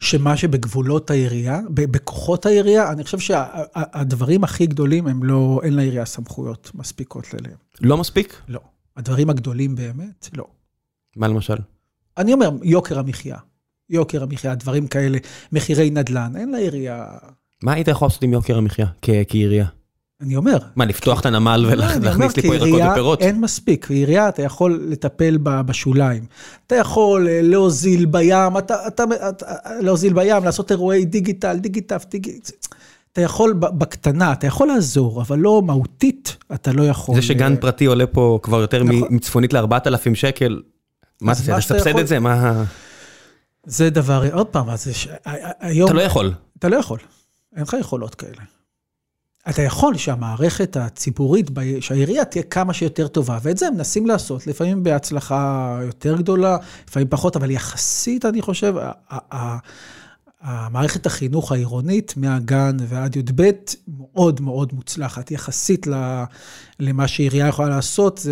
שמה 0.00 0.36
שבגבולות 0.36 1.10
העירייה, 1.10 1.60
בכוחות 1.70 2.46
העירייה, 2.46 2.92
אני 2.92 3.04
חושב 3.04 3.18
שהדברים 3.18 4.44
הכי 4.44 4.66
גדולים 4.66 5.06
הם 5.06 5.24
לא, 5.24 5.60
אין 5.64 5.74
לעירייה 5.74 6.04
סמכויות 6.04 6.70
מספיקות 6.74 7.26
אליהם. 7.34 7.56
לא 7.80 7.96
מספיק? 7.96 8.42
לא. 8.48 8.60
הדברים 8.96 9.30
הגדולים 9.30 9.74
באמת, 9.74 10.28
לא. 10.36 10.46
מה 11.16 11.28
למשל? 11.28 11.56
אני 12.16 12.32
אומר, 12.32 12.50
יוקר 12.62 12.98
המחיה. 12.98 13.36
יוקר 13.90 14.22
המחיה, 14.22 14.54
דברים 14.54 14.86
כאלה, 14.86 15.18
מחירי 15.52 15.90
נדל"ן, 15.90 16.32
אין 16.36 16.50
לעירייה... 16.50 17.06
מה 17.62 17.72
היית 17.72 17.88
יכול 17.88 18.06
לעשות 18.06 18.22
עם 18.22 18.32
יוקר 18.32 18.58
המחיה 18.58 18.86
כעירייה? 19.28 19.66
אני 20.20 20.36
אומר. 20.36 20.58
מה, 20.76 20.84
לפתוח 20.84 21.20
את 21.20 21.26
הנמל 21.26 21.66
ולהכניס 21.70 22.36
לי 22.36 22.42
פה 22.42 22.54
ירקות 22.54 22.80
ופירות? 22.90 23.22
אין 23.22 23.40
מספיק, 23.40 23.86
כעירייה 23.86 24.28
אתה 24.28 24.42
יכול 24.42 24.80
לטפל 24.88 25.38
בשוליים. 25.42 26.24
אתה 26.66 26.74
יכול 26.74 27.28
אה, 27.28 27.40
להוזיל 27.42 28.06
בים, 28.06 28.58
אתה, 28.58 28.86
אתה, 28.86 29.04
אתה, 29.28 29.46
להוזיל 29.80 30.12
בים, 30.12 30.44
לעשות 30.44 30.70
אירועי 30.70 31.04
דיגיטל, 31.04 31.58
דיגיטל, 31.58 31.96
דיגיטל. 32.10 32.52
אתה 33.12 33.20
יכול 33.20 33.52
בקטנה, 33.52 34.32
אתה 34.32 34.46
יכול 34.46 34.68
לעזור, 34.68 35.22
אבל 35.22 35.38
לא 35.38 35.62
מהותית, 35.62 36.36
אתה 36.54 36.72
לא 36.72 36.82
יכול. 36.82 37.14
זה 37.14 37.22
שגן 37.22 37.52
אה, 37.52 37.60
פרטי 37.60 37.84
עולה 37.84 38.06
פה 38.06 38.38
כבר 38.42 38.60
יותר 38.60 38.82
נכון. 38.82 39.08
מצפונית 39.10 39.52
ל-4,000 39.52 40.14
שקל, 40.14 40.60
מה 41.20 41.32
אתה 41.32 41.58
תסבסד 41.58 41.98
את 41.98 42.08
זה? 42.08 42.18
מה... 42.18 42.64
זה 43.66 43.90
דבר, 43.90 44.22
עוד 44.32 44.46
פעם, 44.46 44.70
אז 44.70 44.88
היום... 45.60 45.90
אתה 45.90 45.96
לא 45.96 46.02
יכול. 46.02 46.34
אתה 46.58 46.68
לא 46.68 46.76
יכול. 46.76 46.98
אין 47.56 47.62
לך 47.62 47.76
יכולות 47.80 48.14
כאלה. 48.14 48.42
אתה 49.48 49.62
יכול 49.62 49.96
שהמערכת 49.96 50.76
הציבורית, 50.76 51.50
שהעירייה 51.80 52.24
תהיה 52.24 52.42
כמה 52.42 52.74
שיותר 52.74 53.08
טובה, 53.08 53.38
ואת 53.42 53.58
זה 53.58 53.66
הם 53.66 53.74
מנסים 53.74 54.06
לעשות, 54.06 54.46
לפעמים 54.46 54.82
בהצלחה 54.82 55.78
יותר 55.82 56.16
גדולה, 56.16 56.56
לפעמים 56.88 57.08
פחות, 57.08 57.36
אבל 57.36 57.50
יחסית, 57.50 58.24
אני 58.24 58.42
חושב, 58.42 58.74
המערכת 60.44 61.06
החינוך 61.06 61.52
העירונית 61.52 62.14
מהגן 62.16 62.76
ועד 62.88 63.16
י"ב 63.16 63.50
מאוד 63.88 64.40
מאוד 64.40 64.72
מוצלחת, 64.72 65.30
יחסית 65.30 65.86
למה 66.80 67.08
שעירייה 67.08 67.48
יכולה 67.48 67.68
לעשות 67.68 68.26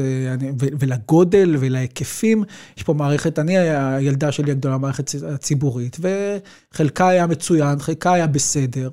ולגודל 0.79 1.57
ולהיקפים. 1.61 2.45
יש 2.77 2.83
פה 2.83 2.95
מערכת, 2.95 3.39
אני, 3.39 3.59
הילדה 3.59 4.33
שלי 4.33 4.51
הגדולה, 4.51 4.79
מערכת 4.79 5.11
הציבורית, 5.35 5.97
וחלקה 6.01 7.09
היה 7.09 7.27
מצוין, 7.27 7.79
חלקה 7.79 8.13
היה 8.13 8.27
בסדר. 8.27 8.91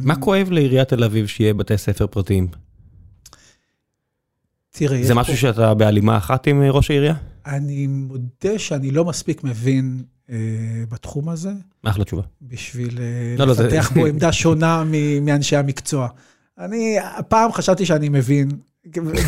מה 0.00 0.16
כואב 0.16 0.50
לעיריית 0.50 0.88
תל 0.88 1.04
אביב 1.04 1.26
שיהיה 1.26 1.54
בתי 1.54 1.78
ספר 1.78 2.06
פרטיים? 2.06 2.48
תראה, 4.70 5.02
זה 5.02 5.14
משהו 5.14 5.32
פה... 5.32 5.40
שאתה 5.40 5.74
בהלימה 5.74 6.16
אחת 6.16 6.46
עם 6.46 6.62
ראש 6.62 6.90
העירייה? 6.90 7.14
אני 7.48 7.86
מודה 7.86 8.58
שאני 8.58 8.90
לא 8.90 9.04
מספיק 9.04 9.44
מבין 9.44 10.02
אה, 10.30 10.36
בתחום 10.88 11.28
הזה. 11.28 11.50
אחלה 11.84 12.04
תשובה. 12.04 12.22
בשביל 12.42 12.98
אה, 12.98 13.36
לא, 13.38 13.52
לפתח 13.52 13.90
לא, 13.90 13.94
בו 13.94 14.04
זה... 14.04 14.10
עמדה 14.12 14.32
שונה 14.32 14.84
מאנשי 15.22 15.56
המקצוע. 15.56 16.08
אני 16.58 16.96
פעם 17.28 17.52
חשבתי 17.52 17.86
שאני 17.86 18.08
מבין, 18.08 18.48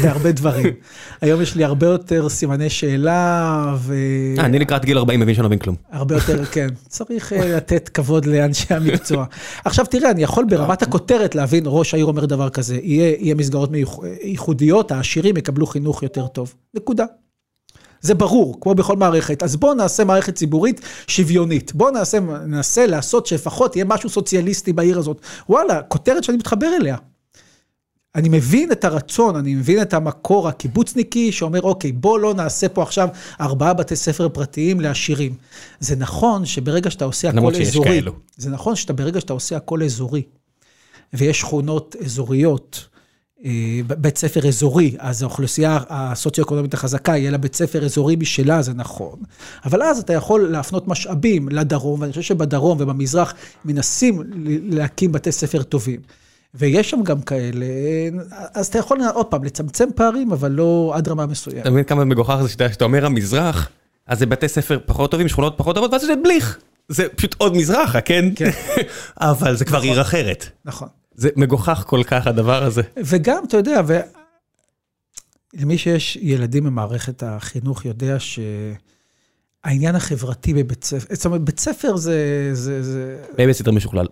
בהרבה 0.02 0.32
דברים. 0.32 0.66
היום 1.20 1.42
יש 1.42 1.56
לי 1.56 1.64
הרבה 1.64 1.86
יותר 1.86 2.28
סימני 2.28 2.70
שאלה, 2.70 3.74
ו... 3.78 3.94
אה, 4.38 4.44
אני 4.44 4.58
לקראת 4.58 4.84
גיל 4.84 4.98
40 4.98 5.20
מבין 5.20 5.34
שאני 5.34 5.42
לא 5.42 5.48
מבין 5.48 5.58
כלום. 5.58 5.76
הרבה 5.90 6.14
יותר, 6.14 6.44
כן. 6.52 6.68
צריך 6.88 7.32
אה, 7.32 7.56
לתת 7.56 7.88
כבוד 7.88 8.26
לאנשי 8.26 8.74
המקצוע. 8.74 9.24
עכשיו 9.64 9.86
תראה, 9.86 10.10
אני 10.10 10.22
יכול 10.22 10.44
ברמת 10.48 10.82
הכותרת 10.82 11.34
להבין, 11.34 11.62
ראש 11.66 11.94
העיר 11.94 12.06
אומר 12.06 12.26
דבר 12.26 12.50
כזה, 12.50 12.78
יהיה 12.82 13.34
מסגרות 13.34 13.70
ייחודיות, 14.22 14.92
העשירים 14.92 15.36
יקבלו 15.36 15.66
חינוך 15.66 16.02
יותר 16.02 16.26
טוב. 16.26 16.54
נקודה. 16.74 17.04
זה 18.00 18.14
ברור, 18.14 18.60
כמו 18.60 18.74
בכל 18.74 18.96
מערכת. 18.96 19.42
אז 19.42 19.56
בואו 19.56 19.74
נעשה 19.74 20.04
מערכת 20.04 20.34
ציבורית 20.34 20.80
שוויונית. 21.06 21.74
בואו 21.74 21.90
נעשה, 21.90 22.20
ננסה 22.20 22.86
לעשות 22.86 23.26
שלפחות 23.26 23.76
יהיה 23.76 23.84
משהו 23.84 24.08
סוציאליסטי 24.10 24.72
בעיר 24.72 24.98
הזאת. 24.98 25.20
וואלה, 25.48 25.82
כותרת 25.82 26.24
שאני 26.24 26.38
מתחבר 26.38 26.68
אליה. 26.80 26.96
אני 28.14 28.28
מבין 28.28 28.72
את 28.72 28.84
הרצון, 28.84 29.36
אני 29.36 29.54
מבין 29.54 29.82
את 29.82 29.94
המקור 29.94 30.48
הקיבוצניקי 30.48 31.32
שאומר, 31.32 31.62
אוקיי, 31.62 31.92
בוא 31.92 32.18
לא 32.18 32.34
נעשה 32.34 32.68
פה 32.68 32.82
עכשיו 32.82 33.08
ארבעה 33.40 33.74
בתי 33.74 33.96
ספר 33.96 34.28
פרטיים 34.28 34.80
לעשירים. 34.80 35.34
זה 35.80 35.96
נכון 35.96 36.46
שברגע 36.46 36.90
שאתה 36.90 37.04
עושה 37.04 37.28
הכל 37.28 37.54
אזורי, 37.60 37.88
כאלו. 37.88 38.12
זה 38.36 38.50
נכון 38.50 38.76
שברגע 38.76 39.20
שאתה 39.20 39.32
עושה 39.32 39.56
הכל 39.56 39.82
אזורי, 39.82 40.22
ויש 41.12 41.40
שכונות 41.40 41.96
אזוריות, 42.04 42.86
בית 43.86 44.18
ספר 44.18 44.48
אזורי, 44.48 44.96
אז 44.98 45.22
האוכלוסייה 45.22 45.78
הסוציו-אקונומית 45.88 46.74
החזקה, 46.74 47.16
יהיה 47.16 47.30
לה 47.30 47.38
בית 47.38 47.54
ספר 47.54 47.84
אזורי 47.84 48.16
בשלה, 48.16 48.62
זה 48.62 48.74
נכון. 48.74 49.18
אבל 49.64 49.82
אז 49.82 49.98
אתה 49.98 50.12
יכול 50.12 50.48
להפנות 50.50 50.88
משאבים 50.88 51.48
לדרום, 51.48 52.00
ואני 52.00 52.12
חושב 52.12 52.22
שבדרום 52.22 52.78
ובמזרח 52.80 53.34
מנסים 53.64 54.22
להקים 54.64 55.12
בתי 55.12 55.32
ספר 55.32 55.62
טובים. 55.62 56.00
ויש 56.54 56.90
שם 56.90 57.02
גם 57.02 57.20
כאלה, 57.20 57.66
אז 58.54 58.66
אתה 58.66 58.78
יכול 58.78 58.98
עוד 59.14 59.26
פעם 59.26 59.44
לצמצם 59.44 59.88
פערים, 59.94 60.32
אבל 60.32 60.50
לא 60.50 60.92
עד 60.94 61.08
רמה 61.08 61.26
מסוימת. 61.26 61.62
אתה 61.62 61.70
מבין 61.70 61.84
כמה 61.84 62.04
מגוחך 62.04 62.38
זה 62.42 62.48
שאתה 62.48 62.84
אומר 62.84 63.06
המזרח, 63.06 63.68
אז 64.06 64.18
זה 64.18 64.26
בתי 64.26 64.48
ספר 64.48 64.78
פחות 64.86 65.10
טובים, 65.10 65.28
שכונות 65.28 65.54
פחות 65.56 65.74
טובות, 65.74 65.92
ואז 65.92 66.02
זה 66.02 66.16
בליך. 66.24 66.58
זה 66.88 67.08
פשוט 67.16 67.34
עוד 67.38 67.56
מזרחה, 67.56 68.00
כן? 68.00 68.24
כן. 68.36 68.50
אבל 69.20 69.56
זה 69.56 69.64
כבר. 69.64 69.80
עיר 69.80 70.00
אחרת. 70.00 70.46
נכון. 70.64 70.88
זה 71.20 71.28
מגוחך 71.36 71.84
כל 71.86 72.02
כך 72.06 72.26
הדבר 72.26 72.64
הזה. 72.64 72.82
וגם, 73.04 73.44
אתה 73.48 73.56
יודע, 73.56 73.80
למי 75.54 75.78
שיש 75.78 76.16
ילדים 76.16 76.64
במערכת 76.64 77.22
החינוך 77.22 77.84
יודע 77.84 78.16
שהעניין 79.64 79.96
החברתי 79.96 80.54
בבית 80.54 80.84
ספר, 80.84 81.14
זאת 81.14 81.26
אומרת, 81.26 81.40
בית 81.40 81.60
ספר 81.60 81.96
זה... 81.96 82.50
זה... 82.52 83.22
בייביסיטר 83.36 83.70
משוכלל. 83.72 84.06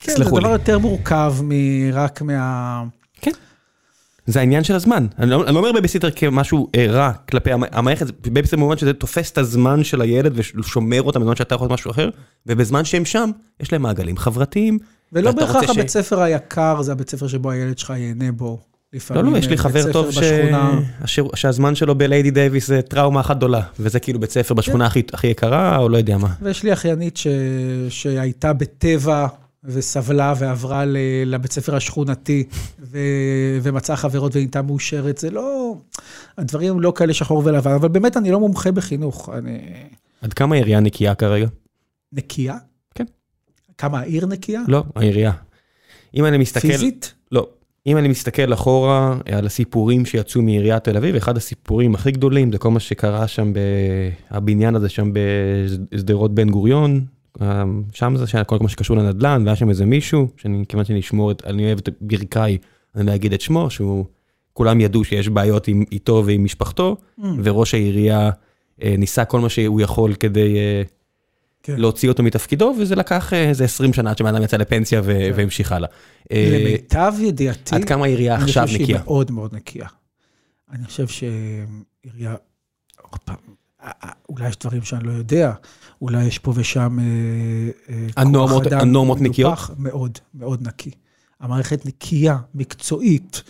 כן, 0.00 0.12
זה 0.16 0.24
דבר 0.24 0.50
יותר 0.50 0.78
מורכב 0.78 1.34
מרק 1.42 2.22
מה... 2.22 2.82
כן. 3.20 3.30
זה 4.26 4.40
העניין 4.40 4.64
של 4.64 4.74
הזמן. 4.74 5.06
אני 5.18 5.30
לא, 5.30 5.46
אני 5.46 5.54
לא 5.54 5.58
אומר 5.58 5.72
בייביסיטר 5.72 6.10
כמשהו 6.10 6.68
אה, 6.74 6.86
רע 6.86 7.12
כלפי 7.12 7.50
המערכת, 7.52 8.06
בייביסיטר 8.20 8.56
במובן 8.56 8.76
שזה 8.76 8.92
תופס 8.92 9.30
את 9.30 9.38
הזמן 9.38 9.84
של 9.84 10.00
הילד 10.00 10.32
ושומר 10.34 11.02
אותם 11.02 11.20
בזמן 11.20 11.36
שאתה 11.36 11.54
יכול 11.54 11.64
לעשות 11.64 11.74
משהו 11.74 11.90
אחר, 11.90 12.10
ובזמן 12.46 12.84
שהם 12.84 13.04
שם, 13.04 13.30
יש 13.60 13.72
להם 13.72 13.82
מעגלים 13.82 14.16
חברתיים. 14.16 14.78
ולא 15.12 15.32
בהכרח 15.32 15.70
הבית 15.70 15.88
ש... 15.88 15.92
ספר 15.92 16.20
היקר 16.20 16.82
זה 16.82 16.92
הבית 16.92 17.10
ספר 17.10 17.28
שבו 17.28 17.50
הילד 17.50 17.78
שלך 17.78 17.90
ייהנה 17.90 18.32
בו. 18.32 18.58
לא, 19.10 19.24
לא, 19.24 19.38
יש 19.38 19.48
לי 19.48 19.56
חבר 19.56 19.92
טוב 19.92 20.10
ש... 20.10 21.20
שהזמן 21.34 21.74
שלו 21.74 21.94
בליידי 21.94 22.30
דייוויס 22.30 22.66
זה 22.66 22.82
טראומה 22.82 23.20
אחת 23.20 23.36
גדולה, 23.36 23.60
וזה 23.80 24.00
כאילו 24.00 24.20
בית 24.20 24.30
ספר 24.30 24.54
בשכונה 24.54 24.84
כן. 24.84 24.90
הכי, 24.90 25.02
הכי 25.12 25.26
יקרה, 25.26 25.78
או 25.78 25.88
לא 25.88 25.96
יודע 25.96 26.18
מה. 26.18 26.28
ויש 26.42 26.62
לי 26.62 26.72
אחיינית 26.72 27.16
ש... 27.16 27.26
שהייתה 27.88 28.52
בטבע 28.52 29.26
וסבלה 29.64 30.34
ועברה 30.38 30.84
לבית 31.26 31.52
ספר 31.52 31.76
השכונתי 31.76 32.44
ו... 32.80 32.98
ומצאה 33.62 33.96
חברות 33.96 34.32
ונהייתה 34.34 34.62
מאושרת, 34.62 35.18
זה 35.18 35.30
לא... 35.30 35.74
הדברים 36.38 36.80
לא 36.80 36.92
כאלה 36.96 37.14
שחור 37.14 37.42
ולבן, 37.44 37.72
אבל 37.72 37.88
באמת 37.88 38.16
אני 38.16 38.30
לא 38.30 38.40
מומחה 38.40 38.72
בחינוך. 38.72 39.28
אני... 39.38 39.58
עד 40.22 40.32
כמה 40.32 40.54
העירייה 40.54 40.80
נקייה 40.80 41.14
כרגע? 41.14 41.46
נקייה? 42.12 42.56
כמה 43.82 44.00
העיר 44.00 44.26
נקייה? 44.26 44.62
לא, 44.68 44.84
העירייה. 44.94 45.32
אם 46.14 46.24
אני 46.24 46.38
מסתכל... 46.38 46.68
פיזית? 46.68 47.14
לא. 47.32 47.46
אם 47.86 47.96
אני 47.96 48.08
מסתכל 48.08 48.52
אחורה 48.52 49.16
על 49.32 49.46
הסיפורים 49.46 50.06
שיצאו 50.06 50.42
מעיריית 50.42 50.84
תל 50.84 50.96
אביב, 50.96 51.16
אחד 51.16 51.36
הסיפורים 51.36 51.94
הכי 51.94 52.10
גדולים 52.10 52.52
זה 52.52 52.58
כל 52.58 52.70
מה 52.70 52.80
שקרה 52.80 53.28
שם 53.28 53.52
בבניין 54.32 54.74
הזה 54.74 54.88
שם 54.88 55.10
בשדרות 55.12 56.34
בן 56.34 56.50
גוריון, 56.50 57.04
שם 57.92 58.14
זה 58.16 58.44
כל 58.44 58.58
מה 58.60 58.68
שקשור 58.68 58.96
לנדל"ן, 58.96 59.42
והיה 59.44 59.56
שם 59.56 59.68
איזה 59.68 59.86
מישהו, 59.86 60.28
שאני 60.36 60.64
כיוון 60.68 60.84
שאני 60.84 61.00
אשמור 61.00 61.30
את, 61.30 61.42
אני 61.46 61.66
אוהב 61.66 61.78
את 61.78 61.88
ברכיי, 62.00 62.58
אני 62.96 63.06
לא 63.06 63.14
אגיד 63.14 63.32
את 63.32 63.40
שמו, 63.40 63.70
שהוא, 63.70 64.04
כולם 64.52 64.80
ידעו 64.80 65.04
שיש 65.04 65.28
בעיות 65.28 65.68
עם, 65.68 65.84
איתו 65.92 66.22
ועם 66.26 66.44
משפחתו, 66.44 66.96
mm. 67.20 67.24
וראש 67.44 67.74
העירייה 67.74 68.30
אה, 68.82 68.94
ניסה 68.98 69.24
כל 69.24 69.40
מה 69.40 69.48
שהוא 69.48 69.80
יכול 69.80 70.14
כדי 70.14 70.56
אה. 70.56 70.82
להוציא 71.68 72.08
אותו 72.08 72.22
מתפקידו, 72.22 72.74
וזה 72.78 72.94
לקח 72.94 73.32
אה, 73.32 73.48
איזה 73.48 73.64
20 73.64 73.92
שנה 73.92 74.10
עד 74.10 74.18
שבן 74.18 74.34
אדם 74.34 74.44
יצא 74.44 74.56
לפנסיה 74.56 75.00
ו- 75.04 75.04
כן. 75.04 75.32
והמשיך 75.34 75.72
הלאה. 75.72 75.88
למיטב 76.30 77.12
ידיעתי, 77.20 77.74
עד 77.74 77.84
כמה 77.84 78.04
העירייה 78.04 78.34
עכשיו 78.34 78.64
נקייה? 78.64 78.78
אני 78.78 78.78
חושב 78.78 78.86
שהיא 78.86 79.04
מאוד 79.04 79.30
מאוד 79.30 79.54
נקייה. 79.54 79.86
אני 80.72 80.84
חושב 80.84 81.06
שעירייה, 81.06 82.34
אולי 84.28 84.48
יש 84.48 84.56
דברים 84.56 84.82
שאני 84.82 85.04
לא 85.04 85.12
יודע, 85.12 85.52
אולי 86.02 86.24
יש 86.24 86.38
פה 86.38 86.52
ושם 86.56 86.98
הנורמות, 88.16 88.62
כוח 88.62 88.72
אדם 88.72 88.80
הנורמות 88.80 89.20
נקיות? 89.20 89.58
מאוד, 89.78 90.18
מאוד 90.34 90.66
נקי. 90.66 90.90
המערכת 91.40 91.86
נקייה, 91.86 92.38
מקצועית, 92.54 93.42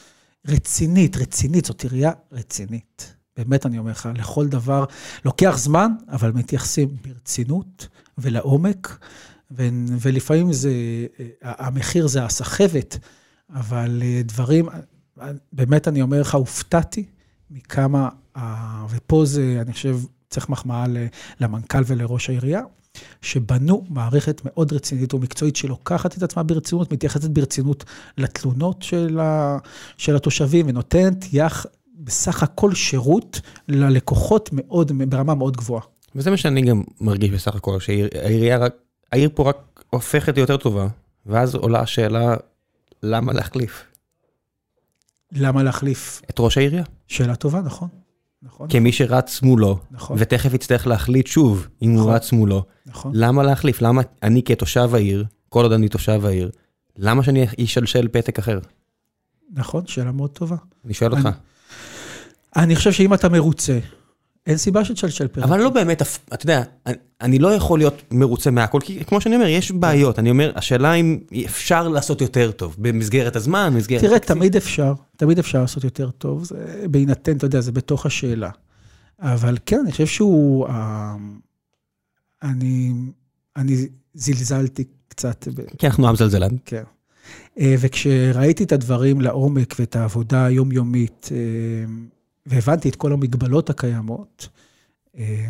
רצינית, 0.49 1.17
רצינית, 1.17 1.65
זאת 1.65 1.83
עירייה 1.83 2.13
רצינית. 2.33 3.15
באמת 3.37 3.67
אני 3.67 3.79
אומר 3.79 3.91
לך, 3.91 4.09
לכל 4.15 4.49
דבר, 4.49 4.85
לוקח 5.25 5.59
זמן, 5.59 5.93
אבל 6.09 6.33
מתייחסים 6.33 6.89
ברצינות 7.07 7.89
ולעומק, 8.19 8.99
ו- 9.51 9.69
ולפעמים 10.01 10.53
זה, 10.53 10.73
המחיר 11.43 12.07
זה 12.07 12.25
הסחבת, 12.25 12.99
אבל 13.51 14.03
דברים, 14.25 14.69
באמת 15.53 15.89
אני 15.89 16.03
אומר 16.03 16.21
לך, 16.21 16.35
הופתעתי 16.35 17.05
מכמה, 17.51 18.09
ופה 18.91 19.25
זה, 19.25 19.59
אני 19.61 19.73
חושב, 19.73 19.99
צריך 20.31 20.49
מחמאה 20.49 20.85
למנכ"ל 21.41 21.83
ולראש 21.87 22.31
העירייה, 22.31 22.63
שבנו 23.23 23.85
מערכת 23.89 24.41
מאוד 24.45 24.73
רצינית 24.73 25.15
ומקצועית 25.15 25.57
שלוקחת 25.57 26.17
את 26.17 26.23
עצמה 26.23 26.43
ברצינות, 26.43 26.93
מתייחסת 26.93 27.31
ברצינות 27.31 27.85
לתלונות 28.19 28.83
של, 28.83 29.21
ה, 29.21 29.59
של 29.97 30.17
התושבים 30.17 30.67
ונותנת 30.69 31.25
יח, 31.33 31.67
בסך 32.05 32.43
הכל 32.43 32.75
שירות 32.75 33.41
ללקוחות 33.69 34.51
מאוד, 34.53 34.93
ברמה 35.11 35.35
מאוד 35.35 35.57
גבוהה. 35.57 35.83
וזה 36.15 36.31
מה 36.31 36.37
שאני 36.37 36.63
גם 36.63 36.83
מרגיש 37.01 37.31
בסך 37.31 37.57
הכל, 37.57 37.81
שהעירייה 37.81 38.59
רק, 38.59 38.75
העיר 39.13 39.31
פה 39.35 39.49
רק 39.49 39.85
הופכת 39.91 40.37
יותר 40.39 40.57
טובה, 40.57 40.87
ואז 41.27 41.55
עולה 41.55 41.81
השאלה, 41.81 42.37
למה 43.03 43.33
להחליף? 43.33 43.85
למה 45.33 45.63
להחליף? 45.63 46.23
את 46.31 46.35
ראש 46.39 46.59
העירייה. 46.59 46.85
שאלה 47.09 47.37
טובה, 47.37 47.61
נכון. 47.61 47.89
נכון. 48.43 48.69
כמי 48.71 48.93
שרץ 48.93 49.43
מולו, 49.43 49.79
נכון. 49.91 50.17
ותכף 50.21 50.55
יצטרך 50.55 50.87
להחליט 50.87 51.27
שוב 51.27 51.69
אם 51.83 51.95
נכון. 51.95 52.07
הוא 52.07 52.15
רץ 52.15 52.33
מולו. 52.33 52.65
נכון. 52.87 53.13
למה 53.15 53.43
להחליף? 53.43 53.83
למה 53.83 54.03
אני 54.23 54.43
כתושב 54.43 54.95
העיר, 54.95 55.25
כל 55.49 55.63
עוד 55.63 55.73
אני 55.73 55.89
תושב 55.89 56.27
העיר, 56.27 56.51
למה 56.97 57.23
שאני 57.23 57.47
אשלשל 57.65 58.09
פתק 58.09 58.39
אחר? 58.39 58.59
נכון, 59.53 59.87
שאלה 59.87 60.13
מאוד 60.13 60.31
טובה. 60.31 60.57
אני 60.85 60.95
שואל 60.95 61.13
אותך. 61.13 61.29
אני 62.57 62.77
חושב 62.77 62.93
שאם 62.93 63.15
אתה 63.15 63.29
מרוצה, 63.29 63.79
אין 64.47 64.57
סיבה 64.57 64.85
שתשלשל 64.85 65.29
פרק. 65.29 65.45
אבל 65.45 65.59
לא 65.59 65.71
באמת, 65.71 66.03
אתה 66.35 66.45
יודע, 66.45 66.63
אני 67.21 67.39
לא 67.39 67.55
יכול 67.55 67.79
להיות 67.79 68.03
מרוצה 68.11 68.51
מהכל, 68.51 68.81
כי 68.81 69.05
כמו 69.05 69.21
שאני 69.21 69.35
אומר, 69.35 69.47
יש 69.47 69.71
בעיות. 69.71 70.19
אני 70.19 70.31
אומר, 70.31 70.53
השאלה 70.55 70.95
אם 70.95 71.19
אפשר 71.47 71.89
לעשות 71.89 72.21
יותר 72.21 72.51
טוב, 72.51 72.77
במסגרת 72.79 73.37
הזמן, 73.37 73.71
במסגרת... 73.75 74.01
תראה, 74.01 74.19
תמיד 74.19 74.57
אפשר, 74.57 74.93
תמיד 75.17 75.39
אפשר 75.39 75.61
לעשות 75.61 75.85
יותר 75.85 76.11
טוב, 76.11 76.45
זה 76.45 76.85
בהינתן, 76.91 77.37
אתה 77.37 77.47
יודע, 77.47 77.61
זה 77.61 77.73
בתוך 77.73 78.07
השאלה. 78.07 78.51
אבל 79.21 79.57
כן, 79.67 79.81
אני 79.83 79.93
חושב 79.93 80.07
שהוא... 80.07 80.67
אה, 80.67 81.15
אני, 82.43 82.93
אני 83.57 83.87
זלזלתי 84.15 84.85
קצת. 85.09 85.49
כן, 85.79 85.87
אנחנו 85.87 86.09
עם 86.09 86.17
זלזלן. 86.17 86.57
כן. 86.65 86.83
אה, 87.61 87.75
וכשראיתי 87.79 88.65
את 88.65 88.73
הדברים 88.73 89.21
לעומק 89.21 89.75
ואת 89.79 89.97
העבודה 89.97 90.45
היומיומית, 90.45 91.29
אה, 91.33 91.37
והבנתי 92.47 92.89
את 92.89 92.97
כל 92.97 93.13
המגבלות 93.13 93.71
הקיימות, 93.71 94.49
אה, 95.19 95.47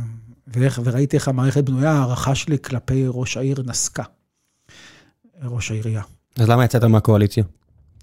ואיך, 0.46 0.80
וראיתי 0.84 1.16
איך 1.16 1.28
המערכת 1.28 1.64
בנויה, 1.64 1.92
הערכה 1.92 2.34
שלי 2.34 2.58
כלפי 2.58 3.04
ראש 3.08 3.36
העיר 3.36 3.62
נסקה, 3.66 4.02
ראש 5.44 5.70
העירייה. 5.70 6.02
אז 6.38 6.48
למה 6.48 6.64
יצאת 6.64 6.84
מהקואליציה? 6.84 7.44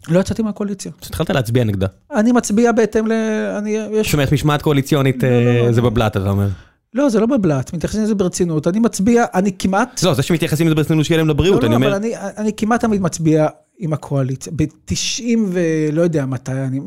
לא 0.08 0.20
יצאתי 0.20 0.42
מהקואליציה. 0.42 0.92
אז 1.02 1.08
התחלת 1.08 1.30
להצביע 1.30 1.64
נגדה. 1.64 1.88
אני 2.12 2.32
מצביע 2.32 2.72
בהתאם 2.72 3.08
ל... 3.08 3.12
אני... 3.58 3.70
יש... 3.70 4.08
זאת 4.08 4.14
אומרת, 4.14 4.32
משמעת 4.32 4.62
קואליציונית 4.62 5.24
לא, 5.24 5.30
לא, 5.30 5.66
לא, 5.66 5.72
זה 5.72 5.82
לא. 5.82 5.90
בבלת, 5.90 6.18
אתה 6.18 6.30
אומר. 6.30 6.48
לא, 6.94 7.10
זה 7.10 7.20
לא 7.20 7.26
בבלת, 7.26 7.74
מתייחסים 7.74 8.04
לזה 8.04 8.16
ברצינות. 8.16 8.68
אני 8.68 8.80
מצביע, 8.80 9.26
אני 9.34 9.52
כמעט... 9.60 10.04
לא, 10.04 10.14
זה 10.14 10.22
שמתייחסים 10.22 10.68
לזה 10.68 10.76
ברצינות 10.76 11.06
שיהיה 11.06 11.18
להם 11.18 11.28
לבריאות, 11.28 11.64
לא, 11.64 11.68
אני 11.68 11.72
לא, 11.72 11.76
אומר... 11.76 11.88
אבל 11.88 11.96
אני, 11.96 12.14
אני 12.38 12.52
כמעט 12.58 12.82
תמיד 12.82 13.02
מצביע 13.02 13.48
עם 13.80 13.94
הקואליציה. 13.94 14.54
ב-90 14.56 15.24
ולא 15.52 16.02
יודע 16.02 16.26
מתי 16.26 16.52
אני... 16.52 16.80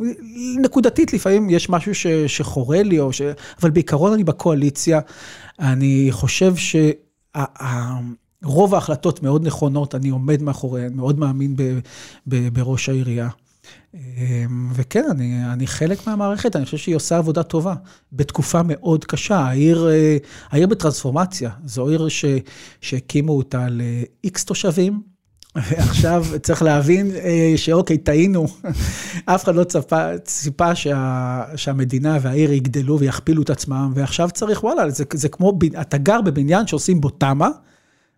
נקודתית 0.63 1.13
לפעמים 1.13 1.51
יש 1.51 1.71
משהו 1.71 1.95
ש, 1.95 2.07
שחורה 2.07 2.83
לי, 2.83 2.99
ש... 3.11 3.23
אבל 3.63 3.71
בעיקרון 3.71 4.13
אני 4.13 4.25
בקואליציה. 4.25 5.01
אני 5.59 6.09
חושב 6.11 6.55
שרוב 8.43 8.75
ההחלטות 8.75 9.23
מאוד 9.23 9.47
נכונות, 9.47 9.95
אני 9.95 10.09
עומד 10.09 10.43
מאחוריהן, 10.43 10.95
מאוד 10.95 11.19
מאמין 11.19 11.57
ב, 11.57 11.79
ב, 12.27 12.49
בראש 12.49 12.89
העירייה. 12.89 13.29
אמ, 13.95 14.71
וכן, 14.75 15.05
אני, 15.11 15.53
אני 15.53 15.67
חלק 15.67 16.07
מהמערכת, 16.07 16.57
אני 16.57 16.65
חושב 16.65 16.77
שהיא 16.77 16.97
עושה 16.97 17.19
עבודה 17.19 17.43
טובה, 17.43 17.75
בתקופה 18.13 18.61
מאוד 18.65 19.05
קשה. 19.05 19.37
העיר, 19.37 19.89
אה, 19.91 20.17
העיר 20.51 20.67
בטרנספורמציה, 20.67 21.51
זו 21.65 21.89
עיר 21.89 22.09
ש, 22.09 22.25
שהקימו 22.81 23.33
אותה 23.33 23.67
ל-X 23.71 24.45
תושבים, 24.47 25.12
ועכשיו 25.57 26.25
צריך 26.43 26.63
להבין 26.63 27.11
אה, 27.11 27.53
שאוקיי, 27.57 27.99
טעינו, 27.99 28.47
אף 29.25 29.45
אחד 29.45 29.55
לא 29.55 29.65
צפה, 29.65 30.19
ציפה 30.19 30.75
שה, 30.75 31.45
שהמדינה 31.57 32.19
והעיר 32.23 32.53
יגדלו 32.53 32.99
ויכפילו 32.99 33.43
את 33.43 33.51
עצמם, 33.51 33.93
ועכשיו 33.95 34.31
צריך, 34.31 34.65
וואלה, 34.65 34.91
זה, 34.91 35.05
זה 35.13 35.29
כמו, 35.29 35.59
אתה 35.81 35.99
גר 35.99 36.21
בבניין 36.21 36.67
שעושים 36.67 37.01
בו 37.01 37.11
תמ"א, 37.11 37.49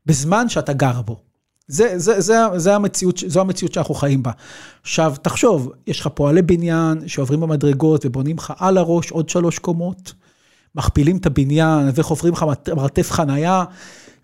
בזמן 0.07 0.49
שאתה 0.49 0.73
גר 0.73 1.03
בו. 1.03 1.21
זה, 1.69 1.99
זה, 1.99 2.21
זה, 2.21 2.37
זה 2.57 2.75
המציאות, 2.75 3.23
זו 3.27 3.41
המציאות 3.41 3.73
שאנחנו 3.73 3.95
חיים 3.95 4.23
בה. 4.23 4.31
עכשיו, 4.83 5.15
תחשוב, 5.23 5.73
יש 5.87 6.01
לך 6.01 6.07
פועלי 6.07 6.43
בניין 6.43 7.09
שעוברים 7.09 7.41
במדרגות 7.41 8.07
ובונים 8.07 8.37
לך 8.37 8.53
על 8.59 8.79
הראש 8.79 9.11
עוד 9.11 9.29
שלוש 9.29 9.59
קומות, 9.59 10.13
מכפילים 10.75 11.17
את 11.17 11.27
הבניין 11.27 11.91
וחופרים 11.95 12.33
לך 12.33 12.45
מרתף 12.77 13.11
חנייה, 13.11 13.65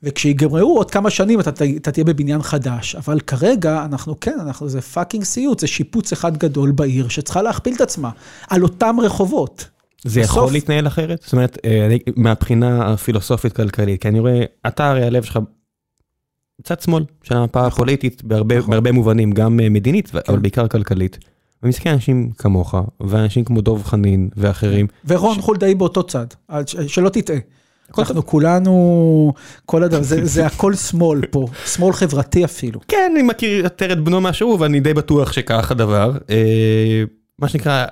וכשיגמרו 0.03 0.77
עוד 0.77 0.91
כמה 0.91 1.11
שנים 1.11 1.41
אתה, 1.41 1.51
אתה 1.77 1.93
תהיה 1.93 2.05
בבניין 2.05 2.43
חדש. 2.43 2.95
אבל 2.95 3.21
כרגע 3.21 3.85
אנחנו 3.85 4.21
כן, 4.21 4.37
אנחנו, 4.41 4.69
זה 4.69 4.81
fucking 4.81 5.25
סיוט, 5.25 5.59
זה 5.61 5.67
שיפוץ 5.67 6.13
אחד 6.13 6.37
גדול 6.37 6.71
בעיר 6.71 7.09
שצריכה 7.09 7.43
להכפיל 7.43 7.75
את 7.75 7.81
עצמה, 7.81 8.11
על 8.49 8.63
אותם 8.63 8.97
רחובות. 9.03 9.69
זה 10.05 10.21
בסוף... 10.21 10.37
יכול 10.37 10.53
להתנהל 10.53 10.87
אחרת? 10.87 11.23
זאת 11.23 11.33
אומרת, 11.33 11.59
אה, 11.65 11.97
מהבחינה 12.17 12.93
הפילוסופית-כלכלית, 12.93 14.03
כי 14.03 14.09
אני 14.09 14.21
רואה, 14.21 14.45
אתה 14.67 14.91
הרי 14.91 15.05
הלב 15.05 15.23
שלך 15.23 15.39
צד 16.63 16.81
שמאל 16.81 17.05
של 17.23 17.37
המפה 17.37 17.59
נכון. 17.59 17.73
הפוליטית 17.73 18.25
בהרבה, 18.25 18.59
נכון. 18.59 18.71
בהרבה 18.71 18.93
מובנים, 18.93 19.33
גם 19.33 19.61
אה, 19.61 19.69
מדינית, 19.69 20.11
כן. 20.11 20.19
אבל 20.29 20.39
בעיקר 20.39 20.69
כלכלית. 20.69 21.19
ומסתכל 21.63 21.89
אנשים 21.89 22.31
כמוך, 22.39 22.75
ואנשים 23.01 23.45
כמו 23.45 23.61
דוב 23.61 23.85
חנין 23.85 24.29
ואחרים. 24.37 24.87
ורון 25.05 25.37
ש... 25.37 25.41
חולדאי 25.41 25.75
באותו 25.75 26.03
צד, 26.03 26.27
שלא 26.87 27.09
תטעה. 27.09 27.37
אנחנו 27.99 28.27
כולנו, 28.27 29.33
כל 29.67 29.85
אדם, 29.85 30.03
זה, 30.03 30.25
זה 30.25 30.47
הכל 30.47 30.75
שמאל 30.75 31.27
פה, 31.27 31.47
שמאל 31.67 31.93
חברתי 31.93 32.45
אפילו. 32.45 32.81
כן, 32.89 33.11
אני 33.15 33.23
מכיר 33.23 33.65
יותר 33.65 33.93
את 33.93 34.01
בנו 34.01 34.21
מהשיעור, 34.21 34.61
ואני 34.61 34.81
די 34.81 34.95
בטוח 34.95 35.33
שכך 35.33 35.71
הדבר. 35.71 36.13
אה, 36.31 37.05
מה 37.39 37.49
שנקרא, 37.49 37.87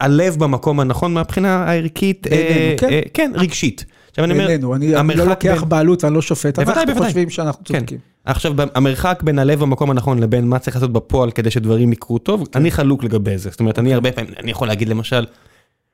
הלב 0.00 0.36
במקום 0.38 0.80
הנכון 0.80 1.14
מהבחינה 1.14 1.64
הערכית, 1.64 2.26
אה, 2.26 2.74
כן. 2.78 2.88
אה, 2.88 3.00
כן, 3.14 3.32
רגשית. 3.34 3.84
עכשיו 4.10 4.24
אני 4.24 4.32
אומר, 4.32 4.46
בינינו, 4.46 4.74
אני 4.74 5.14
לא 5.14 5.24
לוקח 5.24 5.64
בעלות 5.68 6.04
ואני 6.04 6.14
לא 6.14 6.22
שופט, 6.22 6.58
אבל 6.58 6.72
אנחנו 6.72 7.04
חושבים 7.04 7.30
שאנחנו 7.30 7.64
כן. 7.64 7.78
צודקים. 7.78 7.98
עכשיו, 8.24 8.52
המרחק 8.74 9.22
בין 9.22 9.38
הלב 9.38 9.60
במקום 9.60 9.90
הנכון 9.90 10.18
לבין 10.18 10.48
מה 10.48 10.58
צריך 10.58 10.76
לעשות 10.76 10.92
בפועל 10.92 11.30
כדי 11.30 11.50
שדברים 11.50 11.92
יקרו 11.92 12.18
טוב, 12.18 12.44
כן. 12.52 12.60
אני 12.60 12.70
חלוק 12.70 13.04
לגבי 13.04 13.38
זה. 13.38 13.50
זאת 13.50 13.60
אומרת, 13.60 13.78
אני 13.78 13.94
הרבה 13.94 14.12
פעמים, 14.12 14.32
אני 14.38 14.50
יכול 14.50 14.68
להגיד 14.68 14.88
למשל, 14.88 15.26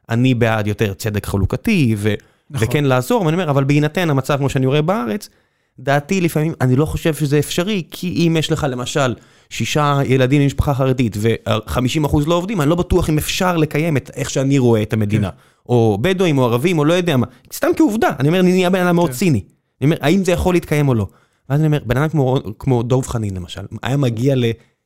אני 0.09 0.35
בעד 0.35 0.67
יותר 0.67 0.95
צדק 0.95 1.27
חלוקתי, 1.27 1.97
נכון. 2.51 2.69
וכן 2.69 2.85
לעזור, 2.85 3.23
ואני 3.23 3.35
אומר, 3.35 3.51
אבל 3.51 3.65
בהינתן 3.65 4.11
המצב 4.11 4.37
כמו 4.37 4.49
שאני 4.49 4.67
רואה 4.67 4.83
בארץ, 4.83 5.29
דעתי 5.79 6.21
לפעמים, 6.21 6.53
אני 6.61 6.77
לא 6.77 6.87
חושב 6.87 7.15
שזה 7.15 7.39
אפשרי, 7.39 7.83
כי 7.91 8.27
אם 8.27 8.37
יש 8.37 8.53
לך 8.53 8.67
למשל 8.71 9.15
שישה 9.51 10.01
ילדים 10.05 10.43
ממשפחה 10.43 10.75
חרדית 10.75 11.17
ו-50% 11.19 12.17
לא 12.27 12.35
עובדים, 12.35 12.61
אני 12.61 12.71
לא 12.71 12.77
בטוח 12.77 13.11
אם 13.11 13.19
אפשר 13.19 13.57
לקיים 13.57 13.97
את 13.97 14.11
איך 14.15 14.31
שאני 14.31 14.59
רואה 14.59 14.83
את 14.83 14.93
המדינה. 14.93 15.31
כן. 15.31 15.37
או 15.69 15.99
בדואים 16.01 16.39
או 16.39 16.45
ערבים 16.45 16.79
או 16.79 16.85
לא 16.85 16.93
יודע 16.93 17.17
מה, 17.17 17.27
סתם 17.53 17.69
כעובדה, 17.77 18.11
אני 18.19 18.29
אומר, 18.29 18.41
אני 18.41 18.53
נהיה 18.53 18.71
בן 18.71 18.87
אדם 18.87 18.97
מאוד 18.97 19.11
כן. 19.11 19.17
ציני. 19.17 19.43
אני 19.81 19.87
אומר, 19.87 19.97
האם 20.01 20.25
זה 20.25 20.33
יכול 20.33 20.55
להתקיים 20.55 20.89
או 20.89 20.95
לא? 20.95 21.07
ואז 21.49 21.61
אני 21.61 21.67
אומר, 21.67 21.79
בן 21.87 21.97
אדם 21.97 22.09
כמו, 22.09 22.39
כמו 22.59 22.83
דוב 22.83 23.07
חנין 23.07 23.37
למשל, 23.37 23.61
היה 23.83 23.97
מגיע 23.97 24.35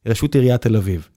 לראשות 0.06 0.34
עיריית 0.34 0.62
תל 0.62 0.76
אביב. 0.76 1.08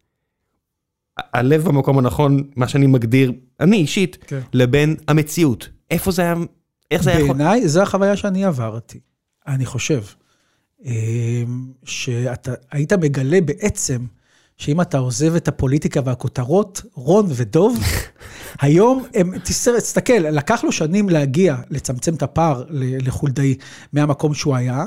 הלב 1.33 1.63
במקום 1.63 1.97
הנכון, 1.97 2.43
מה 2.55 2.67
שאני 2.67 2.87
מגדיר, 2.87 3.31
אני 3.59 3.77
אישית, 3.77 4.17
כן. 4.27 4.39
לבין 4.53 4.95
המציאות. 5.07 5.69
איפה 5.91 6.11
זה 6.11 6.21
היה, 6.21 6.35
איך 6.91 7.03
זה 7.03 7.09
היה 7.09 7.19
יכול... 7.19 7.37
בעיניי, 7.37 7.67
זו 7.67 7.81
החוויה 7.81 8.17
שאני 8.17 8.45
עברתי, 8.45 8.99
אני 9.47 9.65
חושב. 9.65 10.03
אמ, 10.85 10.91
שאתה 11.85 12.53
היית 12.71 12.93
מגלה 12.93 13.41
בעצם, 13.41 14.05
שאם 14.57 14.81
אתה 14.81 14.97
עוזב 14.97 15.35
את 15.35 15.47
הפוליטיקה 15.47 16.01
והכותרות, 16.05 16.81
רון 16.93 17.25
ודוב, 17.29 17.79
היום 18.61 19.05
הם, 19.13 19.33
תסתכל, 19.39 20.13
לקח 20.13 20.63
לו 20.63 20.71
שנים 20.71 21.09
להגיע, 21.09 21.55
לצמצם 21.69 22.13
את 22.13 22.23
הפער 22.23 22.63
לחולדאי 22.69 23.55
מהמקום 23.93 24.33
שהוא 24.33 24.55
היה. 24.55 24.83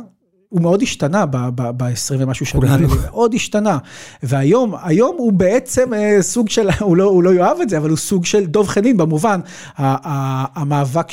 הוא 0.50 0.60
מאוד 0.60 0.82
השתנה 0.82 1.26
ב-20 1.26 2.14
ומשהו 2.18 2.46
שנים. 2.46 2.64
האלה, 2.64 2.86
מאוד 3.04 3.34
השתנה. 3.34 3.78
והיום, 4.22 4.74
היום 4.82 5.16
הוא 5.18 5.32
בעצם 5.32 5.94
אה, 5.94 6.16
סוג 6.20 6.48
של, 6.48 6.68
הוא 6.80 6.96
לא, 6.96 7.04
הוא 7.04 7.22
לא 7.22 7.34
יאהב 7.34 7.60
את 7.60 7.68
זה, 7.68 7.78
אבל 7.78 7.90
הוא 7.90 7.98
סוג 7.98 8.24
של 8.24 8.46
דב 8.46 8.66
חנין 8.66 8.96
במובן, 8.96 9.40
המאבק, 9.76 11.06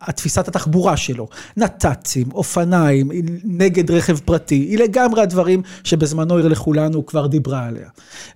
התפיסת 0.00 0.48
התחבורה 0.48 0.96
שלו, 0.96 1.28
נת"צים, 1.56 2.26
אופניים, 2.32 3.10
נגד 3.44 3.90
רכב 3.90 4.18
פרטי, 4.18 4.54
היא 4.54 4.78
לגמרי 4.78 5.22
הדברים 5.22 5.62
שבזמנו 5.84 6.36
עיר 6.36 6.48
לכולנו 6.48 7.06
כבר 7.06 7.26
דיברה 7.26 7.66
עליה. 7.66 7.88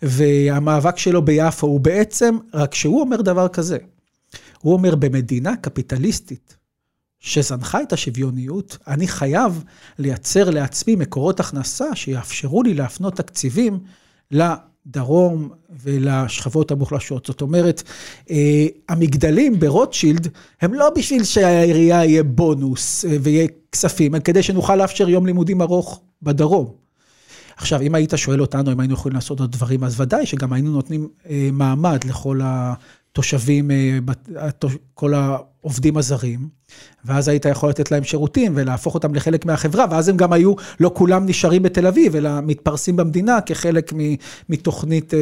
והמאבק 0.02 0.98
שלו 0.98 1.22
ביפו 1.22 1.66
הוא 1.66 1.80
בעצם, 1.80 2.36
רק 2.54 2.74
שהוא 2.74 3.00
אומר 3.00 3.20
דבר 3.22 3.48
כזה, 3.48 3.78
הוא 4.60 4.72
אומר 4.72 4.94
במדינה 4.94 5.56
קפיטליסטית, 5.56 6.57
שזנחה 7.20 7.82
את 7.82 7.92
השוויוניות, 7.92 8.78
אני 8.86 9.08
חייב 9.08 9.64
לייצר 9.98 10.50
לעצמי 10.50 10.96
מקורות 10.96 11.40
הכנסה 11.40 11.94
שיאפשרו 11.94 12.62
לי 12.62 12.74
להפנות 12.74 13.16
תקציבים 13.16 13.78
לדרום 14.30 15.48
ולשכבות 15.82 16.70
המוחלשות. 16.70 17.26
זאת 17.26 17.40
אומרת, 17.40 17.82
אה, 18.30 18.66
המגדלים 18.88 19.60
ברוטשילד 19.60 20.28
הם 20.60 20.74
לא 20.74 20.90
בשביל 20.96 21.24
שהעירייה 21.24 22.04
יהיה 22.04 22.22
בונוס 22.22 23.04
אה, 23.04 23.16
ויהיה 23.22 23.46
כספים, 23.72 24.14
הם 24.14 24.20
כדי 24.20 24.42
שנוכל 24.42 24.76
לאפשר 24.76 25.08
יום 25.08 25.26
לימודים 25.26 25.62
ארוך 25.62 26.00
בדרום. 26.22 26.72
עכשיו, 27.56 27.80
אם 27.80 27.94
היית 27.94 28.12
שואל 28.16 28.40
אותנו 28.40 28.72
אם 28.72 28.80
היינו 28.80 28.94
יכולים 28.94 29.14
לעשות 29.14 29.40
עוד 29.40 29.52
דברים, 29.52 29.84
אז 29.84 30.00
ודאי 30.00 30.26
שגם 30.26 30.52
היינו 30.52 30.70
נותנים 30.72 31.08
אה, 31.30 31.48
מעמד 31.52 32.04
לכל 32.04 32.40
התושבים, 32.44 33.70
אה, 33.70 33.98
בת- 34.04 34.28
התוש- 34.36 34.76
כל 34.94 35.12
העובדים 35.68 35.96
הזרים, 35.96 36.48
ואז 37.04 37.28
היית 37.28 37.44
יכול 37.44 37.68
לתת 37.68 37.90
להם 37.90 38.04
שירותים 38.04 38.52
ולהפוך 38.56 38.94
אותם 38.94 39.14
לחלק 39.14 39.46
מהחברה, 39.46 39.84
ואז 39.90 40.08
הם 40.08 40.16
גם 40.16 40.32
היו, 40.32 40.54
לא 40.80 40.90
כולם 40.94 41.26
נשארים 41.26 41.62
בתל 41.62 41.86
אביב, 41.86 42.16
אלא 42.16 42.30
מתפרסים 42.42 42.96
במדינה 42.96 43.40
כחלק 43.40 43.92
מתוכנית 44.48 45.14
אה, 45.14 45.18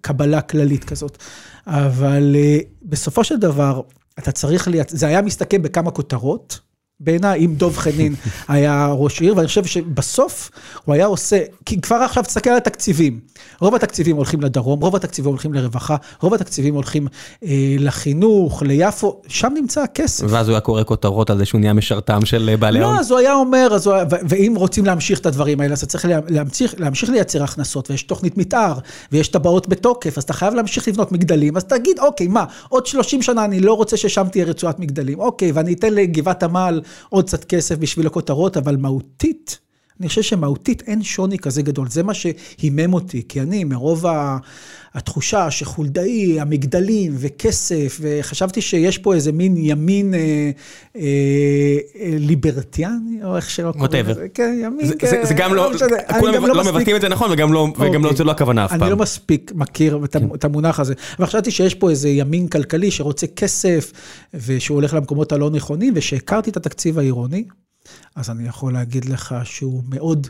קבלה 0.00 0.40
כללית 0.40 0.84
כזאת. 0.84 1.18
אבל 1.66 2.36
אה, 2.38 2.58
בסופו 2.82 3.24
של 3.24 3.36
דבר, 3.36 3.80
אתה 4.18 4.32
צריך, 4.32 4.68
לייצ... 4.68 4.90
זה 4.94 5.06
היה 5.06 5.22
מסתכם 5.22 5.62
בכמה 5.62 5.90
כותרות. 5.90 6.60
בעיניי, 7.00 7.44
אם 7.44 7.54
דב 7.56 7.76
חנין 7.76 8.14
היה 8.48 8.88
ראש 8.92 9.20
עיר, 9.20 9.36
ואני 9.36 9.46
חושב 9.48 9.64
שבסוף 9.64 10.50
הוא 10.84 10.94
היה 10.94 11.06
עושה, 11.06 11.36
כי 11.66 11.80
כבר 11.80 11.96
עכשיו 11.96 12.22
תסתכל 12.24 12.50
על 12.50 12.56
התקציבים. 12.56 13.20
רוב 13.60 13.74
התקציבים 13.74 14.16
הולכים 14.16 14.40
לדרום, 14.40 14.80
רוב 14.80 14.96
התקציבים 14.96 15.30
הולכים 15.30 15.54
לרווחה, 15.54 15.96
רוב 16.20 16.34
התקציבים 16.34 16.74
הולכים 16.74 17.06
אה, 17.44 17.48
לחינוך, 17.78 18.62
ליפו, 18.62 19.20
שם 19.28 19.52
נמצא 19.54 19.82
הכסף. 19.82 20.26
ואז 20.28 20.48
הוא 20.48 20.54
היה 20.54 20.60
קורא 20.60 20.82
כותרות 20.84 21.30
על 21.30 21.38
זה 21.38 21.44
שהוא 21.44 21.60
נהיה 21.60 21.72
משרתם 21.72 22.24
של 22.24 22.48
אה, 22.52 22.56
בעלי 22.56 22.80
ההון. 22.80 22.94
לא, 22.94 23.00
אז 23.00 23.10
הוא 23.10 23.18
היה 23.18 23.34
אומר, 23.34 23.68
אז 23.74 23.86
הוא, 23.86 23.94
היה- 23.94 24.04
ואם 24.28 24.54
רוצים 24.56 24.84
להמשיך 24.86 25.18
את 25.20 25.26
הדברים 25.26 25.60
האלה, 25.60 25.72
אז 25.72 25.78
אתה 25.78 25.86
צריך 25.86 26.04
לה- 26.04 26.18
להמשיך, 26.28 26.74
להמשיך 26.78 27.10
לייצר 27.10 27.42
הכנסות, 27.42 27.90
ויש 27.90 28.02
תוכנית 28.02 28.36
מתאר, 28.36 28.74
ויש 29.12 29.28
טבעות 29.28 29.68
בתוקף, 29.68 30.18
אז 30.18 30.24
אתה 30.24 30.32
חייב 30.32 30.54
להמשיך 30.54 30.88
לבנות 30.88 31.12
מגדלים, 31.12 31.56
אז 31.56 31.64
תגיד, 31.64 31.98
אוקיי, 31.98 32.26
מה, 32.26 32.44
עוד 32.68 32.86
30 32.86 33.22
שנה 33.22 33.44
אני 33.44 33.60
לא 33.60 33.72
רוצה 33.74 33.96
ששם 33.96 34.26
תהיה 34.32 34.44
רצועת 34.44 34.78
מגדלים, 34.78 35.20
אוקיי, 35.20 35.52
ואני 35.52 35.72
אתן 35.72 35.92
לגבעת 35.94 36.42
עמל 36.42 36.80
עוד 37.08 37.26
קצת 37.26 37.44
כסף 37.44 37.76
בשביל 37.76 38.06
הכותרות, 38.06 38.56
אבל 38.56 38.76
מהותית, 38.76 39.58
אני 40.00 40.08
חושב 40.08 40.22
שמהותית 40.22 40.82
אין 40.86 41.02
שוני 41.02 41.38
כזה 41.38 41.62
גדול, 41.62 41.88
זה 41.90 42.02
מה 42.02 42.12
שהימם 42.14 42.94
אותי, 42.94 43.22
כי 43.28 43.40
אני 43.40 43.64
מרוב 43.64 44.06
ה- 44.06 44.38
התחושה 44.94 45.50
שחולדאי, 45.50 46.40
המגדלים 46.40 47.12
וכסף, 47.16 47.98
וחשבתי 48.00 48.60
שיש 48.60 48.98
פה 48.98 49.14
איזה 49.14 49.32
מין 49.32 49.54
ימין 49.56 50.14
אה, 50.14 50.20
אה, 50.96 51.00
אה, 52.00 52.16
ליברטיאני, 52.18 53.24
או 53.24 53.36
איך 53.36 53.50
שלא 53.50 53.72
קוראים. 53.72 54.06
לזה. 54.06 54.26
כן, 54.34 54.60
ימין, 54.64 54.86
זה- 54.86 54.94
כן, 54.98 55.06
זה- 55.10 55.24
זה 55.24 55.34
גם 55.34 55.54
לא. 55.54 55.70
אני 55.70 55.78
כולם 56.20 56.34
גם 56.34 56.46
לא 56.46 56.54
מספיק- 56.54 56.74
מבטאים 56.74 56.96
את 56.96 57.00
זה 57.00 57.08
נכון 57.08 57.30
וגם 57.32 57.52
לא, 57.52 57.68
וגם 57.78 58.02
לא, 58.02 58.08
אוקיי. 58.08 58.16
זה 58.16 58.24
לא 58.24 58.30
הכוונה 58.30 58.64
אף 58.64 58.70
פעם. 58.70 58.78
כן. 58.78 58.84
אני 58.84 58.90
לא 58.90 58.96
מספיק 58.96 59.52
מכיר 59.54 60.00
את 60.04 60.16
את 60.34 60.44
המונח 60.44 60.80
הזה. 60.80 60.94
וחשבתי 61.18 61.50
שיש 61.50 61.74
פה 61.74 61.90
איזה 61.90 62.08
ימין 62.08 62.48
כלכלי 62.48 62.90
שרוצה 62.90 63.26
כסף, 63.26 63.92
ושהוא 64.34 64.74
הולך 64.74 64.94
למקומות 64.94 65.32
הלא 65.32 65.50
נכונים, 65.50 65.92
ושהכרתי 65.96 66.50
את 66.50 66.56
התקציב 66.56 66.98
העירוני, 66.98 67.44
אז 68.14 68.30
אני 68.30 68.48
יכול 68.48 68.72
להגיד 68.72 69.04
לך 69.04 69.34
שהוא 69.44 69.82
מאוד 69.88 70.26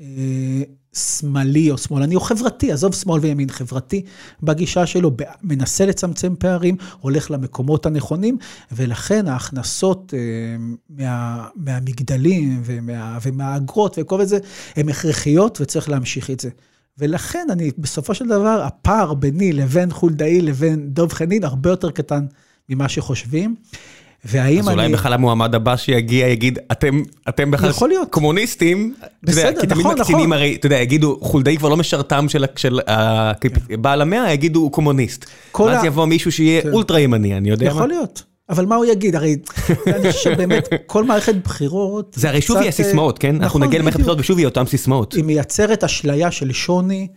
אה, 0.00 0.62
שמאלי 0.92 1.70
או 1.70 1.78
שמאלני, 1.78 2.14
או 2.14 2.20
חברתי, 2.20 2.72
עזוב 2.72 2.94
שמאל 2.94 3.20
וימין, 3.20 3.50
חברתי 3.50 4.02
בגישה 4.42 4.86
שלו, 4.86 5.10
ב- 5.10 5.22
מנסה 5.42 5.86
לצמצם 5.86 6.34
פערים, 6.38 6.76
הולך 7.00 7.30
למקומות 7.30 7.86
הנכונים, 7.86 8.38
ולכן 8.72 9.28
ההכנסות 9.28 10.14
אה, 10.16 10.18
מה, 10.90 11.48
מהמגדלים 11.56 12.62
ומה, 12.64 13.18
ומהאגרות 13.22 13.98
וכל 14.00 14.24
זה, 14.24 14.38
הן 14.76 14.88
הכרחיות 14.88 15.60
וצריך 15.60 15.88
להמשיך 15.88 16.30
את 16.30 16.40
זה. 16.40 16.50
ולכן 16.98 17.46
אני, 17.50 17.70
בסופו 17.78 18.14
של 18.14 18.28
דבר, 18.28 18.62
הפער 18.66 19.14
ביני 19.14 19.52
לבין 19.52 19.90
חולדאי 19.90 20.40
לבין 20.40 20.94
דב 20.94 21.12
חנין 21.12 21.44
הרבה 21.44 21.70
יותר 21.70 21.90
קטן 21.90 22.26
ממה 22.68 22.88
שחושבים. 22.88 23.54
והאם 24.24 24.58
אז 24.60 24.68
אני... 24.68 24.74
אולי 24.74 24.92
בכלל 24.92 25.12
המועמד 25.12 25.54
הבא 25.54 25.76
שיגיע 25.76 26.26
יגיד, 26.28 26.58
אתם, 26.72 27.02
אתם 27.28 27.50
בכלל 27.50 27.70
יכול 27.70 27.88
להיות. 27.88 28.08
קומוניסטים, 28.10 28.94
בסדר, 29.22 29.60
כי 29.60 29.66
תמיד 29.66 29.80
נכון, 29.80 29.98
מקצינים 29.98 30.20
נכון. 30.20 30.32
הרי, 30.32 30.54
אתה 30.54 30.66
יודע, 30.66 30.76
יגידו, 30.76 31.18
חולדאי 31.22 31.56
כבר 31.56 31.68
לא 31.68 31.76
משרתם 31.76 32.28
של, 32.28 32.44
של 32.56 32.80
ה- 32.88 33.32
בעל 33.80 34.02
המאה, 34.02 34.32
יגידו 34.32 34.60
הוא 34.60 34.72
קומוניסט. 34.72 35.26
ואז 35.58 35.82
ה- 35.82 35.86
יבוא 35.86 36.06
מישהו 36.06 36.32
שיהיה 36.32 36.62
כן. 36.62 36.72
אולטרה 36.72 37.00
ימני, 37.00 37.36
אני 37.36 37.50
יודע 37.50 37.66
מה. 37.66 37.70
יכול 37.72 37.88
להיות. 37.88 38.22
אבל 38.48 38.66
מה 38.66 38.76
הוא 38.76 38.84
יגיד? 38.84 39.16
הרי 39.16 39.36
אני 39.86 40.12
חושב 40.12 40.30
שבאמת 40.34 40.68
כל 40.86 41.04
מערכת 41.04 41.34
בחירות... 41.34 42.14
זה 42.18 42.28
הרי 42.28 42.40
שוב 42.40 42.56
יהיה 42.60 42.70
סיסמאות, 42.72 43.18
כן? 43.18 43.28
אנחנו 43.34 43.46
נכון, 43.46 43.62
נגיע 43.62 43.78
למערכת. 43.80 44.00
בחירות 44.00 44.20
ושוב 44.20 44.38
יהיה 44.38 44.48
אותם 44.48 44.64
סיסמאות. 44.66 45.12
היא 45.12 45.24
מייצרת 45.24 45.84
אשליה 45.84 46.30
של 46.30 46.52
שוני, 46.52 47.08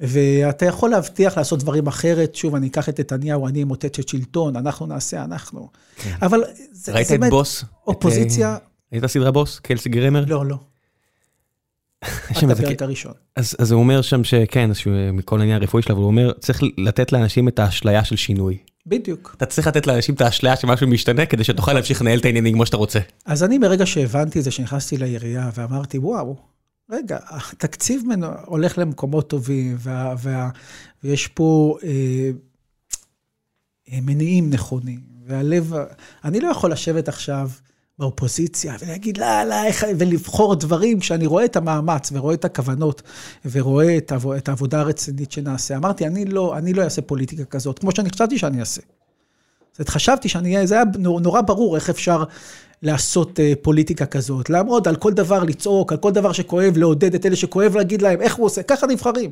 ואתה 0.00 0.66
יכול 0.66 0.90
להבטיח 0.90 1.38
לעשות 1.38 1.58
דברים 1.58 1.86
אחרת. 1.86 2.34
שוב, 2.34 2.54
אני 2.54 2.66
אקח 2.66 2.88
את 2.88 3.00
נתניהו, 3.00 3.48
אני 3.48 3.62
אמוטט 3.62 3.98
את 3.98 4.08
שלטון, 4.08 4.56
אנחנו 4.56 4.86
נעשה, 4.86 5.24
אנחנו. 5.24 5.68
אבל 6.22 6.44
זה 6.72 6.92
ראית 6.92 7.06
זה 7.06 7.14
את 7.14 7.20
בוס? 7.30 7.62
את, 7.62 7.66
אופוזיציה, 7.86 8.52
אה, 8.52 8.56
ראית 8.92 9.06
סדרה 9.06 9.30
בוס? 9.30 9.58
קלסי 9.58 9.88
גרמר? 9.88 10.24
לא, 10.28 10.46
לא. 10.46 10.56
יש 12.04 12.10
רק 12.30 12.38
שם 12.38 12.46
את 12.46 12.50
איזה 12.50 12.62
הפרק 12.62 12.82
הראשון. 12.82 13.12
אז, 13.36 13.56
אז 13.58 13.72
הוא 13.72 13.80
אומר 13.80 14.02
שם 14.02 14.24
שכן, 14.24 14.74
שהוא, 14.74 14.94
מכל 15.12 15.40
העניין 15.40 15.60
הרפואי 15.60 15.82
שלו, 15.82 15.94
אבל 15.94 16.02
הוא 16.02 16.10
אומר, 16.10 16.32
צריך 16.40 16.62
לתת 16.78 17.12
לאנשים 17.12 17.48
את 17.48 17.58
האשליה 17.58 18.04
של 18.04 18.16
שינוי. 18.16 18.58
בדיוק. 18.86 19.34
אתה 19.36 19.46
צריך 19.46 19.66
לתת 19.66 19.86
לאנשים 19.86 20.14
את 20.14 20.20
האשליה 20.20 20.56
שמשהו 20.56 20.86
משתנה, 20.88 21.26
כדי 21.26 21.44
שתוכל 21.44 21.72
להמשיך 21.72 22.02
לנהל 22.02 22.18
את 22.18 22.24
העניינים 22.24 22.54
כמו 22.54 22.66
שאתה 22.66 22.76
רוצה. 22.76 22.98
אז 23.26 23.44
אני 23.44 23.58
מרגע 23.58 23.86
שהבנתי 23.86 24.38
את 24.38 24.44
זה, 24.44 24.50
שנכנסתי 24.50 24.96
לעירייה 24.96 25.50
ואמרתי, 25.54 25.98
וואו, 25.98 26.36
רגע, 26.90 27.18
התקציב 27.28 28.02
מנו, 28.06 28.26
הולך 28.46 28.78
למקומות 28.78 29.30
טובים, 29.30 29.76
וה, 29.78 30.14
וה, 30.22 30.50
ויש 31.04 31.28
פה 31.28 31.78
אה, 31.82 32.30
אה, 33.92 33.98
מניעים 34.02 34.50
נכונים, 34.50 35.00
והלב, 35.26 35.72
אני 36.24 36.40
לא 36.40 36.48
יכול 36.48 36.72
לשבת 36.72 37.08
עכשיו 37.08 37.50
באופוזיציה 37.98 38.76
ולהגיד, 38.80 39.18
לא, 39.18 39.44
לא, 39.44 39.64
איך, 39.64 39.84
ולבחור 39.98 40.54
דברים 40.54 41.00
כשאני 41.00 41.26
רואה 41.26 41.44
את 41.44 41.56
המאמץ 41.56 42.12
ורואה 42.12 42.34
את 42.34 42.44
הכוונות 42.44 43.02
ורואה 43.50 43.96
את, 43.96 44.12
העב, 44.12 44.28
את 44.28 44.48
העבודה 44.48 44.80
הרצינית 44.80 45.32
שנעשה. 45.32 45.76
אמרתי, 45.76 46.06
אני 46.06 46.24
לא, 46.24 46.58
אני 46.58 46.72
לא 46.72 46.82
אעשה 46.82 47.02
פוליטיקה 47.02 47.44
כזאת, 47.44 47.78
כמו 47.78 47.90
שאני 47.96 48.10
חשבתי 48.10 48.38
שאני 48.38 48.60
אעשה. 48.60 48.80
זאת 49.72 49.78
אומרת, 49.78 49.88
חשבתי 49.88 50.28
שאני 50.28 50.54
אהיה, 50.54 50.66
זה 50.66 50.74
היה 50.74 50.84
נור- 50.98 51.20
נורא 51.20 51.40
ברור 51.40 51.76
איך 51.76 51.90
אפשר 51.90 52.24
לעשות 52.82 53.40
אה, 53.40 53.52
פוליטיקה 53.62 54.06
כזאת, 54.06 54.50
לעמוד 54.50 54.88
על 54.88 54.96
כל 54.96 55.12
דבר, 55.12 55.44
לצעוק, 55.44 55.92
על 55.92 55.98
כל 55.98 56.10
דבר 56.10 56.32
שכואב, 56.32 56.76
לעודד 56.76 57.14
את 57.14 57.26
אלה 57.26 57.36
שכואב, 57.36 57.76
להגיד 57.76 58.02
להם 58.02 58.20
איך 58.20 58.34
הוא 58.34 58.46
עושה, 58.46 58.62
ככה 58.62 58.86
נבחרים. 58.86 59.30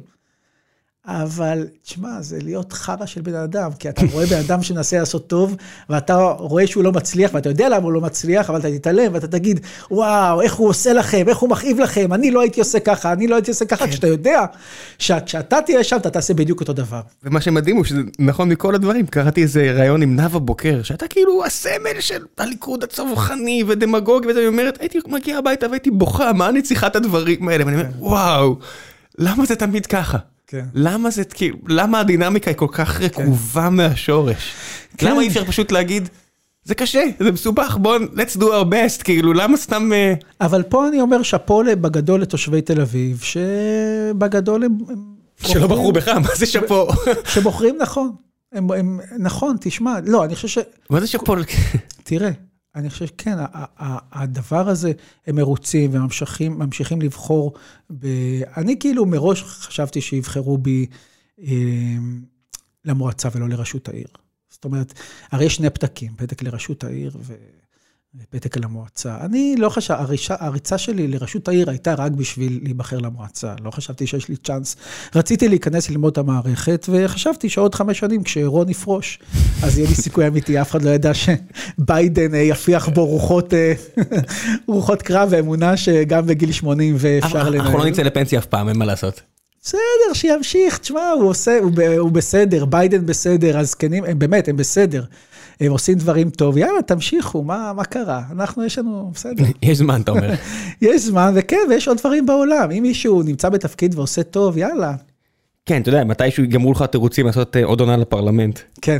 אבל, 1.09 1.67
תשמע, 1.83 2.23
זה 2.23 2.39
להיות 2.43 2.73
חרא 2.73 3.07
של 3.07 3.21
בן 3.21 3.35
אדם, 3.35 3.71
כי 3.79 3.89
אתה 3.89 4.03
רואה 4.13 4.27
בן 4.27 4.39
אדם 4.39 4.63
שמנסה 4.63 4.99
לעשות 4.99 5.27
טוב, 5.27 5.57
ואתה 5.91 6.17
רואה 6.39 6.67
שהוא 6.67 6.85
לא 6.85 6.93
מצליח, 6.93 7.31
ואתה 7.35 7.49
יודע 7.49 7.69
למה 7.69 7.85
הוא 7.85 7.93
לא 7.93 8.01
מצליח, 8.01 8.51
אבל 8.51 8.59
אתה 8.59 8.71
תתעלם, 8.71 9.15
ואתה 9.15 9.27
תגיד, 9.27 9.61
וואו, 9.91 10.43
איך 10.43 10.55
הוא 10.55 10.69
עושה 10.69 10.93
לכם, 10.93 11.29
איך 11.29 11.39
הוא 11.39 11.51
מכאיב 11.51 11.81
לכם, 11.81 12.13
אני 12.13 12.31
לא 12.31 12.41
הייתי 12.41 12.61
עושה 12.61 12.81
ככה, 12.81 13.13
אני 13.13 13.27
לא 13.27 13.35
הייתי 13.35 13.51
עושה 13.51 13.65
ככה, 13.65 13.89
כשאתה 13.89 14.07
יודע 14.07 14.45
שכשאתה 14.99 15.59
תהיה 15.67 15.85
שם, 15.85 15.97
אתה 15.97 16.11
תעשה 16.11 16.35
בדיוק 16.35 16.61
אותו 16.61 16.73
דבר. 16.73 17.01
ומה 17.25 17.41
שמדהים 17.41 17.77
הוא 17.77 17.85
שזה 17.85 18.01
נכון 18.19 18.49
מכל 18.49 18.75
הדברים, 18.75 19.07
קראתי 19.07 19.43
איזה 19.43 19.73
ראיון 19.79 20.03
עם 20.03 20.17
נאוה 20.17 20.39
בוקר, 20.39 20.83
שאתה 20.83 21.09
כאילו 21.09 21.45
הסמל 21.45 22.01
של 22.01 22.25
הליכוד 22.39 22.85
הצווחני 22.85 23.65
ודמגוג 23.67 24.27
היא 24.29 24.47
אומרת, 24.47 24.81
הייתי 24.81 24.99
מגיע 25.09 25.39
הביתה 25.39 25.67
והייתי 25.69 25.91
בוכה, 25.91 26.33
מה 26.33 26.49
אני 26.49 26.63
צריכה 26.63 26.87
את 26.87 26.97
הדברים 26.97 27.49
האלה? 27.49 27.67
ואני 27.67 27.77
אומר, 27.77 27.89
וואו, 27.99 28.57
למה 29.19 29.45
זה 29.45 29.57
תמיד 29.57 29.87
ככה? 29.87 30.19
כן. 30.47 30.65
למה 30.75 31.11
זה, 31.11 31.25
כאילו, 31.25 31.59
למה 31.69 32.01
הדינמיקה 32.01 32.51
היא 32.51 32.57
כל 32.57 32.69
כך 32.73 33.01
רקובה 33.01 33.71
מהשורש? 33.71 34.55
כן. 34.97 35.11
למה 35.11 35.23
אי 35.23 35.29
אפשר 35.29 35.45
פשוט 35.45 35.73
להגיד, 35.73 36.09
זה 36.65 36.75
קשה, 36.75 37.05
זה 37.21 37.33
מסובך, 37.33 37.77
בואו, 37.77 38.05
let's 38.05 38.37
do 38.37 38.43
our 38.43 38.65
best, 38.71 39.03
כאילו, 39.05 39.33
למה 39.33 39.57
סתם... 39.57 39.93
אה, 39.93 40.15
אבל 40.41 40.63
פה 40.63 40.89
אני 40.89 41.01
אומר 41.01 41.23
שאפו 41.23 41.63
בגדול 41.81 42.23
לתושבי 42.23 42.63
תל 42.63 42.81
אביב, 42.81 43.21
שבגדול 43.23 44.65
הם... 44.65 44.79
שלא 45.37 45.67
בחרו 45.67 45.93
בך, 45.93 46.09
מה 46.09 46.35
זה 46.37 46.47
שאפו? 46.47 46.87
שבוחרים 47.35 47.77
נכון. 47.81 48.13
הם, 48.53 48.71
הם, 48.73 49.01
נכון, 49.19 49.57
תשמע, 49.61 49.99
לא, 50.07 50.25
אני 50.25 50.35
חושב 50.35 50.49
ש... 50.49 50.59
מה 50.91 51.01
זה 51.01 51.07
שאפו? 51.07 51.35
תראה, 52.03 52.31
אני 52.77 52.91
חושב 52.91 53.07
שכן, 53.07 53.37
הדבר 54.13 54.69
הזה, 54.69 54.93
הם 55.27 55.37
מרוצים 55.37 55.91
וממשיכים 55.95 56.59
ממשיכים 56.59 57.03
לבחור 57.03 57.55
ב... 57.99 58.07
אני 58.57 58.79
כאילו 58.79 59.07
מראש 59.07 59.43
חשבתי 59.43 60.01
שיבחרו 60.01 60.59
בי 60.59 60.87
אה, 61.41 61.47
למועצה 62.85 63.29
ולא 63.33 63.49
לראשות 63.49 63.89
העיר. 63.89 64.09
זאת 64.51 64.65
אומרת, 64.65 64.93
הרי 65.31 65.45
יש 65.45 65.57
שני 65.57 65.71
פתקים, 65.71 66.13
פתק 66.17 66.43
לראשות 66.43 66.85
העיר 66.85 67.17
ו... 67.21 67.35
ופתק 68.23 68.57
למועצה. 68.57 69.17
אני 69.21 69.55
לא 69.59 69.69
חשב, 69.69 69.95
הריצה, 69.95 70.35
הריצה 70.39 70.79
שלי 70.79 71.09
לראשות 71.09 71.49
העיר 71.49 71.71
הייתה 71.71 71.95
רק 71.95 72.13
בשביל 72.13 72.61
להיבחר 72.63 72.99
למועצה. 72.99 73.55
לא 73.65 73.71
חשבתי 73.71 74.07
שיש 74.07 74.29
לי 74.29 74.37
צ'אנס. 74.37 74.77
רציתי 75.15 75.49
להיכנס 75.49 75.91
ללמוד 75.91 76.13
את 76.13 76.19
המערכת, 76.19 76.87
וחשבתי 76.89 77.49
שעוד 77.49 77.75
חמש 77.75 77.99
שנים, 77.99 78.23
כשרון 78.23 78.69
יפרוש, 78.69 79.19
אז 79.63 79.79
יהיה 79.79 79.89
לי 79.89 79.95
סיכוי 79.95 80.27
אמיתי. 80.27 80.61
אף 80.61 80.71
אחד 80.71 80.83
לא 80.83 80.91
ידע 80.91 81.13
שביידן 81.15 82.35
אה, 82.35 82.41
יפיח 82.41 82.89
בו 82.89 83.07
רוחות, 83.07 83.55
אה, 83.55 83.73
רוחות 84.69 85.03
קרב 85.03 85.29
ואמונה 85.33 85.77
שגם 85.77 86.27
בגיל 86.27 86.53
80 86.53 86.97
ואפשר 86.99 87.49
לנהל. 87.49 87.61
אנחנו 87.61 87.79
לא 87.79 87.87
נצא 87.87 88.03
לפנסיה 88.03 88.39
אף 88.39 88.47
פעם, 88.47 88.69
אין 88.69 88.79
מה 88.79 88.85
לעשות. 88.85 89.21
בסדר, 89.63 90.13
שימשיך, 90.13 90.79
תשמע, 90.79 91.11
הוא 91.11 91.29
עושה, 91.29 91.59
הוא, 91.63 91.71
הוא 91.99 92.11
בסדר, 92.11 92.65
ביידן 92.65 93.07
בסדר, 93.07 93.59
הזקנים, 93.59 94.05
הם 94.05 94.19
באמת, 94.19 94.49
הם 94.49 94.57
בסדר. 94.57 95.05
הם 95.61 95.73
עושים 95.73 95.99
דברים 95.99 96.31
טוב, 96.31 96.57
יאללה, 96.57 96.83
תמשיכו, 96.83 97.43
מה, 97.43 97.73
מה 97.77 97.85
קרה? 97.85 98.23
אנחנו, 98.33 98.65
יש 98.65 98.79
לנו, 98.79 99.11
בסדר. 99.15 99.45
יש 99.63 99.79
זמן, 99.79 100.01
אתה 100.01 100.11
אומר. 100.11 100.35
יש 100.83 101.03
זמן, 101.03 101.33
וכן, 101.37 101.57
ויש 101.71 101.89
עוד 101.89 101.99
דברים 101.99 102.27
בעולם. 102.27 102.71
אם 102.71 102.83
מישהו 102.83 103.23
נמצא 103.23 103.49
בתפקיד 103.49 103.95
ועושה 103.95 104.23
טוב, 104.23 104.59
יאללה. 104.59 104.95
כן, 105.67 105.83
אתה 105.83 105.89
יודע, 105.89 106.05
מתישהו 106.05 106.45
יגמרו 106.45 106.73
לך 106.73 106.83
תירוצים 106.83 107.27
לעשות 107.27 107.57
אה, 107.57 107.65
עוד 107.65 107.81
עונה 107.81 107.97
לפרלמנט. 107.97 108.59
כן. 108.83 108.99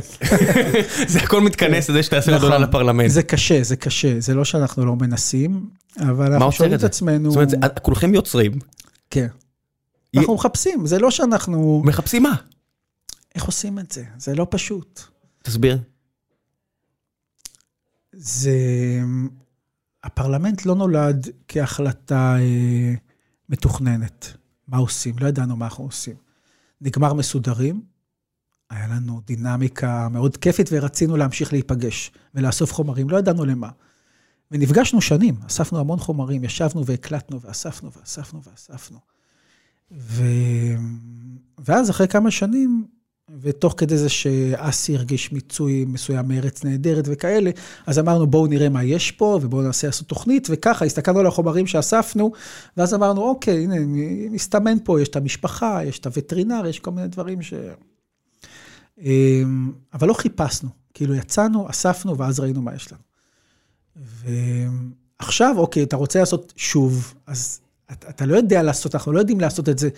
זה 1.07 1.19
הכל 1.19 1.41
מתכנס 1.41 1.89
לזה 1.89 2.03
שתעשה 2.03 2.33
עוד 2.33 2.43
עונה 2.43 2.55
נכון. 2.55 2.69
לפרלמנט. 2.69 3.09
זה 3.09 3.23
קשה, 3.23 3.63
זה 3.63 3.75
קשה. 3.75 4.19
זה 4.19 4.33
לא 4.33 4.45
שאנחנו 4.45 4.85
לא 4.85 4.95
מנסים, 4.95 5.65
אבל 5.99 6.33
אנחנו 6.33 6.51
שואלים 6.51 6.75
את? 6.75 6.83
עצמנו... 6.83 7.31
זאת 7.31 7.35
אומרת, 7.35 7.49
זה- 7.49 7.57
כולכם 7.81 8.13
יוצרים, 8.13 8.51
כן. 9.09 9.27
אנחנו 10.17 10.35
מחפשים, 10.35 10.85
זה 10.87 10.99
לא 10.99 11.11
שאנחנו... 11.11 11.81
מחפשים 11.85 12.23
מה? 12.23 12.35
איך 13.35 13.43
עושים 13.43 13.79
את 13.79 13.91
זה? 13.91 14.03
זה 14.17 14.35
לא 14.35 14.47
פשוט. 14.49 15.01
תסביר. 15.43 15.77
זה... 18.17 18.51
הפרלמנט 20.03 20.65
לא 20.65 20.75
נולד 20.75 21.27
כהחלטה 21.47 22.35
אה, 22.39 22.93
מתוכננת. 23.49 24.33
מה 24.67 24.77
עושים? 24.77 25.15
לא 25.19 25.27
ידענו 25.27 25.55
מה 25.55 25.65
אנחנו 25.65 25.83
עושים. 25.83 26.15
נגמר 26.81 27.13
מסודרים, 27.13 27.81
היה 28.69 28.87
לנו 28.87 29.21
דינמיקה 29.25 30.09
מאוד 30.09 30.37
כיפית 30.37 30.69
ורצינו 30.71 31.17
להמשיך 31.17 31.53
להיפגש 31.53 32.11
ולאסוף 32.35 32.73
חומרים, 32.73 33.09
לא 33.09 33.17
ידענו 33.17 33.45
למה. 33.45 33.69
ונפגשנו 34.51 35.01
שנים, 35.01 35.35
אספנו 35.47 35.79
המון 35.79 35.99
חומרים, 35.99 36.43
ישבנו 36.43 36.85
והקלטנו 36.85 37.41
ואספנו 37.41 37.91
ואספנו 37.91 38.41
ואספנו. 38.43 38.99
ו... 39.91 40.23
ואז 41.57 41.89
אחרי 41.89 42.07
כמה 42.07 42.31
שנים, 42.31 42.87
ותוך 43.41 43.73
כדי 43.77 43.97
זה 43.97 44.09
שאסי 44.09 44.95
הרגיש 44.95 45.31
מיצוי 45.31 45.85
מסוים 45.87 46.27
מארץ 46.27 46.63
נהדרת 46.63 47.03
וכאלה, 47.07 47.51
אז 47.85 47.99
אמרנו 47.99 48.27
בואו 48.27 48.47
נראה 48.47 48.69
מה 48.69 48.83
יש 48.83 49.11
פה 49.11 49.39
ובואו 49.41 49.61
נעשה 49.61 49.87
לעשות 49.87 50.07
תוכנית, 50.07 50.47
וככה 50.51 50.85
הסתכלנו 50.85 51.19
על 51.19 51.27
החומרים 51.27 51.67
שאספנו, 51.67 52.31
ואז 52.77 52.93
אמרנו 52.93 53.21
אוקיי, 53.21 53.63
הנה, 53.63 53.75
מסתמן 54.31 54.77
פה, 54.83 55.01
יש 55.01 55.07
את 55.07 55.15
המשפחה, 55.15 55.79
יש 55.85 55.99
את 55.99 56.05
הווטרינר, 56.05 56.67
יש 56.67 56.79
כל 56.79 56.91
מיני 56.91 57.07
דברים 57.07 57.41
ש... 57.41 57.53
אמ, 59.01 59.71
אבל 59.93 60.07
לא 60.07 60.13
חיפשנו, 60.13 60.69
כאילו 60.93 61.15
יצאנו, 61.15 61.69
אספנו, 61.69 62.17
ואז 62.17 62.39
ראינו 62.39 62.61
מה 62.61 62.75
יש 62.75 62.91
לנו. 62.91 63.01
ועכשיו, 65.19 65.55
אוקיי, 65.57 65.83
אתה 65.83 65.95
רוצה 65.95 66.19
לעשות 66.19 66.53
שוב, 66.55 67.13
אז 67.27 67.59
אתה, 67.91 68.25
לא 68.25 68.35
יודע 68.35 68.63
לעשות, 68.63 68.95
אנחנו 68.95 69.11
לא 69.11 69.19
יודעים 69.19 69.39
לעשות 69.39 69.69
את 69.69 69.79
זה 69.79 69.89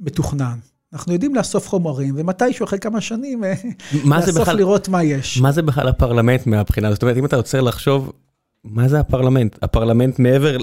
מתוכנן. 0.00 0.58
אנחנו 0.96 1.12
יודעים 1.12 1.34
לאסוף 1.34 1.68
חומרים, 1.68 2.14
ומתישהו 2.18 2.64
אחרי 2.64 2.78
כמה 2.78 3.00
שנים, 3.00 3.44
אה, 3.44 3.54
לאסוף 4.04 4.38
בכלל- 4.40 4.56
לראות 4.56 4.88
מה 4.88 5.02
יש. 5.04 5.38
מה 5.38 5.52
זה 5.52 5.62
בכלל 5.62 5.88
הפרלמנט 5.88 6.46
מהבחינה 6.46 6.88
הזאת? 6.88 6.96
זאת 6.96 7.02
אומרת, 7.02 7.16
אם 7.16 7.24
אתה 7.24 7.36
רוצה 7.36 7.60
לחשוב, 7.60 8.12
מה 8.64 8.88
זה 8.88 9.00
הפרלמנט? 9.00 9.56
הפרלמנט 9.62 10.18
מעבר 10.18 10.56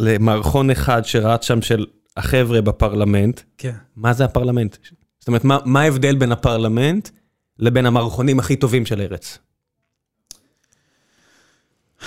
למערכון 0.00 0.70
אחד 0.70 1.02
שרץ 1.04 1.44
שם 1.44 1.62
של 1.62 1.86
החבר'ה 2.16 2.60
בפרלמנט, 2.60 3.40
כן. 3.58 3.72
מה 3.96 4.12
זה 4.12 4.24
הפרלמנט? 4.24 4.76
זאת 5.18 5.28
אומרת, 5.28 5.44
מה 5.44 5.58
מה 5.64 5.80
ההבדל 5.80 6.16
בין 6.16 6.32
הפרלמנט 6.32 7.08
לבין 7.58 7.86
המערכונים 7.86 8.38
הכי 8.38 8.56
טובים 8.56 8.86
של 8.86 9.00
ארץ? 9.00 9.38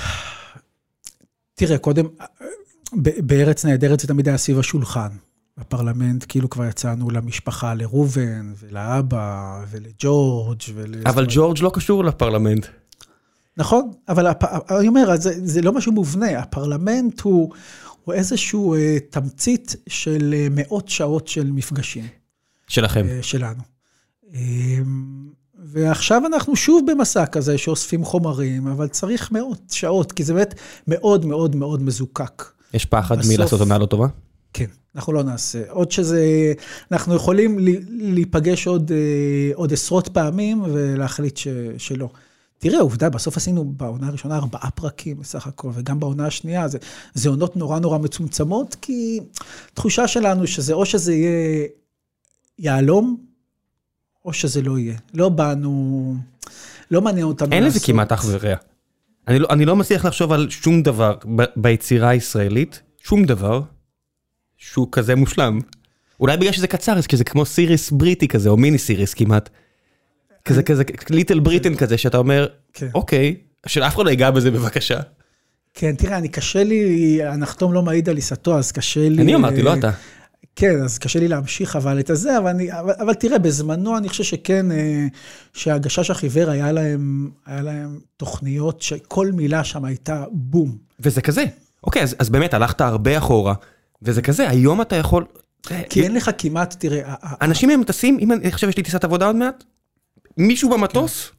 תראה, 1.56 1.78
קודם, 1.78 2.06
בארץ 3.18 3.66
נהדרת 3.66 4.00
זה 4.00 4.08
תמיד 4.08 4.28
היה 4.28 4.38
סביב 4.38 4.60
השולחן. 4.60 5.10
בפרלמנט, 5.58 6.26
כאילו 6.28 6.50
כבר 6.50 6.66
יצאנו 6.66 7.10
למשפחה, 7.10 7.74
לראובן, 7.74 8.54
ולאבא, 8.60 9.64
ולג'ורג' 9.70 10.62
ול... 10.74 10.94
אבל 11.06 11.26
ג'ורג' 11.30 11.58
לא 11.62 11.72
קשור 11.74 12.04
לפרלמנט. 12.04 12.66
נכון, 13.58 13.92
אבל 14.10 14.28
הפ... 14.28 14.44
אני 14.72 14.88
אומר, 14.88 15.16
זה, 15.18 15.34
זה 15.48 15.62
לא 15.62 15.74
משהו 15.74 15.92
מובנה, 15.92 16.40
הפרלמנט 16.40 17.22
הוא, 17.22 17.52
הוא 18.04 18.14
איזשהו 18.14 18.76
אה, 18.76 18.98
תמצית 19.10 19.76
של 19.90 20.34
אה, 20.38 20.48
מאות 20.52 20.90
שעות 20.90 21.28
של 21.28 21.52
מפגשים 21.52 22.08
שלכם. 22.68 23.06
אה, 23.10 23.20
שלנו. 23.22 23.62
אה, 24.34 24.40
ועכשיו 25.66 26.22
אנחנו 26.26 26.56
שוב 26.56 26.92
במסע 26.92 27.26
כזה 27.26 27.58
שאוספים 27.58 28.04
חומרים, 28.06 28.68
אבל 28.68 28.88
צריך 28.88 29.32
מאות 29.32 29.62
שעות, 29.72 30.12
כי 30.12 30.24
זה 30.24 30.34
באמת 30.34 30.56
מאוד 30.88 31.26
מאוד 31.26 31.56
מאוד 31.56 31.84
מזוקק. 31.84 32.44
יש 32.74 32.86
פחד 32.86 33.18
בסוף- 33.20 33.32
מלעשות 33.34 33.60
עונה 33.60 33.78
לא 33.78 33.86
טובה? 33.86 34.08
כן, 34.54 34.66
אנחנו 34.96 35.14
לא 35.14 35.24
נעשה. 35.24 35.62
עוד 35.70 35.92
שזה, 35.92 36.54
אנחנו 36.92 37.16
יכולים 37.16 37.60
לי- 37.60 37.80
להיפגש 37.90 38.68
עוד, 38.68 38.92
אה, 38.92 38.98
עוד 39.56 39.74
עשרות 39.74 40.08
פעמים 40.08 40.64
ולהחליט 40.64 41.38
ש, 41.38 41.48
שלא. 41.78 42.10
תראה, 42.60 42.80
עובדה, 42.80 43.10
בסוף 43.10 43.38
עשינו 43.38 43.66
בעונה 43.66 44.08
הראשונה 44.08 44.36
ארבעה 44.36 44.72
פרקים 44.72 45.20
בסך 45.20 45.48
הכל, 45.48 45.70
וגם 45.74 46.00
בעונה 46.00 46.26
השנייה, 46.28 46.68
זה, 46.68 46.78
זה 47.14 47.30
עונות 47.30 47.56
נורא 47.58 47.80
נורא 47.80 47.98
מצומצמות, 47.98 48.76
כי 48.82 49.20
תחושה 49.74 50.08
שלנו 50.08 50.48
שזה 50.48 50.74
או 50.74 50.86
שזה 50.86 51.14
יהיה 51.14 51.68
יהלום, 52.60 53.18
או 54.26 54.34
שזה 54.34 54.62
לא 54.62 54.80
יהיה. 54.80 54.98
לא 55.14 55.30
באנו, 55.30 56.16
לא 56.92 57.02
מעניין 57.02 57.26
אותנו 57.26 57.52
אין 57.52 57.64
לזה 57.64 57.74
לעשות. 57.76 57.86
כמעט 57.88 58.12
אח 58.12 58.26
ורע. 58.28 58.56
אני 59.28 59.40
לא, 59.40 59.48
אני 59.50 59.66
לא 59.66 59.76
מצליח 59.76 60.06
לחשוב 60.06 60.32
על 60.32 60.50
שום 60.50 60.84
דבר 60.84 61.16
ב, 61.36 61.44
ביצירה 61.56 62.10
הישראלית, 62.10 62.82
שום 63.04 63.24
דבר, 63.26 63.62
שהוא 64.72 64.88
כזה 64.92 65.16
מושלם. 65.16 65.60
אולי 66.20 66.38
בגלל 66.38 66.52
שזה 66.52 66.68
קצר, 66.68 66.98
אז 66.98 67.08
כי 67.08 67.18
זה 67.18 67.24
כמו 67.24 67.46
סיריס 67.46 67.92
בריטי 67.92 68.28
כזה, 68.28 68.50
או 68.50 68.58
מיני 68.58 68.78
סיריס 68.78 69.14
כמעט. 69.14 69.50
כזה 70.46 70.64
כזה, 70.64 70.84
ליטל 71.10 71.40
בריטן 71.40 71.76
כזה, 71.76 71.98
שאתה 71.98 72.18
אומר, 72.18 72.48
כן. 72.74 72.88
אוקיי, 72.96 73.36
שאף 73.66 73.96
אחד 73.96 74.06
לא 74.06 74.10
ייגע 74.10 74.32
בזה 74.32 74.52
בבקשה. 74.52 75.00
כן, 75.74 75.96
תראה, 75.96 76.18
אני 76.18 76.28
קשה 76.28 76.64
לי, 76.64 77.20
הנחתום 77.24 77.74
לא 77.74 77.82
מעיד 77.82 78.10
על 78.10 78.16
עיסתו, 78.16 78.58
אז 78.58 78.72
קשה 78.72 79.10
לי... 79.10 79.22
אני 79.22 79.36
אמרתי, 79.36 79.62
לא 79.62 79.70
אה, 79.70 79.80
אתה. 79.80 79.92
כן, 80.56 80.84
אז 80.84 80.98
קשה 80.98 81.20
לי 81.20 81.28
להמשיך 81.28 81.76
אבל 81.76 82.00
את 82.00 82.10
הזה, 82.10 82.38
אבל, 82.38 82.50
אני, 82.50 82.80
אבל, 82.80 82.94
אבל 83.00 83.14
תראה, 83.14 83.38
בזמנו 83.40 83.98
אני 83.98 84.10
חושב 84.10 84.24
שכן, 84.24 84.72
אה, 84.72 85.08
שהגשש 85.54 86.10
החיוור 86.12 86.50
היה 86.50 86.72
להם, 86.72 87.30
היה 87.46 87.62
להם 87.62 88.00
תוכניות 88.18 88.82
שכל 88.82 89.32
מילה 89.32 89.64
שם 89.64 89.86
הייתה 89.86 90.24
בום. 90.32 90.78
וזה 91.00 91.22
כזה. 91.22 91.44
אוקיי, 91.84 92.02
אז, 92.04 92.16
אז 92.20 92.30
באמת 92.30 92.54
הלכת 92.54 92.82
הרבה 92.82 93.18
אחורה, 93.18 93.54
וזה 94.02 94.22
כזה, 94.22 94.50
היום 94.50 94.82
אתה 94.82 94.96
יכול... 94.96 95.26
כי 95.90 96.04
אין 96.04 96.14
לך 96.14 96.32
כמעט, 96.38 96.76
תראה, 96.80 97.14
אנשים 97.42 97.70
הם 97.70 97.84
טסים, 97.84 98.18
אם 98.20 98.32
אני 98.32 98.48
עכשיו 98.48 98.70
יש 98.70 98.78
לי 98.78 98.84
טיסת 98.84 99.04
עבודה 99.04 99.26
עוד 99.26 99.36
מעט, 99.36 99.64
מישהו 100.38 100.70
במטוס 100.70 101.32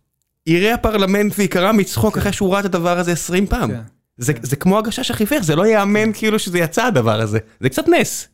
יראה 0.47 0.75
הפרלמנט 0.75 1.33
ויקרא 1.39 1.73
מצחוק 1.73 2.19
אחרי 2.19 2.33
שהוא 2.33 2.53
ראה 2.53 2.61
את 2.61 2.65
הדבר 2.65 2.99
הזה 2.99 3.13
20 3.13 3.47
פעם. 3.47 3.71
כן. 3.71 3.81
זה, 4.17 4.33
זה 4.43 4.57
כמו 4.57 4.79
הגשש 4.79 5.11
החיוור, 5.11 5.43
זה 5.43 5.57
לא 5.57 5.67
ייאמן 5.67 6.13
כאילו 6.13 6.39
שזה 6.39 6.59
יצא 6.59 6.85
הדבר 6.85 7.21
הזה. 7.21 7.39
זה 7.61 7.69
קצת 7.69 7.89
נס. 7.89 8.29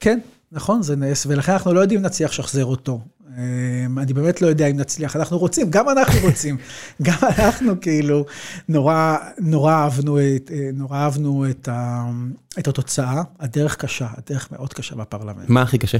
כן, 0.00 0.18
נכון, 0.54 0.82
זה 0.82 0.96
נס, 0.96 1.26
ולכן 1.26 1.52
אנחנו 1.52 1.72
לא 1.72 1.80
יודעים 1.80 2.00
אם 2.00 2.06
נצליח 2.06 2.30
לשחזר 2.30 2.64
אותו. 2.64 3.00
אה, 3.36 4.02
אני 4.02 4.12
באמת 4.12 4.42
לא 4.42 4.46
יודע 4.46 4.66
אם 4.66 4.76
נצליח, 4.76 5.16
אנחנו 5.16 5.38
רוצים, 5.38 5.70
גם 5.70 5.88
אנחנו 5.88 6.20
רוצים. 6.28 6.56
גם 7.02 7.18
אנחנו 7.38 7.80
כאילו 7.80 8.24
נורא, 8.68 9.16
נורא 9.38 9.72
אהבנו, 9.72 10.18
את, 10.18 10.50
אה, 10.54 10.70
נורא 10.72 10.96
אהבנו 10.98 11.50
את, 11.50 11.68
ה, 11.68 12.10
את 12.58 12.68
התוצאה. 12.68 13.22
הדרך 13.38 13.76
קשה, 13.76 14.08
הדרך 14.16 14.52
מאוד 14.52 14.72
קשה 14.72 14.94
בפרלמנט. 14.94 15.48
מה 15.48 15.62
הכי 15.62 15.78
קשה? 15.78 15.98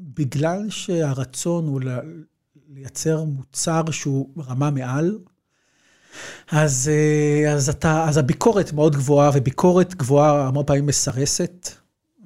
בגלל 0.00 0.70
שהרצון 0.70 1.66
הוא 1.66 1.80
לייצר 2.68 3.24
מוצר 3.24 3.90
שהוא 3.90 4.28
רמה 4.48 4.70
מעל, 4.70 5.18
אז, 6.50 6.90
אה, 6.92 7.52
אז, 7.52 7.68
אתה, 7.68 8.08
אז 8.08 8.18
הביקורת 8.18 8.72
מאוד 8.72 8.96
גבוהה, 8.96 9.30
וביקורת 9.34 9.94
גבוהה 9.94 10.46
המון 10.46 10.64
פעמים 10.66 10.86
מסרסת, 10.86 11.68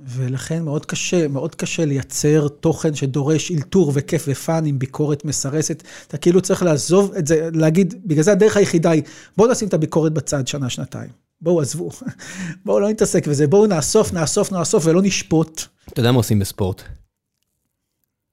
ולכן 0.06 0.62
מאוד 0.62 0.86
קשה, 0.86 1.28
מאוד 1.28 1.54
קשה 1.54 1.84
לייצר 1.84 2.48
תוכן 2.48 2.94
שדורש 2.94 3.52
אלתור 3.52 3.92
וכיף 3.94 4.24
ופאן 4.28 4.66
עם 4.66 4.78
ביקורת 4.78 5.24
מסרסת. 5.24 5.82
אתה 6.08 6.16
כאילו 6.16 6.40
צריך 6.40 6.62
לעזוב 6.62 7.14
את 7.14 7.26
זה, 7.26 7.48
להגיד, 7.52 7.94
בגלל 8.04 8.22
זה 8.22 8.32
הדרך 8.32 8.56
היחידה 8.56 8.90
היא, 8.90 9.02
בואו 9.36 9.50
נשים 9.50 9.68
את 9.68 9.74
הביקורת 9.74 10.12
בצד 10.12 10.46
שנה, 10.46 10.70
שנתיים. 10.70 11.10
בואו 11.40 11.60
עזבו, 11.60 11.90
בואו 12.64 12.80
לא 12.80 12.88
נתעסק 12.88 13.26
בזה, 13.26 13.46
בואו 13.46 13.66
נאסוף, 13.66 14.12
נאסוף, 14.12 14.52
נאסוף 14.52 14.86
ולא 14.86 15.02
נשפוט. 15.02 15.62
אתה 15.88 16.00
יודע 16.00 16.12
מה 16.12 16.16
עושים 16.16 16.38
בספורט? 16.38 16.82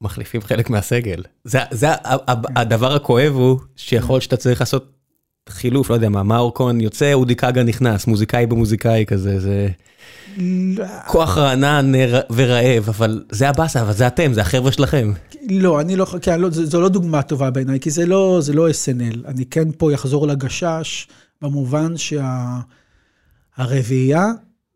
מחליפים 0.02 0.41
חלק 0.41 0.69
מהסגל. 0.69 1.23
זה, 1.44 1.60
זה 1.72 1.88
הדבר 2.56 2.95
הכואב 2.95 3.34
הוא 3.34 3.60
שיכול 3.76 4.22
שאתה 4.22 4.38
צריך 4.38 4.60
לעשות 4.60 4.98
חילוף, 5.49 5.90
לא 5.90 5.95
יודע 5.95 6.10
מה, 6.10 6.24
מאור 6.24 6.52
כהן 6.56 6.82
יוצא, 6.82 7.14
אודי 7.14 7.36
כגה 7.36 7.64
נכנס, 7.64 8.07
מוזיקאי 8.07 8.45
במוזיקאי 8.45 9.06
כזה, 9.07 9.40
זה... 9.40 9.68
כוח 11.07 11.38
רענן 11.38 11.91
ורעב, 12.30 12.90
אבל 12.90 13.24
זה 13.32 13.49
הבאסה, 13.49 13.82
אבל 13.82 13.94
זה 13.94 14.07
אתם, 14.07 14.34
זה 14.34 14.41
החבר'ה 14.41 14.72
שלכם. 14.72 15.11
לא, 15.49 15.82
אני 15.82 15.95
לא, 15.95 16.06
כן, 16.22 16.41
לא, 16.41 16.49
זו 16.49 16.82
לא 16.82 16.90
דוגמה 16.90 17.22
טובה 17.22 17.49
בעיניי, 17.49 17.80
כי 17.80 17.91
זה 17.91 18.06
לא, 18.06 18.38
זה 18.41 18.53
לא 18.53 18.70
SNL. 18.70 19.18
אני 19.26 19.45
כן 19.45 19.72
פה 19.78 19.94
אחזור 19.94 20.28
לגשש, 20.28 21.07
במובן 21.41 21.94
שהרביעייה 23.57 24.26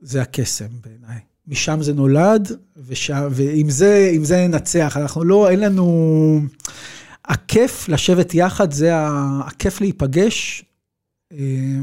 זה 0.02 0.22
הקסם 0.22 0.65
בעיניי. 0.85 1.19
משם 1.48 1.81
זה 1.81 1.94
נולד, 1.94 2.52
ושם, 2.88 3.27
ועם 3.31 3.69
זה, 3.69 4.11
זה 4.23 4.48
ננצח. 4.48 4.98
אנחנו 4.98 5.23
לא, 5.23 5.49
אין 5.49 5.60
לנו... 5.60 6.40
הכיף 7.25 7.89
לשבת 7.89 8.33
יחד, 8.33 8.71
זה 8.71 8.91
הכיף 9.45 9.81
להיפגש 9.81 10.65
אה, 11.33 11.37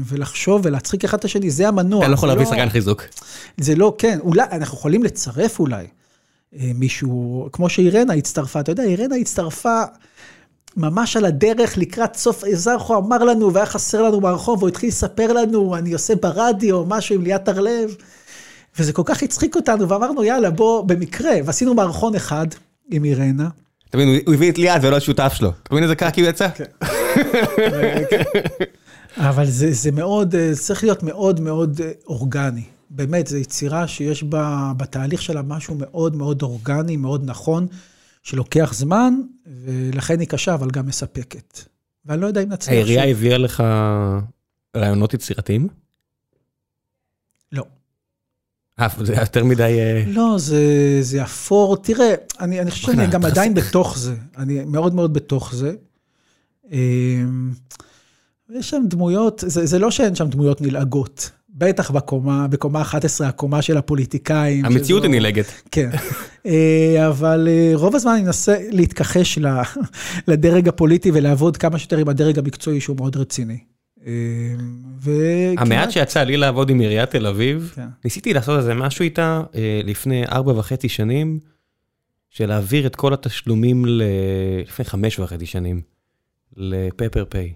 ולחשוב 0.05 0.61
ולהצחיק 0.63 1.03
אחד 1.03 1.17
את 1.17 1.25
השני, 1.25 1.49
זה 1.49 1.67
המנוע. 1.67 1.99
אתה 1.99 2.07
לא 2.07 2.13
יכול 2.13 2.29
להביא 2.29 2.45
שחקן 2.45 2.69
חיזוק. 2.69 3.03
זה 3.57 3.75
לא, 3.75 3.95
כן, 3.97 4.19
אולי, 4.19 4.43
אנחנו 4.51 4.77
יכולים 4.77 5.03
לצרף 5.03 5.59
אולי 5.59 5.87
אה, 6.55 6.71
מישהו, 6.75 7.47
כמו 7.51 7.69
שאירנה 7.69 8.13
הצטרפה, 8.13 8.59
אתה 8.59 8.71
יודע, 8.71 8.83
אירנה 8.83 9.15
הצטרפה 9.15 9.81
ממש 10.77 11.17
על 11.17 11.25
הדרך 11.25 11.77
לקראת 11.77 12.15
סוף, 12.15 12.43
זרחו 12.53 12.97
אמר 12.97 13.17
לנו, 13.17 13.53
והיה 13.53 13.65
חסר 13.65 14.01
לנו 14.01 14.21
מהרחוב, 14.21 14.59
והוא 14.59 14.69
התחיל 14.69 14.89
לספר 14.89 15.33
לנו, 15.33 15.75
אני 15.75 15.93
עושה 15.93 16.15
ברדיו, 16.15 16.85
משהו 16.85 17.15
עם 17.15 17.21
ליאת 17.21 17.47
הרלב, 17.47 17.95
וזה 18.79 18.93
כל 18.93 19.01
כך 19.05 19.23
הצחיק 19.23 19.55
אותנו, 19.55 19.89
ואמרנו, 19.89 20.23
יאללה, 20.23 20.49
בוא, 20.49 20.83
במקרה, 20.83 21.33
ועשינו 21.45 21.73
מערכון 21.73 22.15
אחד 22.15 22.47
עם 22.91 23.05
אירנה. 23.05 23.49
אתה 23.91 23.97
מבין, 23.97 24.21
הוא 24.25 24.33
הביא 24.33 24.51
את 24.51 24.57
ליעד 24.57 24.85
ולא 24.85 24.95
השותף 24.95 25.33
שלו. 25.35 25.51
אתה 25.63 25.73
מבין 25.73 25.83
איזה 25.83 25.95
קקי 25.95 26.21
הוא 26.21 26.29
יצא? 26.29 26.49
כן. 26.49 26.65
אבל 29.29 29.45
זה 29.49 29.91
מאוד, 29.91 30.35
אה, 30.35 30.51
צריך 30.55 30.83
להיות 30.83 31.03
מאוד 31.03 31.39
מאוד 31.39 31.81
אה, 31.83 31.91
אורגני. 32.07 32.63
באמת, 32.89 33.27
זו 33.27 33.37
יצירה 33.37 33.87
שיש 33.87 34.23
בה, 34.23 34.71
בתהליך 34.77 35.21
שלה 35.21 35.41
משהו 35.41 35.75
מאוד 35.79 36.15
מאוד 36.15 36.41
אורגני, 36.41 36.97
מאוד 36.97 37.21
נכון, 37.25 37.67
שלוקח 38.23 38.73
זמן, 38.73 39.13
ולכן 39.65 40.19
היא 40.19 40.27
קשה, 40.27 40.53
אבל 40.53 40.71
גם 40.71 40.85
מספקת. 40.85 41.59
ואני 42.05 42.21
לא 42.21 42.27
יודע 42.27 42.43
אם 42.43 42.49
נצליח... 42.49 42.73
העירייה 42.73 43.05
הביאה 43.05 43.37
לך 43.37 43.63
רעיונות 44.77 45.13
יצירתיים? 45.13 45.67
זה 49.03 49.13
יותר 49.13 49.43
מדי... 49.43 49.63
אה, 49.79 50.03
לא, 50.07 50.35
זה, 50.37 50.63
זה 51.01 51.23
אפור. 51.23 51.77
תראה, 51.77 52.13
אני, 52.39 52.61
אני 52.61 52.71
חושב 52.71 52.85
שאני 52.85 53.07
גם 53.07 53.25
עדיין 53.25 53.53
בתוך 53.53 53.97
זה. 53.97 54.15
אני 54.37 54.65
מאוד 54.65 54.95
מאוד 54.95 55.13
בתוך 55.13 55.55
זה. 55.55 55.73
אמ, 56.71 57.51
יש 58.49 58.69
שם 58.69 58.83
דמויות, 58.87 59.43
זה, 59.47 59.65
זה 59.65 59.79
לא 59.79 59.91
שאין 59.91 60.15
שם 60.15 60.27
דמויות 60.27 60.61
נלעגות. 60.61 61.31
בטח 61.49 61.91
בקומה, 61.91 62.47
בקומה 62.47 62.81
11, 62.81 63.27
הקומה 63.27 63.61
של 63.61 63.77
הפוליטיקאים. 63.77 64.65
המציאות 64.65 65.03
היא 65.03 65.11
נלעגת. 65.11 65.45
כן. 65.71 65.89
אה, 66.45 67.07
אבל 67.07 67.47
אה, 67.51 67.71
רוב 67.75 67.95
הזמן 67.95 68.11
אני 68.11 68.21
מנסה 68.21 68.57
להתכחש 68.69 69.39
לדרג 70.27 70.67
הפוליטי 70.67 71.11
ולעבוד 71.13 71.57
כמה 71.57 71.79
שיותר 71.79 71.97
עם 71.97 72.09
הדרג 72.09 72.39
המקצועי 72.39 72.81
שהוא 72.81 72.97
מאוד 72.97 73.15
רציני. 73.15 73.57
המעט 75.57 75.91
שיצא 75.91 76.23
לי 76.23 76.37
לעבוד 76.37 76.69
עם 76.69 76.79
עיריית 76.79 77.09
תל 77.09 77.27
אביב, 77.27 77.71
כן. 77.75 77.87
ניסיתי 78.03 78.33
לעשות 78.33 78.59
איזה 78.59 78.73
משהו 78.73 79.03
איתה 79.03 79.43
אה, 79.55 79.81
לפני 79.83 80.25
ארבע 80.25 80.51
וחצי 80.51 80.89
שנים, 80.89 81.39
של 82.29 82.45
להעביר 82.45 82.87
את 82.87 82.95
כל 82.95 83.13
התשלומים 83.13 83.85
לפני 83.87 84.85
חמש 84.85 85.19
וחצי 85.19 85.45
שנים, 85.45 85.81
לפפר 86.57 87.25
פיי. 87.29 87.53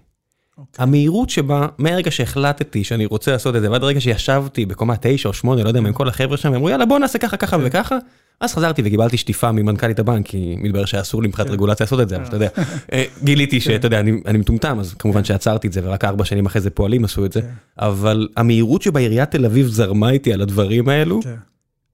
אוקיי. 0.58 0.82
המהירות 0.82 1.30
שבה, 1.30 1.66
מהרגע 1.78 2.10
שהחלטתי 2.10 2.84
שאני 2.84 3.06
רוצה 3.06 3.32
לעשות 3.32 3.56
את 3.56 3.60
זה, 3.60 3.70
ועד 3.70 3.82
הרגע 3.82 4.00
שישבתי 4.00 4.66
בקומה 4.66 4.94
תשע 5.00 5.28
או 5.28 5.34
שמונה, 5.34 5.62
לא 5.62 5.68
יודע 5.68 5.80
מה, 5.80 5.88
עם 5.88 5.94
כל 5.94 6.08
החבר'ה 6.08 6.36
שם, 6.36 6.54
אמרו 6.54 6.70
יאללה 6.70 6.86
בוא 6.86 6.98
נעשה 6.98 7.18
ככה, 7.18 7.36
ככה 7.36 7.56
כן. 7.58 7.62
וככה, 7.66 7.98
אז 8.40 8.54
חזרתי 8.54 8.82
וקיבלתי 8.84 9.16
שטיפה 9.16 9.52
ממנכ"לית 9.52 9.98
הבנק, 9.98 10.26
כי 10.26 10.56
מתברר 10.58 10.84
שאסור 10.84 11.22
לי 11.22 11.28
מבחינת 11.28 11.48
כן. 11.48 11.54
רגולציה 11.54 11.84
לעשות 11.84 12.00
את 12.00 12.08
זה, 12.08 12.16
אבל 12.16 12.24
אתה 12.24 12.36
יודע, 12.36 12.48
אה, 12.92 13.04
גיליתי 13.24 13.60
כן. 13.60 13.64
שאתה 13.64 13.86
יודע, 13.86 14.00
אני 14.00 14.38
מטומטם, 14.38 14.78
אז 14.80 14.94
כמובן 14.94 15.24
שעצרתי 15.24 15.68
את 15.68 15.72
זה, 15.72 15.80
ורק 15.84 16.04
ארבע 16.04 16.24
שנים 16.24 16.46
אחרי 16.46 16.60
זה 16.60 16.70
פועלים 16.70 17.04
עשו 17.04 17.24
את 17.24 17.32
זה, 17.32 17.40
אבל 17.78 18.28
המהירות 18.36 18.82
שבה 18.82 19.00
עיריית 19.00 19.30
תל 19.30 19.44
אביב 19.44 19.66
זרמה 19.66 20.10
איתי 20.10 20.32
על 20.32 20.40
הדברים 20.40 20.88
האלו, 20.88 21.20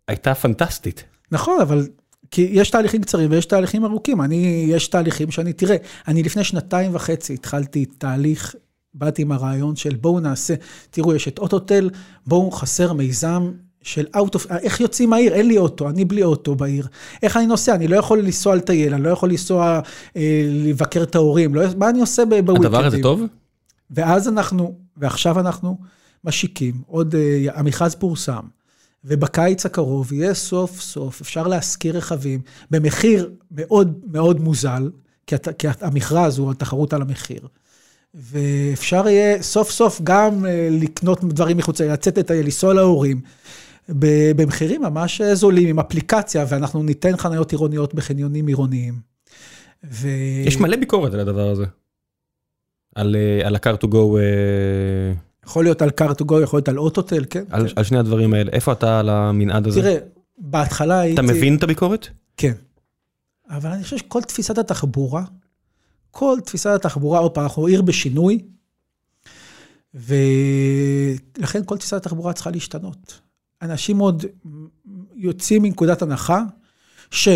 הייתה 0.08 0.34
פנטסטית. 0.34 1.04
נכון, 1.32 1.60
אבל 1.60 1.86
כי 2.32 2.48
יש 2.52 2.70
תהליכים 2.70 3.02
קצרים 3.02 3.30
ויש 3.30 3.46
תהליכים 3.46 3.84
ארוכים. 3.84 4.20
אני, 4.20 4.64
יש 4.68 4.88
תהליכים 4.88 5.30
שאני, 5.30 5.52
תראה, 5.52 5.76
אני 6.08 6.22
לפני 6.22 6.44
שנתיים 6.44 6.94
וחצי 6.94 7.34
התחלתי 7.34 7.84
תהליך, 7.84 8.54
באתי 8.94 9.22
עם 9.22 9.32
הרעיון 9.32 9.76
של 9.76 9.94
בואו 9.94 10.20
נעשה, 10.20 10.54
תראו, 10.90 11.14
יש 11.14 11.28
את 11.28 11.38
אוטוטל, 11.38 11.90
בואו 12.26 12.50
חסר 12.50 12.92
מיזם 12.92 13.50
של 13.82 14.06
out 14.16 14.36
of, 14.36 14.50
איך 14.50 14.80
יוצאים 14.80 15.10
מהעיר? 15.10 15.32
אין 15.32 15.48
לי 15.48 15.58
אוטו, 15.58 15.88
אני 15.88 16.04
בלי 16.04 16.22
אוטו 16.22 16.54
בעיר. 16.54 16.86
איך 17.22 17.36
אני 17.36 17.46
נוסע? 17.46 17.74
אני 17.74 17.88
לא 17.88 17.96
יכול 17.96 18.18
לנסוע 18.18 18.54
לטייל, 18.54 18.94
אני 18.94 19.02
לא 19.02 19.08
יכול 19.08 19.30
לנסוע 19.30 19.80
אה, 20.16 20.42
לבקר 20.48 21.02
את 21.02 21.14
ההורים, 21.14 21.54
לא, 21.54 21.62
מה 21.76 21.90
אני 21.90 22.00
עושה 22.00 22.24
בוויקנדים? 22.24 22.64
הדבר 22.64 22.86
הזה 22.86 23.02
טוב? 23.02 23.22
ואז 23.90 24.28
אנחנו, 24.28 24.74
ועכשיו 24.96 25.40
אנחנו 25.40 25.78
משיקים, 26.24 26.74
עוד, 26.86 27.14
אה, 27.14 27.46
המכרז 27.54 27.94
פורסם. 27.94 28.61
ובקיץ 29.04 29.66
הקרוב 29.66 30.12
יהיה 30.12 30.34
סוף 30.34 30.80
סוף, 30.80 31.20
אפשר 31.20 31.46
להשכיר 31.46 31.96
רכבים 31.96 32.40
במחיר 32.70 33.30
מאוד 33.50 33.98
מאוד 34.06 34.40
מוזל, 34.40 34.90
כי, 35.26 35.36
כי 35.58 35.66
המכרז 35.80 36.38
הוא 36.38 36.50
התחרות 36.50 36.92
על 36.92 37.02
המחיר. 37.02 37.48
ואפשר 38.14 39.08
יהיה 39.08 39.42
סוף 39.42 39.70
סוף 39.70 40.00
גם 40.04 40.46
אה, 40.46 40.68
לקנות 40.70 41.24
דברים 41.24 41.56
מחוץ, 41.56 41.80
לצאת 41.80 42.18
את, 42.18 42.30
לנסוע 42.30 42.74
להורים, 42.74 43.20
במחירים 44.36 44.82
ממש 44.82 45.20
זולים, 45.22 45.68
עם 45.68 45.78
אפליקציה, 45.78 46.44
ואנחנו 46.48 46.82
ניתן 46.82 47.16
חניות 47.16 47.52
עירוניות 47.52 47.94
בחניונים 47.94 48.46
עירוניים. 48.46 48.94
ו... 49.84 50.08
יש 50.46 50.56
מלא 50.56 50.76
ביקורת 50.76 51.14
על 51.14 51.20
הדבר 51.20 51.48
הזה. 51.48 51.64
על, 52.94 53.16
אה, 53.16 53.46
על 53.46 53.56
ה-car 53.56 53.84
to 53.84 53.88
go. 53.88 54.18
יכול 55.46 55.64
להיות 55.64 55.82
על 55.82 55.90
go, 55.98 56.34
יכול 56.42 56.56
להיות 56.56 56.68
על 56.68 56.78
אוטוטל, 56.78 57.24
כן. 57.30 57.44
על, 57.50 57.68
כן. 57.68 57.74
על 57.76 57.84
שני 57.84 57.98
הדברים 57.98 58.34
האלה. 58.34 58.50
איפה 58.52 58.72
אתה 58.72 59.00
על 59.00 59.08
המנעד 59.08 59.66
הזה? 59.66 59.80
תראה, 59.80 59.98
בהתחלה 60.38 61.00
הייתי... 61.00 61.14
אתה 61.14 61.22
מבין 61.22 61.56
את 61.56 61.62
הביקורת? 61.62 62.08
כן. 62.36 62.52
אבל 63.50 63.70
אני 63.70 63.84
חושב 63.84 63.96
שכל 63.96 64.22
תפיסת 64.22 64.58
התחבורה, 64.58 65.24
כל 66.10 66.38
תפיסת 66.44 66.70
התחבורה, 66.74 67.18
עוד 67.18 67.30
פעם, 67.30 67.42
אנחנו 67.44 67.66
עיר 67.66 67.82
בשינוי, 67.82 68.38
ולכן 69.94 71.60
כל 71.64 71.76
תפיסת 71.76 71.96
התחבורה 71.96 72.32
צריכה 72.32 72.50
להשתנות. 72.50 73.20
אנשים 73.62 73.98
עוד 73.98 74.24
יוצאים 75.14 75.62
מנקודת 75.62 76.02
הנחה, 76.02 76.42
ש... 77.10 77.28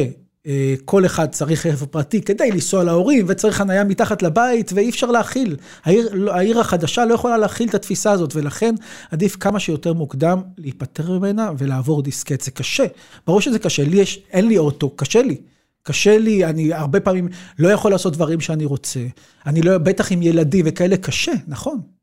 אה, 0.46 0.74
כל 0.84 1.06
אחד 1.06 1.26
צריך 1.30 1.66
רכב 1.66 1.86
פרטי 1.86 2.22
כדי 2.22 2.50
לנסוע 2.50 2.84
להורים, 2.84 3.24
וצריך 3.28 3.56
חנייה 3.56 3.84
מתחת 3.84 4.22
לבית, 4.22 4.72
ואי 4.74 4.90
אפשר 4.90 5.10
להכיל. 5.10 5.56
העיר, 5.84 6.30
העיר 6.32 6.60
החדשה 6.60 7.04
לא 7.04 7.14
יכולה 7.14 7.36
להכיל 7.36 7.68
את 7.68 7.74
התפיסה 7.74 8.12
הזאת, 8.12 8.36
ולכן 8.36 8.74
עדיף 9.10 9.36
כמה 9.40 9.60
שיותר 9.60 9.92
מוקדם 9.92 10.42
להיפטר 10.58 11.10
ממנה 11.18 11.50
ולעבור 11.58 12.02
דיסקט. 12.02 12.40
זה 12.40 12.50
קשה, 12.50 12.84
ברור 13.26 13.40
שזה 13.40 13.58
קשה. 13.58 13.84
לי 13.84 13.96
יש, 13.96 14.22
אין 14.32 14.48
לי 14.48 14.58
אוטו, 14.58 14.90
קשה 14.90 15.22
לי. 15.22 15.36
קשה 15.82 16.18
לי, 16.18 16.44
אני 16.44 16.72
הרבה 16.72 17.00
פעמים 17.00 17.28
לא 17.58 17.68
יכול 17.68 17.90
לעשות 17.90 18.12
דברים 18.12 18.40
שאני 18.40 18.64
רוצה. 18.64 19.00
אני 19.46 19.62
לא, 19.62 19.78
בטח 19.78 20.12
עם 20.12 20.22
ילדים 20.22 20.64
וכאלה, 20.68 20.96
קשה, 20.96 21.32
נכון. 21.46 21.95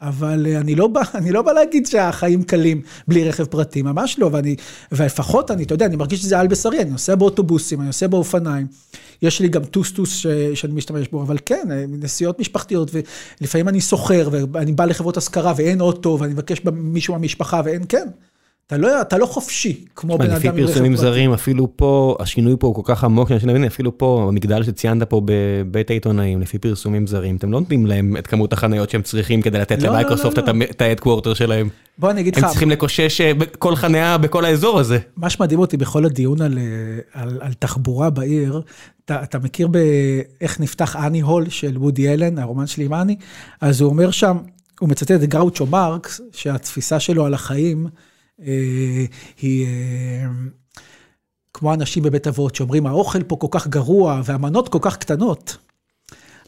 אבל 0.00 0.46
אה, 0.46 0.58
אני 0.58 0.74
לא 0.74 0.86
בא, 0.86 1.00
אני 1.14 1.32
לא 1.32 1.42
בא 1.42 1.52
להגיד 1.52 1.86
שהחיים 1.86 2.42
קלים 2.42 2.82
בלי 3.08 3.28
רכב 3.28 3.44
פרטי, 3.44 3.82
ממש 3.82 4.18
לא, 4.18 4.30
ואני, 4.32 4.56
ולפחות 4.92 5.50
אני, 5.50 5.62
אתה 5.62 5.74
יודע, 5.74 5.86
אני 5.86 5.96
מרגיש 5.96 6.20
שזה 6.20 6.38
על 6.38 6.46
בשרי, 6.46 6.80
אני 6.80 6.90
נוסע 6.90 7.14
באוטובוסים, 7.14 7.80
אני 7.80 7.86
נוסע 7.86 8.06
באופניים, 8.06 8.66
יש 9.22 9.40
לי 9.40 9.48
גם 9.48 9.64
טוסטוס 9.64 10.16
ש, 10.16 10.26
שאני 10.54 10.72
משתמש 10.72 11.08
בו, 11.08 11.22
אבל 11.22 11.36
כן, 11.46 11.68
אה, 11.70 11.84
נסיעות 11.88 12.38
משפחתיות, 12.38 12.90
ולפעמים 13.40 13.68
אני 13.68 13.80
סוחר, 13.80 14.28
ואני 14.32 14.72
בא 14.72 14.84
לחברות 14.84 15.16
השכרה 15.16 15.52
ואין 15.56 15.80
אוטו, 15.80 16.16
ואני 16.20 16.32
מבקש 16.32 16.60
מישהו 16.72 17.14
מהמשפחה 17.14 17.60
ואין, 17.64 17.82
כן. 17.88 18.08
אתה 18.68 18.76
לא, 18.76 19.00
אתה 19.00 19.18
לא 19.18 19.26
חופשי, 19.26 19.84
כמו 19.96 20.18
בן 20.18 20.24
אדם 20.24 20.36
לפי 20.36 20.48
עם 20.48 20.54
רכב 20.54 20.66
פרסומים 20.66 20.92
פרטי. 20.92 21.02
זרים, 21.02 21.32
אפילו 21.32 21.68
פה, 21.76 22.16
השינוי 22.20 22.56
פה 22.58 22.66
הוא 22.66 22.74
כל 22.74 22.82
כך 22.84 23.04
עמוק, 23.04 23.28
שאני 23.28 23.52
מבין, 23.52 23.64
אפילו 23.64 23.98
פה, 23.98 24.24
המגדל 24.28 24.62
שציינת 24.62 25.02
פה 25.02 25.22
בבית 25.24 25.90
העיתונאים, 25.90 26.40
לפי 26.40 26.58
פרסומים 26.58 27.06
זרים, 27.06 27.36
אתם 27.36 27.52
לא 27.52 27.60
נותנים 27.60 27.86
להם 27.86 28.16
את 28.16 28.26
כמות 28.26 28.52
החניות 28.52 28.90
שהם 28.90 29.02
צריכים 29.02 29.42
כדי 29.42 29.58
לתת 29.58 29.78
לא, 29.78 29.84
לא, 29.84 29.88
למייקרוסופט 29.88 30.38
לא, 30.38 30.42
את. 30.42 30.48
ה- 30.48 30.70
את 30.70 30.80
ה 30.80 30.85
headquarter 30.85 31.34
שלהם. 31.34 31.68
בוא 31.98 32.10
אני 32.10 32.20
אגיד 32.20 32.38
הם 32.38 32.44
לך, 32.44 32.50
צריכים 32.50 32.70
לקושש 32.70 33.20
אה, 33.20 33.32
כל 33.58 33.76
חניה 33.76 34.18
בכל 34.18 34.44
האזור 34.44 34.78
הזה. 34.78 34.98
מה 35.16 35.30
שמדהים 35.30 35.60
אותי 35.60 35.76
בכל 35.76 36.04
הדיון 36.04 36.42
על, 36.42 36.58
אה, 37.14 37.48
תחבורה 37.58 38.10
בעיר, 38.10 38.62
אתה, 39.04 39.22
אתה 39.22 39.38
מכיר 39.38 39.68
באיך 39.68 40.60
נפתח 40.60 40.96
Annie 40.96 41.20
Hall 41.20 41.48
של 41.48 41.78
וודי 41.78 42.08
אלן, 42.08 42.38
הרומן 42.38 42.66
שלי 42.66 42.84
עם 42.84 42.94
אני? 42.94 43.16
אז 43.60 43.80
הוא 43.80 43.90
אומר 43.90 44.10
שם, 44.10 44.36
הוא 44.80 44.88
מצטט 44.88 45.10
את 45.10 45.24
גראוצ'ו 45.24 45.66
מרקס, 45.66 46.20
שהתפיסה 46.32 47.00
שלו 47.00 47.24
על 47.26 47.34
החיים 47.34 47.86
היא 48.38 49.66
אה, 49.66 50.26
כמו 51.54 51.74
אנשים 51.74 52.02
בבית 52.02 52.26
אבות, 52.26 52.54
שאומרים, 52.54 52.86
האוכל 52.86 53.22
פה 53.22 53.36
כל 53.36 53.46
כך 53.50 53.66
גרוע 53.66 54.20
והמנות 54.24 54.68
כל 54.68 54.78
כך 54.82 54.96
קטנות. 54.96 55.56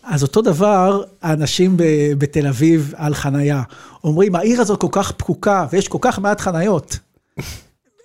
אז 0.02 0.22
אותו 0.22 0.42
דבר, 0.42 1.02
האנשים 1.22 1.76
בתל 2.18 2.46
אביב 2.46 2.94
על 2.96 3.14
חנייה. 3.14 3.62
אומרים, 4.04 4.34
העיר 4.34 4.60
הזאת 4.60 4.80
כל 4.80 4.88
כך 4.92 5.12
פקוקה 5.12 5.66
ויש 5.72 5.88
כל 5.88 5.98
כך 6.00 6.18
מעט 6.18 6.40
חניות. 6.40 6.98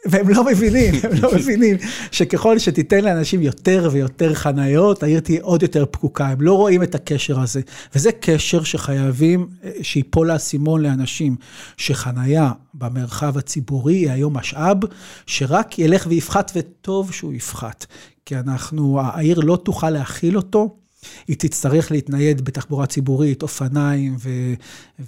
והם 0.06 0.30
לא 0.30 0.44
מבינים, 0.44 0.94
הם 1.04 1.12
לא 1.22 1.36
מבינים 1.36 1.78
שככל 2.12 2.60
שתיתן 2.60 3.04
לאנשים 3.04 3.42
יותר 3.42 3.90
ויותר 3.92 4.34
חניות, 4.34 5.04
העיר 5.04 5.20
תהיה 5.20 5.42
עוד 5.42 5.62
יותר 5.62 5.86
פקוקה, 5.92 6.28
הם 6.28 6.42
לא 6.42 6.54
רואים 6.54 6.84
את 6.84 6.96
הקשר 6.96 7.40
הזה. 7.40 7.62
וזה 7.96 8.12
קשר 8.12 8.64
שחייבים 8.64 9.48
אה, 9.64 9.72
שיפול 9.82 10.32
האסימון 10.32 10.82
לאנשים, 10.82 11.36
שחניה 11.78 12.52
במרחב 12.74 13.38
הציבורי 13.38 13.96
היא 13.96 14.12
היום 14.12 14.38
משאב, 14.38 14.78
שרק 15.26 15.80
ילך 15.80 16.08
ויפחת, 16.10 16.52
וטוב 16.56 17.12
שהוא 17.12 17.34
יפחת. 17.34 17.86
כי 18.26 18.36
אנחנו, 18.36 19.00
העיר 19.02 19.40
לא 19.40 19.56
תוכל 19.56 19.90
להכיל 19.90 20.38
אותו. 20.38 20.85
היא 21.28 21.36
תצטרך 21.40 21.92
להתנייד 21.92 22.42
בתחבורה 22.46 22.86
ציבורית, 22.86 23.44
אופניים 23.44 24.16
ו- 24.20 24.54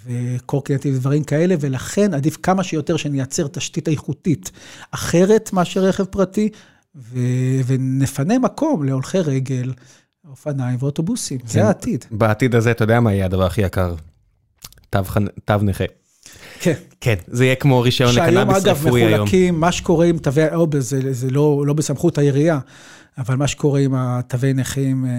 וקורקינטים 0.05 0.93
ודברים 0.93 1.23
כאלה, 1.23 1.55
ולכן 1.59 2.13
עדיף 2.13 2.37
כמה 2.43 2.63
שיותר 2.63 2.97
שנייצר 2.97 3.47
תשתית 3.47 3.87
איכותית 3.87 4.51
אחרת 4.91 5.53
מאשר 5.53 5.83
רכב 5.83 6.03
פרטי, 6.05 6.49
ו- 6.95 7.17
ונפנה 7.65 8.39
מקום 8.39 8.83
להולכי 8.83 9.19
רגל, 9.19 9.73
אופניים 10.29 10.77
ואוטובוסים. 10.79 11.39
זה 11.45 11.65
העתיד. 11.65 12.05
בעתיד 12.11 12.55
הזה, 12.55 12.71
אתה 12.71 12.83
יודע 12.83 12.99
מה 12.99 13.13
יהיה 13.13 13.25
הדבר 13.25 13.45
הכי 13.45 13.61
יקר? 13.61 13.95
תו 14.89 14.99
חנ- 15.03 15.27
תו 15.45 15.53
נכה. 15.61 15.83
כן. 16.59 16.73
כן, 17.01 17.15
זה 17.27 17.45
יהיה 17.45 17.55
כמו 17.55 17.81
רישיון 17.81 18.11
שהיום 18.13 18.27
לקנאביס 18.27 18.65
אגב 18.65 18.85
רפואי 18.87 19.01
היום. 19.01 19.13
מחולקים, 19.13 19.59
מה 19.59 19.71
שקורה 19.71 20.05
עם 20.05 20.17
תווי, 20.17 20.53
או, 20.55 20.67
זה, 20.79 21.13
זה 21.13 21.29
לא, 21.29 21.63
לא 21.67 21.73
בסמכות 21.73 22.17
העירייה, 22.17 22.59
אבל 23.17 23.35
מה 23.35 23.47
שקורה 23.47 23.79
עם 23.79 23.95
התווי 23.95 24.53
נכים 24.53 25.05
אה, 25.05 25.11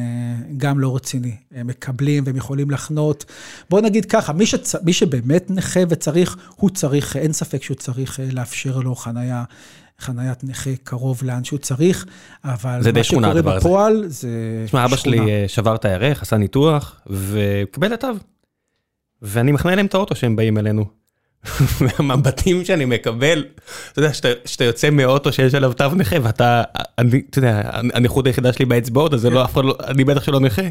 גם 0.57 0.79
לא 0.79 0.97
רציני. 0.97 1.37
הם 1.55 1.67
מקבלים 1.67 2.25
והם 2.27 2.37
יכולים 2.37 2.71
לחנות. 2.71 3.25
בוא 3.71 3.81
נגיד 3.81 4.05
ככה, 4.05 4.33
מי, 4.33 4.47
שצ... 4.47 4.75
מי 4.75 4.93
שבאמת 4.93 5.51
נכה 5.51 5.81
וצריך, 5.89 6.37
הוא 6.57 6.71
צריך, 6.71 7.17
אין 7.17 7.33
ספק 7.33 7.63
שהוא 7.63 7.77
צריך 7.77 8.21
אה, 8.21 8.29
לאפשר 8.33 8.79
לו 8.79 8.95
חנייה. 8.95 9.45
חניית 10.01 10.45
נכה 10.45 10.71
קרוב 10.85 11.23
לאן 11.23 11.45
שהוא 11.45 11.59
צריך, 11.59 12.07
אבל 12.45 12.81
מה 12.95 13.05
שקורה 13.05 13.31
הדבר 13.31 13.51
הזה. 13.51 13.61
בפועל 13.61 14.05
זה 14.07 14.29
תשמע, 14.67 14.85
אבא 14.85 14.97
שלי. 14.97 15.21
אה, 15.21 15.45
שבר 15.49 15.75
את 15.75 15.85
הירך, 15.85 16.23
עשה 16.23 16.37
ניתוח, 16.37 17.01
וקיבל 17.07 17.95
את 17.95 18.05
התו. 18.05 18.19
ואני 19.23 19.53
מחנה 19.53 19.75
להם 19.75 19.87
את 19.87 19.95
האוטו 19.95 20.15
שהם 20.15 20.37
באים 20.37 20.59
אלינו. 20.59 20.98
והמבטים 21.81 22.65
שאני 22.65 22.85
מקבל, 22.85 23.45
אתה 23.93 23.99
יודע, 23.99 24.13
שאתה- 24.13 24.29
שאתה 24.45 24.65
יוצא 24.65 24.91
מאוטו 24.91 25.33
שיש 25.33 25.55
עליו 25.55 25.73
תו 25.73 25.85
נכה, 25.97 26.17
ואתה, 26.23 26.63
אני, 26.99 27.23
אתה 27.31 27.39
יודע, 27.39 27.61
הנכות 27.73 28.27
היחידה 28.27 28.53
שלי 28.53 28.65
באצבעות, 28.65 29.15
אז 29.15 29.21
זה 29.21 29.31
לא, 29.31 29.45
אף 29.45 29.53
אחד 29.55 29.65
לא, 29.65 29.77
אני 29.87 30.05
בטח 30.05 30.23
שלא 30.23 30.41
נכה. 30.41 30.63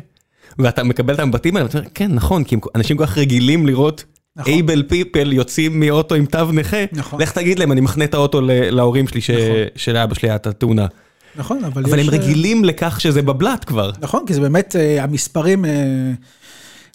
ואתה 0.59 0.83
מקבל 0.83 1.13
את 1.13 1.19
המבטים 1.19 1.55
האלה, 1.55 1.65
ואתה 1.65 1.77
אומר, 1.77 1.89
כן, 1.93 2.11
נכון, 2.13 2.43
כי 2.43 2.55
אנשים 2.75 2.97
כל 2.97 3.05
כך 3.05 3.17
רגילים 3.17 3.67
לראות 3.67 4.03
נכון. 4.35 4.53
אייבל 4.53 4.83
פיפל 4.87 5.33
יוצאים 5.33 5.79
מאוטו 5.79 6.15
עם 6.15 6.25
תו 6.25 6.51
נכה, 6.51 6.77
נכון. 6.91 7.21
לך 7.21 7.31
תגיד 7.31 7.59
להם, 7.59 7.71
אני 7.71 7.81
מחנה 7.81 8.03
את 8.05 8.13
האוטו 8.13 8.41
להורים 8.47 9.07
שלי, 9.07 9.21
ש- 9.21 9.29
נכון. 9.29 9.45
שלאבא 9.75 10.13
שלי 10.15 10.29
הייתה 10.29 10.53
תאונה. 10.53 10.85
נכון, 11.35 11.63
אבל, 11.63 11.83
אבל 11.85 11.99
יש, 11.99 12.07
הם 12.07 12.13
אה, 12.13 12.19
רגילים 12.19 12.65
לכך 12.65 13.01
שזה 13.01 13.21
בבלת 13.21 13.65
כבר. 13.65 13.91
נכון, 14.01 14.23
כי 14.27 14.33
זה 14.33 14.41
באמת, 14.41 14.75
אה, 14.75 15.03
המספרים 15.03 15.65
אה, 15.65 15.71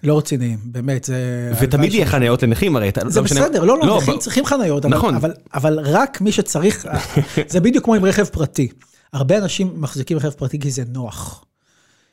לא 0.02 0.18
רציניים, 0.18 0.58
באמת, 0.64 1.04
זה... 1.04 1.52
ותמיד 1.60 1.94
יהיה 1.94 2.06
חניות 2.06 2.42
לנכים 2.42 2.76
הרי, 2.76 2.88
אתה 2.88 3.00
זה 3.10 3.20
לא 3.20 3.24
משנה- 3.24 3.40
בסדר, 3.40 3.64
לא, 3.64 3.78
לא, 3.78 3.96
נכים 3.96 4.14
ב- 4.14 4.18
צריכים 4.18 4.44
חניות, 4.46 4.84
אבל, 4.84 4.94
נכון. 4.96 5.14
אבל, 5.14 5.32
אבל 5.54 5.78
רק 5.82 6.20
מי 6.20 6.32
שצריך, 6.32 6.86
זה 7.52 7.60
בדיוק 7.60 7.84
כמו 7.84 7.94
עם 7.94 8.04
רכב 8.04 8.24
פרטי. 8.24 8.68
הרבה 9.12 9.38
אנשים 9.38 9.72
מחזיקים 9.80 10.16
רכב 10.16 10.30
פרטי 10.30 10.58
כי 10.58 10.70
זה 10.70 10.82
נוח. 10.88 11.44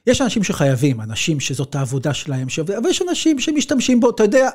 יש 0.07 0.21
אנשים 0.21 0.43
שחייבים, 0.43 1.01
אנשים 1.01 1.39
שזאת 1.39 1.75
העבודה 1.75 2.13
שלהם, 2.13 2.49
ש... 2.49 2.59
אבל 2.59 2.89
יש 2.89 3.01
אנשים 3.01 3.39
שמשתמשים 3.39 3.99
בו, 3.99 4.09
אתה 4.09 4.23
יודע, 4.23 4.49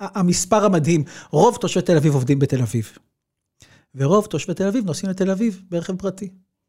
המספר 0.00 0.64
המדהים, 0.64 1.04
רוב 1.30 1.56
תושבי 1.60 1.82
תל 1.82 1.96
אביב 1.96 2.14
עובדים 2.14 2.38
בתל 2.38 2.62
אביב. 2.62 2.90
ורוב 3.94 4.26
תושבי 4.26 4.54
תל 4.54 4.66
אביב 4.66 4.84
נוסעים 4.86 5.10
לתל 5.10 5.30
אביב 5.30 5.60
ברכב 5.70 5.96
פרטי. 5.96 6.28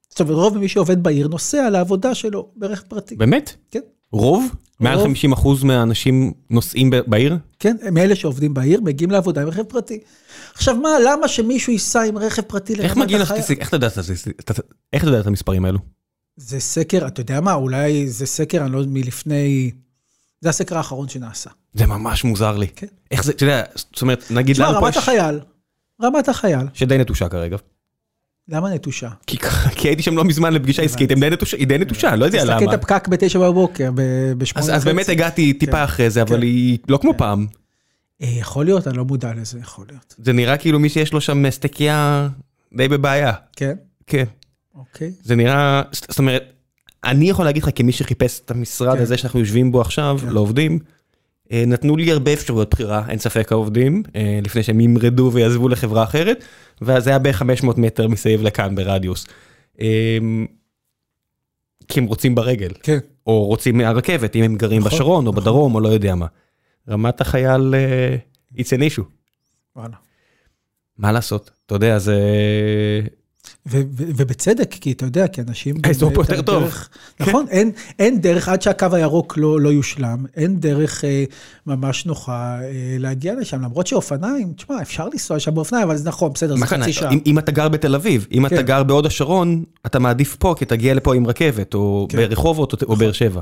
זאת 0.09 0.19
אומרת, 0.21 0.35
רוב 0.35 0.57
מי 0.57 0.67
שעובד 0.67 1.03
בעיר 1.03 1.27
נוסע 1.27 1.69
לעבודה 1.69 2.15
שלו 2.15 2.51
ברכב 2.55 2.83
פרטי. 2.87 3.15
באמת? 3.15 3.53
כן. 3.71 3.79
רוב? 4.11 4.55
מעל 4.79 4.95
רוב. 4.95 5.05
50 5.05 5.31
אחוז 5.31 5.63
מהאנשים 5.63 6.33
נוסעים 6.49 6.89
בעיר? 7.07 7.37
כן, 7.59 7.75
הם 7.81 7.97
אלה 7.97 8.15
שעובדים 8.15 8.53
בעיר, 8.53 8.81
מגיעים 8.81 9.11
לעבודה 9.11 9.41
עם 9.41 9.47
רכב 9.47 9.63
פרטי. 9.63 9.99
עכשיו 10.53 10.75
מה, 10.75 10.89
למה 11.05 11.27
שמישהו 11.27 11.73
ייסע 11.73 12.01
עם 12.01 12.17
רכב 12.17 12.41
פרטי 12.41 12.73
איך 12.73 12.97
לרמת? 12.97 13.11
לסטטיסטיקה? 13.11 13.61
איך 13.61 15.03
אתה 15.03 15.07
יודע 15.07 15.19
את 15.19 15.27
המספרים 15.27 15.65
האלו? 15.65 15.79
זה 16.37 16.59
סקר, 16.59 17.07
אתה 17.07 17.21
יודע 17.21 17.41
מה, 17.41 17.53
אולי 17.53 18.09
זה 18.09 18.25
סקר, 18.25 18.63
אני 18.63 18.71
לא 18.71 18.77
יודע, 18.77 18.91
מלפני... 18.91 19.71
זה 20.41 20.49
הסקר 20.49 20.77
האחרון 20.77 21.09
שנעשה. 21.09 21.49
זה 21.73 21.85
ממש 21.85 22.23
מוזר 22.23 22.57
לי. 22.57 22.67
כן. 22.67 22.87
איך 23.11 23.23
זה, 23.23 23.31
אתה 23.31 23.43
יודע, 23.43 23.63
זאת 23.75 24.01
אומרת, 24.01 24.23
נגיד 24.31 24.55
תשמע, 24.55 24.69
לנו 24.69 24.79
פה 24.79 24.85
רמת. 24.85 24.97
החייל, 24.97 25.39
רמת 26.01 26.29
החייל, 26.29 26.67
שדי 26.73 26.97
נטושה 26.97 27.29
כרגע. 27.29 27.57
למה 28.49 28.69
נטושה? 28.69 29.09
כי 29.27 29.37
כי 29.75 29.87
הייתי 29.87 30.03
שם 30.03 30.17
לא 30.17 30.23
מזמן 30.23 30.53
לפגישה 30.53 30.81
עסקית, 30.81 31.09
היא 31.09 31.67
די 31.67 31.77
נטושה, 31.77 32.15
לא 32.15 32.25
יודע 32.25 32.37
תסתכל 32.37 32.63
למה. 32.63 32.73
את 32.73 32.79
הפקק 32.79 33.07
בתשע 33.07 33.39
בבוקר, 33.39 33.91
בשמונה 34.37 34.65
אז 34.65 34.75
אז 34.75 34.85
באמת 34.85 35.09
הגעתי 35.09 35.53
טיפה 35.53 35.71
כן. 35.71 35.83
אחרי 35.83 36.09
זה, 36.09 36.21
אבל 36.21 36.35
כן. 36.35 36.41
היא 36.41 36.77
לא 36.89 36.97
כמו 36.97 37.13
פעם. 37.17 37.47
אה, 38.21 38.27
יכול 38.27 38.65
להיות, 38.65 38.87
אני 38.87 38.97
לא 38.97 39.05
מודע 39.05 39.33
לזה, 39.33 39.59
יכול 39.59 39.85
להיות. 39.89 40.15
זה 40.17 40.33
נראה 40.33 40.57
כאילו 40.57 40.79
מי 40.79 40.89
שיש 40.89 41.13
לו 41.13 41.21
שם 41.21 41.51
סטקייה 41.51 42.29
די 42.77 42.87
בבעיה. 42.87 43.33
כן, 43.55 43.73
כן. 44.07 44.23
אוקיי. 44.75 45.11
זה 45.23 45.35
נראה, 45.35 45.81
זאת 45.91 46.19
אומרת, 46.19 46.43
אני 47.03 47.29
יכול 47.29 47.45
להגיד 47.45 47.63
לך 47.63 47.69
כמי 47.75 47.91
שחיפש 47.91 48.41
את 48.45 48.51
המשרד 48.51 48.95
כן. 48.95 49.01
הזה 49.01 49.17
שאנחנו 49.17 49.39
יושבים 49.39 49.71
בו 49.71 49.81
עכשיו, 49.81 50.17
כן. 50.21 50.29
לעובדים, 50.29 50.79
נתנו 51.67 51.97
לי 51.97 52.11
הרבה 52.11 52.33
אפשרויות 52.33 52.69
בחירה, 52.71 53.03
אין 53.09 53.19
ספק 53.19 53.51
העובדים, 53.51 54.03
אה, 54.15 54.39
לפני 54.43 54.63
שהם 54.63 54.79
ימרדו 54.79 55.29
ויעזבו 55.33 55.69
לחברה 55.69 56.03
אחרת, 56.03 56.43
ואז 56.81 57.03
זה 57.03 57.09
היה 57.09 57.19
בערך 57.19 57.37
500 57.37 57.77
מטר 57.77 58.07
מסביב 58.07 58.41
לכאן 58.41 58.75
ברדיוס. 58.75 59.27
אה, 59.81 60.17
כי 61.87 61.99
הם 61.99 62.05
רוצים 62.05 62.35
ברגל, 62.35 62.69
כן, 62.83 62.97
או 63.27 63.45
רוצים 63.45 63.77
מהרכבת, 63.77 64.35
אם 64.35 64.43
הם 64.43 64.55
גרים 64.55 64.81
נכון, 64.81 64.91
בשרון 64.91 65.27
או 65.27 65.31
נכון. 65.31 65.43
בדרום 65.43 65.75
או 65.75 65.79
לא 65.79 65.89
יודע 65.89 66.15
מה. 66.15 66.25
רמת 66.89 67.21
החייל, 67.21 67.75
אה, 67.75 68.15
it's 68.53 68.67
an 68.67 68.95
issue. 68.95 69.03
וואלה. 69.75 69.95
מה 70.97 71.11
לעשות? 71.11 71.51
אתה 71.65 71.75
יודע, 71.75 71.99
זה... 71.99 72.19
ובצדק, 73.65 74.73
כי 74.81 74.91
אתה 74.91 75.05
יודע, 75.05 75.27
כי 75.27 75.41
אנשים... 75.41 75.75
האזור 75.83 76.13
פה 76.13 76.21
יותר 76.21 76.41
טוב. 76.41 76.87
נכון, 77.19 77.45
אין, 77.49 77.71
אין 77.99 78.21
דרך, 78.21 78.49
עד 78.49 78.61
שהקו 78.61 78.87
הירוק 78.91 79.37
לא, 79.37 79.61
לא 79.61 79.69
יושלם, 79.69 80.25
אין 80.35 80.59
דרך 80.59 81.05
אה, 81.05 81.23
ממש 81.67 82.05
נוחה 82.05 82.59
אה, 82.61 82.95
להגיע 82.99 83.35
לשם, 83.35 83.61
למרות 83.61 83.87
שאופניים, 83.87 84.53
תשמע, 84.53 84.81
אפשר 84.81 85.07
לנסוע 85.13 85.39
שם 85.39 85.55
באופניים, 85.55 85.83
אבל 85.83 85.97
זה 85.97 86.09
נכון, 86.09 86.33
בסדר, 86.33 86.55
זה 86.55 86.65
חצי 86.65 86.93
שעה. 86.93 87.11
אם, 87.11 87.19
אם 87.25 87.39
אתה 87.39 87.51
גר 87.51 87.69
בתל 87.69 87.95
אביב, 87.95 88.27
אם 88.31 88.49
כן. 88.49 88.55
אתה 88.55 88.61
גר 88.61 88.83
בהוד 88.83 89.05
השרון, 89.05 89.63
אתה 89.85 89.99
מעדיף 89.99 90.35
פה, 90.35 90.55
כי 90.57 90.65
תגיע 90.65 90.93
לפה 90.93 91.15
עם 91.15 91.27
רכבת, 91.27 91.73
או 91.73 92.07
כן. 92.09 92.17
ברחובות, 92.17 92.83
או, 92.83 92.87
או 92.87 92.95
באר 92.95 93.11
שבע. 93.11 93.41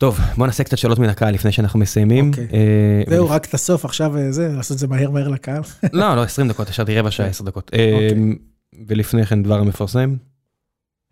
טוב, 0.00 0.20
בוא 0.36 0.46
נעשה 0.46 0.64
קצת 0.64 0.78
שאלות 0.78 0.98
מן 0.98 1.08
הקהל 1.08 1.34
לפני 1.34 1.52
שאנחנו 1.52 1.78
מסיימים. 1.78 2.28
אוקיי. 2.28 2.48
אה, 2.52 3.02
זהו, 3.08 3.30
רק 3.30 3.44
את 3.44 3.54
הסוף 3.54 3.84
עכשיו, 3.84 4.16
אה, 4.16 4.32
זה, 4.32 4.48
לעשות 4.48 4.74
את 4.74 4.78
זה 4.78 4.86
מהר 4.86 5.10
מהר 5.10 5.28
לקהל. 5.28 5.62
לא, 5.92 6.16
לא, 6.16 6.22
20 6.22 6.48
דקות, 6.48 6.68
השארתי 6.68 6.98
רבע 6.98 7.10
שעה, 7.10 7.26
10 7.26 7.44
דקות. 7.44 7.70
אה, 7.74 7.92
אוקיי. 7.94 8.36
ולפני 8.88 9.26
כן 9.26 9.42
דבר 9.42 9.58
המפרסם. 9.58 10.16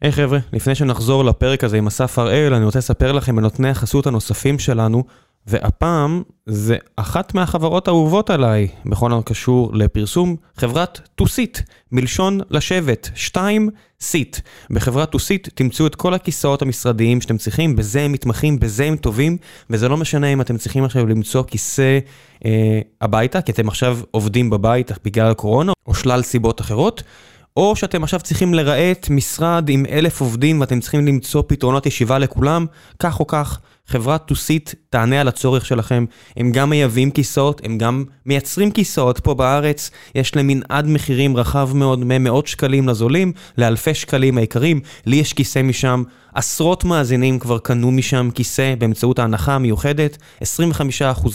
היי 0.02 0.12
חבר'ה, 0.12 0.38
לפני 0.52 0.74
שנחזור 0.74 1.24
לפרק 1.24 1.64
הזה 1.64 1.78
עם 1.78 1.86
אסף 1.86 2.18
הראל, 2.18 2.54
אני 2.54 2.64
רוצה 2.64 2.78
לספר 2.78 3.12
לכם 3.12 3.38
על 3.38 3.42
נותני 3.42 3.68
החסות 3.68 4.06
הנוספים 4.06 4.58
שלנו, 4.58 5.04
והפעם 5.46 6.22
זה 6.46 6.76
אחת 6.96 7.34
מהחברות 7.34 7.88
האהובות 7.88 8.30
עליי 8.30 8.68
בכל 8.86 9.12
הקשור 9.12 9.70
לפרסום, 9.74 10.36
חברת 10.56 11.00
טוסיט, 11.14 11.58
מלשון 11.92 12.40
לשבת, 12.50 13.10
שתיים, 13.14 13.70
sit. 14.00 14.36
בחברת 14.70 15.10
טוסיט 15.10 15.48
תמצאו 15.54 15.86
את 15.86 15.94
כל 15.94 16.14
הכיסאות 16.14 16.62
המשרדיים 16.62 17.20
שאתם 17.20 17.36
צריכים, 17.36 17.76
בזה 17.76 18.02
הם 18.02 18.12
מתמחים, 18.12 18.58
בזה 18.58 18.84
הם 18.84 18.96
טובים, 18.96 19.36
וזה 19.70 19.88
לא 19.88 19.96
משנה 19.96 20.26
אם 20.26 20.40
אתם 20.40 20.56
צריכים 20.56 20.84
עכשיו 20.84 21.06
למצוא 21.06 21.42
כיסא 21.42 21.98
אה, 22.44 22.80
הביתה, 23.00 23.40
כי 23.40 23.52
אתם 23.52 23.68
עכשיו 23.68 23.98
עובדים 24.10 24.50
בבית 24.50 24.92
בגלל 25.04 25.30
הקורונה, 25.30 25.72
או 25.86 25.94
שלל 25.94 26.22
סיבות 26.22 26.60
אחרות. 26.60 27.02
או 27.56 27.76
שאתם 27.76 28.02
עכשיו 28.02 28.20
צריכים 28.20 28.54
לרהט 28.54 29.10
משרד 29.10 29.68
עם 29.68 29.86
אלף 29.90 30.20
עובדים 30.20 30.60
ואתם 30.60 30.80
צריכים 30.80 31.06
למצוא 31.06 31.42
פתרונות 31.46 31.86
ישיבה 31.86 32.18
לכולם, 32.18 32.66
כך 32.98 33.20
או 33.20 33.26
כך, 33.26 33.60
חברת 33.88 34.26
טוסיט 34.26 34.74
תענה 34.90 35.20
על 35.20 35.28
הצורך 35.28 35.66
שלכם. 35.66 36.04
הם 36.36 36.52
גם 36.52 36.70
מייבאים 36.70 37.10
כיסאות, 37.10 37.60
הם 37.64 37.78
גם 37.78 38.04
מייצרים 38.26 38.70
כיסאות 38.70 39.20
פה 39.20 39.34
בארץ. 39.34 39.90
יש 40.14 40.36
להם 40.36 40.46
מנעד 40.46 40.86
מחירים 40.86 41.36
רחב 41.36 41.70
מאוד, 41.74 42.00
ממאות 42.04 42.46
שקלים 42.46 42.88
לזולים 42.88 43.32
לאלפי 43.58 43.94
שקלים 43.94 44.38
היקרים. 44.38 44.80
לי 45.06 45.16
יש 45.16 45.32
כיסא 45.32 45.62
משם. 45.62 46.02
עשרות 46.34 46.84
מאזינים 46.84 47.38
כבר 47.38 47.58
קנו 47.58 47.90
משם 47.90 48.28
כיסא 48.34 48.74
באמצעות 48.78 49.18
ההנחה 49.18 49.54
המיוחדת, 49.54 50.18
25% 50.42 50.44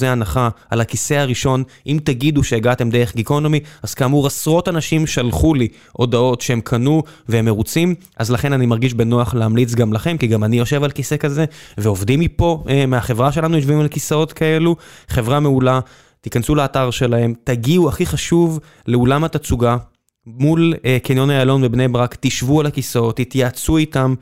הנחה 0.06 0.50
על 0.70 0.82
הכיסא 0.82 1.14
הראשון, 1.14 1.64
אם 1.88 2.00
תגידו 2.04 2.44
שהגעתם 2.44 2.90
דרך 2.90 3.16
גיקונומי, 3.16 3.60
אז 3.84 3.94
כאמור 3.94 4.28
עשרות 4.28 4.68
אנשים 4.68 5.08
שלחו 5.08 5.54
לי 5.54 5.68
הודעות 5.92 6.42
שהם 6.42 6.62
קנו 6.62 7.04
והם 7.30 7.46
מרוצים, 7.46 7.96
אז 8.18 8.32
לכן 8.32 8.54
אני 8.54 8.66
מרגיש 8.66 8.94
בנוח 8.94 9.34
להמליץ 9.34 9.74
גם 9.74 9.94
לכם, 9.94 10.18
כי 10.18 10.28
גם 10.28 10.44
אני 10.44 10.58
יושב 10.58 10.84
על 10.84 10.92
כיסא 10.92 11.18
כזה, 11.18 11.46
ועובדים 11.78 12.20
מפה, 12.20 12.43
אה, 12.70 12.86
מהחברה 12.86 13.32
שלנו 13.32 13.56
יושבים 13.56 13.80
על 13.80 13.88
כיסאות 13.88 14.34
כאלו, 14.34 14.76
חברה 15.08 15.40
מעולה, 15.40 15.80
תיכנסו 16.22 16.56
לאתר 16.56 16.92
שלהם, 16.92 17.34
תגיעו, 17.44 17.90
הכי 17.90 18.06
חשוב, 18.06 18.60
לאולם 18.88 19.24
התצוגה. 19.24 19.78
מול 20.26 20.74
uh, 20.74 21.08
קניון 21.08 21.32
איילון 21.32 21.62
בבני 21.62 21.88
ברק, 21.88 22.18
תשבו 22.20 22.60
על 22.60 22.66
הכיסאות, 22.66 23.18
תתייעצו 23.18 23.78
איתם, 23.78 24.16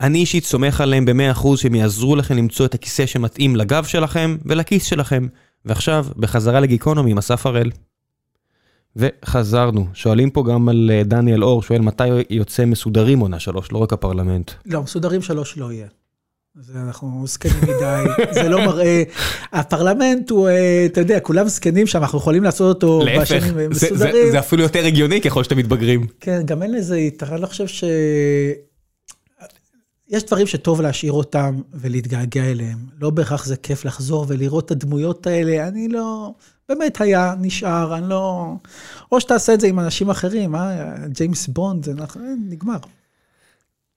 אני 0.00 0.18
אישית 0.18 0.44
סומך 0.44 0.80
עליהם 0.80 1.04
ב-100% 1.04 1.56
שהם 1.56 1.74
יעזרו 1.74 2.16
לכם 2.16 2.36
למצוא 2.36 2.66
את 2.66 2.74
הכיסא 2.74 3.06
שמתאים 3.06 3.56
לגב 3.56 3.84
שלכם 3.84 4.36
ולכיס 4.44 4.84
שלכם. 4.84 5.26
ועכשיו, 5.64 6.06
בחזרה 6.16 6.60
לגיקונומי 6.60 7.10
עם 7.10 7.18
אסף 7.18 7.46
הראל. 7.46 7.70
וחזרנו, 8.96 9.86
שואלים 9.94 10.30
פה 10.30 10.44
גם 10.48 10.68
על 10.68 10.90
אה, 10.94 11.02
דניאל 11.04 11.44
אור, 11.44 11.62
שואל 11.62 11.80
מתי 11.80 12.08
יוצא 12.30 12.64
מסודרים 12.64 13.18
עונה 13.18 13.38
שלוש, 13.38 13.72
לא 13.72 13.78
רק 13.78 13.92
הפרלמנט. 13.92 14.50
לא, 14.66 14.82
מסודרים 14.82 15.22
שלוש 15.22 15.58
לא 15.58 15.72
יהיה. 15.72 15.86
זה 16.60 16.80
אנחנו 16.86 17.24
זקנים 17.26 17.62
מדי, 17.62 18.04
זה 18.30 18.48
לא 18.48 18.66
מראה, 18.66 19.02
הפרלמנט 19.52 20.30
הוא, 20.30 20.48
אה, 20.48 20.86
אתה 20.86 21.00
יודע, 21.00 21.20
כולם 21.20 21.48
זקנים 21.48 21.86
שם, 21.86 21.98
אנחנו 21.98 22.18
יכולים 22.18 22.44
לעשות 22.44 22.74
אותו 22.74 23.02
בשנים 23.20 23.70
מסודרים. 23.70 23.72
זה, 23.72 23.96
זה, 23.96 24.30
זה 24.30 24.38
אפילו 24.38 24.62
יותר 24.62 24.84
הגיוני 24.84 25.20
ככל 25.20 25.44
שאתם 25.44 25.56
מתבגרים. 25.56 26.06
כן, 26.20 26.42
גם 26.44 26.62
אין 26.62 26.72
לזה 26.72 26.98
יתרון, 26.98 27.32
אני 27.32 27.42
לא 27.42 27.46
חושב 27.46 27.66
ש... 27.66 27.84
יש 30.08 30.24
דברים 30.24 30.46
שטוב 30.46 30.80
להשאיר 30.80 31.12
אותם 31.12 31.60
ולהתגעגע 31.74 32.44
אליהם. 32.44 32.78
לא 33.00 33.10
בהכרח 33.10 33.44
זה 33.44 33.56
כיף 33.56 33.84
לחזור 33.84 34.24
ולראות 34.28 34.66
את 34.66 34.70
הדמויות 34.70 35.26
האלה. 35.26 35.68
אני 35.68 35.88
לא... 35.88 36.32
באמת 36.68 37.00
היה, 37.00 37.34
נשאר, 37.40 37.96
אני 37.96 38.08
לא... 38.08 38.52
או 39.12 39.20
שתעשה 39.20 39.54
את 39.54 39.60
זה 39.60 39.66
עם 39.66 39.80
אנשים 39.80 40.10
אחרים, 40.10 40.54
אה? 40.54 40.94
ג'יימס 41.08 41.46
בונד, 41.46 41.84
זה 41.84 41.92
נגמר. 42.48 42.78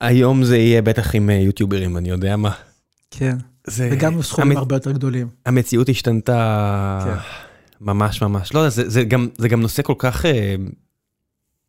היום 0.02 0.44
זה 0.44 0.56
יהיה 0.56 0.82
בטח 0.82 1.14
עם 1.14 1.30
אה, 1.30 1.34
יוטיוברים, 1.34 1.96
אני 1.96 2.08
יודע 2.08 2.36
מה. 2.36 2.50
כן, 3.10 3.36
זה... 3.66 3.88
וגם 3.92 4.22
סכומים 4.22 4.50
המצ... 4.50 4.58
הרבה 4.58 4.76
יותר 4.76 4.92
גדולים. 4.92 5.28
המציאות 5.46 5.88
השתנתה 5.88 7.00
כן. 7.04 7.14
ממש 7.80 8.22
ממש. 8.22 8.54
לא, 8.54 8.68
זה, 8.68 8.88
זה, 8.90 9.04
גם, 9.04 9.28
זה 9.38 9.48
גם 9.48 9.60
נושא 9.60 9.82
כל 9.82 9.94
כך... 9.98 10.26
אה, 10.26 10.54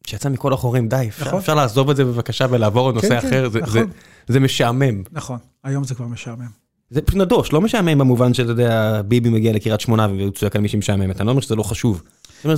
שיצא 0.08 0.30
מכל 0.30 0.54
החורים, 0.54 0.88
די, 0.88 1.06
אפשר, 1.10 1.26
נכון. 1.26 1.40
אפשר 1.40 1.56
לעזוב 1.56 1.90
את 1.90 1.96
זה 1.96 2.06
בבקשה 2.06 2.46
ולעבור 2.50 2.90
לנושא 2.92 3.08
כן, 3.08 3.28
אחר, 3.28 3.46
כן, 3.46 3.50
זה, 3.50 3.60
נכון. 3.60 3.74
זה, 3.74 3.84
זה 4.28 4.40
משעמם. 4.40 5.04
נכון, 5.12 5.38
היום 5.64 5.84
זה 5.84 5.96
כבר 5.96 6.08
משעמם. 6.08 6.48
זה 6.90 7.02
פשוט 7.02 7.20
נדוש, 7.20 7.54
לא 7.54 7.62
משעמם 7.62 7.98
במובן 7.98 8.34
שאתה 8.34 8.52
יודע, 8.52 9.02
ביבי 9.02 9.30
מגיע 9.30 9.54
לקריית 9.54 9.82
שמונה 9.82 10.08
והוא 10.08 10.32
צועק 10.32 10.56
על 10.56 10.62
מי 10.62 10.68
שמשעממת, 10.68 11.20
אני 11.20 11.26
לא 11.26 11.32
אומר 11.32 11.42
שזה 11.42 11.56
לא 11.56 11.64
חשוב. 11.64 12.04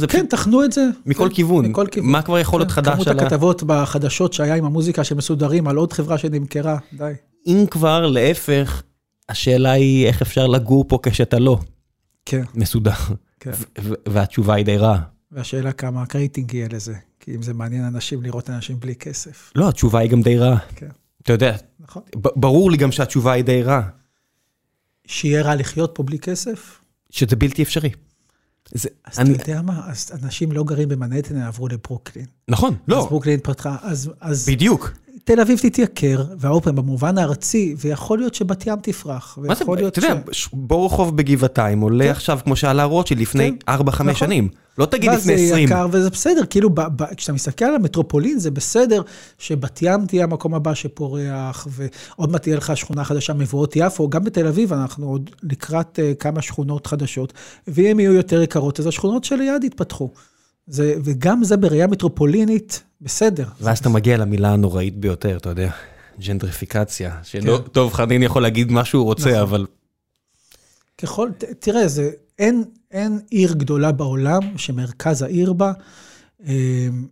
כן, 0.09 0.25
תחנו 0.25 0.63
את 0.63 0.71
זה. 0.71 0.89
מכל 1.05 1.29
כיוון. 1.33 1.65
מכל 1.65 1.87
כיוון. 1.91 2.11
מה 2.11 2.21
כבר 2.21 2.39
יכול 2.39 2.59
להיות 2.59 2.69
כן, 2.69 2.75
חדש. 2.75 2.93
כמות 2.93 3.07
הכתבות 3.07 3.63
בחדשות 3.63 4.33
שהיה 4.33 4.55
עם 4.55 4.65
המוזיקה 4.65 5.03
שמסודרים 5.03 5.67
על 5.67 5.75
עוד 5.75 5.93
חברה 5.93 6.17
שנמכרה, 6.17 6.77
די. 6.93 7.13
אם 7.47 7.65
כבר, 7.71 8.07
להפך, 8.07 8.83
השאלה 9.29 9.71
היא 9.71 10.07
איך 10.07 10.21
אפשר 10.21 10.47
לגור 10.47 10.85
פה 10.87 10.99
כשאתה 11.03 11.39
לא. 11.39 11.59
כן. 12.25 12.43
מסודר. 12.55 12.91
כן. 13.39 13.51
והתשובה 14.05 14.53
היא 14.53 14.65
די 14.65 14.77
רעה. 14.77 14.99
והשאלה 15.31 15.71
כמה 15.71 16.05
רייטינג 16.05 16.53
יהיה 16.53 16.67
לזה. 16.71 16.93
כי 17.19 17.35
אם 17.35 17.41
זה 17.41 17.53
מעניין 17.53 17.83
אנשים 17.83 18.23
לראות 18.23 18.49
אנשים 18.49 18.79
בלי 18.79 18.95
כסף. 18.95 19.51
לא, 19.55 19.69
התשובה 19.69 19.99
היא 19.99 20.09
גם 20.09 20.21
די 20.21 20.37
רעה. 20.37 20.57
כן. 20.75 20.87
אתה 21.21 21.33
יודע, 21.33 21.55
נכון. 21.79 22.01
ברור 22.15 22.71
לי 22.71 22.77
גם 22.77 22.91
שהתשובה 22.91 23.31
היא 23.31 23.43
די 23.43 23.63
רעה. 23.63 23.89
שיהיה 25.07 25.41
רע 25.41 25.55
לחיות 25.55 25.91
פה 25.93 26.03
בלי 26.03 26.19
כסף? 26.19 26.79
שזה 27.09 27.35
בלתי 27.35 27.63
אפשרי. 27.63 27.89
זה, 28.71 28.89
אז 29.05 29.19
אני... 29.19 29.35
אתה 29.35 29.51
יודע 29.51 29.61
מה, 29.61 29.89
אז 29.91 30.11
אנשים 30.23 30.51
לא 30.51 30.63
גרים 30.63 30.89
במנהטן, 30.89 31.41
עברו 31.41 31.67
לברוקלין. 31.67 32.25
נכון, 32.47 32.75
לא. 32.87 32.99
אז 32.99 33.05
ברוקלין 33.05 33.39
פתחה, 33.43 33.77
אז... 33.81 34.11
אז 34.21 34.49
בדיוק. 34.49 34.91
תל 35.25 35.39
אביב 35.39 35.59
תתייקר, 35.59 36.23
והאופן 36.39 36.75
במובן 36.75 37.17
הארצי, 37.17 37.75
ויכול 37.77 38.19
להיות 38.19 38.35
שבת 38.35 38.67
ים 38.67 38.79
תפרח. 38.81 39.37
מה 39.41 39.55
זה, 39.55 39.65
אתה 39.87 39.99
יודע, 39.99 40.13
בור 40.53 40.85
רחוב 40.85 41.17
בגבעתיים 41.17 41.79
עולה 41.79 42.05
כן. 42.05 42.11
עכשיו, 42.11 42.39
כמו 42.43 42.55
שעלה 42.55 42.83
רוטשילד 42.83 43.21
לפני 43.21 43.51
4-5 43.69 43.73
כן. 43.73 43.81
נכון. 43.89 44.13
שנים. 44.13 44.49
לא 44.77 44.85
תגיד 44.85 45.11
לפני 45.11 45.33
20. 45.33 45.49
זה 45.49 45.59
יקר 45.59 45.87
וזה 45.91 46.09
בסדר, 46.09 46.45
כאילו, 46.49 46.69
כשאתה 47.17 47.33
מסתכל 47.33 47.65
על 47.65 47.75
המטרופולין, 47.75 48.39
זה 48.39 48.51
בסדר 48.51 49.01
שבת 49.37 49.79
ים 49.81 50.05
תהיה 50.05 50.23
המקום 50.23 50.53
הבא 50.53 50.73
שפורח, 50.73 51.67
ועוד 51.69 52.31
מעט 52.31 52.41
תהיה 52.41 52.57
לך 52.57 52.77
שכונה 52.77 53.03
חדשה, 53.03 53.33
מבואות 53.33 53.73
יפו, 53.75 54.09
גם 54.09 54.23
בתל 54.23 54.47
אביב 54.47 54.73
אנחנו 54.73 55.07
עוד 55.07 55.29
לקראת 55.43 55.99
uh, 55.99 56.15
כמה 56.19 56.41
שכונות 56.41 56.87
חדשות, 56.87 57.33
ואם 57.67 57.99
יהיו 57.99 58.13
יותר 58.13 58.41
יקרות, 58.41 58.79
אז 58.79 58.87
השכונות 58.87 59.23
שליד 59.23 59.63
יתפתחו. 59.63 60.09
זה, 60.67 60.95
וגם 61.03 61.43
זה 61.43 61.57
בראייה 61.57 61.87
מטרופולינית, 61.87 62.83
בסדר. 63.01 63.47
ואז 63.61 63.79
אתה 63.79 63.89
מגיע 63.89 64.17
למילה 64.17 64.53
הנוראית 64.53 64.97
ביותר, 64.97 65.37
אתה 65.37 65.49
יודע, 65.49 65.71
ג'נטריפיקציה, 66.19 67.19
שלא, 67.23 67.57
כן. 67.57 67.67
טוב, 67.71 67.93
חנין 67.93 68.23
יכול 68.23 68.41
להגיד 68.41 68.71
מה 68.71 68.85
שהוא 68.85 69.03
רוצה, 69.03 69.29
נכון. 69.29 69.41
אבל... 69.41 69.65
ככל, 70.97 71.29
תראה, 71.59 71.87
זה, 71.87 72.11
אין, 72.39 72.63
אין 72.91 73.19
עיר 73.29 73.53
גדולה 73.53 73.91
בעולם 73.91 74.57
שמרכז 74.57 75.21
העיר 75.21 75.53
בה, 75.53 75.71
אמ, 76.45 77.05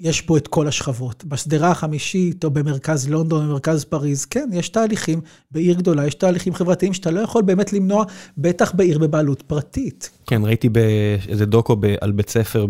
יש 0.00 0.26
בו 0.26 0.36
את 0.36 0.48
כל 0.48 0.68
השכבות. 0.68 1.24
בשדרה 1.24 1.70
החמישית, 1.70 2.44
או 2.44 2.50
במרכז 2.50 3.08
לונדון, 3.08 3.48
במרכז 3.48 3.84
פריז, 3.84 4.24
כן, 4.24 4.48
יש 4.52 4.68
תהליכים, 4.68 5.20
בעיר 5.50 5.74
גדולה 5.74 6.06
יש 6.06 6.14
תהליכים 6.14 6.54
חברתיים 6.54 6.92
שאתה 6.92 7.10
לא 7.10 7.20
יכול 7.20 7.42
באמת 7.42 7.72
למנוע, 7.72 8.04
בטח 8.38 8.72
בעיר 8.74 8.98
בבעלות 8.98 9.42
פרטית. 9.42 10.10
כן, 10.26 10.42
ראיתי 10.44 10.68
באיזה 10.68 11.46
דוקו 11.46 11.76
על 12.00 12.12
בית 12.12 12.28
ספר 12.28 12.66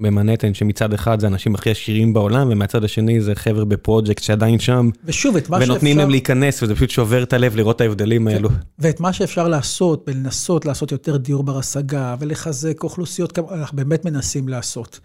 במנהטן, 0.00 0.54
שמצד 0.54 0.92
אחד 0.92 1.20
זה 1.20 1.26
האנשים 1.26 1.54
הכי 1.54 1.70
עשירים 1.70 2.12
בעולם, 2.12 2.48
ומהצד 2.50 2.84
השני 2.84 3.20
זה 3.20 3.34
חבר'ה 3.34 3.64
בפרויקט 3.64 4.22
שעדיין 4.22 4.58
שם. 4.58 4.90
ושוב, 5.04 5.36
את 5.36 5.48
מה 5.48 5.58
שאפשר... 5.58 5.72
ונותנים 5.72 5.98
להם 5.98 6.10
להיכנס, 6.10 6.62
וזה 6.62 6.74
פשוט 6.74 6.90
שובר 6.90 7.22
את 7.22 7.32
הלב 7.32 7.56
לראות 7.56 7.76
את 7.76 7.80
ההבדלים 7.80 8.28
כן. 8.28 8.34
האלו. 8.34 8.48
ואת 8.78 9.00
מה 9.00 9.12
שאפשר 9.12 9.48
לעשות, 9.48 10.04
ולנסות 10.08 10.66
לעשות 10.66 10.92
יותר 10.92 11.16
דיור 11.16 11.42
בר 11.42 11.58
השגה, 11.58 12.16
ולחזק 12.18 12.82
אוכלוסיות, 12.82 13.38
אנחנו 13.38 13.76
באמת 13.76 14.04
מנסים 14.04 14.48
לעשות. 14.48 15.00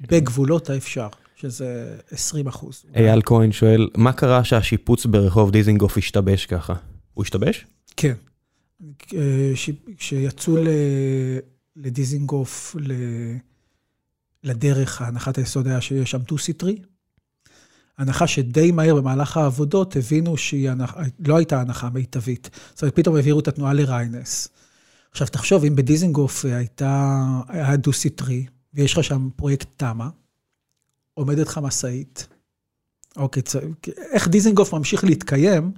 בגבולות 0.00 0.70
האפשר, 0.70 1.08
שזה 1.36 1.96
20 2.10 2.46
אחוז. 2.46 2.84
אייל 2.94 3.20
כהן 3.24 3.52
שואל, 3.52 3.88
מה 3.96 4.12
קרה 4.12 4.44
שהשיפוץ 4.44 5.06
ברחוב 5.06 5.50
דיזינגוף 5.50 5.98
השתבש 5.98 6.46
ככה? 6.46 6.74
הוא 7.14 7.24
השתבש? 7.24 7.66
כן. 7.96 8.14
כשיצאו 9.96 10.56
לדיזינגוף, 11.76 12.76
לדרך, 14.44 15.02
הנחת 15.02 15.38
היסוד 15.38 15.66
היה 15.66 15.80
שיש 15.80 16.10
שם 16.10 16.18
דו-סטרי. 16.18 16.76
הנחה 17.98 18.26
שדי 18.26 18.72
מהר 18.72 18.94
במהלך 18.94 19.36
העבודות 19.36 19.96
הבינו 19.96 20.36
שהיא 20.36 20.70
הנחה, 20.70 21.02
לא 21.26 21.36
הייתה 21.36 21.60
הנחה 21.60 21.90
מיטבית. 21.90 22.50
זאת 22.74 22.82
אומרת, 22.82 22.96
פתאום 22.96 23.16
העבירו 23.16 23.40
את 23.40 23.48
התנועה 23.48 23.72
לריינס. 23.72 24.48
עכשיו, 25.10 25.26
תחשוב, 25.26 25.64
אם 25.64 25.76
בדיזינגוף 25.76 26.44
הייתה, 26.44 27.22
היה 27.48 27.76
דו-סטרי, 27.76 28.46
ויש 28.74 28.98
לך 28.98 29.04
שם 29.04 29.28
פרויקט 29.36 29.68
תמ"א, 29.76 30.08
עומדת 31.14 31.46
לך 31.46 31.58
משאית, 31.62 32.28
אוקיי, 33.16 33.42
איך 34.12 34.28
דיזינגוף 34.28 34.74
ממשיך 34.74 35.04
להתקיים, 35.04 35.72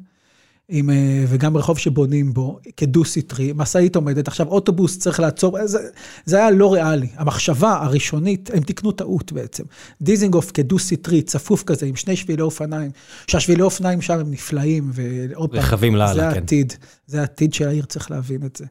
עם, 0.69 0.91
אה, 0.91 1.25
וגם 1.29 1.57
רחוב 1.57 1.79
שבונים 1.79 2.33
בו, 2.33 2.59
כדו-סטרי, 2.77 3.53
משאית 3.55 3.97
עומדת, 3.97 4.29
עכשיו 4.29 4.49
אוטובוס 4.49 4.99
צריך 4.99 5.21
לעצור, 5.21 5.59
זה, 5.65 5.79
זה 6.25 6.37
היה 6.37 6.51
לא 6.51 6.73
ריאלי. 6.73 7.09
המחשבה 7.17 7.73
הראשונית, 7.73 8.51
הם 8.55 8.61
תיקנו 8.61 8.93
טעות 8.93 9.33
בעצם. 9.33 9.65
דיזינגוף 10.03 10.51
כדו-סטרי, 10.51 11.23
צפוף 11.23 11.63
כזה, 11.63 11.87
עם 11.87 11.97
שני 11.97 12.17
שבילי 12.17 12.43
אופניים, 12.43 12.91
שהשבילי 13.27 13.63
אופניים 13.63 14.03
שם 14.03 14.19
הם 14.19 14.31
נפלאים, 14.31 14.91
ועוד 14.95 15.51
פעם, 15.51 15.59
רכבים 15.59 15.95
לאללה, 15.95 16.15
זה 16.15 16.21
כן. 16.21 16.27
העתיד, 16.27 16.73
זה 17.07 17.21
העתיד 17.21 17.55
של 17.55 17.69
העיר, 17.69 17.85
צריך 17.85 18.11
להבין 18.11 18.47
את 18.47 18.57
זה. 18.57 18.65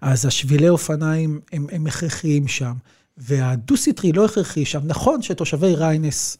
אז 0.00 0.26
השבילי 0.26 0.68
אופניים 0.68 1.40
הם, 1.52 1.66
הם 1.72 1.86
הכרחיים 1.86 2.48
שם, 2.48 2.72
והדו-סטרי 3.18 4.12
לא 4.12 4.24
הכרחי 4.24 4.64
שם. 4.64 4.80
נכון 4.84 5.22
שתושבי 5.22 5.74
ריינס, 5.74 6.38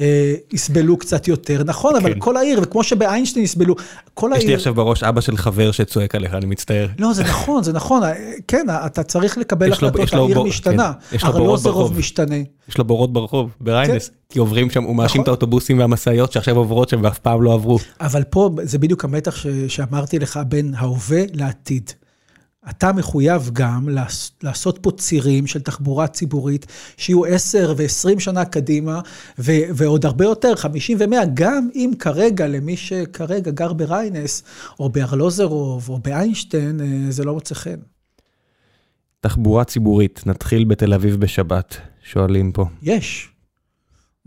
אה, 0.00 0.34
יסבלו 0.52 0.96
קצת 0.96 1.28
יותר, 1.28 1.62
נכון, 1.64 1.96
אבל 1.96 2.14
כן. 2.14 2.20
כל 2.20 2.36
העיר, 2.36 2.60
וכמו 2.62 2.84
שבאיינשטיין 2.84 3.44
יסבלו, 3.44 3.74
כל 4.14 4.30
יש 4.34 4.42
לי 4.42 4.46
העיר... 4.46 4.56
עכשיו 4.56 4.74
בראש 4.74 5.02
אבא 5.02 5.20
של 5.20 5.36
חבר 5.36 5.70
שצועק 5.72 6.14
עליך, 6.14 6.34
אני 6.34 6.46
מצטער. 6.46 6.86
לא, 6.98 7.12
זה 7.12 7.22
נכון, 7.24 7.62
זה 7.62 7.72
נכון, 7.72 8.02
כן, 8.48 8.66
אתה 8.86 9.02
צריך 9.02 9.38
לקבל 9.38 9.66
יש 9.68 9.72
החלטות, 9.76 10.00
יש 10.00 10.14
לו 10.14 10.24
העיר 10.24 10.34
בור- 10.38 10.46
משתנה, 10.48 10.92
כן, 11.10 11.16
יש 11.16 11.22
לו 11.24 11.28
אבל 11.30 11.40
לא. 11.40 11.90
משתנה. 11.96 12.36
יש 12.68 12.78
לו 12.78 12.84
בורות 12.84 13.12
ברחוב, 13.12 13.50
בריינס, 13.60 14.10
כי 14.28 14.38
עוברים 14.38 14.70
שם, 14.70 14.82
הוא 14.84 14.96
מאשים 14.96 15.12
נכון. 15.12 15.22
את 15.22 15.28
האוטובוסים 15.28 15.78
והמשאיות 15.78 16.32
שעכשיו 16.32 16.56
עוברות 16.56 16.88
שם 16.88 17.00
ואף 17.02 17.18
פעם 17.18 17.42
לא 17.42 17.54
עברו. 17.54 17.78
אבל 18.00 18.24
פה 18.24 18.50
זה 18.62 18.78
בדיוק 18.78 19.04
המתח 19.04 19.36
ש- 19.36 19.46
שאמרתי 19.68 20.18
לך 20.18 20.40
בין 20.48 20.74
ההווה 20.76 21.22
לעתיד. 21.34 21.90
אתה 22.70 22.92
מחויב 22.92 23.50
גם 23.52 23.88
לעש- 23.88 24.30
לעשות 24.42 24.78
פה 24.82 24.90
צירים 24.90 25.46
של 25.46 25.60
תחבורה 25.60 26.06
ציבורית, 26.06 26.66
שיהיו 26.96 27.24
10 27.24 27.74
ו-20 27.76 28.20
שנה 28.20 28.44
קדימה, 28.44 29.00
ו- 29.38 29.52
ועוד 29.74 30.06
הרבה 30.06 30.24
יותר, 30.24 30.56
50 30.56 30.98
ו-100, 31.00 31.16
גם 31.34 31.68
אם 31.74 31.90
כרגע, 31.98 32.46
למי 32.46 32.76
שכרגע 32.76 33.50
גר 33.50 33.72
בריינס, 33.72 34.42
או 34.80 34.88
בארלוזרוב, 34.88 35.88
או 35.88 35.98
באיינשטיין, 35.98 36.80
אה, 36.80 36.86
זה 37.10 37.24
לא 37.24 37.34
מוצא 37.34 37.54
חן. 37.54 37.76
תחבורה 39.20 39.64
ציבורית, 39.64 40.22
נתחיל 40.26 40.64
בתל 40.64 40.94
אביב 40.94 41.16
בשבת, 41.16 41.76
שואלים 42.04 42.52
פה. 42.52 42.64
יש. 42.82 43.28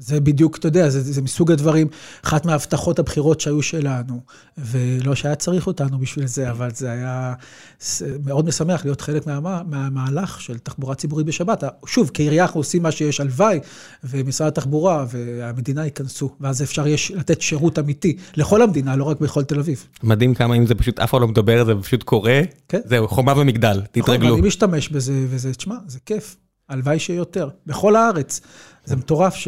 זה 0.01 0.19
בדיוק, 0.19 0.57
אתה 0.57 0.67
יודע, 0.67 0.89
זה, 0.89 1.01
זה 1.01 1.21
מסוג 1.21 1.51
הדברים, 1.51 1.87
אחת 2.25 2.45
מההבטחות 2.45 2.99
הבחירות 2.99 3.41
שהיו 3.41 3.61
שלנו, 3.61 4.19
ולא 4.57 5.15
שהיה 5.15 5.35
צריך 5.35 5.67
אותנו 5.67 5.99
בשביל 5.99 6.27
זה, 6.27 6.51
אבל 6.51 6.69
זה 6.73 6.91
היה 6.91 7.33
ס- 7.81 8.01
מאוד 8.25 8.45
משמח 8.45 8.85
להיות 8.85 9.01
חלק 9.01 9.27
מה, 9.27 9.61
מהמהלך 9.67 10.41
של 10.41 10.57
תחבורה 10.57 10.95
ציבורית 10.95 11.25
בשבת. 11.25 11.63
שוב, 11.85 12.11
כעירייה 12.13 12.43
אנחנו 12.43 12.59
עושים 12.59 12.83
מה 12.83 12.91
שיש, 12.91 13.19
הלוואי, 13.19 13.59
ומשרד 14.03 14.47
התחבורה 14.47 15.05
והמדינה 15.09 15.85
ייכנסו, 15.85 16.29
ואז 16.41 16.61
אפשר 16.61 16.87
יש 16.87 17.11
לתת 17.11 17.41
שירות 17.41 17.79
אמיתי 17.79 18.17
לכל 18.35 18.61
המדינה, 18.61 18.95
לא 18.95 19.03
רק 19.03 19.19
בכל 19.19 19.43
תל 19.43 19.59
אביב. 19.59 19.87
מדהים 20.03 20.33
כמה 20.33 20.55
אם 20.55 20.65
זה 20.65 20.75
פשוט, 20.75 20.99
אף 20.99 21.11
אחד 21.11 21.21
לא 21.21 21.27
מדבר 21.27 21.59
על 21.59 21.65
זה, 21.65 21.73
פשוט 21.83 22.03
קורה, 22.03 22.41
כן. 22.69 22.79
זהו, 22.85 23.07
חומה 23.07 23.33
ומגדל, 23.37 23.69
נכון, 23.69 23.85
תתרגלו. 23.91 24.35
אני 24.37 24.47
משתמש 24.47 24.89
בזה, 24.89 25.13
וזה, 25.29 25.53
תשמע, 25.53 25.75
זה 25.87 25.99
כיף. 26.05 26.35
הלוואי 26.69 26.99
שיהיה 26.99 27.17
יותר. 27.17 27.49
בכל 27.67 27.95
הארץ. 27.95 28.41
זה 28.85 28.95
מטורף 28.95 29.35
ש... 29.35 29.47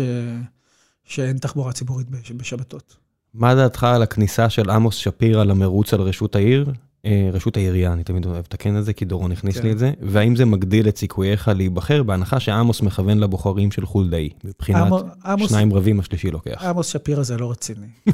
שאין 1.05 1.38
תחבורה 1.38 1.72
ציבורית 1.73 2.10
בש... 2.10 2.31
בשבתות. 2.31 2.95
מה 3.34 3.55
דעתך 3.55 3.84
על 3.84 4.01
הכניסה 4.03 4.49
של 4.49 4.69
עמוס 4.69 4.95
שפירא 4.95 5.43
למרוץ 5.43 5.93
על 5.93 6.01
רשות 6.01 6.35
העיר? 6.35 6.72
אה, 7.05 7.30
רשות 7.34 7.57
העירייה, 7.57 7.93
אני 7.93 8.03
תמיד 8.03 8.26
אוהב 8.26 8.38
לתקן 8.38 8.77
את 8.77 8.85
זה, 8.85 8.93
כי 8.93 9.05
דורון 9.05 9.31
הכניס 9.31 9.57
כן. 9.57 9.64
לי 9.64 9.72
את 9.72 9.80
זה, 9.80 9.91
והאם 10.01 10.35
זה 10.35 10.45
מגדיל 10.45 10.88
את 10.88 10.97
סיכוייך 10.97 11.47
להיבחר, 11.47 12.03
בהנחה 12.03 12.39
שעמוס 12.39 12.81
מכוון 12.81 13.18
לבוחרים 13.18 13.72
של 13.72 13.85
חולדאי, 13.85 14.30
מבחינת 14.43 14.85
עמו- 14.85 14.99
עמוס- 15.26 15.49
שניים 15.49 15.73
רבים, 15.73 15.99
השלישי 15.99 16.31
לוקח. 16.31 16.64
עמוס 16.64 16.88
שפירא 16.88 17.23
זה 17.23 17.38
לא 17.38 17.51
רציני. 17.51 17.88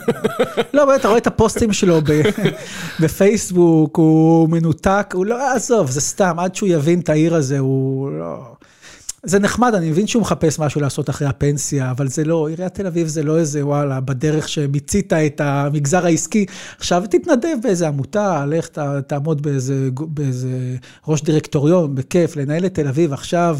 לא, 0.73 0.85
באמת, 0.85 0.99
אתה 0.99 1.07
רואה 1.07 1.17
את 1.17 1.27
הפוסטים 1.27 1.73
שלו 1.73 1.99
בפייסבוק, 3.01 3.97
הוא 3.97 4.49
מנותק, 4.49 5.11
הוא 5.13 5.25
לא, 5.25 5.53
עזוב, 5.55 5.89
זה 5.91 6.01
סתם, 6.01 6.39
עד 6.39 6.55
שהוא 6.55 6.69
יבין 6.69 6.99
את 6.99 7.09
העיר 7.09 7.35
הזה, 7.35 7.59
הוא 7.59 8.11
לא... 8.11 8.53
זה 9.23 9.39
נחמד, 9.39 9.73
אני 9.75 9.89
מבין 9.89 10.07
שהוא 10.07 10.21
מחפש 10.21 10.59
משהו 10.59 10.81
לעשות 10.81 11.09
אחרי 11.09 11.27
הפנסיה, 11.27 11.91
אבל 11.91 12.07
זה 12.07 12.23
לא, 12.23 12.47
עיריית 12.47 12.73
תל 12.73 12.87
אביב 12.87 13.07
זה 13.07 13.23
לא 13.23 13.37
איזה, 13.37 13.65
וואלה, 13.65 13.99
בדרך 13.99 14.49
שמיצית 14.49 15.13
את 15.13 15.41
המגזר 15.41 16.05
העסקי, 16.05 16.45
עכשיו 16.77 17.03
תתנדב 17.09 17.57
באיזה 17.63 17.87
עמותה, 17.87 18.45
לך 18.45 18.67
ת, 18.67 18.79
תעמוד 19.07 19.41
באיזה, 19.41 19.89
באיזה 19.93 20.75
ראש 21.07 21.21
דירקטוריון, 21.21 21.95
בכיף, 21.95 22.35
לנהל 22.35 22.65
את 22.65 22.73
תל 22.73 22.87
אביב 22.87 23.13
עכשיו. 23.13 23.59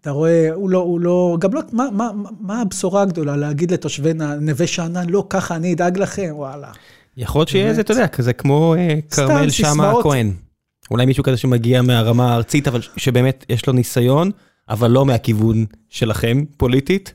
אתה 0.00 0.10
רואה, 0.10 0.52
הוא 0.54 0.70
לא, 0.70 0.78
הוא 0.78 1.00
לא, 1.00 1.36
גם 1.40 1.54
לא, 1.54 1.60
מה, 1.72 1.88
מה, 1.92 2.10
מה 2.40 2.60
הבשורה 2.60 3.02
הגדולה 3.02 3.36
להגיד 3.36 3.70
לתושבי 3.70 4.12
נווה 4.40 4.66
שאנן, 4.66 5.10
לא, 5.10 5.26
ככה 5.30 5.56
אני 5.56 5.74
אדאג 5.74 5.98
לכם, 5.98 6.30
וואלה. 6.30 6.70
יכול 7.16 7.38
להיות 7.40 7.48
שיהיה. 7.48 7.68
איזה, 7.68 7.80
אתה 7.80 7.92
יודע, 7.92 8.08
כזה 8.08 8.32
כמו 8.32 8.74
אה, 8.74 8.98
כרמל 9.10 9.50
שאמה. 9.50 9.90
הכהן. 9.90 10.32
אולי 10.90 11.06
מישהו 11.06 11.24
כזה 11.24 11.36
שמגיע 11.36 11.82
מהרמה 11.82 12.32
הארצית, 12.32 12.68
אבל 12.68 12.80
שבאמת 12.96 13.44
יש 13.48 13.66
לו 13.66 13.72
ניסיון, 13.72 14.30
אבל 14.68 14.90
לא 14.90 15.06
מהכיוון 15.06 15.64
שלכם 15.90 16.44
פוליטית, 16.56 17.14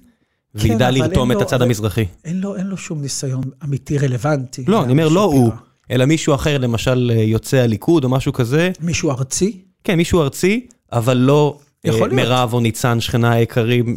וידע 0.55 0.87
כן, 0.91 0.93
לרתום 0.93 1.31
את 1.31 1.35
לו- 1.35 1.41
הצד 1.41 1.61
המזרחי. 1.61 2.05
אין 2.25 2.41
לו, 2.41 2.55
אין 2.55 2.67
לו 2.67 2.77
שום 2.77 3.01
ניסיון 3.01 3.41
אמיתי 3.63 3.97
רלוונטי. 3.97 4.63
לא, 4.67 4.83
אני 4.83 4.91
אומר 4.91 5.09
לא. 5.09 5.23
הוא, 5.23 5.51
אלא 5.91 6.05
מישהו 6.05 6.35
אחר, 6.35 6.57
למשל 6.57 7.11
אה, 7.15 7.21
יוצא 7.21 7.57
הליכוד 7.57 8.03
או 8.03 8.09
משהו 8.09 8.33
כזה. 8.33 8.71
מישהו 8.81 9.09
ארצי? 9.11 9.61
כן, 9.83 9.97
מישהו 9.97 10.21
ארצי, 10.21 10.67
אבל 10.91 11.17
לא 11.17 11.57
אה. 11.85 11.91
מירב 12.11 12.53
או 12.53 12.59
ניצן, 12.59 12.99
שכנה 12.99 13.31
היקרים, 13.31 13.95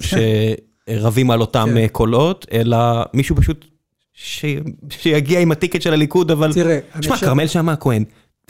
שרבים 0.91 1.31
על 1.31 1.41
אותם 1.41 1.67
כן. 1.71 1.77
אה, 1.77 1.89
קולות, 1.89 2.47
אלא 2.53 2.77
מישהו 3.15 3.37
פשוט 3.37 3.65
ש- 4.13 4.45
שיגיע 4.91 5.41
עם 5.41 5.53
הטיקט 5.53 5.83
של 5.83 5.93
הליכוד, 5.93 6.31
אבל... 6.31 6.53
תראה, 6.53 6.79
חושב- 6.97 7.17
כרמל 7.17 7.47
שאמה 7.47 7.73
הכהן, 7.73 8.05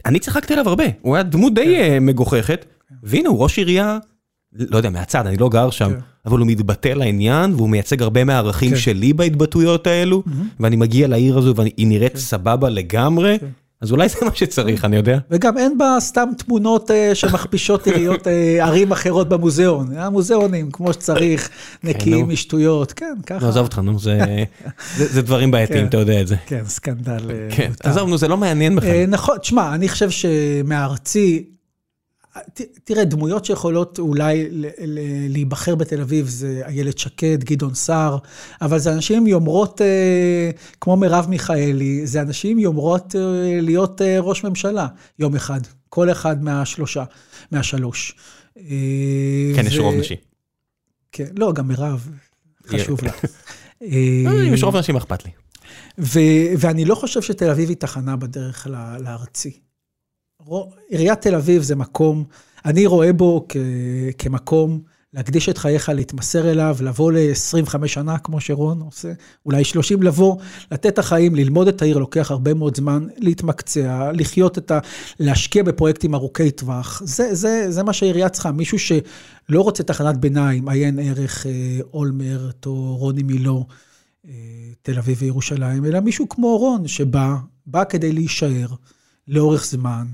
אני 0.07 0.19
צחקתי 0.19 0.53
עליו 0.53 0.69
הרבה, 0.69 0.85
הוא 1.03 1.15
היה 1.17 1.23
דמות 1.23 1.55
די 1.55 1.77
אה, 1.77 2.01
מגוחכת, 2.01 2.65
והנה 3.03 3.29
הוא 3.29 3.39
ראש 3.43 3.59
עירייה, 3.59 3.99
לא 4.55 4.77
יודע, 4.77 4.91
מהצד, 4.91 5.27
אני 5.27 5.37
לא 5.37 5.49
גר 5.49 5.71
שם, 5.71 5.91
כן. 5.91 5.99
אבל 6.27 6.39
הוא 6.39 6.47
מתבטא 6.47 6.89
לעניין, 6.89 7.55
והוא 7.55 7.69
מייצג 7.69 8.03
הרבה 8.03 8.25
מהערכים 8.25 8.71
כן. 8.71 8.77
שלי 8.77 9.13
בהתבטאויות 9.13 9.87
האלו, 9.87 10.23
ואני 10.61 10.77
מגיע 10.77 11.09
לעיר 11.09 11.39
הזו 11.39 11.55
והיא 11.57 11.87
נראית 11.87 12.17
סבבה 12.17 12.69
לגמרי, 12.69 13.39
כן. 13.41 13.47
אז 13.81 13.93
אולי 13.93 14.09
זה 14.09 14.17
מה 14.23 14.31
שצריך, 14.35 14.85
אני 14.85 14.97
יודע. 14.97 15.19
וגם 15.31 15.59
אין 15.59 15.79
בה 15.79 15.97
סתם 16.01 16.29
תמונות 16.39 16.91
אה, 16.91 17.15
שמכפישות 17.15 17.87
עיריות 17.87 18.27
אה, 18.29 18.65
ערים 18.65 18.93
אחרות 18.93 19.29
במוזיאון. 19.29 19.97
המוזיאונים, 19.97 20.71
כמו 20.71 20.93
שצריך, 20.93 21.49
נקיים 21.85 22.21
נו. 22.27 22.33
משטויות, 22.33 22.93
כן, 22.93 23.15
ככה. 23.27 23.45
לא, 23.45 23.49
עזוב 23.49 23.65
אותך, 23.65 23.79
נו, 23.79 23.99
זה 23.99 24.19
זה- 24.97 25.07
זה 25.07 25.23
דברים 25.23 25.51
בעייתיים, 25.51 25.81
כן. 25.81 25.87
אתה 25.89 25.97
יודע 25.97 26.21
את 26.21 26.27
זה. 26.27 26.37
כן, 26.47 26.63
סקנדל. 26.67 27.31
אה, 27.31 27.49
כן. 27.51 27.71
עזוב, 27.83 28.09
נו, 28.09 28.19
זה 28.19 28.29
לא 28.29 28.37
מעניין 28.37 28.77
בכלל. 28.77 28.91
אה, 28.91 29.05
נכון, 29.09 29.39
תשמע, 29.39 29.75
אני 29.75 29.89
חושב 29.89 30.11
שמהארצי, 30.11 31.45
ת- 31.45 31.54
תראה, 32.85 33.05
דמויות 33.05 33.45
שיכולות 33.45 33.99
אולי 33.99 34.49
להיבחר 35.29 35.75
בתל 35.75 36.01
אביב 36.01 36.29
זה 36.29 36.63
איילת 36.67 36.99
שקד, 36.99 37.45
גדעון 37.45 37.75
סער, 37.75 38.19
אבל 38.63 38.79
זה 38.79 38.93
אנשים 38.93 39.27
יומרות 39.27 39.81
אה, 39.81 40.51
כמו 40.81 40.97
מרב 40.97 41.27
מיכאלי, 41.29 42.07
זה 42.07 42.21
אנשים 42.21 42.59
יומרות 42.59 43.15
אה, 43.17 43.21
להיות 43.61 44.03
אה, 44.03 44.21
ראש 44.21 44.45
ממשלה 44.45 44.87
יום 45.19 45.35
אחד, 45.35 45.61
כל 45.89 46.11
אחד 46.11 46.45
מהשלושה, 46.45 47.05
מהשלוש. 47.51 48.15
אה, 48.59 49.53
כן, 49.57 49.67
יש 49.67 49.79
רוב 49.79 49.95
נשי. 49.95 50.17
כן, 51.13 51.29
לא, 51.37 51.53
גם 51.53 51.69
מרב, 51.69 52.09
חשוב 52.67 53.05
לה. 53.05 53.13
אה, 53.83 53.89
אה, 54.27 54.49
אם 54.49 54.55
יש 54.55 54.63
רוב 54.63 54.77
נשים, 54.77 54.97
אכפת 54.97 55.25
לי. 55.25 55.31
ו- 55.99 56.55
ואני 56.59 56.85
לא 56.85 56.95
חושב 56.95 57.23
שתל 57.23 57.51
אביב 57.51 57.69
היא 57.69 57.77
תחנה 57.77 58.17
בדרך 58.17 58.67
לארצי. 59.01 59.64
עיריית 60.89 61.21
תל 61.21 61.35
אביב 61.35 61.63
זה 61.63 61.77
מקום, 61.77 62.25
אני 62.65 62.87
רואה 62.87 63.13
בו 63.13 63.47
כ- 63.49 63.57
כמקום 64.19 64.81
להקדיש 65.15 65.49
את 65.49 65.59
חייך, 65.59 65.89
להתמסר 65.89 66.51
אליו, 66.51 66.77
לבוא 66.81 67.13
ל-25 67.13 67.87
שנה, 67.87 68.19
כמו 68.19 68.41
שרון 68.41 68.81
עושה, 68.81 69.13
אולי 69.47 69.65
30, 69.65 70.03
לבוא, 70.03 70.37
לתת 70.73 70.87
את 70.87 70.99
החיים, 70.99 71.35
ללמוד 71.35 71.69
את 71.69 71.83
העיר, 71.83 71.99
לוקח 71.99 72.31
הרבה 72.31 72.55
מאוד 72.55 72.77
זמן, 72.77 73.07
להתמקצע, 73.17 74.11
לחיות 74.13 74.59
את 74.59 74.71
ה... 74.71 74.79
להשקיע 75.21 75.63
בפרויקטים 75.63 76.15
ארוכי 76.15 76.51
טווח. 76.51 77.03
זה, 77.05 77.35
זה, 77.35 77.67
זה 77.69 77.83
מה 77.83 77.93
שהעירייה 77.93 78.29
צריכה, 78.29 78.53
מישהו 78.53 78.79
שלא 78.79 79.61
רוצה 79.61 79.83
תחנת 79.83 80.17
ביניים, 80.17 80.69
עיין 80.69 80.99
ערך 80.99 81.47
אה, 81.47 81.53
אולמרט 81.93 82.67
או 82.67 82.97
רוני 82.97 83.23
מילו. 83.23 83.67
אה, 84.29 84.33
תל 84.83 84.99
אביב 84.99 85.17
וירושלים, 85.21 85.85
אלא 85.85 86.01
מישהו 86.01 86.29
כמו 86.29 86.57
רון, 86.57 86.89
שבא, 86.89 87.35
בא 87.67 87.85
כדי 87.85 88.13
להישאר 88.13 88.67
לאורך 89.29 89.65
זמן, 89.65 90.07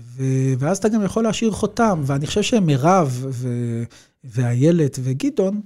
ו- 0.00 0.22
ואז 0.58 0.78
אתה 0.78 0.88
גם 0.88 1.04
יכול 1.04 1.24
להשאיר 1.24 1.50
חותם, 1.50 2.02
ואני 2.06 2.26
חושב 2.26 2.42
שמירב 2.42 3.26
ו- 3.30 3.82
ואיילת 4.24 4.98
וגדעון 5.02 5.60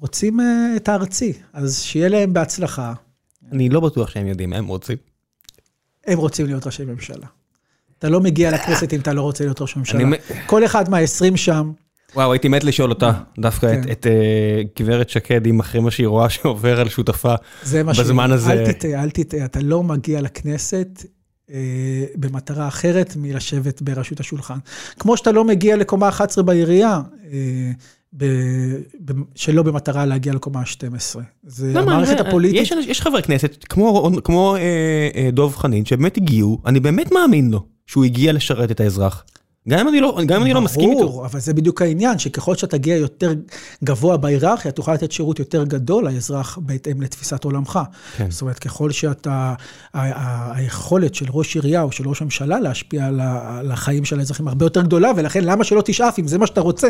רוצים 0.00 0.40
אה, 0.40 0.46
את 0.76 0.88
הארצי, 0.88 1.32
אז 1.52 1.80
שיהיה 1.82 2.08
להם 2.08 2.32
בהצלחה. 2.32 2.92
אני 3.52 3.68
לא 3.68 3.80
בטוח 3.80 4.10
שהם 4.10 4.26
יודעים, 4.26 4.52
הם 4.52 4.66
רוצים. 4.66 4.96
הם 6.06 6.18
רוצים 6.18 6.46
להיות 6.46 6.66
ראשי 6.66 6.84
ממשלה. 6.84 7.26
אתה 7.98 8.08
לא 8.08 8.20
מגיע 8.20 8.50
לכנסת 8.50 8.94
אם 8.94 9.00
אתה 9.00 9.12
לא 9.12 9.22
רוצה 9.22 9.44
להיות 9.44 9.60
ראש 9.60 9.76
ממשלה. 9.76 10.04
כל 10.46 10.64
אחד 10.64 10.90
מהעשרים 10.90 11.36
שם, 11.36 11.72
וואו, 12.14 12.32
הייתי 12.32 12.48
מת 12.48 12.64
לשאול 12.64 12.90
אותה, 12.90 13.12
דווקא 13.38 13.66
את- 13.66 13.84
כן. 13.86 13.92
את 13.92 14.06
אה, 14.06 14.62
גברת 14.78 15.10
שקד, 15.10 15.46
אם 15.46 15.60
אחרי 15.60 15.80
מה 15.80 15.90
שהיא 15.90 16.06
רואה 16.06 16.30
שעובר 16.30 16.80
על 16.80 16.88
שותפה 16.88 17.34
זה 17.62 17.82
מה 17.82 17.92
בזמן 17.92 18.32
הזה. 18.32 18.52
אל 18.52 18.72
תטעה, 18.72 19.02
אל 19.02 19.10
תטעה, 19.10 19.44
אתה 19.44 19.60
לא 19.60 19.82
מגיע 19.82 20.20
לכנסת 20.20 21.04
במטרה 22.16 22.68
אחרת 22.68 23.14
מלשבת 23.16 23.82
בראשות 23.82 24.20
השולחן. 24.20 24.58
כמו 24.98 25.16
שאתה 25.16 25.32
לא 25.32 25.44
מגיע 25.44 25.76
לקומה 25.76 26.08
11 26.08 26.44
בעירייה, 26.44 27.00
אה, 27.32 27.70
ב, 28.16 28.24
ב, 29.04 29.12
שלא 29.34 29.62
במטרה 29.62 30.06
להגיע 30.06 30.32
לקומה 30.34 30.60
ה-12. 30.60 31.18
זה 31.42 31.68
למה? 31.74 31.80
המערכת 31.80 32.18
זה- 32.18 32.28
הפוליטית. 32.28 32.60
יש, 32.60 32.72
יש 32.86 33.00
חברי 33.00 33.22
כנסת, 33.22 33.64
כמו, 33.68 34.10
כמו 34.24 34.56
אה, 34.56 34.60
אה, 35.14 35.30
דוב 35.32 35.56
חנין, 35.56 35.84
שבאמת 35.84 36.16
הגיעו, 36.16 36.58
אני 36.66 36.80
באמת 36.80 37.12
מאמין 37.12 37.50
לו, 37.50 37.60
שהוא 37.86 38.04
הגיע 38.04 38.32
לשרת 38.32 38.70
את 38.70 38.80
האזרח. 38.80 39.24
גם 39.68 39.78
אם 39.78 39.88
אני 39.88 40.00
לא, 40.00 40.18
גם 40.26 40.36
אם 40.36 40.42
אני 40.42 40.54
לא 40.54 40.60
מסכים 40.60 40.90
איתו. 40.90 41.08
ברור, 41.08 41.26
אבל 41.26 41.40
זה 41.40 41.54
בדיוק 41.54 41.82
העניין, 41.82 42.18
שככל 42.18 42.54
שאתה 42.54 42.78
תגיע 42.78 42.96
יותר 42.96 43.34
גבוה 43.84 44.16
בהיררכיה, 44.16 44.72
תוכל 44.72 44.94
לתת 44.94 45.12
שירות 45.12 45.38
יותר 45.38 45.64
גדול 45.64 46.04
לאזרח 46.04 46.58
בהתאם 46.62 47.02
לתפיסת 47.02 47.44
עולמך. 47.44 47.78
כן. 48.16 48.30
זאת 48.30 48.42
אומרת, 48.42 48.58
ככל 48.58 48.90
שאתה, 48.90 49.54
היכולת 49.94 51.14
של 51.14 51.26
ראש 51.30 51.54
עירייה 51.54 51.82
או 51.82 51.92
של 51.92 52.08
ראש 52.08 52.22
הממשלה 52.22 52.60
להשפיע 52.60 53.06
על 53.06 53.70
החיים 53.70 54.04
של 54.04 54.18
האזרחים 54.18 54.48
הרבה 54.48 54.66
יותר 54.66 54.82
גדולה, 54.82 55.10
ולכן 55.16 55.44
למה 55.44 55.64
שלא 55.64 55.82
תשאף 55.84 56.18
אם 56.18 56.28
זה 56.28 56.38
מה 56.38 56.46
שאתה 56.46 56.60
רוצה? 56.60 56.88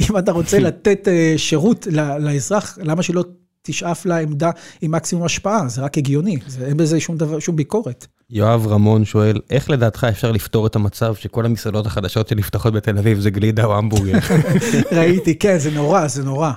אם 0.10 0.18
אתה 0.18 0.32
רוצה 0.32 0.58
לתת 0.58 1.08
אה, 1.08 1.34
שירות 1.36 1.86
לאזרח, 2.20 2.78
למה 2.82 3.02
שלא 3.02 3.24
תשאף 3.62 4.06
לעמדה 4.06 4.50
עם 4.82 4.90
מקסימום 4.90 5.24
השפעה? 5.24 5.68
זה 5.68 5.82
רק 5.82 5.98
הגיוני, 5.98 6.38
זה, 6.46 6.66
אין 6.66 6.76
בזה 6.76 7.00
שום, 7.00 7.16
דבר, 7.16 7.38
שום 7.38 7.56
ביקורת. 7.56 8.06
יואב 8.30 8.66
רמון 8.66 9.04
שואל, 9.04 9.40
איך 9.50 9.70
לדעתך 9.70 10.06
אפשר 10.10 10.32
לפתור 10.32 10.66
את 10.66 10.76
המצב 10.76 11.14
שכל 11.14 11.46
המסעדות 11.46 11.86
החדשות 11.86 12.28
שנפתחות 12.28 12.72
בתל 12.72 12.98
אביב 12.98 13.20
זה 13.20 13.30
גלידה 13.30 13.64
או 13.64 13.78
המבורגר? 13.78 14.18
ראיתי, 14.96 15.38
כן, 15.38 15.58
זה 15.58 15.70
נורא, 15.70 16.06
זה 16.06 16.24
נורא. 16.24 16.52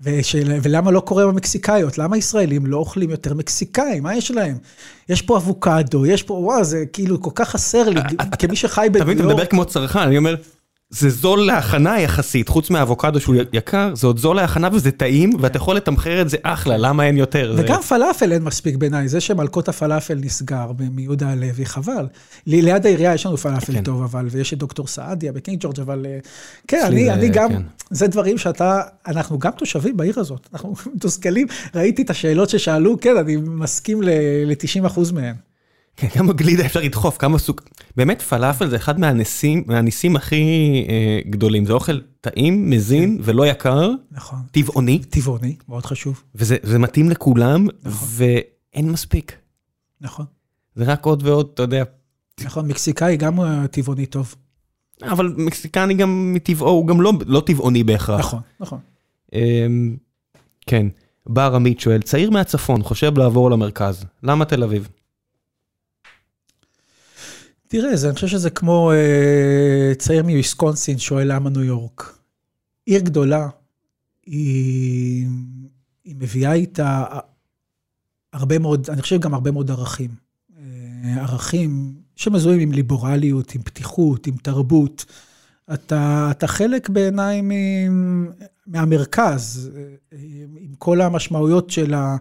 ושל, 0.00 0.52
ולמה 0.62 0.90
לא 0.90 1.00
קורה 1.00 1.26
במקסיקאיות? 1.26 1.98
למה 1.98 2.16
ישראלים 2.16 2.66
לא 2.66 2.76
אוכלים 2.76 3.10
יותר 3.10 3.34
מקסיקאים? 3.34 4.02
מה 4.02 4.16
יש 4.16 4.30
להם? 4.30 4.58
יש 5.08 5.22
פה 5.22 5.36
אבוקדו, 5.36 6.06
יש 6.06 6.22
פה, 6.22 6.34
וואו, 6.34 6.64
זה 6.64 6.84
כאילו 6.92 7.20
כל 7.20 7.30
כך 7.34 7.48
חסר 7.48 7.88
לי, 7.88 8.00
כמי 8.38 8.56
שחי 8.56 8.86
אתה 8.86 9.04
מבין, 9.04 9.16
אתה 9.16 9.22
בניו 9.22 9.36
מדבר 9.36 9.44
כמו 9.44 9.64
צרכן, 9.64 9.98
אני 9.98 10.18
אומר, 10.18 10.34
זה 10.98 11.10
זול 11.10 11.46
להכנה 11.46 12.00
יחסית, 12.00 12.48
חוץ 12.48 12.70
מהאבוקדו 12.70 13.20
שהוא 13.20 13.34
יקר, 13.52 13.90
זה 13.94 14.06
עוד 14.06 14.18
זול 14.18 14.36
להכנה 14.36 14.68
וזה 14.72 14.90
טעים, 14.90 15.30
ואתה 15.40 15.56
יכול 15.56 15.76
לתמחר 15.76 16.20
את 16.20 16.28
זה 16.28 16.36
אחלה, 16.42 16.76
למה 16.76 17.06
אין 17.06 17.16
יותר? 17.16 17.52
זה- 17.56 17.62
וגם 17.64 17.82
פלאפל 17.82 18.32
אין 18.32 18.42
מספיק 18.42 18.76
בעיניי, 18.76 19.08
זה 19.08 19.20
שמלכות 19.20 19.68
הפלאפל 19.68 20.14
נסגר 20.14 20.70
מיהודה 20.92 21.28
הלוי, 21.30 21.66
חבל. 21.66 22.06
לי- 22.46 22.62
ליד 22.62 22.86
העירייה 22.86 23.14
יש 23.14 23.26
לנו 23.26 23.36
פלאפל 23.36 23.72
כן. 23.72 23.82
טוב, 23.82 24.02
אבל, 24.02 24.26
ויש 24.30 24.52
את 24.52 24.58
דוקטור 24.58 24.86
סעדיה 24.86 25.32
בקינג 25.32 25.58
ג'ורג', 25.60 25.80
אבל 25.80 26.06
אה, 26.08 26.18
כן, 26.68 26.82
אני, 26.86 27.04
זה- 27.04 27.14
אני 27.14 27.28
גם, 27.28 27.48
כן. 27.48 27.62
זה 27.90 28.06
דברים 28.06 28.38
שאתה, 28.38 28.80
אנחנו 29.06 29.38
גם 29.38 29.50
תושבים 29.58 29.96
בעיר 29.96 30.20
הזאת, 30.20 30.48
אנחנו 30.52 30.74
מתוסכלים, 30.94 31.46
ראיתי 31.74 32.02
את 32.02 32.10
השאלות 32.10 32.50
ששאלו, 32.50 33.00
כן, 33.00 33.16
אני 33.16 33.36
מסכים 33.36 34.02
ל-90% 34.02 35.12
מהן. 35.12 35.34
כן, 35.96 36.08
כמה 36.08 36.32
גלידה 36.32 36.66
אפשר 36.66 36.80
לדחוף, 36.80 37.18
כמה 37.18 37.38
סוג... 37.38 37.60
באמת 37.96 38.22
פלאפל 38.22 38.68
זה 38.68 38.76
אחד 38.76 39.00
מהניסים, 39.00 39.64
מהניסים 39.66 40.16
הכי 40.16 40.44
אה, 40.88 41.20
גדולים, 41.30 41.66
זה 41.66 41.72
אוכל 41.72 42.00
טעים, 42.20 42.70
מזין 42.70 43.18
ולא 43.22 43.46
יקר, 43.46 43.90
נכון. 44.10 44.38
טבעוני, 44.50 44.98
טבעוני, 44.98 45.56
מאוד 45.68 45.86
חשוב. 45.86 46.22
וזה 46.34 46.56
זה 46.62 46.78
מתאים 46.78 47.10
לכולם, 47.10 47.66
ואין 47.84 48.90
מספיק. 48.90 49.36
נכון. 50.00 50.26
זה 50.74 50.84
רק 50.84 51.06
עוד 51.06 51.22
ועוד, 51.26 51.50
אתה 51.54 51.62
יודע. 51.62 51.84
נכון, 52.44 52.68
מקסיקאי 52.68 53.16
גם 53.16 53.40
אה, 53.40 53.66
טבעוני 53.66 54.06
טוב. 54.06 54.34
אבל 55.02 55.34
מקסיקני 55.36 55.94
גם 55.94 56.34
מטבעו, 56.34 56.68
הוא 56.68 56.86
גם 56.86 57.00
לא, 57.00 57.12
לא 57.26 57.42
טבעוני 57.46 57.84
בהכרח. 57.84 58.20
נכון, 58.20 58.40
נכון. 58.60 58.78
אמ, 59.32 59.96
כן, 60.66 60.86
בר 61.26 61.54
עמית 61.54 61.80
שואל, 61.80 62.02
צעיר 62.02 62.30
מהצפון 62.30 62.82
חושב 62.82 63.18
לעבור 63.18 63.50
למרכז, 63.50 64.04
למה 64.22 64.44
תל 64.44 64.62
אביב? 64.62 64.88
תראה, 67.76 67.96
זה, 67.96 68.06
אני 68.08 68.14
חושב 68.14 68.26
שזה 68.26 68.50
כמו 68.50 68.92
אה, 68.92 69.92
צעיר 69.98 70.22
מוויסקונסין 70.22 70.98
שואל 70.98 71.32
למה 71.32 71.50
ניו 71.50 71.62
יורק. 71.62 72.18
עיר 72.86 73.00
גדולה, 73.00 73.48
היא, 74.26 75.26
היא 76.04 76.14
מביאה 76.18 76.52
איתה 76.52 77.04
הרבה 78.32 78.58
מאוד, 78.58 78.90
אני 78.90 79.02
חושב 79.02 79.20
גם 79.20 79.34
הרבה 79.34 79.50
מאוד 79.50 79.70
ערכים. 79.70 80.10
אה, 80.58 81.20
ערכים 81.20 81.94
שמזוהים 82.16 82.60
עם 82.60 82.72
ליברליות, 82.72 83.54
עם 83.54 83.62
פתיחות, 83.62 84.26
עם 84.26 84.36
תרבות. 84.36 85.04
אתה, 85.74 86.28
אתה 86.30 86.46
חלק 86.46 86.88
בעיניי 86.88 87.42
מהמרכז, 88.66 89.70
אה, 89.76 90.18
עם 90.60 90.74
כל 90.78 91.00
המשמעויות 91.00 91.70
של, 91.70 91.94
ה, 91.94 92.16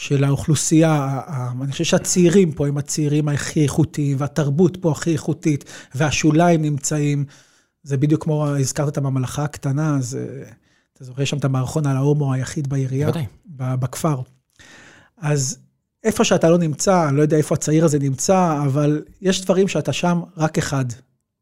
של 0.00 0.24
האוכלוסייה. 0.24 1.20
אני 1.62 1.72
חושב 1.72 1.84
שהצעירים 1.84 2.52
פה 2.52 2.66
הם 2.66 2.78
הצעירים 2.78 3.28
הכי 3.28 3.62
איכותיים, 3.62 4.16
והתרבות 4.20 4.76
פה 4.80 4.90
הכי 4.90 5.12
איכותית, 5.12 5.64
והשוליים 5.94 6.62
נמצאים. 6.62 7.24
זה 7.82 7.96
בדיוק 7.96 8.24
כמו, 8.24 8.46
הזכרת 8.46 8.88
את 8.88 8.98
הממלכה 8.98 9.44
הקטנה, 9.44 9.96
אז 9.96 10.16
אה, 10.16 10.50
אתה 10.92 11.04
זוכר 11.04 11.24
שם 11.24 11.38
את 11.38 11.44
המערכון 11.44 11.86
על 11.86 11.96
ההומו 11.96 12.32
היחיד 12.32 12.68
בעירייה, 12.68 13.06
בוודאי. 13.06 13.26
בכפר. 13.76 14.20
אז 15.18 15.58
איפה 16.04 16.24
שאתה 16.24 16.50
לא 16.50 16.58
נמצא, 16.58 17.08
אני 17.08 17.16
לא 17.16 17.22
יודע 17.22 17.36
איפה 17.36 17.54
הצעיר 17.54 17.84
הזה 17.84 17.98
נמצא, 17.98 18.62
אבל 18.66 19.02
יש 19.20 19.44
דברים 19.44 19.68
שאתה 19.68 19.92
שם 19.92 20.20
רק 20.36 20.58
אחד, 20.58 20.84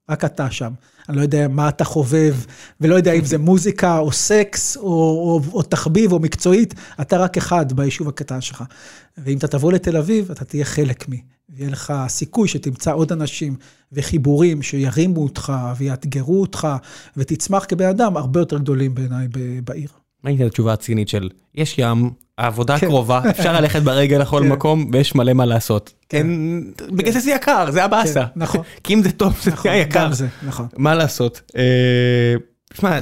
רק 0.09 0.25
אתה 0.25 0.51
שם. 0.51 0.73
אני 1.09 1.17
לא 1.17 1.23
יודע 1.23 1.49
מה 1.49 1.69
אתה 1.69 1.85
חובב, 1.85 2.35
ולא 2.81 2.95
יודע 2.95 3.13
אם 3.13 3.25
זה 3.25 3.39
מוזיקה 3.39 3.99
או 3.99 4.13
סקס 4.13 4.77
או, 4.77 4.83
או, 4.83 5.41
או 5.53 5.63
תחביב 5.63 6.13
או 6.13 6.19
מקצועית, 6.19 6.75
אתה 7.01 7.19
רק 7.19 7.37
אחד 7.37 7.73
ביישוב 7.73 8.09
הקטן 8.09 8.41
שלך. 8.41 8.65
ואם 9.19 9.39
אתה 9.39 9.49
תבוא 9.49 9.73
לתל 9.73 9.97
אביב, 9.97 10.31
אתה 10.31 10.45
תהיה 10.45 10.65
חלק 10.65 11.09
מי. 11.09 11.21
ויהיה 11.49 11.71
לך 11.71 11.93
סיכוי 12.09 12.49
שתמצא 12.49 12.95
עוד 12.95 13.13
אנשים 13.13 13.57
וחיבורים 13.93 14.63
שירימו 14.63 15.23
אותך 15.23 15.53
ויאתגרו 15.77 16.41
אותך, 16.41 16.69
ותצמח 17.17 17.65
כבן 17.69 17.89
אדם 17.89 18.17
הרבה 18.17 18.41
יותר 18.41 18.59
גדולים 18.59 18.95
בעיניי 18.95 19.29
בעיר. 19.65 19.89
מה 20.25 20.31
הייתה 20.31 20.45
התשובה 20.45 20.73
הצינית 20.73 21.09
של, 21.09 21.29
יש 21.55 21.75
ים, 21.79 22.11
העבודה 22.39 22.79
כן. 22.79 22.87
קרובה, 22.87 23.21
אפשר 23.31 23.53
ללכת 23.53 23.83
ברגל 23.83 24.19
לכל 24.19 24.43
כן. 24.43 24.49
מקום, 24.49 24.91
ויש 24.93 25.15
מלא 25.15 25.33
מה 25.33 25.45
לעשות. 25.47 25.93
כן. 26.09 26.27
בגלל 26.91 27.13
זה 27.13 27.21
זה 27.21 27.31
יקר, 27.31 27.71
זה 27.71 27.85
הבאסה. 27.85 28.25
נכון. 28.37 28.61
כי 28.85 28.95
אם 28.95 29.03
זה 29.03 29.13
טוב, 29.13 29.37
זה 29.43 29.51
נכון, 29.51 29.71
יקר. 29.75 30.09
נכון. 30.47 30.67
מה 30.77 30.95
לעשות? 30.95 31.41
אה, 31.57 32.35
שמע, 32.75 32.99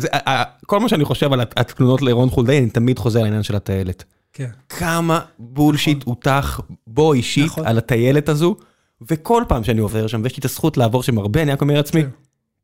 כל 0.67 0.81
מה 0.81 0.89
שאני 0.89 1.05
חושב 1.05 1.33
על 1.33 1.41
הת- 1.41 1.55
התלונות 1.57 2.03
לירון 2.03 2.31
חולדאי, 2.31 2.59
אני 2.59 2.71
תמיד 2.71 2.99
חוזר 2.99 3.23
לעניין 3.23 3.43
של 3.43 3.57
הטיילת. 3.57 4.05
כן. 4.33 4.49
כמה 4.69 5.21
בולשיט 5.39 6.03
הוטח 6.05 6.61
בו 6.87 7.13
אישית 7.13 7.45
נכון. 7.47 7.67
על 7.67 7.79
הטיילת 7.79 8.29
הזו, 8.29 8.57
וכל 9.11 9.45
פעם 9.49 9.65
שאני 9.65 9.81
עובר 9.81 10.07
שם, 10.07 10.21
ויש 10.23 10.37
לי 10.37 10.41
את 10.41 10.45
הזכות 10.45 10.77
לעבור 10.77 11.03
שם 11.03 11.19
הרבה, 11.19 11.43
אני 11.43 11.53
רק 11.53 11.61
אומר 11.61 11.75
לעצמי. 11.75 12.03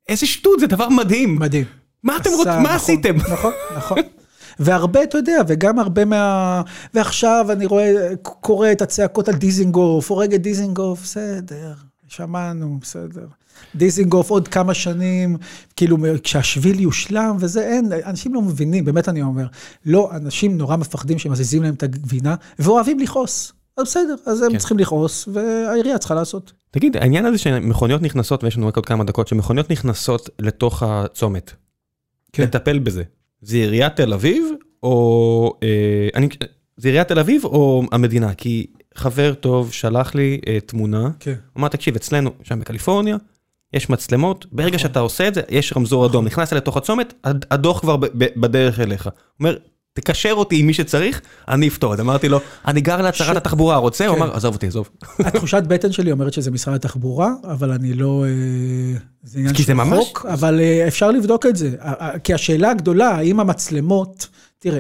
איזה 0.09 0.27
שטות, 0.27 0.61
זה 0.61 0.67
דבר 0.67 0.89
מדהים. 0.89 1.39
מדהים. 1.39 1.65
מה 2.03 2.17
אתם 2.17 2.31
רוצים, 2.31 2.53
מה 2.53 2.61
נכון, 2.63 2.71
עשיתם? 2.77 3.17
נכון, 3.17 3.53
נכון. 3.77 3.99
והרבה, 4.59 5.03
אתה 5.03 5.19
יודע, 5.19 5.39
וגם 5.49 5.79
הרבה 5.79 6.05
מה... 6.05 6.63
ועכשיו 6.95 7.47
אני 7.51 7.67
רואה, 7.67 8.17
קורא 8.23 8.73
את 8.73 8.83
הצעקות 8.83 9.29
על 9.29 9.35
דיזינגוף, 9.35 10.11
הורג 10.11 10.35
את 10.35 10.43
דיזינגוף, 10.43 11.03
בסדר, 11.03 11.73
שמענו, 12.09 12.79
בסדר. 12.81 13.27
דיזינגוף 13.75 14.31
עוד 14.31 14.49
כמה 14.49 14.75
שנים, 14.75 15.37
כאילו 15.77 15.97
כשהשביל 16.23 16.81
יושלם 16.81 17.37
וזה, 17.41 17.63
אין, 17.63 17.93
אנשים 18.05 18.35
לא 18.35 18.43
מבינים, 18.43 18.85
באמת 18.85 19.09
אני 19.09 19.23
אומר. 19.23 19.47
לא, 19.87 20.11
אנשים 20.13 20.59
נורא 20.59 20.77
מפחדים 20.77 21.19
שמזיזים 21.19 21.63
להם 21.63 21.75
את 21.75 21.83
הגבינה, 21.83 22.35
ואוהבים 22.59 22.99
לכעוס. 22.99 23.53
אז 23.77 23.85
בסדר, 23.85 24.15
אז 24.27 24.43
הם 24.43 24.53
כן. 24.53 24.59
צריכים 24.59 24.79
לכעוס, 24.79 25.29
והעירייה 25.33 25.99
צריכה 25.99 26.15
לעשות. 26.15 26.53
תגיד, 26.71 26.97
העניין 26.97 27.27
הזה 27.27 27.39
שמכוניות 27.39 28.03
נכנסות, 28.03 28.45
ויש 28.45 28.57
לנו 28.57 28.69
רק 28.69 28.77
עוד 28.77 28.87
כמה 28.87 29.05
דקות, 29.05 29.29
שמכוניות 29.29 29.71
נכנסות 29.71 30.31
לתוך 30.39 30.83
הצומת, 30.83 31.53
כן. 32.33 32.43
לטפל 32.43 32.79
בזה, 32.79 33.03
זה 33.43 33.57
עיריית 33.57 33.97
תל 33.97 34.13
אביב, 34.13 34.45
או... 34.83 35.55
אה, 35.63 35.69
אני, 36.15 36.29
זה 36.77 36.89
עיריית 36.89 37.09
תל 37.09 37.19
אביב 37.19 37.45
או 37.45 37.83
המדינה? 37.93 38.35
כי 38.35 38.67
חבר 38.95 39.35
טוב 39.35 39.73
שלח 39.73 40.15
לי 40.15 40.41
אה, 40.47 40.59
תמונה, 40.61 41.11
כן. 41.21 41.31
הוא 41.31 41.61
אמר, 41.61 41.69
תקשיב, 41.69 41.95
אצלנו, 41.97 42.31
שם 42.43 42.61
בקליפורניה, 42.61 43.17
יש 43.73 43.91
מצלמות, 43.91 44.47
ברגע 44.53 44.69
נכון. 44.69 44.79
שאתה 44.79 45.01
עושה 45.01 45.29
את 45.29 45.35
זה, 45.35 45.41
יש 45.49 45.73
רמזור 45.77 46.07
אדום, 46.07 46.25
נכנסת 46.25 46.53
לתוך 46.53 46.77
הצומת, 46.77 47.15
הד- 47.25 47.45
הדוח 47.51 47.81
כבר 47.81 47.97
ב- 47.97 48.07
ב- 48.07 48.41
בדרך 48.41 48.81
אליך. 48.81 49.07
הוא 49.07 49.13
אומר, 49.41 49.57
תקשר 49.95 50.33
אותי 50.33 50.57
עם 50.59 50.67
מי 50.67 50.75
שצריך, 50.75 51.21
אני 51.49 51.69
אפתור 51.69 51.93
את 51.93 51.97
זה. 51.97 52.03
אמרתי 52.03 52.29
לו, 52.29 52.41
אני 52.67 52.81
גר 52.81 53.03
להצהרת 53.03 53.35
ש- 53.35 53.37
התחבורה, 53.37 53.77
רוצה? 53.77 54.07
הוא 54.07 54.17
כן. 54.17 54.23
אמר, 54.23 54.37
עזוב 54.37 54.55
אותי, 54.55 54.67
עזוב. 54.67 54.89
התחושת 55.19 55.63
בטן 55.69 55.93
שלי 55.93 56.13
אומרת 56.13 56.33
שזה 56.33 56.51
משרד 56.51 56.75
התחבורה, 56.75 57.31
אבל 57.45 57.73
אני 57.73 57.95
לא... 57.95 58.25
אה, 58.25 58.99
זה 59.23 59.39
עניין 59.39 59.55
כי 59.55 59.63
זה 59.63 59.67
של 59.67 59.73
ממש- 59.75 59.99
חוק, 60.07 60.27
אבל 60.29 60.61
אה, 60.61 60.89
אפשר 60.89 61.11
לבדוק 61.11 61.47
את 61.47 61.57
זה. 61.57 61.71
כי 62.25 62.35
השאלה 62.35 62.71
הגדולה, 62.71 63.09
האם 63.09 63.41
המצלמות... 63.41 64.29
תראה, 64.59 64.79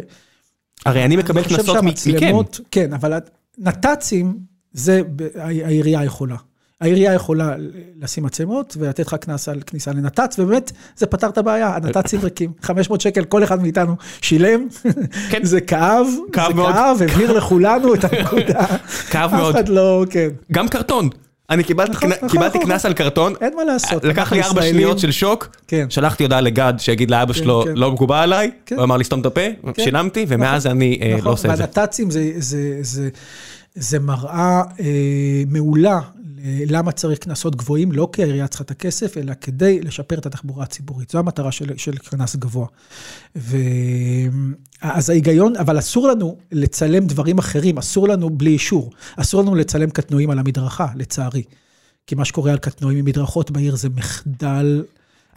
הרי 0.86 1.04
אני 1.04 1.16
מקבל 1.16 1.42
קנסות 1.42 1.76
מכם. 1.82 2.36
כן, 2.70 2.92
אבל 2.92 3.12
נת"צים, 3.58 4.38
זה 4.72 5.02
העירייה 5.34 6.04
יכולה. 6.04 6.36
העירייה 6.82 7.14
יכולה 7.14 7.54
לשים 8.00 8.24
מצלמות 8.24 8.76
ולתת 8.80 9.06
לך 9.06 9.14
קנס 9.14 9.48
על 9.48 9.60
כניסה 9.66 9.90
לנת"צ, 9.92 10.38
ובאמת, 10.38 10.72
זה 10.96 11.06
פתר 11.06 11.28
את 11.28 11.38
הבעיה, 11.38 11.76
הנת"צים 11.76 12.20
ריקים. 12.20 12.52
500 12.62 13.00
שקל 13.00 13.24
כל 13.24 13.44
אחד 13.44 13.62
מאיתנו 13.62 13.96
שילם, 14.20 14.68
כן. 15.30 15.44
זה 15.44 15.60
כאב, 15.60 16.06
כאב 16.32 16.48
זה 16.48 16.54
מאוד. 16.54 16.72
כאב, 16.72 17.02
הבהיר 17.02 17.32
לכולנו 17.38 17.94
את 17.94 18.04
הנקודה. 18.04 18.66
כאב 19.10 19.30
אף 19.30 19.32
מאוד. 19.32 19.54
אחד 19.54 19.68
לא, 19.68 20.04
כן. 20.10 20.28
גם 20.52 20.68
קרטון. 20.68 21.08
אני 21.50 21.64
קיבלתי 21.64 21.92
נכון, 21.92 22.10
נכון, 22.10 22.28
קיבלתי 22.28 22.58
נכון. 22.58 22.70
קנס 22.70 22.86
על 22.86 22.92
קרטון, 22.92 23.34
אין 23.40 23.56
מה 23.56 23.64
לעשות. 23.64 24.04
לקח 24.04 24.32
לי 24.32 24.42
ארבע. 24.42 24.62
שניות 24.62 24.98
של 24.98 25.10
שוק, 25.10 25.56
כן. 25.66 25.86
שלחתי 25.90 26.22
הודעה 26.22 26.40
לגד 26.40 26.74
שיגיד 26.78 27.10
לאבא 27.10 27.32
שלו, 27.32 27.62
כן. 27.66 27.72
לא 27.74 27.92
מקובל 27.92 28.16
עליי, 28.16 28.50
כן. 28.66 28.76
הוא 28.76 28.84
אמר 28.84 28.96
לי 28.96 29.04
סתום 29.04 29.20
את 29.20 29.26
הפה, 29.26 29.40
שילמתי, 29.80 30.26
ומאז 30.28 30.66
אני 30.66 30.98
אה, 31.02 31.10
לא 31.10 31.16
נכון, 31.16 31.30
עושה 31.30 31.52
את 31.52 31.56
זה. 31.56 31.62
והנת"צים 31.62 32.08
זה, 33.74 33.98
מראה 33.98 34.62
אה, 34.80 35.42
מעולה 35.46 36.00
למה 36.44 36.92
צריך 36.92 37.18
קנסות 37.18 37.56
גבוהים, 37.56 37.92
לא 37.92 38.08
כי 38.12 38.22
העירייה 38.22 38.48
צריכה 38.48 38.64
את 38.64 38.70
הכסף, 38.70 39.16
אלא 39.16 39.32
כדי 39.40 39.80
לשפר 39.80 40.18
את 40.18 40.26
התחבורה 40.26 40.64
הציבורית. 40.64 41.10
זו 41.10 41.18
המטרה 41.18 41.52
של, 41.52 41.76
של 41.76 41.96
קנס 41.96 42.36
גבוה. 42.36 42.66
ו... 43.36 43.56
אז 44.82 45.10
ההיגיון, 45.10 45.56
אבל 45.56 45.78
אסור 45.78 46.08
לנו 46.08 46.36
לצלם 46.52 47.06
דברים 47.06 47.38
אחרים, 47.38 47.78
אסור 47.78 48.08
לנו 48.08 48.30
בלי 48.30 48.50
אישור. 48.50 48.90
אסור 49.16 49.42
לנו 49.42 49.54
לצלם 49.54 49.90
קטנועים 49.90 50.30
על 50.30 50.38
המדרכה, 50.38 50.86
לצערי. 50.96 51.42
כי 52.06 52.14
מה 52.14 52.24
שקורה 52.24 52.52
על 52.52 52.58
קטנועים 52.58 52.98
ממדרכות 52.98 53.50
בעיר 53.50 53.76
זה 53.76 53.88
מחדל. 53.88 54.82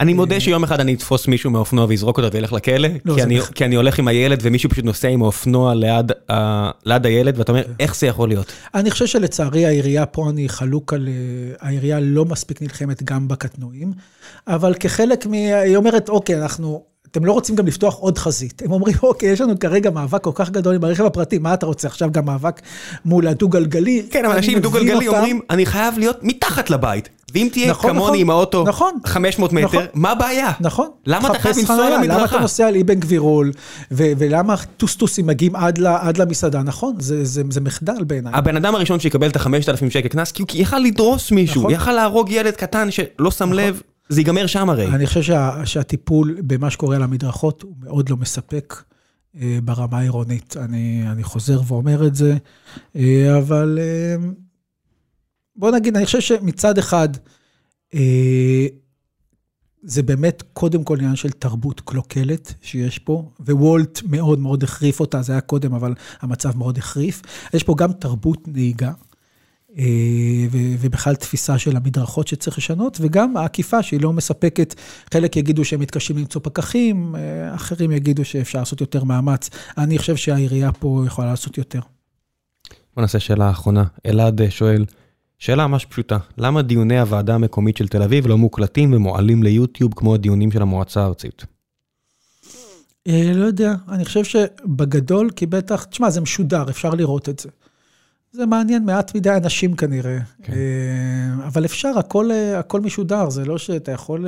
אני 0.00 0.14
מודה 0.14 0.40
שיום 0.40 0.64
אחד 0.64 0.80
אני 0.80 0.94
אתפוס 0.94 1.28
מישהו 1.28 1.50
מהאופנוע 1.50 1.86
ויזרוק 1.88 2.18
אותו 2.18 2.32
וילך 2.36 2.52
לכלא, 2.52 2.88
לא, 3.04 3.14
כי 3.14 3.22
אני- 3.22 3.38
בכ- 3.40 3.50
כי 3.54 3.64
אני 3.64 3.74
הולך 3.76 3.98
עם 3.98 4.08
הילד 4.08 4.38
ומישהו 4.42 4.70
פשוט 4.70 4.84
נוסע 4.84 5.08
עם 5.08 5.22
האופנוע 5.22 5.74
ליד 6.84 7.06
הילד, 7.06 7.38
ואתה 7.38 7.52
אומר, 7.52 7.64
כן. 7.64 7.70
איך 7.80 7.96
זה 7.96 8.06
יכול 8.06 8.28
להיות? 8.28 8.52
אני 8.74 8.90
חושב 8.90 9.06
שלצערי 9.06 9.66
העירייה, 9.66 10.06
פה 10.06 10.30
אני 10.30 10.48
חלוק 10.48 10.92
על... 10.92 11.08
אה, 11.08 11.12
העירייה 11.68 12.00
לא 12.00 12.24
מספיק 12.24 12.62
נלחמת 12.62 13.02
גם 13.02 13.28
בקטנועים, 13.28 13.92
אבל 14.48 14.74
כחלק 14.74 15.26
מ... 15.26 15.32
היא 15.32 15.76
אומרת, 15.76 16.08
אוקיי, 16.08 16.42
אנחנו... 16.42 16.82
אתם 17.10 17.24
לא 17.24 17.32
רוצים 17.32 17.56
גם 17.56 17.66
לפתוח 17.66 17.94
עוד 17.94 18.18
חזית. 18.18 18.62
הם 18.64 18.72
אומרים, 18.72 18.96
אוקיי, 19.02 19.28
יש 19.28 19.40
לנו 19.40 19.58
כרגע 19.58 19.90
מאבק 19.90 20.22
כל 20.24 20.30
כך 20.34 20.50
גדול 20.50 20.74
עם 20.74 20.84
הרכב 20.84 21.04
הפרטי, 21.04 21.38
מה 21.38 21.54
אתה 21.54 21.66
רוצה 21.66 21.88
עכשיו 21.88 22.12
גם 22.12 22.24
מאבק 22.24 22.60
מול 23.04 23.26
הדו-גלגלי? 23.28 24.06
כן, 24.10 24.24
אבל 24.24 24.34
אנשים 24.36 24.56
עם 24.56 24.62
דו-גלגלי. 24.62 25.08
אומרים, 25.08 25.40
אני 25.50 25.66
חייב 25.66 25.98
להיות 25.98 26.18
מתחת 26.22 26.70
לבית. 26.70 27.08
ואם 27.34 27.48
תהיה 27.52 27.70
נכון, 27.70 27.90
כמוני 27.90 28.04
נכון, 28.06 28.18
עם 28.18 28.30
האוטו 28.30 28.64
נכון, 28.64 28.92
500 29.06 29.52
מטר, 29.52 29.66
נכון. 29.66 29.84
מה 29.94 30.10
הבעיה? 30.10 30.52
נכון. 30.60 30.88
למה 31.06 31.28
אתה 31.30 31.38
חייב 31.38 31.56
לנסוע 31.58 31.76
חנייה, 31.76 31.90
למה 31.90 32.04
אתה 32.04 32.12
למדרכה? 32.12 32.38
נוסע 32.40 32.66
על 32.66 32.76
אבן 32.76 32.94
גבירול, 33.00 33.52
ו- 33.90 34.12
ולמה 34.18 34.54
טוסטוסים 34.76 35.26
מגיעים 35.26 35.56
עד, 35.56 35.78
ל- 35.78 35.86
עד 35.86 36.16
למסעדה? 36.18 36.62
נכון, 36.62 36.94
זה, 36.98 37.24
זה, 37.24 37.42
זה 37.50 37.60
מחדל 37.60 38.04
בעיניי. 38.04 38.32
הבן 38.34 38.56
אדם 38.56 38.74
הראשון 38.74 39.00
שיקבל 39.00 39.28
את 39.28 39.36
ה-5,000 39.36 39.90
שקל 39.90 40.08
קנס, 40.08 40.32
כי 40.32 40.42
הוא 40.42 40.48
יכל 40.54 40.78
לדרוס 40.78 41.30
מישהו, 41.32 41.60
נכון. 41.60 41.72
יכל 41.72 41.92
להרוג 41.92 42.30
ילד 42.30 42.54
קטן 42.54 42.90
שלא 42.90 43.30
שם 43.30 43.52
לב, 43.52 43.80
זה 44.08 44.20
ייגמר 44.20 44.46
שם 44.46 44.70
הרי. 44.70 44.86
אני 44.86 45.06
חושב 45.06 45.22
שה, 45.22 45.50
שהטיפול 45.64 46.36
במה 46.40 46.70
שקורה 46.70 46.96
על 46.96 47.02
המדרכות 47.02 47.62
הוא 47.62 47.72
מאוד 47.84 48.08
לא 48.08 48.16
מספק 48.16 48.82
אה, 49.40 49.58
ברמה 49.64 49.98
העירונית. 49.98 50.56
אני, 50.56 51.04
אני 51.12 51.22
חוזר 51.24 51.60
ואומר 51.66 52.06
את 52.06 52.14
זה, 52.14 52.36
אה, 52.96 53.36
אבל 53.38 53.78
אה, 53.82 54.26
בוא 55.56 55.70
נגיד, 55.70 55.96
אני 55.96 56.06
חושב 56.06 56.20
שמצד 56.20 56.78
אחד, 56.78 57.08
אה, 57.94 58.66
זה 59.82 60.02
באמת 60.02 60.42
קודם 60.52 60.84
כל 60.84 60.98
עניין 60.98 61.16
של 61.16 61.30
תרבות 61.30 61.80
קלוקלת 61.80 62.54
שיש 62.62 62.98
פה, 62.98 63.30
ווולט 63.40 64.02
מאוד 64.02 64.38
מאוד 64.38 64.62
החריף 64.62 65.00
אותה, 65.00 65.22
זה 65.22 65.32
היה 65.32 65.40
קודם, 65.40 65.74
אבל 65.74 65.94
המצב 66.20 66.56
מאוד 66.56 66.78
החריף. 66.78 67.22
יש 67.54 67.62
פה 67.62 67.74
גם 67.78 67.92
תרבות 67.92 68.48
נהיגה. 68.48 68.92
אה, 69.78 70.46
ובכלל 70.80 71.14
תפיסה 71.14 71.58
של 71.58 71.76
המדרכות 71.76 72.28
שצריך 72.28 72.58
לשנות, 72.58 72.98
וגם 73.00 73.36
העקיפה 73.36 73.82
שהיא 73.82 74.00
לא 74.00 74.12
מספקת. 74.12 74.74
חלק 75.12 75.36
יגידו 75.36 75.64
שהם 75.64 75.80
מתקשים 75.80 76.18
למצוא 76.18 76.40
פקחים, 76.44 77.16
אה, 77.16 77.54
אחרים 77.54 77.92
יגידו 77.92 78.24
שאפשר 78.24 78.58
לעשות 78.58 78.80
יותר 78.80 79.04
מאמץ. 79.04 79.50
אני 79.78 79.98
חושב 79.98 80.16
שהעירייה 80.16 80.72
פה 80.72 81.04
יכולה 81.06 81.28
לעשות 81.28 81.58
יותר. 81.58 81.80
בוא 82.94 83.02
נעשה 83.02 83.20
שאלה 83.20 83.50
אחרונה. 83.50 83.84
אלעד 84.06 84.42
אה, 84.42 84.50
שואל, 84.50 84.84
שאלה 85.38 85.66
ממש 85.66 85.84
פשוטה, 85.84 86.18
למה 86.38 86.62
דיוני 86.62 86.98
הוועדה 87.00 87.34
המקומית 87.34 87.76
של 87.76 87.88
תל 87.88 88.02
אביב 88.02 88.26
לא 88.26 88.38
מוקלטים 88.38 88.92
ומועלים 88.92 89.42
ליוטיוב 89.42 89.92
כמו 89.96 90.14
הדיונים 90.14 90.52
של 90.52 90.62
המועצה 90.62 91.02
הארצית? 91.02 91.44
אה, 93.08 93.32
לא 93.34 93.44
יודע, 93.44 93.74
אני 93.88 94.04
חושב 94.04 94.24
שבגדול, 94.24 95.30
כי 95.36 95.46
בטח, 95.46 95.84
תשמע, 95.84 96.10
זה 96.10 96.20
משודר, 96.20 96.70
אפשר 96.70 96.90
לראות 96.90 97.28
את 97.28 97.38
זה. 97.38 97.48
זה 98.32 98.46
מעניין 98.46 98.84
מעט 98.84 99.14
מדי 99.14 99.30
אנשים 99.30 99.76
כנראה. 99.76 100.18
כן. 100.42 100.52
אה, 100.52 101.46
אבל 101.46 101.64
אפשר, 101.64 101.98
הכל, 101.98 102.30
אה, 102.30 102.58
הכל 102.58 102.80
משודר, 102.80 103.30
זה 103.30 103.44
לא 103.44 103.58
שאתה 103.58 103.92
יכול... 103.92 104.26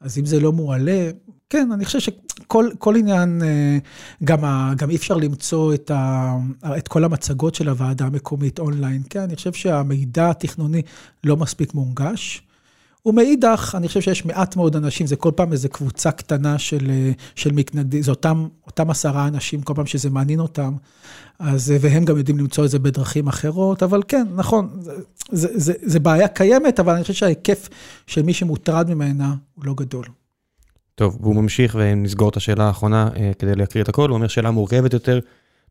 אז 0.00 0.18
אם 0.18 0.26
זה 0.26 0.40
לא 0.40 0.52
מועלה, 0.52 1.10
כן, 1.50 1.68
אני 1.72 1.84
חושב 1.84 2.00
שכל 2.00 2.70
כל 2.78 2.96
עניין, 2.96 3.42
אה, 3.42 3.78
גם, 4.24 4.44
ה, 4.44 4.72
גם 4.76 4.90
אי 4.90 4.96
אפשר 4.96 5.14
למצוא 5.14 5.74
את, 5.74 5.90
ה, 5.90 6.32
את 6.78 6.88
כל 6.88 7.04
המצגות 7.04 7.54
של 7.54 7.68
הוועדה 7.68 8.06
המקומית 8.06 8.58
אונליין. 8.58 9.02
כן, 9.10 9.20
אני 9.20 9.36
חושב 9.36 9.52
שהמידע 9.52 10.30
התכנוני 10.30 10.82
לא 11.24 11.36
מספיק 11.36 11.74
מונגש. 11.74 12.45
ומאידך, 13.06 13.74
אני 13.78 13.88
חושב 13.88 14.00
שיש 14.00 14.24
מעט 14.24 14.56
מאוד 14.56 14.76
אנשים, 14.76 15.06
זה 15.06 15.16
כל 15.16 15.30
פעם 15.36 15.52
איזו 15.52 15.68
קבוצה 15.68 16.10
קטנה 16.10 16.58
של, 16.58 16.90
אה, 16.90 17.10
של 17.34 17.52
מתנגדים, 17.52 18.02
זה 18.02 18.10
אותם, 18.10 18.48
אותם 18.66 18.90
עשרה 18.90 19.26
אנשים, 19.26 19.62
כל 19.62 19.74
פעם 19.74 19.86
שזה 19.86 20.10
מעניין 20.10 20.40
אותם, 20.40 20.74
אז, 21.38 21.70
אה, 21.70 21.76
והם 21.80 22.04
גם 22.04 22.18
יודעים 22.18 22.38
למצוא 22.38 22.64
את 22.64 22.70
זה 22.70 22.78
בדרכים 22.78 23.28
אחרות, 23.28 23.82
אבל 23.82 24.02
כן, 24.08 24.26
נכון, 24.34 24.68
זה, 24.80 24.92
זה, 25.32 25.48
זה, 25.54 25.72
זה 25.82 26.00
בעיה 26.00 26.28
קיימת, 26.28 26.80
אבל 26.80 26.92
אני 26.94 27.02
חושב 27.02 27.14
שההיקף 27.14 27.68
של 28.06 28.22
מי 28.22 28.32
שמוטרד 28.32 28.94
ממנה 28.94 29.34
הוא 29.54 29.64
לא 29.64 29.74
גדול. 29.74 30.04
טוב, 30.94 31.18
והוא 31.20 31.36
ממשיך 31.36 31.76
ונסגור 31.78 32.28
את 32.28 32.36
השאלה 32.36 32.64
האחרונה 32.64 33.08
אה, 33.16 33.30
כדי 33.38 33.54
להקריא 33.54 33.84
את 33.84 33.88
הכל, 33.88 34.08
הוא 34.08 34.14
אומר 34.14 34.28
שאלה 34.28 34.50
מורכבת 34.50 34.92
יותר. 34.92 35.20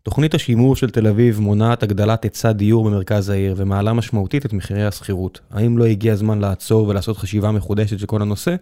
תוכנית 0.05 0.33
השימור 0.33 0.75
של 0.75 0.89
תל 0.89 1.07
אביב 1.07 1.39
מונעת 1.39 1.83
הגדלת 1.83 2.23
היצע 2.23 2.51
דיור 2.51 2.89
במרכז 2.89 3.29
העיר 3.29 3.55
ומעלה 3.57 3.93
משמעותית 3.93 4.45
את 4.45 4.53
מחירי 4.53 4.85
השכירות. 4.85 5.39
האם 5.51 5.77
לא 5.77 5.85
הגיע 5.85 6.13
הזמן 6.13 6.39
לעצור 6.39 6.87
ולעשות 6.87 7.17
חשיבה 7.17 7.51
מחודשת 7.51 7.99
של 7.99 8.05
כל 8.05 8.21
הנושא? 8.21 8.55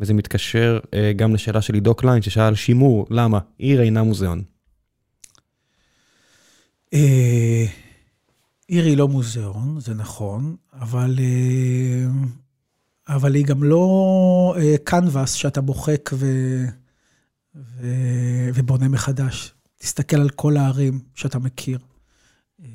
וזה 0.00 0.14
מתקשר 0.14 0.78
אה, 0.94 1.12
גם 1.16 1.34
לשאלה 1.34 1.62
של 1.62 1.74
עידו 1.74 1.94
קליין 1.94 2.22
ששאל 2.22 2.54
שימור, 2.54 3.06
למה? 3.10 3.38
עיר 3.58 3.82
אינה 3.82 4.02
מוזיאון. 4.02 4.42
אה, 6.94 7.64
עיר 8.68 8.84
היא 8.84 8.96
לא 8.96 9.08
מוזיאון, 9.08 9.80
זה 9.80 9.94
נכון, 9.94 10.56
אבל, 10.72 11.18
אה, 11.18 12.06
אבל 13.16 13.34
היא 13.34 13.44
גם 13.44 13.62
לא 13.62 14.56
קנבס 14.84 15.32
שאתה 15.32 15.60
מוחק 15.60 16.10
ו, 16.12 16.26
ו, 17.54 17.86
ובונה 18.54 18.88
מחדש. 18.88 19.53
תסתכל 19.84 20.16
על 20.16 20.28
כל 20.28 20.56
הערים 20.56 21.00
שאתה 21.14 21.38
מכיר. 21.38 21.78
אה, 22.64 22.68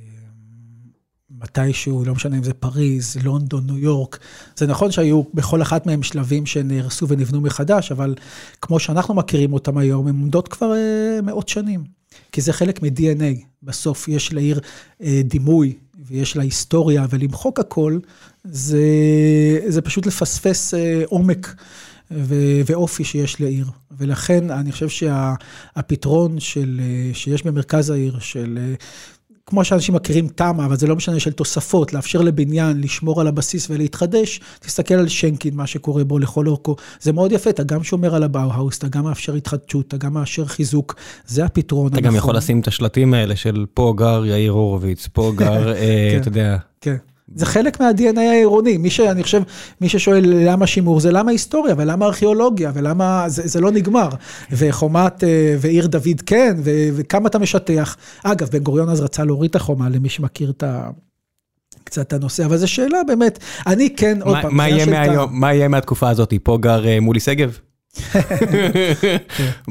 מתישהו, 1.31 2.05
לא 2.05 2.15
משנה 2.15 2.37
אם 2.37 2.43
זה 2.43 2.53
פריז, 2.53 3.17
לונדון, 3.23 3.65
ניו 3.65 3.77
יורק. 3.77 4.19
זה 4.55 4.67
נכון 4.67 4.91
שהיו 4.91 5.23
בכל 5.33 5.61
אחת 5.61 5.85
מהם 5.85 6.03
שלבים 6.03 6.45
שנהרסו 6.45 7.07
ונבנו 7.07 7.41
מחדש, 7.41 7.91
אבל 7.91 8.15
כמו 8.61 8.79
שאנחנו 8.79 9.13
מכירים 9.13 9.53
אותם 9.53 9.77
היום, 9.77 10.07
הן 10.07 10.15
עומדות 10.15 10.47
כבר 10.47 10.73
אה, 10.75 11.21
מאות 11.23 11.49
שנים. 11.49 11.83
כי 12.31 12.41
זה 12.41 12.53
חלק 12.53 12.83
מ-DNA. 12.83 13.43
בסוף 13.63 14.07
יש 14.07 14.33
לעיר 14.33 14.59
אה, 15.01 15.21
דימוי 15.23 15.73
ויש 16.07 16.37
לה 16.37 16.43
היסטוריה, 16.43 17.05
ולמחוק 17.09 17.59
הכל, 17.59 17.99
זה, 18.43 18.87
זה 19.67 19.81
פשוט 19.81 20.05
לפספס 20.05 20.73
אה, 20.73 21.03
עומק 21.05 21.55
ו- 22.11 22.61
ואופי 22.65 23.03
שיש 23.03 23.41
לעיר. 23.41 23.65
ולכן 23.97 24.51
אני 24.51 24.71
חושב 24.71 24.89
שהפתרון 24.89 26.39
של, 26.39 26.81
אה, 26.83 27.13
שיש 27.13 27.43
במרכז 27.43 27.89
העיר, 27.89 28.19
של... 28.19 28.59
אה, 28.61 28.73
כמו 29.49 29.63
שאנשים 29.63 29.95
מכירים 29.95 30.27
תמ"א, 30.27 30.65
אבל 30.65 30.77
זה 30.77 30.87
לא 30.87 30.95
משנה, 30.95 31.19
של 31.19 31.31
תוספות, 31.31 31.93
לאפשר 31.93 32.21
לבניין, 32.21 32.81
לשמור 32.81 33.21
על 33.21 33.27
הבסיס 33.27 33.69
ולהתחדש, 33.69 34.39
תסתכל 34.59 34.93
על 34.93 35.07
שנקין, 35.07 35.55
מה 35.55 35.67
שקורה 35.67 36.03
בו 36.03 36.19
לכל 36.19 36.47
אורכו. 36.47 36.75
זה 37.01 37.13
מאוד 37.13 37.31
יפה, 37.31 37.49
אתה 37.49 37.63
גם 37.63 37.83
שומר 37.83 38.15
על 38.15 38.23
הבאו-האוס, 38.23 38.77
אתה 38.77 38.87
גם 38.87 39.03
מאפשר 39.03 39.33
התחדשות, 39.33 39.87
אתה 39.87 39.97
גם 39.97 40.13
מאפשר 40.13 40.45
חיזוק, 40.45 40.95
זה 41.27 41.45
הפתרון 41.45 41.91
אתה. 41.91 42.01
גם 42.01 42.15
יכול 42.15 42.37
לשים 42.37 42.59
את 42.59 42.67
השלטים 42.67 43.13
האלה 43.13 43.35
של 43.35 43.65
פה 43.73 43.93
גר 43.97 44.25
יאיר 44.25 44.51
הורוביץ, 44.51 45.07
פה 45.13 45.31
גר, 45.35 45.73
אה, 45.73 46.09
כן. 46.11 46.21
אתה 46.21 46.27
יודע, 46.27 46.57
כן. 46.81 46.95
זה 47.35 47.45
חלק 47.45 47.79
מה-DNA 47.79 48.19
העירוני. 48.19 48.77
מי 48.77 48.89
שאני 48.89 49.23
חושב, 49.23 49.41
מי 49.81 49.89
ששואל 49.89 50.23
למה 50.25 50.67
שימור, 50.67 50.99
זה 50.99 51.11
למה 51.11 51.31
היסטוריה, 51.31 51.75
ולמה 51.77 52.05
ארכיאולוגיה, 52.05 52.71
ולמה, 52.73 53.23
זה, 53.27 53.41
זה 53.47 53.61
לא 53.61 53.71
נגמר. 53.71 54.09
וחומת, 54.51 55.23
אה, 55.23 55.55
ועיר 55.59 55.87
דוד 55.87 56.21
כן, 56.25 56.55
ו, 56.63 56.71
וכמה 56.95 57.27
אתה 57.27 57.39
משטח. 57.39 57.97
אגב, 58.23 58.49
בן 58.49 58.59
גוריון 58.59 58.89
אז 58.89 59.01
רצה 59.01 59.23
להוריד 59.23 59.49
את 59.49 59.55
החומה, 59.55 59.89
למי 59.89 60.09
שמכיר 60.09 60.49
את 60.49 60.63
ה... 60.63 60.89
קצת 61.83 62.01
את 62.07 62.13
הנושא, 62.13 62.45
אבל 62.45 62.57
זו 62.57 62.67
שאלה 62.67 62.97
באמת, 63.07 63.39
אני 63.67 63.95
כן, 63.95 64.17
עוד 64.21 64.33
מה- 64.35 64.41
פעם, 64.41 64.57
מה 64.57 64.69
יהיה. 64.69 64.85
מהיום, 64.85 65.39
מה 65.39 65.53
יהיה 65.53 65.67
מהתקופה 65.67 66.09
הזאת? 66.09 66.33
פה 66.43 66.57
גר 66.61 66.87
אה, 66.87 66.99
מולי 66.99 67.19
שגב? 67.19 67.57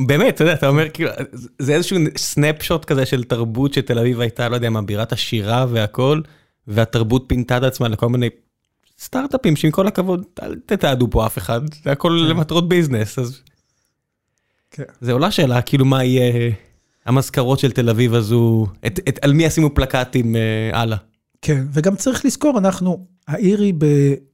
באמת, 0.06 0.34
אתה 0.34 0.42
יודע, 0.42 0.52
אתה 0.52 0.68
אומר, 0.68 0.88
כאילו, 0.88 1.10
זה 1.58 1.74
איזשהו 1.74 1.98
סנפשוט 2.16 2.84
כזה 2.84 3.06
של 3.06 3.24
תרבות 3.24 3.74
שתל 3.74 3.98
אביב 3.98 4.20
הייתה, 4.20 4.48
לא 4.48 4.54
יודע 4.54 4.70
מה, 4.70 4.82
בירת 4.82 5.12
השירה 5.12 5.66
והכל, 5.70 6.20
והתרבות 6.68 7.24
פינתה 7.26 7.56
את 7.56 7.62
עצמה 7.62 7.88
לכל 7.88 8.08
מיני 8.08 8.28
סטארט-אפים 9.00 9.56
שעם 9.56 9.70
כל 9.70 9.86
הכבוד, 9.86 10.24
אל 10.42 10.54
תתעדו 10.66 11.08
פה 11.10 11.26
אף 11.26 11.38
אחד, 11.38 11.60
זה 11.84 11.92
הכל 11.92 12.26
למטרות 12.30 12.68
ביזנס, 12.68 13.18
אז 13.18 13.40
כן. 14.70 14.82
זה 15.00 15.12
עולה 15.12 15.30
שאלה, 15.30 15.62
כאילו 15.62 15.84
מה 15.84 16.04
יהיה 16.04 16.50
המזכרות 17.06 17.58
של 17.58 17.72
תל 17.72 17.88
אביב 17.90 18.14
הזו, 18.14 18.66
את- 18.86 19.00
את- 19.08 19.18
על 19.24 19.32
מי 19.32 19.44
ישימו 19.44 19.74
פלקטים 19.74 20.36
אה, 20.36 20.40
הלאה. 20.80 20.96
כן, 21.42 21.64
וגם 21.72 21.96
צריך 21.96 22.24
לזכור, 22.24 22.58
אנחנו, 22.58 23.06
העיר 23.28 23.60
היא, 23.60 23.74
ב... 23.78 23.84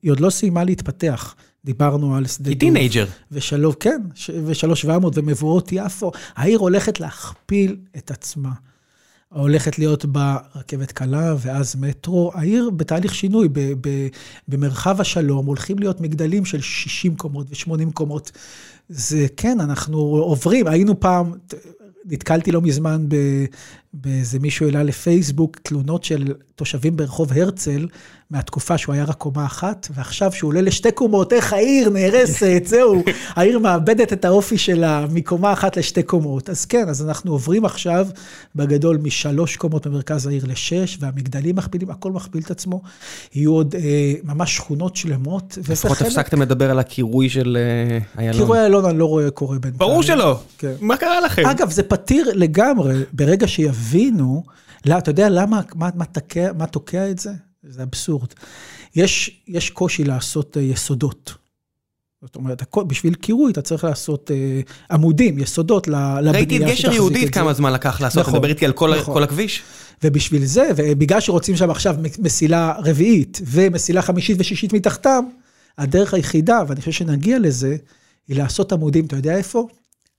היא 0.03 0.11
עוד 0.11 0.21
לא 0.21 0.31
סיימה 0.31 0.65
להתפתח. 0.65 1.35
דיברנו 1.65 2.17
על 2.17 2.27
שדה 2.27 2.51
היא 2.51 2.59
טינג'ר. 2.61 3.07
ושלוש, 3.33 3.75
כן, 3.81 4.01
ושלוש 4.47 4.83
שבע 4.83 4.99
מאות 4.99 5.19
ומבואות 5.19 5.69
יפו. 5.73 6.11
העיר 6.37 6.59
הולכת 6.59 7.01
להכפיל 7.01 7.77
את 7.97 8.11
עצמה. 8.11 8.51
הולכת 9.35 9.79
להיות 9.79 10.05
בה 10.05 10.37
רכבת 10.57 10.93
קלה 10.93 11.35
ואז 11.39 11.77
מטרו. 11.77 12.31
העיר 12.35 12.71
בתהליך 12.71 13.15
שינוי, 13.15 13.49
ב- 13.49 13.73
ב- 13.89 14.09
במרחב 14.49 15.01
השלום 15.01 15.47
הולכים 15.47 15.79
להיות 15.79 16.01
מגדלים 16.01 16.45
של 16.45 16.61
60 16.61 17.17
קומות 17.17 17.47
ו-80 17.51 17.93
קומות. 17.93 18.33
זה 18.89 19.27
כן, 19.37 19.61
אנחנו 19.61 19.99
עוברים, 19.99 20.67
היינו 20.67 21.01
פעם, 21.01 21.33
נתקלתי 22.05 22.53
לא 22.53 22.61
מזמן 22.61 23.07
באיזה 23.93 24.39
מישהו 24.39 24.67
העלה 24.67 24.83
לפייסבוק 24.83 25.59
תלונות 25.63 26.05
של 26.05 26.35
תושבים 26.55 26.97
ברחוב 26.97 27.33
הרצל, 27.33 27.87
מהתקופה 28.35 28.79
שהוא 28.79 28.95
היה 28.95 29.05
רק 29.05 29.17
קומה 29.17 29.47
אחת, 29.47 29.89
ועכשיו 29.95 30.33
שהוא 30.33 30.49
עולה 30.49 30.61
לשתי 30.61 30.93
קומות, 30.93 31.33
איך 31.33 31.53
העיר 31.53 31.91
נהרסת, 31.91 32.63
זהו, 32.67 33.03
העיר 33.37 33.59
מאבדת 33.59 34.13
את 34.13 34.25
האופי 34.25 34.59
שלה 34.59 35.07
מקומה 35.13 35.53
אחת 35.53 35.77
לשתי 35.77 36.03
קומות. 36.03 36.51
אז 36.51 36.65
כן, 36.65 36.89
אז 36.89 37.03
אנחנו 37.03 37.33
עוברים 37.33 37.65
עכשיו 37.65 38.07
בגדול 38.55 38.99
משלוש 39.03 39.57
קומות 39.57 39.87
במרכז 39.87 40.27
העיר 40.27 40.45
לשש, 40.47 40.99
והמגדלים 41.01 41.57
מכפילים, 41.57 41.91
הכל 41.91 42.13
מכפיל 42.13 42.43
את 42.43 42.51
עצמו. 42.51 42.83
יהיו 43.35 43.53
עוד 43.53 43.75
אה, 43.75 44.13
ממש 44.25 44.57
שכונות 44.57 44.97
שלמות. 44.97 45.59
לפחות 45.69 46.01
הפסקתם 46.01 46.43
לדבר 46.43 46.71
על 46.71 46.79
הקירוי 46.79 47.29
של 47.29 47.57
אה, 47.61 47.99
איילון. 48.19 48.41
קירוי 48.41 48.59
איילון 48.59 48.85
אני 48.85 48.99
לא 48.99 49.05
רואה 49.05 49.31
קורה 49.31 49.59
בינתיים. 49.59 49.79
ברור 49.79 50.03
שלא. 50.03 50.41
כן. 50.59 50.73
מה 50.81 50.97
קרה 50.97 51.21
לכם? 51.21 51.47
אגב, 51.47 51.71
זה 51.71 51.83
פתיר 51.83 52.31
לגמרי, 52.35 52.95
ברגע 53.13 53.49
שיבינו, 53.49 54.43
לא, 54.87 54.99
אתה 54.99 55.11
יודע 55.11 55.29
למה, 55.29 55.61
מה, 55.75 55.89
מה, 55.95 56.05
תקע, 56.05 56.51
מה 56.59 56.67
תוקע 56.67 57.11
את 57.11 57.19
זה? 57.19 57.31
זה 57.69 57.83
אבסורד. 57.83 58.29
יש, 58.97 59.41
יש 59.49 59.71
קושי 59.71 60.05
לעשות 60.05 60.57
אה, 60.57 60.63
יסודות. 60.63 61.35
זאת 62.23 62.37
אומרת, 62.37 62.63
הכל- 62.63 62.85
בשביל 62.85 63.15
קירוי 63.15 63.53
אתה 63.53 63.63
צריך 63.63 63.85
לעשות 63.85 64.31
אה, 64.31 64.61
עמודים, 64.91 65.39
יסודות 65.39 65.89
לבנייה 65.89 66.33
ראיתי 66.33 66.57
את 66.57 66.63
גשר 66.63 66.75
שתחזיק 66.75 66.95
יהודית 66.95 67.29
את 67.29 67.35
זה. 67.35 67.41
כמה 67.41 67.53
זמן 67.53 67.73
לקח 67.73 68.01
לעשות, 68.01 68.21
נכון, 68.23 68.35
מדבר 68.35 68.49
איתי 68.49 68.67
על 68.67 68.73
כל 68.73 68.95
נכון. 68.99 69.15
כל 69.15 69.23
הכביש? 69.23 69.63
ובשביל 70.05 70.45
זה, 70.45 70.71
ובגלל 70.77 71.21
שרוצים 71.21 71.57
שם 71.57 71.71
עכשיו 71.71 71.97
מסילה 72.19 72.75
רביעית 72.79 73.41
ומסילה 73.47 74.03
חמישית 74.03 74.37
ושישית 74.41 74.73
מתחתם, 74.73 75.25
הדרך 75.79 76.15
היחידה, 76.15 76.63
ואני 76.69 76.81
חושב 76.81 76.93
שנגיע 76.93 77.39
לזה, 77.39 77.77
היא 78.29 78.37
לעשות 78.37 78.73
עמודים, 78.73 79.05
אתה 79.07 79.17
יודע 79.17 79.37
איפה? 79.37 79.67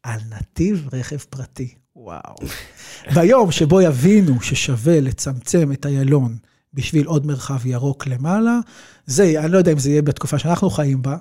על 0.04 0.20
נתיב 0.30 0.90
רכב 0.94 1.18
פרטי. 1.18 1.74
וואו. 1.96 2.36
ביום 3.16 3.52
שבו 3.52 3.82
יבינו 3.82 4.42
ששווה 4.42 5.02
לצמצם 5.02 5.72
את 5.72 5.86
איילון 5.86 6.38
בשביל 6.76 7.06
עוד 7.06 7.26
מרחב 7.26 7.66
ירוק 7.66 8.08
למעלה, 8.08 8.60
זה, 9.06 9.34
אני 9.40 9.52
לא 9.52 9.58
יודע 9.58 9.72
אם 9.72 9.80
זה 9.80 9.90
יהיה 9.90 10.02
בתקופה 10.02 10.40
שאנחנו 10.40 10.70
חיים 10.70 11.02
בה. 11.02 11.18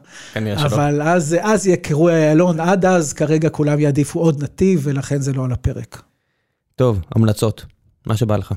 אבל 0.64 1.02
אז, 1.02 1.36
אז 1.42 1.66
יהיה 1.66 1.76
קירוי 1.76 2.12
איילון, 2.12 2.60
עד 2.60 2.84
אז 2.84 3.12
כרגע 3.12 3.48
כולם 3.48 3.80
יעדיפו 3.80 4.20
עוד 4.20 4.42
נתיב, 4.42 4.80
ולכן 4.82 5.20
זה 5.20 5.32
לא 5.32 5.44
על 5.44 5.52
הפרק. 5.52 6.02
טוב, 6.76 7.00
המלצות. 7.14 7.66
מה 8.06 8.16
שבא 8.16 8.36
לך. 8.36 8.52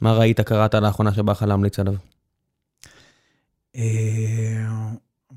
מה 0.00 0.12
ראית, 0.12 0.40
קראת 0.40 0.74
לאחרונה 0.74 1.14
שבא 1.14 1.32
לך 1.32 1.42
להמליץ 1.42 1.78
עליו? 1.78 1.94
אה, 3.76 4.66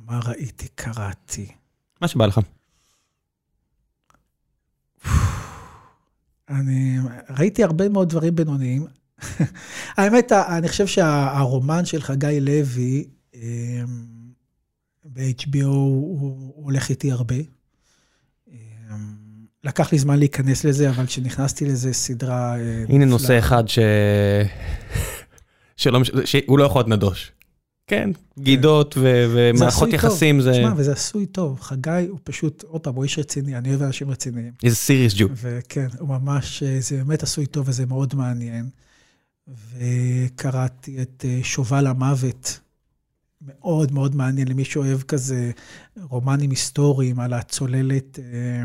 מה 0.07 0.19
ראיתי, 0.25 0.67
קראתי. 0.75 1.47
מה 2.01 2.07
שבא 2.07 2.25
לך. 2.25 2.39
אני 6.49 6.97
ראיתי 7.29 7.63
הרבה 7.63 7.89
מאוד 7.89 8.09
דברים 8.09 8.35
בינוניים. 8.35 8.85
האמת, 9.97 10.31
אני 10.31 10.69
חושב 10.69 10.87
שהרומן 10.87 11.85
של 11.85 12.01
חגי 12.01 12.39
לוי 12.41 13.07
אה, 13.35 13.41
ב-HBO 15.05 15.65
הוא 15.65 16.53
הולך 16.55 16.89
איתי 16.89 17.11
הרבה. 17.11 17.35
אה, 18.51 18.55
לקח 19.63 19.91
לי 19.91 19.99
זמן 19.99 20.19
להיכנס 20.19 20.65
לזה, 20.65 20.89
אבל 20.89 21.05
כשנכנסתי 21.05 21.65
לזה, 21.65 21.93
סדרה... 21.93 22.59
אה, 22.59 22.83
הנה. 22.89 23.05
נושא 23.05 23.39
אחד 23.39 23.67
ש... 23.67 23.79
שלא 25.77 25.99
מש... 25.99 26.11
שהוא 26.25 26.59
לא 26.59 26.63
יכול 26.63 26.79
להיות 26.79 26.89
נדוש. 26.89 27.31
כן, 27.87 28.09
זה 28.35 28.43
ומערכות. 29.29 29.89
יחסים 29.93 30.41
זה... 30.41 30.51
תשמע, 30.51 30.73
וזה 30.75 30.91
עשוי 30.91 31.25
טוב. 31.25 31.61
חגי 31.61 32.05
הוא 32.09 32.19
פשוט, 32.23 32.63
עוד 32.67 32.81
פעם, 32.81 32.95
הוא 32.95 33.03
איש 33.03 33.19
רציני, 33.19 33.57
אני 33.57 33.69
אוהב 33.69 33.81
אנשים 33.81 34.09
רציניים. 34.09 34.51
איזה 34.63 34.75
סיריוס 34.75 35.13
ג'ו. 35.17 35.25
וכן, 35.35 35.87
הוא 35.99 36.09
ממש, 36.09 36.63
אה, 36.63 36.77
זה 36.79 36.97
באמת 36.97 37.23
עשוי 37.23 37.45
טוב 37.45 37.69
וזה 37.69 37.85
מאוד 37.85 38.15
מעניין. 38.15 38.69
וקראתי 39.47 41.01
את 41.01 41.25
אה, 41.27 41.39
שובל 41.43 41.87
המוות, 41.87 42.59
מאוד 43.41 43.91
מאוד 43.91 44.15
מעניין 44.15 44.47
למי 44.47 44.65
שאוהב 44.65 45.01
כזה 45.01 45.51
רומנים 46.01 46.49
היסטוריים 46.49 47.19
על 47.19 47.33
הצוללת. 47.33 48.19
אה, 48.19 48.63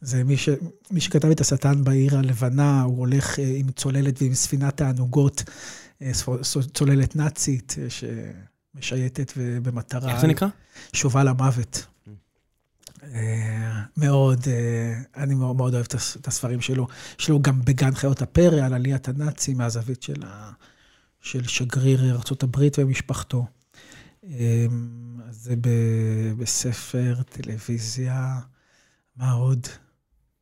זה 0.00 0.24
מי, 0.24 0.36
ש, 0.36 0.48
מי 0.90 1.00
שכתב 1.00 1.30
את 1.30 1.40
השטן 1.40 1.84
בעיר 1.84 2.18
הלבנה, 2.18 2.82
הוא 2.82 2.98
הולך 2.98 3.38
אה, 3.38 3.54
עם 3.56 3.70
צוללת 3.70 4.22
ועם 4.22 4.34
ספינת 4.34 4.76
תענוגות, 4.76 5.44
צוללת 6.72 7.16
נאצית 7.16 7.76
שמשייטת 7.88 9.32
במטרה. 9.36 10.12
איך 10.12 10.20
זה 10.20 10.26
נקרא? 10.26 10.48
שובל 10.92 11.28
המוות. 11.28 11.86
אה, 13.02 13.82
מאוד, 13.96 14.40
אה, 14.46 15.22
אני 15.22 15.34
מאוד 15.34 15.56
מאוד 15.56 15.74
אוהב 15.74 15.84
את 15.84 15.94
הס- 15.94 16.16
את 16.16 16.26
הספרים 16.26 16.60
שלו. 16.60 16.86
יש 17.20 17.28
לו 17.30 17.42
גם 17.42 17.60
בגן 17.64 17.94
חיות 17.94 18.22
הפרא 18.22 18.66
על 18.66 18.74
עליית 18.74 19.08
הנאצים 19.08 19.58
מהזווית 19.58 20.02
של, 20.02 20.22
ה, 20.26 20.50
של 21.20 21.44
שגריר 21.46 22.10
ארה"ב 22.10 22.56
ומשפחתו. 22.78 23.46
אה, 24.24 24.66
אז 25.28 25.36
זה 25.36 25.54
ב- 25.60 26.32
בספר, 26.38 27.14
טלוויזיה, 27.28 28.38
מה 29.16 29.30
עוד? 29.32 29.66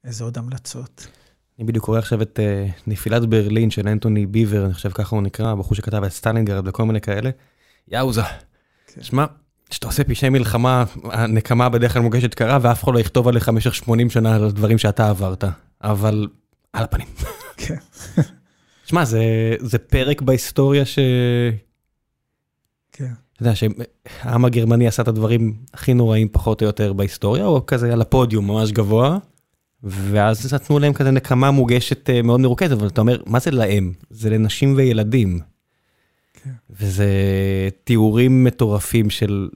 איזה 0.04 0.24
עוד 0.24 0.38
המלצות? 0.38 1.06
אני 1.58 1.66
בדיוק 1.66 1.84
קורא 1.84 1.98
עכשיו 1.98 2.22
את 2.22 2.40
אה, 2.40 2.66
נפילת 2.86 3.26
ברלין 3.26 3.70
של 3.70 3.88
אנטוני 3.88 4.26
ביוור, 4.26 4.64
אני 4.64 4.74
חושב 4.74 4.90
ככה 4.90 5.16
הוא 5.16 5.22
נקרא, 5.22 5.50
הבחור 5.52 5.74
שכתב 5.74 6.04
את 6.04 6.12
סטלינגרד 6.12 6.68
וכל 6.68 6.84
מיני 6.84 7.00
כאלה. 7.00 7.30
יאוזה. 7.88 8.22
כן. 8.86 9.02
שמע, 9.02 9.24
כשאתה 9.70 9.86
עושה 9.86 10.04
פשעי 10.04 10.28
מלחמה, 10.28 10.84
הנקמה 11.04 11.68
בדרך 11.68 11.92
כלל 11.92 12.02
מוגשת 12.02 12.34
קרה, 12.34 12.58
ואף 12.62 12.84
אחד 12.84 12.94
לא 12.94 12.98
יכתוב 12.98 13.28
עליך 13.28 13.48
במשך 13.48 13.74
80 13.74 14.10
שנה 14.10 14.34
על 14.34 14.44
הדברים 14.44 14.78
שאתה 14.78 15.10
עברת. 15.10 15.44
אבל 15.82 16.28
על 16.72 16.84
הפנים. 16.84 17.06
כן. 17.56 17.76
שמע, 18.84 19.04
זה, 19.04 19.22
זה 19.60 19.78
פרק 19.78 20.22
בהיסטוריה 20.22 20.84
ש... 20.84 20.98
כן. 22.92 23.12
אתה 23.32 23.42
יודע 23.42 23.54
שהעם 23.54 24.44
הגרמני 24.44 24.88
עשה 24.88 25.02
את 25.02 25.08
הדברים 25.08 25.56
הכי 25.74 25.94
נוראים 25.94 26.28
פחות 26.32 26.62
או 26.62 26.66
יותר 26.66 26.92
בהיסטוריה, 26.92 27.44
או 27.44 27.66
כזה 27.66 27.92
על 27.92 28.00
הפודיום 28.00 28.46
ממש 28.46 28.72
גבוה, 28.72 29.18
ואז 29.82 30.54
נתנו 30.54 30.78
להם 30.78 30.92
כזה 30.92 31.10
נקמה 31.10 31.50
מוגשת 31.50 32.10
אה, 32.10 32.22
מאוד 32.22 32.40
מרוכזת, 32.40 32.72
אבל 32.72 32.86
אתה 32.86 33.00
אומר, 33.00 33.22
מה 33.26 33.38
זה 33.38 33.50
להם? 33.50 33.92
זה 34.10 34.30
לנשים 34.30 34.74
וילדים. 34.76 35.40
וזה 36.70 37.08
תיאורים 37.84 38.44
מטורפים 38.44 39.10
של, 39.10 39.48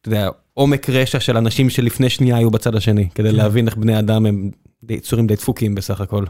אתה 0.00 0.08
יודע, 0.08 0.28
עומק 0.54 0.90
רשע 0.90 1.20
של 1.20 1.36
אנשים 1.36 1.70
שלפני 1.70 2.10
שנייה 2.10 2.36
היו 2.36 2.50
בצד 2.50 2.74
השני, 2.74 3.08
כדי 3.14 3.30
כן. 3.30 3.36
להבין 3.36 3.66
איך 3.68 3.76
בני 3.76 3.98
אדם 3.98 4.26
הם 4.26 4.50
די- 4.84 4.94
יצורים 4.94 5.26
די 5.26 5.34
דפוקים 5.34 5.74
בסך 5.74 6.00
הכל. 6.00 6.24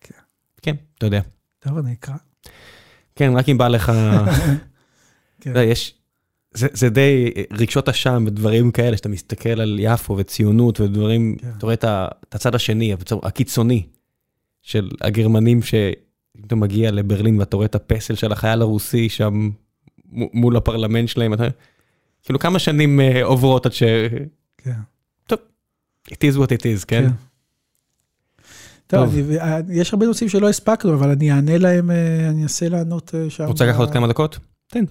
כן. 0.00 0.14
כן, 0.62 0.74
אתה 0.98 1.06
יודע. 1.06 1.20
טוב, 1.58 1.78
אני 1.78 1.92
אקרא. 1.92 2.14
כן, 3.14 3.32
רק 3.36 3.48
אם 3.48 3.58
בא 3.58 3.68
לך... 3.68 3.92
כן. 5.40 5.50
אתה 5.50 5.60
יודע, 5.60 5.62
יש, 5.62 5.94
זה, 6.54 6.68
זה 6.72 6.88
די 6.90 7.30
רגשות 7.52 7.88
אשם 7.88 8.24
ודברים 8.26 8.70
כאלה, 8.70 8.96
שאתה 8.96 9.08
מסתכל 9.08 9.60
על 9.60 9.76
יפו 9.80 10.16
וציונות 10.16 10.80
ודברים, 10.80 11.36
כן. 11.40 11.50
אתה 11.58 11.66
רואה 11.66 11.74
את, 11.74 11.84
הצד 12.32 12.54
השני, 12.54 12.94
הקיצוני 13.22 13.82
של 14.62 14.90
הגרמנים, 15.00 15.62
שאתה 16.42 16.56
מגיע 16.56 16.90
לברלין 16.90 17.38
ואתה 17.38 17.56
רואה 17.56 17.66
את 17.66 17.74
הפסל 17.74 18.14
של 18.14 18.32
החייל 18.32 18.62
הרוסי 18.62 19.08
שם 19.08 19.50
מול 20.12 20.56
הפרלמנט 20.56 21.08
שלהם, 21.08 21.32
אתה, 21.34 21.44
כאילו 22.22 22.38
כמה 22.38 22.58
שנים 22.58 23.00
אה, 23.00 23.24
עוברות 23.24 23.66
עד 23.66 23.72
ש... 23.72 23.82
כן. 24.58 24.72
it 26.10 26.32
is 26.32 26.36
what 26.36 26.46
it 26.48 26.62
is, 26.62 26.84
כן? 26.86 27.04
טוב, 28.86 29.04
טוב. 29.04 29.14
אני- 29.14 29.38
אה, 29.40 29.60
יש 29.70 29.92
הרבה 29.92 30.06
נושאים 30.06 30.28
שלא 30.28 30.48
הספקנו, 30.48 30.94
אבל 30.94 31.10
אני 31.10 31.32
אענה 31.32 31.58
להם, 31.58 31.90
אה, 31.90 32.28
אני 32.28 32.42
אנסה 32.42 32.68
לענות 32.68 33.14
שם. 33.28 33.44
רוצה 33.44 33.66
לקחת 33.66 33.78
עוד 33.80 33.90
כמה 33.90 34.08
דקות? 34.08 34.38
תן. 34.66 34.84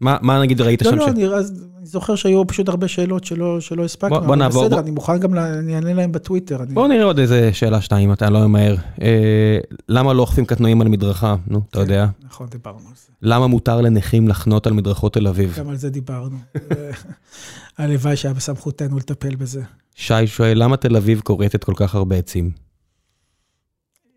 מה, 0.00 0.16
מה 0.22 0.42
נגיד 0.42 0.60
ראית 0.60 0.82
לא, 0.82 0.90
שם? 0.90 0.96
לא, 0.96 1.06
ש... 1.06 1.08
אני 1.10 1.24
אז- 1.26 1.66
אני 1.82 1.88
זוכר 1.88 2.14
שהיו 2.14 2.46
פשוט 2.46 2.68
הרבה 2.68 2.88
שאלות 2.88 3.24
שלא 3.24 3.60
שלא 3.60 3.84
הספקנו. 3.84 4.08
בוא- 4.18 4.26
בוא 4.26 4.36
נעבור, 4.36 4.62
בסדר, 4.64 4.76
בוא- 4.76 4.82
אני 4.82 4.90
מוכן 4.90 5.18
גם, 5.18 5.34
לה- 5.34 5.58
אני 5.58 5.74
אענה 5.74 5.92
להם 5.92 6.12
בטוויטר. 6.12 6.62
אני- 6.62 6.74
בואו 6.74 6.86
נראה 6.88 7.04
עוד 7.04 7.18
איזה 7.18 7.50
שאלה 7.52 7.80
שתיים, 7.80 8.12
אתה 8.12 8.30
לא 8.30 8.48
ממהר. 8.48 8.76
אה, 9.02 9.58
למה 9.88 10.12
לא 10.12 10.22
אוכפים 10.22 10.44
קטנועים 10.46 10.80
על 10.80 10.88
מדרכה? 10.88 11.36
נו, 11.46 11.58
אתה 11.70 11.76
כן. 11.76 11.80
יודע. 11.80 12.06
נכון, 12.24 12.46
דיברנו 12.48 12.78
על 12.78 12.94
זה. 12.96 13.12
למה 13.22 13.46
מותר 13.46 13.80
לנכים 13.80 14.28
לחנות 14.28 14.66
על 14.66 14.72
מדרכות 14.72 15.12
תל 15.14 15.26
אביב? 15.28 15.54
גם 15.58 15.68
על 15.68 15.76
זה 15.76 15.90
דיברנו. 15.90 16.36
הלוואי 17.78 18.16
שהיה 18.16 18.34
בסמכותנו 18.34 18.96
לטפל 18.98 19.34
בזה. 19.36 19.62
שי 19.94 20.26
שואל, 20.26 20.62
למה 20.62 20.76
תל 20.76 20.96
אביב 20.96 21.20
כורתת 21.24 21.64
כל 21.64 21.74
כך 21.76 21.94
הרבה 21.94 22.16
עצים? 22.16 22.50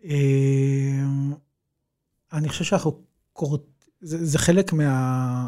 אה, 0.04 0.10
אני 2.32 2.48
חושב 2.48 2.64
שאנחנו 2.64 2.98
קוראים, 3.32 3.62
זה, 4.00 4.26
זה 4.26 4.38
חלק 4.38 4.72
מה... 4.72 5.46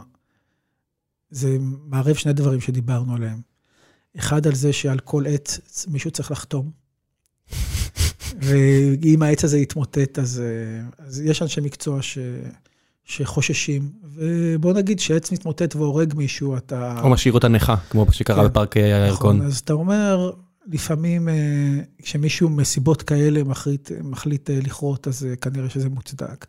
זה 1.30 1.56
מערב 1.60 2.14
שני 2.14 2.32
דברים 2.32 2.60
שדיברנו 2.60 3.14
עליהם. 3.14 3.40
אחד 4.18 4.46
על 4.46 4.54
זה 4.54 4.72
שעל 4.72 4.98
כל 4.98 5.24
עץ 5.26 5.60
מישהו 5.88 6.10
צריך 6.10 6.30
לחתום. 6.30 6.70
ואם 8.40 9.22
העץ 9.22 9.44
הזה 9.44 9.58
יתמוטט, 9.58 10.18
אז, 10.18 10.42
אה, 10.44 11.06
אז 11.06 11.20
יש 11.20 11.42
אנשי 11.42 11.60
מקצוע 11.60 12.02
ש, 12.02 12.18
שחוששים. 13.04 13.90
ובוא 14.14 14.72
נגיד 14.72 15.00
שעץ 15.00 15.32
מתמוטט 15.32 15.76
והורג 15.76 16.14
מישהו, 16.16 16.56
אתה... 16.56 17.00
או 17.02 17.10
משאיר 17.10 17.34
אותה 17.34 17.48
נכה, 17.48 17.76
כמו 17.90 18.12
שקרה 18.12 18.42
כן, 18.42 18.48
בפארק 18.48 18.76
הירקון. 18.76 19.36
נכון, 19.36 19.46
אז 19.46 19.58
אתה 19.58 19.72
אומר, 19.72 20.30
לפעמים 20.66 21.28
אה, 21.28 21.34
כשמישהו 22.02 22.48
מסיבות 22.48 23.02
כאלה 23.02 23.44
מחליט, 23.44 23.90
מחליט 24.02 24.50
אה, 24.50 24.58
לכרות, 24.62 25.08
אז 25.08 25.26
כנראה 25.40 25.70
שזה 25.70 25.88
מוצדק. 25.88 26.46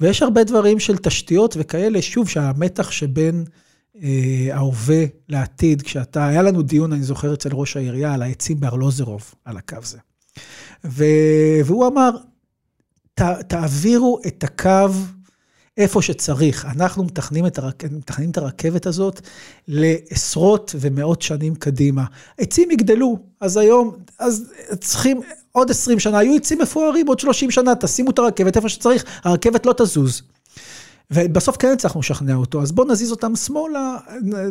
ויש 0.00 0.22
הרבה 0.22 0.44
דברים 0.44 0.80
של 0.80 0.96
תשתיות 0.96 1.56
וכאלה, 1.58 2.02
שוב, 2.02 2.28
שהמתח 2.28 2.90
שבין... 2.90 3.44
ההווה 4.52 5.04
לעתיד, 5.28 5.82
כשאתה, 5.82 6.26
היה 6.26 6.42
לנו 6.42 6.62
דיון, 6.62 6.92
אני 6.92 7.02
זוכר, 7.02 7.34
אצל 7.34 7.48
ראש 7.52 7.76
העירייה, 7.76 8.14
על 8.14 8.22
העצים 8.22 8.60
בארלוזרוב, 8.60 9.34
על 9.44 9.56
הקו 9.56 9.76
הזה. 9.82 9.98
והוא 11.64 11.86
אמר, 11.86 12.10
ת, 13.14 13.22
תעבירו 13.22 14.18
את 14.26 14.44
הקו 14.44 14.88
איפה 15.76 16.02
שצריך. 16.02 16.66
אנחנו 16.66 17.04
מתכננים 17.04 17.46
את, 17.46 17.58
הרק... 17.58 17.84
מתכננים 17.84 18.30
את 18.30 18.38
הרכבת 18.38 18.86
הזאת 18.86 19.20
לעשרות 19.68 20.74
ומאות 20.80 21.22
שנים 21.22 21.54
קדימה. 21.54 22.04
עצים 22.38 22.70
יגדלו, 22.70 23.18
אז 23.40 23.56
היום, 23.56 23.96
אז 24.18 24.52
צריכים 24.80 25.20
עוד 25.52 25.70
20 25.70 26.00
שנה, 26.00 26.18
היו 26.18 26.36
עצים 26.36 26.58
מפוארים, 26.58 27.06
עוד 27.06 27.20
30 27.20 27.50
שנה, 27.50 27.74
תשימו 27.74 28.10
את 28.10 28.18
הרכבת 28.18 28.56
איפה 28.56 28.68
שצריך, 28.68 29.04
הרכבת 29.24 29.66
לא 29.66 29.72
תזוז. 29.72 30.22
ובסוף 31.10 31.56
כן 31.56 31.72
הצלחנו 31.72 32.00
לשכנע 32.00 32.34
אותו, 32.34 32.62
אז 32.62 32.72
בוא 32.72 32.84
נזיז 32.84 33.10
אותם 33.10 33.36
שמאלה, 33.36 33.96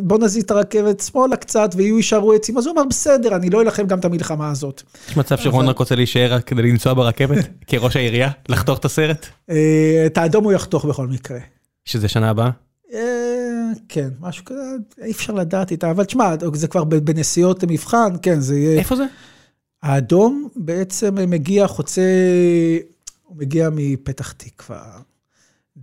בוא 0.02 0.18
נזיז 0.18 0.42
את 0.42 0.50
הרכבת 0.50 1.00
שמאלה 1.00 1.36
קצת, 1.36 1.70
ויהיו 1.76 1.96
יישארו 1.96 2.32
עצים. 2.32 2.58
אז 2.58 2.66
הוא 2.66 2.74
אמר, 2.74 2.84
בסדר, 2.84 3.36
אני 3.36 3.50
לא 3.50 3.62
אלחם 3.62 3.86
גם 3.86 3.98
את 3.98 4.04
המלחמה 4.04 4.50
הזאת. 4.50 4.82
יש 5.08 5.16
מצב 5.16 5.36
שרון 5.36 5.66
רק 5.66 5.78
רוצה 5.78 5.94
להישאר 5.94 6.40
כדי 6.40 6.62
לנסוע 6.62 6.94
ברכבת, 6.94 7.48
כראש 7.68 7.96
העירייה, 7.96 8.30
לחתוך 8.48 8.78
את 8.78 8.84
הסרט? 8.84 9.26
אה, 9.50 10.02
את 10.06 10.18
האדום 10.18 10.44
הוא 10.44 10.52
יחתוך 10.52 10.84
בכל 10.84 11.06
מקרה. 11.06 11.38
שזה 11.84 12.08
שנה 12.08 12.30
הבאה? 12.30 12.50
אה, 12.94 13.70
כן, 13.88 14.08
משהו 14.20 14.44
כזה, 14.44 14.60
אי 15.04 15.10
אפשר 15.10 15.32
לדעת 15.32 15.70
איתה, 15.70 15.90
אבל 15.90 16.04
תשמע, 16.04 16.34
זה 16.54 16.68
כבר 16.68 16.84
בנסיעות 16.84 17.64
מבחן, 17.64 18.12
כן, 18.22 18.40
זה 18.40 18.58
יהיה... 18.58 18.78
איפה 18.78 18.96
זה? 18.96 19.04
האדום 19.82 20.48
בעצם 20.56 21.14
מגיע, 21.14 21.66
חוצה, 21.66 22.02
הוא 23.22 23.36
מגיע 23.36 23.68
מפתח 23.72 24.32
תקווה. 24.32 24.82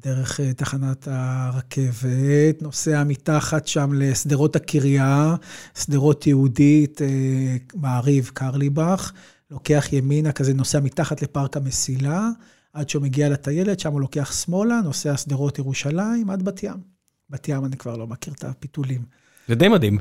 דרך 0.04 0.40
אה, 0.40 0.54
תחנת 0.54 1.08
הרכבת, 1.12 2.62
נוסע 2.62 3.04
מתחת 3.04 3.68
שם 3.68 3.94
לשדרות 3.94 4.56
הקריה, 4.56 5.36
שדרות 5.80 6.28
יהודית, 6.28 7.02
אה, 7.02 7.58
מעריב 7.76 8.32
קרליבך, 8.34 9.12
לוקח 9.52 9.88
ימינה, 9.92 10.32
כזה 10.32 10.54
נוסע 10.54 10.80
מתחת 10.80 11.22
לפארק 11.22 11.58
המסילה, 11.58 12.30
עד 12.74 12.90
שהוא 12.90 13.04
מגיע 13.04 13.30
לטיילת, 13.30 13.80
שם 13.80 13.92
הוא 13.92 14.02
לוקח 14.02 14.32
שמאלה, 14.32 14.82
נוסע 14.84 15.18
שדרות 15.18 15.60
ירושלים, 15.60 16.30
עד 16.30 16.44
בת 16.44 16.64
ים. 16.64 16.78
בת 17.30 17.48
ים 17.48 17.66
אני 17.66 17.78
כבר 17.78 17.98
לא 17.98 18.08
מכיר 18.08 18.34
את 18.34 18.44
הפיתולים. 18.44 19.02
זה 19.48 19.56
די 19.56 19.68
מדהים. 19.68 19.98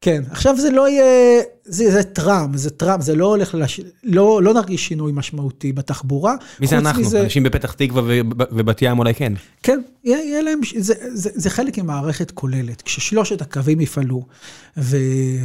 כן, 0.00 0.22
עכשיו 0.30 0.56
זה 0.56 0.70
לא 0.70 0.88
יהיה, 0.88 1.42
זה, 1.64 1.90
זה 1.90 2.02
טראם, 2.02 2.56
זה 2.56 2.70
טראם, 2.70 3.00
זה 3.00 3.14
לא 3.14 3.26
הולך, 3.26 3.54
לש... 3.54 3.80
לא, 4.04 4.42
לא 4.42 4.54
נרגיש 4.54 4.88
שינוי 4.88 5.12
משמעותי 5.14 5.72
בתחבורה. 5.72 6.34
מי 6.60 6.66
זה 6.66 6.78
אנחנו? 6.78 7.02
מזה... 7.02 7.20
אנשים 7.20 7.42
בפתח 7.42 7.72
תקווה 7.72 8.02
ובת 8.52 8.82
ים 8.82 8.98
אולי 8.98 9.14
כן. 9.14 9.32
כן, 9.62 9.80
יהיה, 10.04 10.24
יהיה 10.24 10.42
להם, 10.42 10.60
זה, 10.76 10.94
זה, 11.14 11.30
זה 11.34 11.50
חלק 11.50 11.78
ממערכת 11.78 12.30
כוללת. 12.30 12.82
כששלושת 12.82 13.42
הקווים 13.42 13.80
יפעלו, 13.80 14.22
ו, 14.76 14.96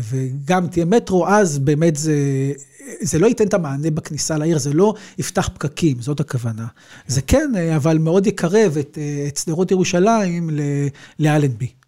וגם 0.10 0.68
תהיה 0.68 0.86
מטרו, 0.86 1.28
אז 1.28 1.60
באמת 1.60 1.96
זה, 1.96 2.16
זה 3.02 3.20
לא 3.20 3.28
ייתן 3.28 3.48
את 3.48 3.54
המענה 3.54 3.92
בכניסה 3.92 4.38
לעיר, 4.38 4.58
זה 4.60 4.74
לא 4.74 4.94
יפתח 5.18 5.50
פקקים, 5.54 6.02
זאת 6.02 6.20
הכוונה. 6.20 6.66
זה 7.08 7.22
כן, 7.22 7.52
אבל 7.76 7.98
מאוד 7.98 8.28
יקרב 8.28 8.78
את, 8.80 8.98
את 9.28 9.38
שדרות 9.38 9.72
ירושלים 9.72 10.50
לאלנבי. 11.20 11.83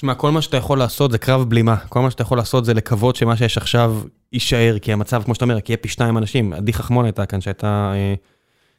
שמע, 0.00 0.14
כל 0.14 0.30
מה 0.30 0.42
שאתה 0.42 0.56
יכול 0.56 0.78
לעשות 0.78 1.10
זה 1.10 1.18
קרב 1.18 1.48
בלימה. 1.48 1.76
כל 1.76 2.00
מה 2.00 2.10
שאתה 2.10 2.22
יכול 2.22 2.38
לעשות 2.38 2.64
זה 2.64 2.74
לקוות 2.74 3.16
שמה 3.16 3.36
שיש 3.36 3.56
עכשיו 3.56 4.00
יישאר, 4.32 4.76
כי 4.82 4.92
המצב, 4.92 5.22
כמו 5.22 5.34
שאתה 5.34 5.44
אומר, 5.44 5.60
כי 5.60 5.72
יהיה 5.72 5.76
פי 5.76 5.88
שתיים 5.88 6.18
אנשים. 6.18 6.52
עדי 6.52 6.72
חכמון 6.72 7.04
הייתה 7.04 7.26
כאן, 7.26 7.40
שהייתה 7.40 7.92
אה, 7.94 8.14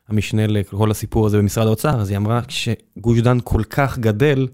המשנה 0.10 0.48
לכל 0.48 0.92
הסיפור 0.92 1.26
הזה 1.26 1.38
במשרד 1.38 1.68
האוצר, 1.68 2.02
אז 2.02 2.10
היא 2.10 2.18
אמרה, 2.18 2.42
כשגוש 2.48 3.20
דן 3.20 3.38
כל 3.44 3.64
כך 3.70 4.00
גדל, 4.00 4.48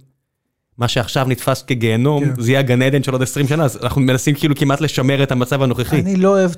מה 0.77 0.87
שעכשיו 0.87 1.27
נתפס 1.29 1.63
כגיהנום, 1.63 2.25
כן. 2.25 2.41
זה 2.41 2.51
יהיה 2.51 2.59
הגן 2.59 2.81
עדן 2.81 3.03
של 3.03 3.11
עוד 3.11 3.21
20 3.21 3.47
שנה, 3.47 3.63
אז 3.63 3.79
אנחנו 3.83 4.01
מנסים 4.01 4.35
כאילו 4.35 4.55
כמעט 4.55 4.81
לשמר 4.81 5.23
את 5.23 5.31
המצב 5.31 5.61
הנוכחי. 5.61 6.01
אני 6.01 6.15
לא 6.15 6.29
אוהב 6.29 6.51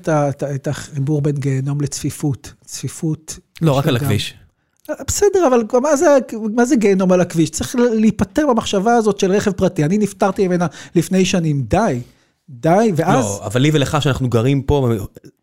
את 0.56 0.68
החיבור 0.68 1.22
בין 1.22 1.36
גיהנום 1.36 1.81
לצפיפות. 1.81 2.53
צפיפות... 2.65 3.40
לא, 3.61 3.77
רק 3.77 3.88
על 3.88 3.95
הכביש. 3.95 4.34
בסדר, 5.07 5.48
אבל 5.48 5.64
מה 5.82 5.95
זה, 5.95 6.18
מה 6.56 6.66
זה 6.66 6.76
גיהנום 6.76 7.11
על 7.11 7.22
הכביש? 7.22 7.49
צריך 7.49 7.76
להיפטר 7.76 8.48
במחשבה 8.49 8.95
הזאת 8.95 9.20
של 9.20 9.32
רכב 9.32 9.52
פרטי. 9.52 9.84
אני 9.84 9.98
נפטרתי 9.98 10.48
ממנה 10.48 10.68
לפני 10.95 11.26
שנים, 11.26 11.61
די. 11.61 11.99
די, 12.49 12.91
ואז... 12.95 13.26
לא, 13.26 13.45
אבל 13.45 13.61
לי 13.61 13.70
ולך 13.74 13.98
שאנחנו 14.02 14.30
גרים 14.30 14.61
פה, 14.61 14.90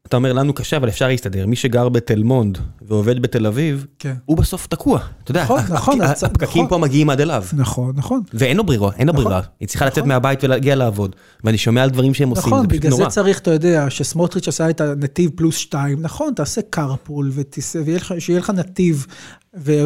אתה 0.09 0.17
אומר 0.17 0.33
לנו 0.33 0.53
קשה, 0.53 0.77
אבל 0.77 0.89
אפשר 0.89 1.09
להסתדר. 1.09 1.47
מי 1.47 1.57
שגר 1.57 1.89
בתל 1.89 2.23
מונד 2.23 2.59
ועובד 2.83 3.23
בתל 3.23 3.47
אביב, 3.47 3.87
כן. 3.99 4.15
הוא 4.25 4.37
בסוף 4.37 4.67
תקוע. 4.67 5.01
אתה 5.25 5.31
יודע, 5.31 5.43
נכון, 5.43 5.61
נכון, 5.71 6.01
הפקקים 6.01 6.65
נכון. 6.65 6.69
פה 6.69 6.79
מגיעים 6.79 7.11
עד 7.11 7.21
אליו. 7.21 7.45
נכון, 7.53 7.93
נכון. 7.97 8.21
ואין 8.35 8.57
לו 8.57 8.65
ברירה, 8.65 8.91
אין 8.97 9.07
לו 9.07 9.13
נכון, 9.13 9.25
ברירה. 9.25 9.41
היא 9.61 9.69
צריכה 9.69 9.85
נכון. 9.85 9.93
לצאת 9.93 10.09
מהבית 10.09 10.45
ולהגיע 10.45 10.75
לעבוד. 10.75 11.17
ואני 11.45 11.59
שומע 11.59 11.83
על 11.83 11.91
דברים 11.91 12.15
שהם 12.15 12.29
עושים, 12.29 12.47
נכון, 12.47 12.63
זה 12.63 12.69
פשוט 12.69 12.85
נורא. 12.85 12.93
נכון, 12.93 13.01
בגלל 13.01 13.11
זה 13.11 13.15
צריך, 13.15 13.39
אתה 13.39 13.51
יודע, 13.51 13.87
שסמוטריץ' 13.91 14.49
עשה 14.49 14.71
את 14.71 14.81
הנתיב 14.81 15.31
פלוס 15.35 15.57
שתיים, 15.57 16.03
נכון, 16.03 16.33
תעשה 16.37 16.61
carpool 16.77 17.25
ושיהיה 17.35 18.39
לך 18.39 18.51
נתיב 18.51 19.07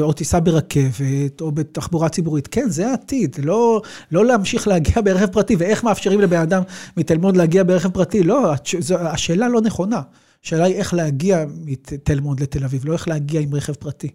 או 0.03 0.13
תיסע 0.13 0.39
ברכבת, 0.41 1.41
או 1.41 1.53
בתחבורה 1.53 2.09
ציבורית. 2.09 2.47
כן, 2.47 2.69
זה 2.69 2.91
העתיד, 2.91 3.37
לא, 3.43 3.83
לא 4.13 4.27
להמשיך 4.27 4.69
להגיע 4.69 4.95
ברכב 5.05 5.27
פרטי, 5.27 5.57
ואיך 5.57 5.85
מאפשרים 5.85 6.21
לבן 6.21 6.41
אדם 6.41 6.63
מתל 6.97 7.19
מונד 7.19 7.37
להגיע 7.37 7.65
ברכב 7.65 7.89
פרטי, 7.89 8.23
לא, 8.23 8.53
השאלה 9.01 9.49
לא 9.49 9.61
נכונה. 9.61 10.01
השאלה 10.45 10.65
היא 10.65 10.75
איך 10.75 10.95
להגיע 10.95 11.45
מתל 11.65 12.21
מונד 12.21 12.41
לתל 12.41 12.65
אביב, 12.65 12.85
לא 12.85 12.93
איך 12.93 13.09
להגיע 13.09 13.41
עם 13.41 13.55
רכב 13.55 13.73
פרטי. 13.73 14.11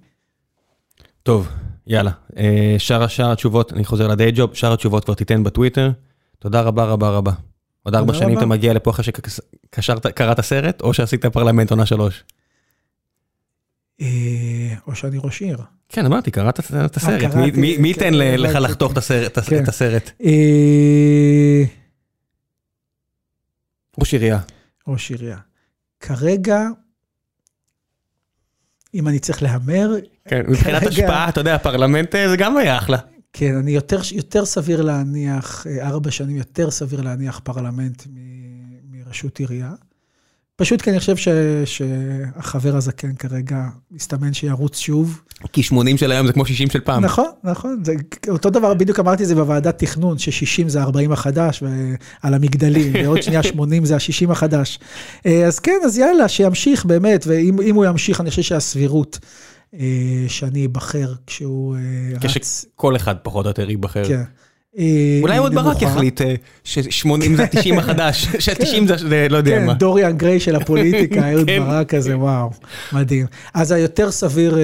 טוב, 1.23 1.47
יאללה. 1.87 2.11
אה, 2.37 2.75
שאר 2.77 3.07
שאר 3.07 3.31
התשובות, 3.31 3.73
אני 3.73 3.85
חוזר 3.85 4.07
לדיי 4.07 4.31
ג'וב, 4.35 4.53
שאר 4.53 4.73
התשובות 4.73 5.05
כבר 5.05 5.13
תיתן 5.13 5.43
בטוויטר. 5.43 5.91
תודה 6.39 6.61
רבה 6.61 6.85
רבה 6.85 7.09
רבה. 7.09 7.31
עוד 7.83 7.95
ארבע 7.95 8.13
שנים 8.13 8.37
אתה 8.37 8.45
מגיע 8.45 8.73
לפה 8.73 8.91
אחרי 8.91 9.05
שקראת 9.79 10.41
סרט, 10.41 10.81
או 10.81 10.93
שעשית 10.93 11.25
פרלמנט 11.25 11.71
עונה 11.71 11.85
שלוש? 11.85 12.23
אה, 14.01 14.75
או 14.87 14.95
שאני 14.95 15.17
ראש 15.23 15.41
עיר. 15.41 15.57
כן, 15.89 16.05
אמרתי, 16.05 16.31
קראת 16.31 16.59
את 16.59 16.73
אה, 16.73 16.85
הסרט. 16.95 17.33
מי 17.55 17.87
ייתן 17.87 18.11
כן, 18.11 18.13
לך 18.13 18.55
לחתוך 18.55 18.91
את 18.91 18.97
כן. 19.49 19.63
הסרט? 19.67 20.11
אה, 20.23 21.63
ראש 23.99 24.13
עירייה. 24.13 24.39
ראש 24.87 25.11
עירייה. 25.11 25.37
כרגע, 25.99 26.59
אם 28.93 29.07
אני 29.07 29.19
צריך 29.19 29.43
להמר... 29.43 29.95
כן, 30.27 30.41
מבחינת 30.47 30.83
השפעה, 30.83 31.29
אתה 31.29 31.39
יודע, 31.39 31.55
הפרלמנט 31.55 32.11
זה 32.11 32.35
גם 32.37 32.57
היה 32.57 32.77
אחלה. 32.77 32.97
כן, 33.33 33.55
אני 33.55 33.71
יותר 34.11 34.45
סביר 34.45 34.81
להניח, 34.81 35.67
ארבע 35.81 36.11
שנים 36.11 36.35
יותר 36.35 36.71
סביר 36.71 37.01
להניח 37.01 37.39
פרלמנט 37.43 38.03
מראשות 38.91 39.39
עירייה. 39.39 39.73
פשוט 40.57 40.81
כי 40.81 40.89
אני 40.89 40.99
חושב 40.99 41.17
ש, 41.17 41.27
שהחבר 41.65 42.75
הזקן 42.75 43.15
כרגע 43.15 43.63
מסתמן 43.91 44.33
שירוץ 44.33 44.77
שוב. 44.79 45.21
כי 45.53 45.63
80 45.63 45.97
של 45.97 46.11
היום 46.11 46.27
זה 46.27 46.33
כמו 46.33 46.45
60 46.45 46.69
של 46.69 46.79
פעם. 46.79 47.05
נכון, 47.05 47.29
נכון. 47.43 47.81
זה, 47.83 47.93
אותו 48.29 48.49
דבר, 48.49 48.73
בדיוק 48.73 48.99
אמרתי 48.99 49.23
את 49.23 49.27
זה 49.27 49.35
בוועדת 49.35 49.77
תכנון, 49.79 50.17
ש-60 50.17 50.67
זה 50.67 50.81
40 50.81 51.11
החדש, 51.11 51.63
ועל 51.63 52.33
המגדלים, 52.33 52.93
ועוד 53.03 53.21
שנייה 53.21 53.43
80 53.43 53.85
זה 53.85 53.95
ה-60 53.95 54.31
החדש. 54.31 54.79
אה, 55.25 55.45
אז 55.45 55.59
כן, 55.59 55.79
אז 55.85 55.97
יאללה, 55.97 56.27
שימשיך 56.27 56.85
באמת, 56.85 57.25
ואם 57.27 57.75
הוא 57.75 57.85
ימשיך, 57.85 58.21
אני 58.21 58.29
חושב 58.29 58.41
שהסבירות 58.41 59.19
אה, 59.79 60.25
שאני 60.27 60.65
אבחר 60.65 61.13
כשהוא 61.27 61.75
אה, 61.75 61.81
רץ... 62.23 62.25
כשכל 62.25 62.95
אחד 62.95 63.15
פחות 63.23 63.45
או 63.45 63.49
יותר 63.49 63.69
ייבחר. 63.69 64.07
כן. 64.07 64.23
אה, 64.77 65.19
אולי 65.21 65.37
עוד 65.37 65.55
ברק 65.55 65.81
יחליט 65.81 66.21
אה, 66.21 66.35
ש-80 66.63 67.35
זה 67.35 67.43
ה-90 67.43 67.77
החדש, 67.77 68.27
ש-90 68.45 68.97
זה 69.07 69.27
לא 69.29 69.37
יודע 69.37 69.59
מה. 69.65 69.73
כן, 69.73 69.77
דוריאן 69.77 70.17
גריי 70.17 70.39
של 70.39 70.55
הפוליטיקה, 70.55 71.21
אהוד 71.31 71.47
כן. 71.47 71.59
ברק 71.59 71.89
כזה, 71.89 72.17
וואו, 72.17 72.51
מדהים. 72.93 73.25
אז 73.53 73.71
היותר 73.71 74.11
סביר 74.11 74.57
אה, 74.57 74.63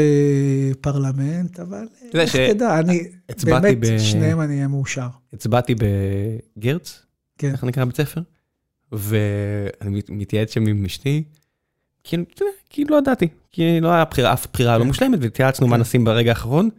פרלמנט, 0.82 1.60
אבל 1.60 1.88
איך 2.14 2.36
תדע, 2.36 2.80
אני, 2.80 3.04
באמת, 3.44 3.78
שניהם 4.00 4.42
אני 4.42 4.56
אהיה 4.56 4.68
מאושר. 4.68 5.08
הצבעתי 5.34 5.76
בגרץ, 6.58 7.00
כן. 7.38 7.52
איך 7.52 7.64
נקרא 7.64 7.86
בית 7.86 7.98
ספר? 7.98 8.22
ואני 8.92 10.02
מתייעץ 10.10 10.54
שם 10.54 10.68
עם 10.68 10.86
אשתי, 10.86 11.24
כי 12.70 12.86
לא 12.90 12.98
ידעתי, 12.98 13.28
כי 13.52 13.82
לא 13.82 13.90
היה 13.90 14.04
אף 14.34 14.48
בחירה 14.54 14.78
לא 14.78 14.82
כן. 14.82 14.88
מושלמת, 14.88 15.20
והתייעצנו 15.22 15.68
מה 15.68 15.78
נשים 15.78 16.06
ברגע 16.06 16.32
האחרון. 16.32 16.70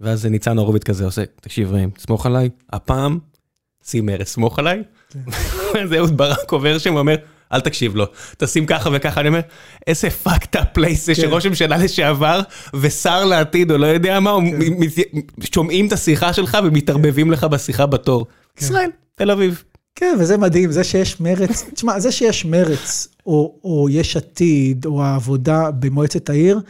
ואז 0.00 0.26
ניצן 0.26 0.58
הורוביץ 0.58 0.82
כזה 0.82 1.04
עושה, 1.04 1.22
תקשיב 1.40 1.72
ראם, 1.72 1.90
תסמוך 1.90 2.26
עליי, 2.26 2.50
הפעם 2.72 3.18
שים 3.84 4.06
מרץ, 4.06 4.28
סמוך 4.28 4.58
עליי. 4.58 4.82
זה 5.88 5.98
אהוד 5.98 6.16
ברק 6.16 6.52
עובר 6.52 6.78
שם 6.78 6.94
ואומר, 6.94 7.16
אל 7.52 7.60
תקשיב 7.60 7.96
לו, 7.96 8.04
תשים 8.38 8.66
ככה 8.66 8.90
וככה, 8.92 9.20
אני 9.20 9.28
אומר, 9.28 9.40
איזה 9.86 10.08
fucked 10.24 10.56
up 10.56 10.78
place 10.78 11.00
זה 11.04 11.14
שראש 11.14 11.46
ממשלה 11.46 11.76
לשעבר 11.76 12.40
ושר 12.74 13.24
לעתיד 13.24 13.70
או 13.70 13.78
לא 13.78 13.86
יודע 13.86 14.20
מה, 14.20 14.36
שומעים 15.54 15.86
את 15.86 15.92
השיחה 15.92 16.32
שלך 16.32 16.58
ומתערבבים 16.64 17.30
לך 17.30 17.44
בשיחה 17.44 17.86
בתור. 17.86 18.26
ישראל, 18.58 18.90
תל 19.14 19.30
אביב. 19.30 19.62
כן, 19.94 20.16
וזה 20.20 20.36
מדהים, 20.36 20.72
זה 20.72 20.84
שיש 20.84 21.20
מרץ, 21.20 21.64
תשמע, 21.74 22.00
זה 22.00 22.12
שיש 22.12 22.44
מרץ, 22.44 23.08
או, 23.26 23.54
או 23.64 23.88
יש 23.90 24.16
עתיד, 24.16 24.86
או 24.86 25.02
העבודה 25.02 25.70
במועצת 25.70 26.30
העיר, 26.30 26.60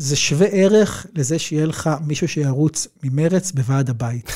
זה 0.00 0.16
שווה 0.16 0.46
ערך 0.46 1.06
לזה 1.14 1.38
שיהיה 1.38 1.66
לך 1.66 1.90
מישהו 2.06 2.28
שירוץ 2.28 2.88
ממרץ 3.02 3.52
בוועד 3.52 3.90
הבית. 3.90 4.32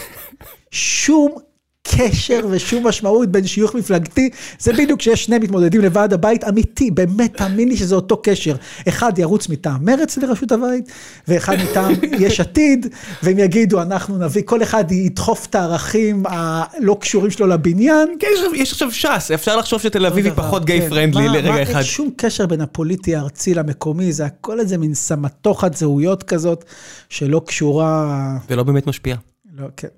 שום 0.71 1.37
קשר 1.89 2.41
ושום 2.51 2.87
משמעות 2.87 3.29
בין 3.29 3.47
שיוך 3.47 3.75
מפלגתי, 3.75 4.31
זה 4.59 4.73
בדיוק 4.73 5.01
כשיש 5.01 5.25
שני 5.25 5.39
מתמודדים 5.39 5.81
לוועד 5.81 6.13
הבית, 6.13 6.45
אמיתי, 6.45 6.91
באמת, 6.91 7.37
תאמין 7.37 7.69
לי 7.69 7.77
שזה 7.77 7.95
אותו 7.95 8.17
קשר. 8.23 8.57
אחד 8.89 9.19
ירוץ 9.19 9.49
מטעם 9.49 9.85
מרץ 9.85 10.17
לראשות 10.19 10.53
הבית, 10.53 10.93
ואחד 11.29 11.57
מטעם 11.71 11.93
יש 12.25 12.41
עתיד, 12.41 12.87
והם 13.23 13.39
יגידו, 13.39 13.83
אנחנו 13.83 14.19
נביא, 14.19 14.43
כל 14.45 14.63
אחד 14.63 14.93
ידחוף 14.93 15.47
את 15.47 15.55
הערכים 15.55 16.23
הלא 16.27 16.97
קשורים 17.01 17.31
שלו 17.31 17.47
לבניין. 17.47 18.09
כן, 18.19 18.29
יש 18.55 18.73
עכשיו 18.73 18.93
ש"ס, 18.93 19.31
אפשר 19.35 19.57
לחשוב 19.57 19.81
שתל 19.81 20.07
אביב 20.07 20.25
היא 20.25 20.35
פחות 20.37 20.65
גיי 20.65 20.89
פרנדלי 20.89 21.29
לרגע 21.29 21.63
אחד. 21.63 21.75
אין 21.75 21.83
שום 21.83 22.11
קשר 22.17 22.47
בין 22.47 22.61
הפוליטי 22.61 23.17
הארצי 23.17 23.55
למקומי, 23.55 24.13
זה 24.13 24.25
הכל 24.27 24.61
איזה 24.61 24.79
מין 24.79 24.95
סמטוחת 24.95 25.77
זהויות 25.77 26.23
כזאת, 26.23 26.65
שלא 27.09 27.43
קשורה... 27.47 28.37
ולא 28.51 28.63
באמת 28.63 28.87
משפיעה. 28.87 29.19
לא, 29.57 29.67
כן. 29.77 29.89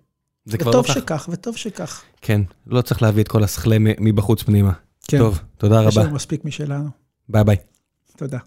זה 0.47 0.59
כבר 0.59 0.71
לא 0.71 0.77
וטוב 0.77 0.95
שכך, 0.95 1.29
וטוב 1.33 1.57
שכך. 1.57 2.03
כן, 2.21 2.41
לא 2.67 2.83
צריך 2.83 3.03
להביא 3.03 3.23
את 3.23 3.29
כל 3.29 3.45
הסכלה 3.45 3.77
מבחוץ 3.81 4.43
פנימה. 4.43 4.73
כן. 5.09 5.19
טוב, 5.19 5.41
תודה 5.59 5.83
יש 5.83 5.97
רבה. 5.97 6.07
לנו 6.07 6.15
מספיק 6.15 6.45
משלנו. 6.45 6.89
ביי 7.29 7.45
ביי. 7.45 7.57
תודה. 8.17 8.39